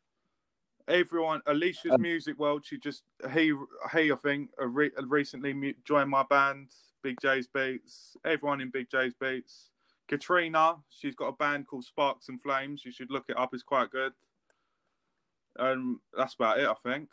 Everyone, 0.88 1.42
Alicia's 1.46 1.92
Um, 1.92 2.02
Music 2.02 2.38
World. 2.38 2.64
She 2.64 2.78
just 2.78 3.02
he 3.32 3.52
he 3.92 4.10
I 4.12 4.16
think 4.16 4.50
uh, 4.60 4.66
re- 4.66 4.90
recently 5.06 5.74
joined 5.84 6.10
my 6.10 6.24
band, 6.24 6.68
Big 7.02 7.18
J's 7.20 7.46
Beats. 7.46 8.16
Everyone 8.24 8.60
in 8.60 8.70
Big 8.70 8.90
J's 8.90 9.14
Beats. 9.14 9.70
Katrina, 10.08 10.76
she's 10.88 11.14
got 11.14 11.28
a 11.28 11.32
band 11.32 11.66
called 11.66 11.84
Sparks 11.84 12.30
and 12.30 12.40
Flames. 12.42 12.84
You 12.84 12.92
should 12.92 13.10
look 13.10 13.26
it 13.28 13.36
up; 13.38 13.52
it's 13.52 13.62
quite 13.62 13.90
good. 13.90 14.12
Um, 15.58 16.00
that's 16.16 16.34
about 16.34 16.58
it, 16.58 16.68
I 16.68 16.74
think. 16.88 17.08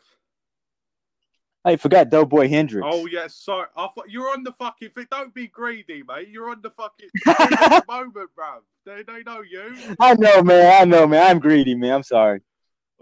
I 1.64 1.74
forgot 1.74 2.10
Doughboy 2.10 2.48
Hendrix. 2.48 2.86
Oh 2.88 3.06
yes, 3.06 3.34
sorry. 3.34 3.66
I 3.76 3.88
thought 3.88 4.08
you're 4.08 4.30
on 4.30 4.44
the 4.44 4.52
fucking 4.52 4.90
thing. 4.90 5.06
Don't 5.10 5.34
be 5.34 5.48
greedy, 5.48 6.04
mate. 6.06 6.28
You're 6.28 6.50
on 6.50 6.62
the 6.62 6.70
fucking 6.70 7.10
the 7.24 7.84
moment, 7.88 8.30
bruv. 8.38 8.60
They 8.84 9.02
they 9.02 9.24
know 9.24 9.42
you. 9.42 9.74
I 10.00 10.14
know, 10.14 10.42
man. 10.44 10.80
I 10.80 10.84
know, 10.84 11.08
man. 11.08 11.28
I'm 11.28 11.40
greedy, 11.40 11.74
man. 11.74 11.92
I'm 11.92 12.02
sorry. 12.04 12.40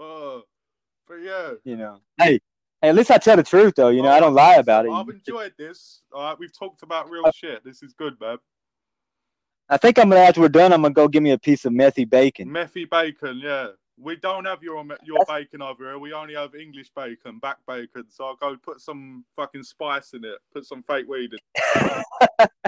Uh, 0.01 0.39
but 1.09 1.17
yeah. 1.17 1.53
You 1.65 1.77
know. 1.77 2.01
Hey, 2.19 2.41
hey. 2.83 2.89
At 2.89 2.95
least 2.95 3.11
I 3.11 3.19
tell 3.19 3.37
the 3.37 3.43
truth, 3.43 3.75
though. 3.77 3.89
You 3.89 4.03
know, 4.03 4.11
I 4.11 4.21
don't 4.21 4.35
lie 4.35 4.57
about 4.57 4.85
it. 4.87 4.91
I've 4.91 5.09
enjoyed 5.09 5.55
this. 5.59 6.03
All 6.13 6.23
right, 6.23 6.39
we've 6.39 6.57
talked 6.57 6.83
about 6.83 7.09
real 7.09 7.31
shit. 7.33 7.65
This 7.65 7.83
is 7.83 7.95
good, 7.95 8.21
man. 8.21 8.39
I 9.69 9.79
think 9.79 9.99
I'm 9.99 10.11
gonna 10.11 10.21
after 10.21 10.43
we're 10.43 10.49
done. 10.49 10.73
I'm 10.73 10.83
gonna 10.83 10.93
go 10.93 11.09
give 11.09 11.23
me 11.23 11.31
a 11.31 11.39
piece 11.39 11.65
of 11.65 11.73
methy 11.73 12.09
bacon. 12.09 12.49
Methy 12.49 12.89
bacon, 12.89 13.41
yeah. 13.43 13.69
We 13.97 14.17
don't 14.17 14.45
have 14.45 14.63
your 14.63 14.85
your 15.05 15.25
bacon 15.27 15.63
over 15.63 15.85
here. 15.85 15.99
We 15.99 16.13
only 16.13 16.35
have 16.35 16.55
English 16.55 16.91
bacon, 16.95 17.39
back 17.39 17.59
bacon. 17.67 18.05
So 18.11 18.27
I'll 18.27 18.37
go 18.37 18.57
put 18.57 18.81
some 18.81 19.25
fucking 19.37 19.63
spice 19.63 20.13
in 20.13 20.25
it. 20.25 20.39
Put 20.53 20.67
some 20.67 20.83
fake 20.83 21.09
weed 21.09 21.33
in. 21.33 21.39
It. 22.41 22.51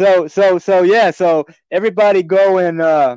So, 0.00 0.28
so, 0.28 0.58
so, 0.58 0.82
yeah. 0.82 1.10
So 1.10 1.46
everybody 1.70 2.22
go 2.22 2.56
and 2.56 2.80
uh, 2.80 3.16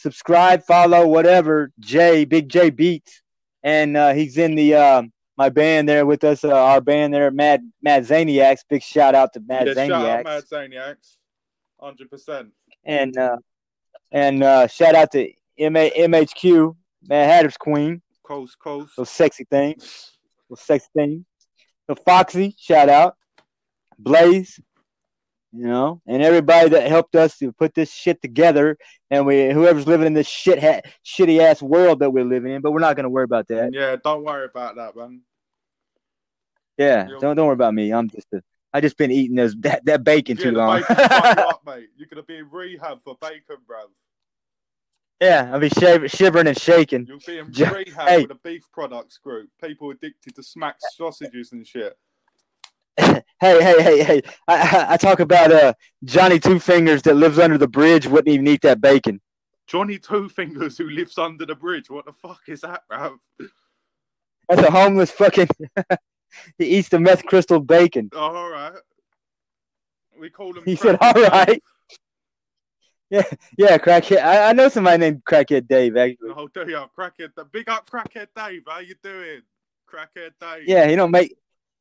subscribe, 0.00 0.62
follow, 0.64 1.06
whatever. 1.06 1.70
Jay, 1.78 2.24
Big 2.24 2.48
J 2.48 2.70
Beats, 2.70 3.22
and 3.62 3.96
uh, 3.96 4.12
he's 4.12 4.38
in 4.38 4.54
the 4.54 4.74
um, 4.74 5.12
my 5.36 5.48
band 5.48 5.88
there 5.88 6.06
with 6.06 6.24
us. 6.24 6.44
Uh, 6.44 6.50
our 6.52 6.80
band 6.80 7.14
there, 7.14 7.30
Mad 7.30 7.62
Mad 7.82 8.06
Zaniacs. 8.06 8.60
Big 8.68 8.82
shout 8.82 9.14
out 9.14 9.32
to 9.34 9.40
Mad 9.40 9.66
yeah, 9.66 9.74
shout 9.74 9.90
out 9.92 10.24
Zaniacs, 10.24 10.24
Mad 10.24 10.44
Zaniacs. 10.44 11.16
Hundred 11.80 12.10
percent. 12.10 12.52
and 12.84 13.16
uh, 13.16 13.36
and 14.12 14.42
uh, 14.42 14.66
shout 14.66 14.94
out 14.94 15.10
to 15.12 15.32
M- 15.58 15.74
MHQ, 15.74 16.76
Mad 17.08 17.26
Hatter's 17.30 17.56
Queen. 17.56 18.02
Coast, 18.22 18.58
coast. 18.58 18.92
Those 18.96 19.10
sexy 19.10 19.44
things. 19.44 20.12
Those 20.48 20.60
sexy 20.60 20.88
things. 20.94 21.24
So 21.86 21.94
Foxy, 21.94 22.54
shout 22.58 22.88
out. 22.88 23.16
Blaze, 23.98 24.60
you 25.52 25.66
know, 25.66 26.00
and 26.06 26.22
everybody 26.22 26.68
that 26.70 26.88
helped 26.88 27.16
us 27.16 27.36
to 27.38 27.52
put 27.52 27.74
this 27.74 27.92
shit 27.92 28.22
together, 28.22 28.76
and 29.10 29.26
we 29.26 29.50
whoever's 29.50 29.86
living 29.86 30.06
in 30.06 30.14
this 30.14 30.28
shit 30.28 30.62
ha- 30.62 30.80
shitty 31.04 31.40
ass 31.40 31.60
world 31.60 31.98
that 32.00 32.10
we're 32.10 32.24
living 32.24 32.52
in, 32.52 32.60
but 32.62 32.72
we're 32.72 32.80
not 32.80 32.96
gonna 32.96 33.08
worry 33.08 33.24
about 33.24 33.48
that. 33.48 33.72
Yeah, 33.72 33.96
don't 34.02 34.24
worry 34.24 34.44
about 34.46 34.76
that, 34.76 34.94
man. 34.96 35.22
Yeah, 36.78 37.08
You'll- 37.08 37.20
don't 37.20 37.36
don't 37.36 37.46
worry 37.46 37.54
about 37.54 37.74
me. 37.74 37.92
I'm 37.92 38.08
just 38.08 38.28
a, 38.32 38.42
I 38.72 38.80
just 38.80 38.96
been 38.96 39.10
eating 39.10 39.36
this 39.36 39.54
that, 39.60 39.84
that 39.86 40.04
bacon 40.04 40.36
Yeah, 40.36 40.44
too 40.44 40.52
long. 40.52 40.80
bacon 40.80 40.96
you 40.98 41.04
up, 41.04 41.62
mate. 41.66 41.88
You're 41.96 42.08
gonna 42.08 42.22
be 42.22 42.36
in 42.38 42.48
rehab 42.50 43.02
for 43.02 43.16
bacon, 43.20 43.56
bruv. 43.68 43.88
yeah, 45.20 45.50
I'll 45.52 45.58
be 45.60 45.68
shivering 46.08 46.46
and 46.46 46.58
shaking. 46.58 47.06
You'll 47.06 47.18
be 47.26 47.38
in 47.38 47.46
rehab 47.50 48.08
hey. 48.08 48.22
with 48.22 48.30
a 48.30 48.38
beef 48.44 48.62
products 48.72 49.18
group. 49.18 49.50
People 49.62 49.90
addicted 49.90 50.36
to 50.36 50.42
smack 50.44 50.76
sausages 50.96 51.50
and 51.52 51.66
shit. 51.66 51.98
hey, 53.40 53.62
hey, 53.62 53.82
hey, 53.82 54.02
hey! 54.04 54.22
I, 54.48 54.54
I, 54.56 54.86
I 54.94 54.96
talk 54.96 55.20
about 55.20 55.52
uh 55.52 55.72
Johnny 56.04 56.38
Two 56.38 56.58
Fingers 56.58 57.02
that 57.02 57.14
lives 57.16 57.38
under 57.38 57.58
the 57.58 57.68
bridge 57.68 58.06
wouldn't 58.06 58.28
even 58.32 58.46
eat 58.48 58.62
that 58.62 58.80
bacon. 58.80 59.20
Johnny 59.66 59.98
Two 59.98 60.28
Fingers 60.28 60.76
who 60.78 60.88
lives 60.88 61.16
under 61.18 61.46
the 61.46 61.54
bridge. 61.54 61.90
What 61.90 62.06
the 62.06 62.12
fuck 62.12 62.40
is 62.48 62.62
that, 62.62 62.82
bro? 62.88 63.18
That's 64.48 64.62
a 64.62 64.70
homeless 64.70 65.10
fucking. 65.10 65.48
he 66.58 66.64
eats 66.64 66.88
the 66.88 66.98
meth 66.98 67.24
crystal 67.24 67.60
bacon. 67.60 68.10
Oh, 68.12 68.18
all 68.18 68.50
right. 68.50 68.72
We 70.18 70.28
call 70.30 70.56
him. 70.56 70.64
He 70.64 70.76
said, 70.76 70.98
"All 71.00 71.12
right." 71.12 71.62
Dave. 73.10 73.24
Yeah, 73.58 73.76
crackhead. 73.78 74.22
I, 74.22 74.50
I 74.50 74.52
know 74.52 74.68
somebody 74.68 74.98
named 74.98 75.24
Crackhead 75.24 75.66
Dave. 75.66 75.96
Actually, 75.96 76.30
Oh, 76.36 76.46
do 76.46 76.60
you? 76.68 76.84
Crackhead. 76.96 77.34
The 77.34 77.44
big 77.44 77.68
up, 77.68 77.90
Crackhead 77.90 78.28
Dave. 78.36 78.62
How 78.68 78.78
you 78.78 78.94
doing, 79.02 79.42
Crackhead 79.92 80.30
Dave? 80.40 80.68
yeah, 80.68 80.86
he 80.86 80.94
don't 80.94 81.10
make 81.10 81.34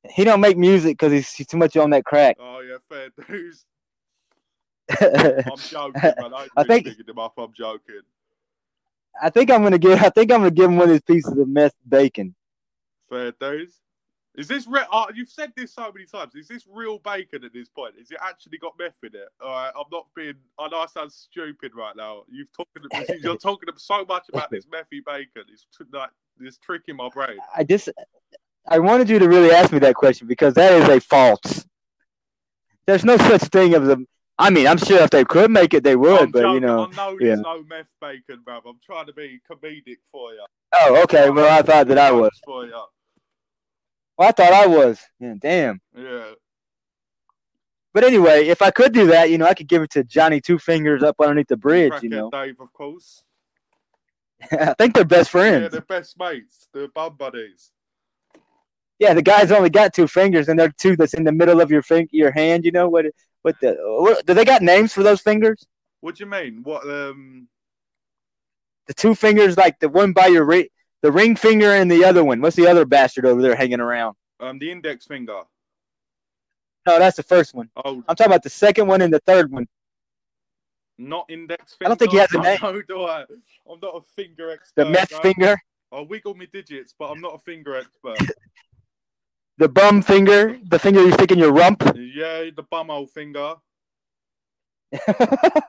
he 0.10 0.24
don't 0.24 0.41
make 0.41 0.58
music 0.58 0.97
because 0.97 1.12
he's, 1.12 1.32
he's 1.34 1.47
too 1.47 1.58
much 1.58 1.76
on 1.78 1.89
that 1.91 2.06
crack. 2.06 2.38
Oh 2.39 2.62
yeah, 2.62 2.78
fair 2.88 3.10
dues. 3.28 3.66
I 4.89 5.43
I'm 5.52 5.58
joking, 5.58 6.02
man. 6.02 6.34
I, 6.34 6.43
ain't 6.43 6.52
I 6.58 6.62
really 6.64 6.82
think- 6.84 7.10
him 7.10 7.20
up. 7.20 7.34
I'm 7.38 7.54
joking. 7.54 8.02
think 9.30 9.52
I'm 9.52 9.64
gonna 9.64 9.78
give 9.78 10.02
I 10.02 10.10
think 10.10 10.32
I'm 10.32 10.39
gonna 10.39 10.52
give 10.52 10.66
him 10.66 10.78
one 10.78 10.89
of 10.89 10.91
these 10.91 11.02
pieces 11.02 11.38
of 11.38 11.47
meth 11.47 11.76
bacon. 11.88 12.36
Fair 13.10 13.32
dues. 13.39 13.82
Is 14.36 14.47
this 14.47 14.68
real? 14.68 14.86
Oh, 14.91 15.04
uh, 15.04 15.08
you've 15.14 15.30
said 15.30 15.52
this 15.58 15.74
so 15.74 15.91
many 15.91 16.06
times. 16.06 16.34
Is 16.36 16.47
this 16.47 16.66
real 16.72 17.00
bacon 17.00 17.43
at 17.43 17.52
this 17.52 17.68
point? 17.68 17.95
Is 18.00 18.12
it 18.12 18.20
actually 18.22 18.60
got 18.60 18.74
meth 18.80 18.93
in 19.04 19.14
it? 19.14 19.28
All 19.41 19.50
right, 19.50 19.72
I'm 19.76 19.86
not 19.91 20.06
being. 20.16 20.36
I 20.58 20.70
know 20.70 20.78
I 20.78 20.86
sound 20.86 21.12
stupid 21.12 21.74
right 21.76 21.95
now. 21.95 22.24
You've 22.30 22.47
talking. 22.54 23.18
You're 23.22 23.38
talking 23.38 23.68
so 23.76 24.06
much 24.06 24.30
about 24.30 24.50
this 24.52 24.66
methy 24.68 25.04
bacon. 25.06 25.43
It's 25.52 25.66
like 25.91 26.12
it's 26.39 26.58
tricking 26.58 26.95
my 26.95 27.10
brain. 27.10 27.38
I 27.54 27.64
just 27.64 27.89
I 28.72 28.78
wanted 28.78 29.09
you 29.09 29.17
to 29.17 29.28
really 29.28 29.51
ask 29.51 29.72
me 29.72 29.80
that 29.80 29.95
question 29.95 30.28
because 30.28 30.53
that 30.53 30.72
is 30.74 30.88
a 30.88 30.99
false. 31.01 31.65
There's 32.86 33.03
no 33.03 33.17
such 33.17 33.41
thing 33.43 33.74
of 33.74 33.84
as 33.84 33.89
a. 33.89 33.97
I 34.38 34.51
mean, 34.51 34.67
I'm 34.67 34.78
sure 34.78 34.99
if 34.99 35.09
they 35.09 35.26
could 35.26 35.51
make 35.51 35.74
it, 35.74 35.84
they 35.84 35.95
would. 35.95 36.22
I'm 36.22 36.32
but 36.32 36.41
joking. 36.41 36.53
you 36.53 36.59
know, 36.61 36.89
I 36.91 36.95
know 36.95 37.17
yeah. 37.20 37.28
there's 37.30 37.39
no 37.41 37.63
meth 37.63 37.88
bacon, 37.99 38.41
bruv. 38.47 38.61
I'm 38.67 38.80
trying 38.86 39.07
to 39.07 39.13
be 39.13 39.39
comedic 39.49 39.97
for 40.11 40.32
you. 40.34 40.45
oh, 40.74 41.01
okay. 41.03 41.32
Well, 41.32 41.51
I 41.51 41.63
thought 41.63 41.88
that 41.88 41.97
I 41.97 42.11
was. 42.11 42.30
For 42.45 42.65
you. 42.65 42.72
Well, 44.17 44.30
I 44.30 44.32
thought 44.32 44.53
I 44.53 44.67
was. 44.67 44.99
Yeah, 45.20 45.34
damn. 45.39 45.82
Yeah. 45.97 46.32
But 47.93 48.03
anyway, 48.03 48.47
if 48.47 48.61
I 48.61 48.70
could 48.70 48.93
do 48.93 49.07
that, 49.07 49.32
you 49.32 49.39
know, 49.39 49.47
I 49.47 49.55
could 49.55 49.67
give 49.67 49.82
it 49.82 49.89
to 49.91 50.03
Johnny 50.03 50.39
Two 50.39 50.59
Fingers 50.59 51.01
up 51.01 51.15
underneath 51.20 51.47
the 51.47 51.57
bridge. 51.57 51.93
You 52.03 52.09
know, 52.09 52.30
Dave, 52.30 52.59
of 52.59 52.72
course. 52.72 53.24
I 54.51 54.76
think 54.78 54.93
they're 54.93 55.05
best 55.05 55.32
friends. 55.32 55.63
Yeah, 55.63 55.70
they're 55.70 55.82
best 55.82 56.17
mates. 56.20 56.70
They're 56.72 56.88
bum 56.88 57.15
buddies. 57.17 57.72
Yeah, 59.00 59.14
the 59.14 59.22
guy's 59.22 59.52
only 59.52 59.70
got 59.70 59.93
two 59.93 60.08
fingers, 60.08 60.50
and 60.50 60.60
they're 60.60 60.74
two 60.78 60.95
that's 60.97 61.14
in 61.14 61.24
the 61.24 61.32
middle 61.32 61.62
of 61.62 61.72
your 61.72 61.82
finger, 61.82 62.10
your 62.12 62.32
hand. 62.32 62.66
You 62.66 62.72
know 62.72 62.89
what? 62.89 63.06
What 63.43 63.56
the? 63.62 63.78
What, 63.80 64.26
do 64.26 64.34
they 64.34 64.43
got 64.45 64.62
names 64.62 64.93
for 64.93 65.04
those 65.04 65.22
fingers? 65.22 65.66
What 66.02 66.16
do 66.16 66.26
you 66.26 66.30
mean? 66.30 66.62
What? 66.64 66.84
Um. 66.84 67.47
The 68.88 68.93
two 68.93 69.16
fingers, 69.16 69.56
like 69.56 69.80
the 69.80 69.88
one 69.88 70.12
by 70.14 70.28
your 70.28 70.43
ring, 70.43 70.68
the 71.02 71.12
ring 71.12 71.36
finger, 71.36 71.74
and 71.76 71.89
the 71.89 72.04
other 72.04 72.24
one. 72.24 72.41
What's 72.41 72.56
the 72.56 72.68
other 72.68 72.86
bastard 72.86 73.26
over 73.26 73.41
there 73.41 73.56
hanging 73.56 73.80
around? 73.80 74.16
Um. 74.41 74.60
The 74.60 74.70
index 74.72 75.06
finger. 75.06 75.41
No, 76.86 77.00
that's 77.00 77.18
the 77.18 77.24
first 77.24 77.54
one. 77.54 77.70
Oh, 77.78 78.04
I'm 78.08 78.16
talking 78.16 78.26
about 78.28 78.43
the 78.43 78.50
second 78.50 78.88
one 78.88 79.02
and 79.02 79.14
the 79.14 79.20
third 79.20 79.52
one. 79.52 79.68
not 80.97 81.26
index 81.30 81.76
finger. 81.76 81.86
I 81.86 81.88
don't 81.89 81.97
think 82.00 82.12
he 82.12 82.18
has 82.18 82.34
a 82.34 82.39
name. 82.41 82.58
No, 82.62 82.82
do 82.82 83.04
I? 83.04 83.26
I'm 83.72 83.80
not 83.82 83.95
a 83.95 84.02
finger 84.02 84.52
expert. 84.52 84.84
The 84.84 84.89
meth 84.89 85.14
finger, 85.22 85.56
I 85.93 86.02
wiggle 86.02 86.34
my 86.34 86.47
digits, 86.52 86.93
but 86.97 87.10
I'm 87.12 87.22
not 87.22 87.36
a 87.36 87.39
finger 87.39 87.76
expert. 87.78 88.18
the 89.60 89.68
bum 89.68 90.01
finger, 90.01 90.57
the 90.70 90.80
finger 90.80 91.01
you 91.01 91.12
stick 91.12 91.32
in 91.32 91.38
your 91.38 91.51
rump. 91.51 91.84
yeah, 91.84 92.49
the 92.55 92.66
bumhole 92.72 93.10
finger. 93.10 93.55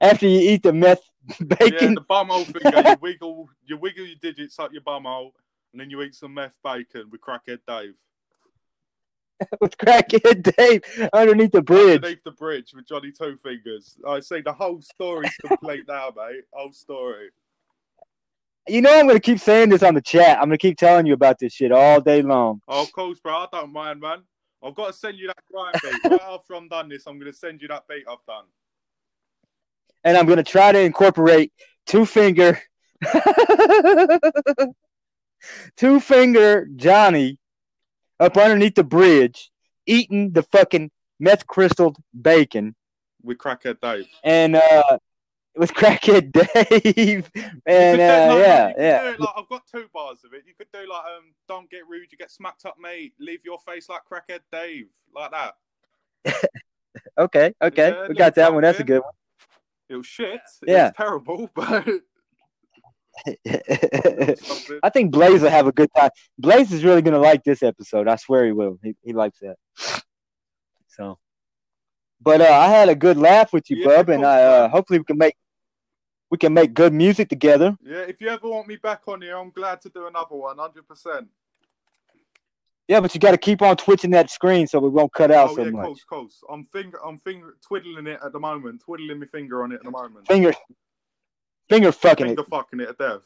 After 0.00 0.26
you 0.26 0.52
eat 0.52 0.62
the 0.62 0.72
meth 0.72 1.02
bacon. 1.46 1.72
Yeah, 1.72 1.94
the 1.94 2.04
bumhole 2.08 2.44
finger. 2.46 2.88
You 2.88 2.96
wiggle, 3.02 3.48
you 3.66 3.76
wiggle 3.76 4.06
your 4.06 4.16
digits 4.22 4.58
up 4.58 4.72
your 4.72 4.82
bumhole, 4.82 5.32
and 5.72 5.80
then 5.80 5.90
you 5.90 6.00
eat 6.02 6.14
some 6.14 6.32
meth 6.34 6.54
bacon 6.64 7.10
with 7.10 7.20
crackhead 7.20 7.58
Dave. 7.66 7.94
with 9.60 9.76
crackhead 9.76 10.54
Dave 10.56 10.82
underneath 11.12 11.52
the 11.52 11.62
bridge. 11.62 11.96
Underneath 11.96 12.24
the 12.24 12.30
bridge 12.30 12.72
with 12.72 12.86
Johnny 12.86 13.10
Two 13.10 13.36
Fingers. 13.42 13.96
I 14.06 14.20
see 14.20 14.40
the 14.40 14.52
whole 14.52 14.80
story's 14.80 15.36
complete 15.44 15.86
now, 15.88 16.12
mate. 16.16 16.44
Whole 16.52 16.72
story. 16.72 17.30
You 18.68 18.82
know 18.82 18.98
I'm 18.98 19.06
gonna 19.06 19.20
keep 19.20 19.40
saying 19.40 19.70
this 19.70 19.82
on 19.82 19.94
the 19.94 20.02
chat. 20.02 20.38
I'm 20.38 20.44
gonna 20.44 20.58
keep 20.58 20.76
telling 20.78 21.06
you 21.06 21.14
about 21.14 21.38
this 21.38 21.52
shit 21.54 21.72
all 21.72 22.00
day 22.00 22.22
long. 22.22 22.60
Oh, 22.68 22.82
of 22.82 22.92
course, 22.92 23.18
bro. 23.20 23.34
I 23.34 23.46
don't 23.50 23.72
mind, 23.72 24.00
man. 24.00 24.22
I've 24.62 24.74
got 24.74 24.88
to 24.88 24.92
send 24.92 25.18
you 25.18 25.28
that 25.28 25.36
grind 25.52 25.76
beat. 25.82 25.92
right 26.10 26.20
after 26.20 26.54
I'm 26.54 26.68
done 26.68 26.88
this, 26.88 27.06
I'm 27.06 27.20
to 27.20 27.32
send 27.32 27.62
you 27.62 27.68
that 27.68 27.86
beat 27.88 28.04
I've 28.10 28.24
done. 28.26 28.44
And 30.04 30.16
I'm 30.16 30.26
gonna 30.26 30.42
try 30.42 30.72
to 30.72 30.80
incorporate 30.80 31.52
two 31.86 32.04
finger 32.06 32.60
two 35.76 36.00
finger 36.00 36.66
Johnny 36.76 37.38
up 38.20 38.36
underneath 38.36 38.74
the 38.74 38.84
bridge 38.84 39.50
eating 39.86 40.32
the 40.32 40.42
fucking 40.42 40.90
meth 41.20 41.46
crystalled 41.46 41.96
bacon 42.20 42.74
With 43.22 43.38
Crackhead 43.38 43.80
Dave. 43.80 44.06
and 44.24 44.56
uh 44.56 44.98
with 45.58 45.72
crackhead 45.74 46.32
Dave 46.80 47.30
and 47.66 48.00
uh, 48.00 48.26
no, 48.28 48.38
yeah 48.38 48.72
yeah 48.78 49.12
do 49.16 49.22
like, 49.22 49.34
I've 49.36 49.48
got 49.48 49.66
two 49.66 49.86
bars 49.92 50.18
of 50.24 50.32
it. 50.32 50.44
You 50.46 50.54
could 50.56 50.68
do 50.72 50.88
like, 50.88 51.04
um, 51.04 51.34
don't 51.48 51.68
get 51.70 51.88
rude, 51.88 52.08
you 52.10 52.18
get 52.18 52.30
smacked 52.30 52.64
up, 52.64 52.76
mate. 52.80 53.14
Leave 53.18 53.40
your 53.44 53.58
face 53.58 53.88
like 53.88 54.02
Crackhead 54.10 54.40
Dave, 54.52 54.86
like 55.14 55.32
that. 55.32 55.54
okay 57.18 57.52
okay 57.62 57.88
Yeah, 57.90 58.08
we 58.08 58.14
got 58.14 58.34
that 58.34 58.52
one 58.52 58.62
that's 58.62 58.80
a 58.80 58.84
good 58.84 59.00
one 59.00 59.12
It 59.88 59.96
was 59.96 60.06
shit. 60.06 60.40
It 60.62 60.68
Yeah. 60.68 60.84
was 60.84 60.92
terrible, 60.96 61.50
but. 61.54 61.86
I 64.82 64.90
think 64.90 65.10
Blaze 65.10 65.42
will 65.42 65.50
have 65.50 65.66
a 65.66 65.72
good 65.72 65.88
time. 65.96 66.10
Blaze 66.38 66.72
is 66.72 66.84
really 66.84 67.02
gonna 67.02 67.18
like 67.18 67.42
this 67.42 67.62
episode. 67.62 68.06
I 68.06 68.16
swear 68.16 68.46
he 68.46 68.52
will. 68.52 68.78
He 68.82 68.94
he 69.02 69.12
likes 69.12 69.40
that. 69.40 69.56
So, 70.86 71.18
but 72.20 72.40
uh, 72.40 72.44
I 72.44 72.68
had 72.68 72.88
a 72.88 72.94
good 72.94 73.16
laugh 73.16 73.52
with 73.52 73.68
you, 73.70 73.78
Yeah, 73.78 73.86
bub, 73.86 74.08
and 74.10 74.24
I 74.24 74.42
uh, 74.42 74.68
hopefully 74.68 75.00
we 75.00 75.04
can 75.04 75.18
make 75.18 75.34
we 76.30 76.38
can 76.38 76.52
make 76.52 76.74
good 76.74 76.92
music 76.92 77.28
together. 77.28 77.76
Yeah, 77.82 78.00
if 78.00 78.20
you 78.20 78.28
ever 78.28 78.48
want 78.48 78.68
me 78.68 78.76
back 78.76 79.02
on 79.06 79.22
here, 79.22 79.36
I'm 79.36 79.50
glad 79.50 79.80
to 79.82 79.88
do 79.88 80.06
another 80.06 80.36
one, 80.36 80.56
100%. 80.58 81.26
Yeah, 82.86 83.00
but 83.00 83.14
you 83.14 83.20
got 83.20 83.32
to 83.32 83.38
keep 83.38 83.60
on 83.60 83.76
twitching 83.76 84.12
that 84.12 84.30
screen 84.30 84.66
so 84.66 84.78
we 84.78 84.88
won't 84.88 85.12
cut 85.12 85.30
out 85.30 85.50
oh, 85.50 85.56
so 85.56 85.64
yeah, 85.64 85.70
much. 85.70 85.84
close, 85.84 86.04
close. 86.04 86.40
I'm 86.50 86.64
finger, 86.72 86.98
I'm 87.04 87.18
finger 87.20 87.56
twiddling 87.66 88.06
it 88.06 88.18
at 88.24 88.32
the 88.32 88.40
moment, 88.40 88.80
twiddling 88.80 89.20
my 89.20 89.26
finger 89.26 89.62
on 89.62 89.72
it 89.72 89.76
at 89.76 89.84
the 89.84 89.90
moment. 89.90 90.26
Finger, 90.26 90.52
finger 91.68 91.92
fucking 91.92 92.28
Finger 92.28 92.42
it. 92.42 92.48
fucking 92.48 92.80
it 92.80 92.88
at 92.88 92.98
death. 92.98 93.20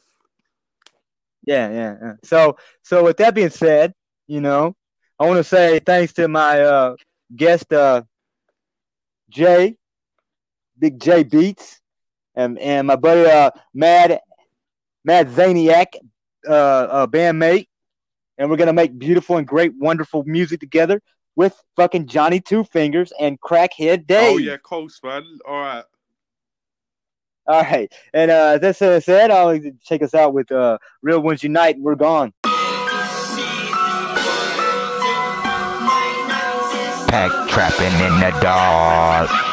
Yeah, 1.45 1.69
yeah, 1.71 1.95
yeah. 2.01 2.13
So, 2.23 2.57
so 2.83 3.05
with 3.05 3.17
that 3.17 3.35
being 3.35 3.49
said, 3.49 3.93
you 4.27 4.41
know, 4.41 4.75
I 5.17 5.25
want 5.27 5.37
to 5.37 5.43
say 5.43 5.79
thanks 5.79 6.11
to 6.13 6.27
my 6.27 6.61
uh, 6.61 6.95
guest, 7.33 7.71
uh, 7.71 8.03
Jay, 9.29 9.77
Big 10.77 10.99
J 10.99 11.23
Beats, 11.23 11.79
and 12.35 12.57
and 12.59 12.87
my 12.87 12.95
buddy 12.95 13.29
uh, 13.29 13.51
Mad 13.73 14.19
Mad 15.05 15.29
Zaniac, 15.29 15.95
uh, 16.47 16.51
uh, 16.51 17.07
bandmate, 17.07 17.67
and 18.37 18.49
we're 18.49 18.57
gonna 18.57 18.73
make 18.73 18.97
beautiful 18.97 19.37
and 19.37 19.47
great, 19.47 19.73
wonderful 19.77 20.23
music 20.25 20.59
together 20.59 21.01
with 21.35 21.61
fucking 21.75 22.07
Johnny 22.07 22.39
Two 22.39 22.63
Fingers 22.63 23.11
and 23.19 23.39
Crackhead 23.41 24.07
Dave. 24.07 24.33
Oh 24.33 24.37
yeah, 24.37 24.57
close 24.57 24.99
man. 25.03 25.23
All 25.47 25.59
right. 25.59 25.83
All 27.45 27.61
right, 27.61 27.93
and 28.13 28.31
uh, 28.31 28.57
that 28.59 28.81
uh, 28.81 29.01
said, 29.01 29.29
I'll 29.29 29.59
take 29.85 30.01
us 30.01 30.13
out 30.13 30.33
with 30.33 30.49
uh, 30.49 30.77
"Real 31.01 31.19
Ones 31.19 31.43
Unite." 31.43 31.75
and 31.75 31.83
We're 31.83 31.95
gone. 31.95 32.33
Pack 37.09 37.49
trapping 37.49 37.93
in 37.99 38.19
the 38.21 38.31
dark. 38.41 39.52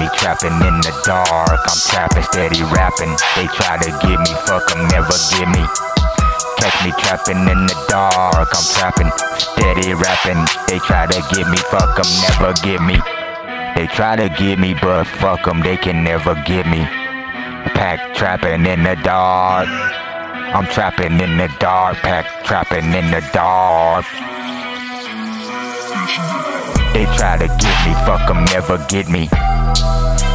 Me 0.00 0.08
trapping 0.16 0.56
in 0.64 0.76
the 0.80 0.92
dark. 1.04 1.28
I'm 1.28 1.80
trapping, 1.92 2.24
steady 2.32 2.62
rapping. 2.72 3.12
They 3.36 3.46
try 3.52 3.76
to 3.76 3.90
get 4.00 4.18
me, 4.18 4.32
fuck 4.48 4.64
fuck 4.64 4.76
'em, 4.76 4.88
never 4.88 5.16
get 5.30 5.48
me. 5.48 5.62
Catch 6.56 6.78
me 6.84 6.92
trapping 7.02 7.44
in 7.52 7.60
the 7.68 7.76
dark. 7.88 8.48
I'm 8.56 8.66
trapping, 8.74 9.12
steady 9.36 9.92
rapping. 9.92 10.40
They 10.66 10.78
try 10.88 11.06
to 11.06 11.20
get 11.32 11.46
me, 11.48 11.58
fuck 11.70 11.92
fuck 11.96 11.98
'em, 12.00 12.08
never 12.24 12.52
get 12.64 12.80
me. 12.80 12.96
They 13.76 13.86
try 13.86 14.16
to 14.16 14.28
get 14.30 14.58
me, 14.58 14.74
but 14.74 15.04
fuck 15.04 15.44
fuck 15.44 15.48
'em, 15.48 15.60
they 15.60 15.76
can 15.76 16.02
never 16.02 16.34
get 16.46 16.66
me. 16.66 16.88
Pack 17.74 18.14
trapping 18.14 18.64
in 18.64 18.82
the 18.82 18.96
dark. 18.96 19.68
I'm 20.56 20.66
trapping 20.66 21.20
in 21.20 21.36
the 21.36 21.48
dark, 21.58 21.96
pack 21.98 22.26
trapping 22.44 22.92
in 22.94 23.10
the 23.10 23.22
dark. 23.32 24.06
They 25.90 27.04
try 27.16 27.36
to 27.36 27.48
get 27.48 27.76
me, 27.86 27.92
fuck 28.06 28.20
fuck 28.20 28.30
'em, 28.30 28.44
never 28.46 28.78
get 28.86 29.08
me. 29.08 29.28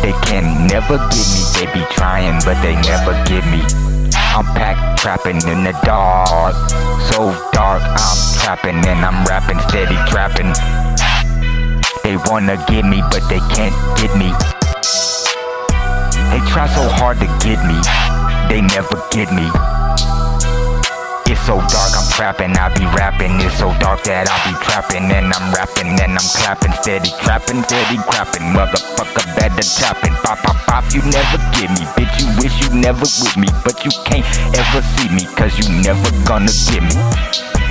They 0.02 0.12
can 0.28 0.68
never 0.68 0.98
get 0.98 1.28
me, 1.32 1.42
they 1.56 1.66
be 1.72 1.86
trying, 1.92 2.40
but 2.44 2.62
they 2.62 2.76
never 2.76 3.14
get 3.24 3.46
me. 3.48 3.62
I'm 4.36 4.46
pack 4.54 4.98
trapping 4.98 5.42
in 5.48 5.64
the 5.64 5.72
dark, 5.84 6.56
so 7.10 7.32
dark, 7.54 7.82
I'm 7.82 8.18
trapping 8.42 8.86
and 8.86 9.06
I'm 9.06 9.24
rapping, 9.26 9.60
steady 9.70 9.96
trapping. 10.12 10.52
They 12.04 12.18
wanna 12.30 12.58
get 12.68 12.84
me, 12.84 13.02
but 13.10 13.24
they 13.30 13.40
can't 13.56 13.76
get 13.96 14.14
me. 14.18 14.34
They 16.32 16.42
try 16.52 16.68
so 16.68 16.84
hard 17.00 17.20
to 17.20 17.28
get 17.40 17.64
me, 17.64 17.80
they 18.50 18.60
never 18.60 19.02
get 19.12 19.32
me. 19.32 19.75
It's 21.26 21.42
so 21.42 21.58
dark, 21.58 21.92
I'm 21.98 22.06
trapping, 22.14 22.54
I 22.54 22.70
be 22.78 22.86
rapping. 22.94 23.42
It's 23.42 23.58
so 23.58 23.74
dark 23.82 24.06
that 24.06 24.30
I 24.30 24.38
be 24.46 24.54
trapping, 24.62 25.10
and 25.10 25.34
I'm 25.34 25.50
rapping, 25.58 25.98
and 25.98 26.14
I'm 26.14 26.28
clapping, 26.38 26.70
steady 26.78 27.10
trapping, 27.26 27.66
steady 27.66 27.98
crapping. 28.06 28.54
Motherfucker, 28.54 29.26
better 29.34 29.66
tapping. 29.66 30.14
Pop, 30.22 30.38
pop, 30.46 30.58
pop, 30.70 30.86
you 30.94 31.02
never 31.10 31.42
get 31.58 31.74
me. 31.74 31.82
Bitch, 31.98 32.14
you 32.22 32.30
wish 32.38 32.54
you 32.62 32.70
never 32.78 33.10
with 33.10 33.38
me, 33.42 33.50
but 33.66 33.82
you 33.82 33.90
can't 34.06 34.26
ever 34.54 34.82
see 34.96 35.10
me, 35.10 35.26
cause 35.34 35.58
you 35.58 35.66
never 35.82 36.14
gonna 36.30 36.54
get 36.70 36.86
me. 36.86 36.94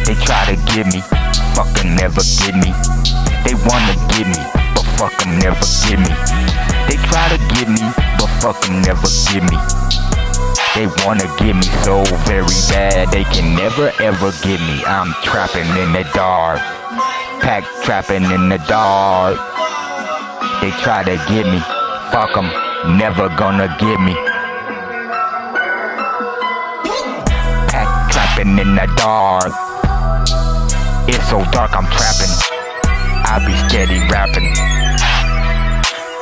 They 0.02 0.18
try 0.26 0.51
to 0.51 0.59
get 0.74 0.90
me, 0.90 1.01
fucking 1.55 1.94
never 1.94 2.26
get 2.43 2.59
me. 2.59 2.74
They 3.47 3.55
wanna 3.55 3.94
get 4.10 4.26
me, 4.26 4.43
but 4.74 4.86
fuck 4.98 5.14
never 5.31 5.62
get 5.86 6.02
me. 6.02 6.10
They 6.90 6.98
try 7.06 7.31
to 7.31 7.39
get 7.55 7.70
me, 7.70 7.86
but 8.18 8.31
fucking 8.43 8.82
never 8.82 9.06
get 9.31 9.47
me. 9.47 9.84
They 10.75 10.89
wanna 11.07 11.29
get 11.39 11.55
me 11.55 11.63
so 11.85 12.03
very 12.27 12.47
bad, 12.69 13.09
they 13.13 13.23
can 13.23 13.55
never 13.55 13.93
ever 14.01 14.33
get 14.43 14.59
me. 14.59 14.85
I'm 14.85 15.15
trapping 15.23 15.69
in 15.79 15.93
the 15.93 16.03
dark, 16.13 16.59
pack 17.41 17.63
trapping 17.85 18.25
in 18.25 18.49
the 18.49 18.59
dark. 18.67 19.37
They 20.61 20.73
try 20.83 21.05
to 21.05 21.17
get 21.31 21.47
me, 21.47 21.61
fuck 22.11 22.35
fuck 22.35 22.37
'em, 22.37 22.51
never 22.99 23.29
gonna 23.29 23.69
get 23.79 24.01
me. 24.01 24.15
Pack 27.71 28.11
trapping 28.11 28.59
in 28.59 28.75
the 28.75 28.89
dark. 28.97 29.53
It's 31.07 31.29
so 31.29 31.45
dark, 31.53 31.71
I'm 31.77 31.87
trapping. 31.87 32.35
I 33.31 33.39
be 33.47 33.55
steady 33.69 34.01
rapping. 34.11 34.53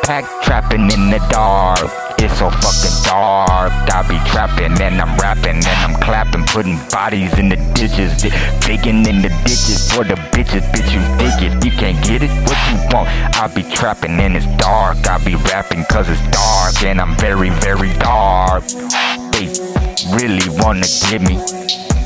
Pack 0.04 0.24
trapping 0.42 0.90
in 0.90 1.08
the 1.08 1.20
dark. 1.30 2.11
It's 2.24 2.38
so 2.38 2.50
fucking 2.50 3.02
dark. 3.02 3.72
I 3.90 4.06
be 4.06 4.14
trapping 4.30 4.80
and 4.80 5.02
I'm 5.02 5.18
rapping 5.18 5.56
and 5.56 5.66
I'm 5.66 6.00
clapping, 6.00 6.44
putting 6.44 6.78
bodies 6.88 7.36
in 7.36 7.48
the 7.48 7.56
ditches, 7.74 8.14
di- 8.22 8.30
digging 8.60 9.04
in 9.06 9.22
the 9.22 9.28
ditches 9.42 9.90
for 9.90 10.04
the 10.04 10.14
bitches. 10.30 10.62
Bitch, 10.70 10.86
you 10.94 11.02
dig 11.18 11.34
it, 11.42 11.64
you 11.64 11.72
can't 11.72 11.98
get 12.06 12.22
it. 12.22 12.30
What 12.46 12.58
you 12.70 12.78
want? 12.94 13.08
I 13.42 13.50
be 13.52 13.64
trapping 13.74 14.20
and 14.20 14.36
it's 14.36 14.46
dark. 14.54 14.98
I 15.08 15.18
be 15.24 15.34
rapping 15.50 15.84
cause 15.86 16.08
it's 16.08 16.22
dark 16.30 16.84
and 16.84 17.00
I'm 17.00 17.16
very, 17.16 17.50
very 17.58 17.92
dark. 17.98 18.62
They 19.34 19.50
really 20.14 20.46
wanna 20.62 20.86
get 21.10 21.22
me. 21.26 21.42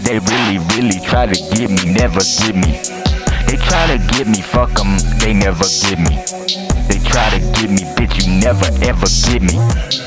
They 0.01 0.17
really, 0.17 0.65
really 0.73 0.99
try 1.05 1.27
to 1.27 1.37
get 1.53 1.69
me, 1.69 1.93
never 1.93 2.25
get 2.41 2.57
me. 2.57 2.81
They 3.45 3.61
try 3.69 3.85
to 3.93 3.99
get 4.17 4.27
me, 4.27 4.41
fuck 4.41 4.81
'em, 4.81 4.97
they 5.21 5.35
never 5.35 5.69
get 5.85 5.99
me. 6.01 6.17
They 6.89 7.05
try 7.05 7.29
to 7.37 7.41
get 7.53 7.69
me, 7.69 7.85
bitch, 8.01 8.17
you 8.17 8.41
never 8.41 8.65
ever 8.81 9.07
get 9.29 9.43
me. 9.43 10.06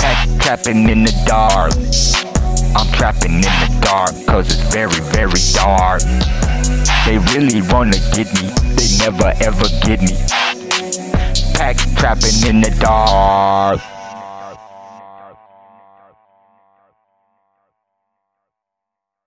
Pack 0.00 0.28
trapping 0.40 0.88
in 0.88 1.04
the 1.04 1.12
dark. 1.26 1.72
I'm 2.74 2.90
trapping 2.96 3.34
in 3.34 3.40
the 3.40 3.78
dark, 3.80 4.14
cause 4.26 4.46
it's 4.46 4.72
very, 4.72 5.00
very 5.12 5.40
dark. 5.52 6.02
They 7.04 7.18
really 7.34 7.62
wanna 7.70 7.98
get 8.16 8.32
me, 8.34 8.48
they 8.76 8.88
never 8.98 9.32
ever 9.44 9.68
get 9.84 10.00
me. 10.00 10.16
Pack 11.54 11.76
trapping 11.96 12.48
in 12.48 12.60
the 12.62 12.74
dark. 12.80 13.80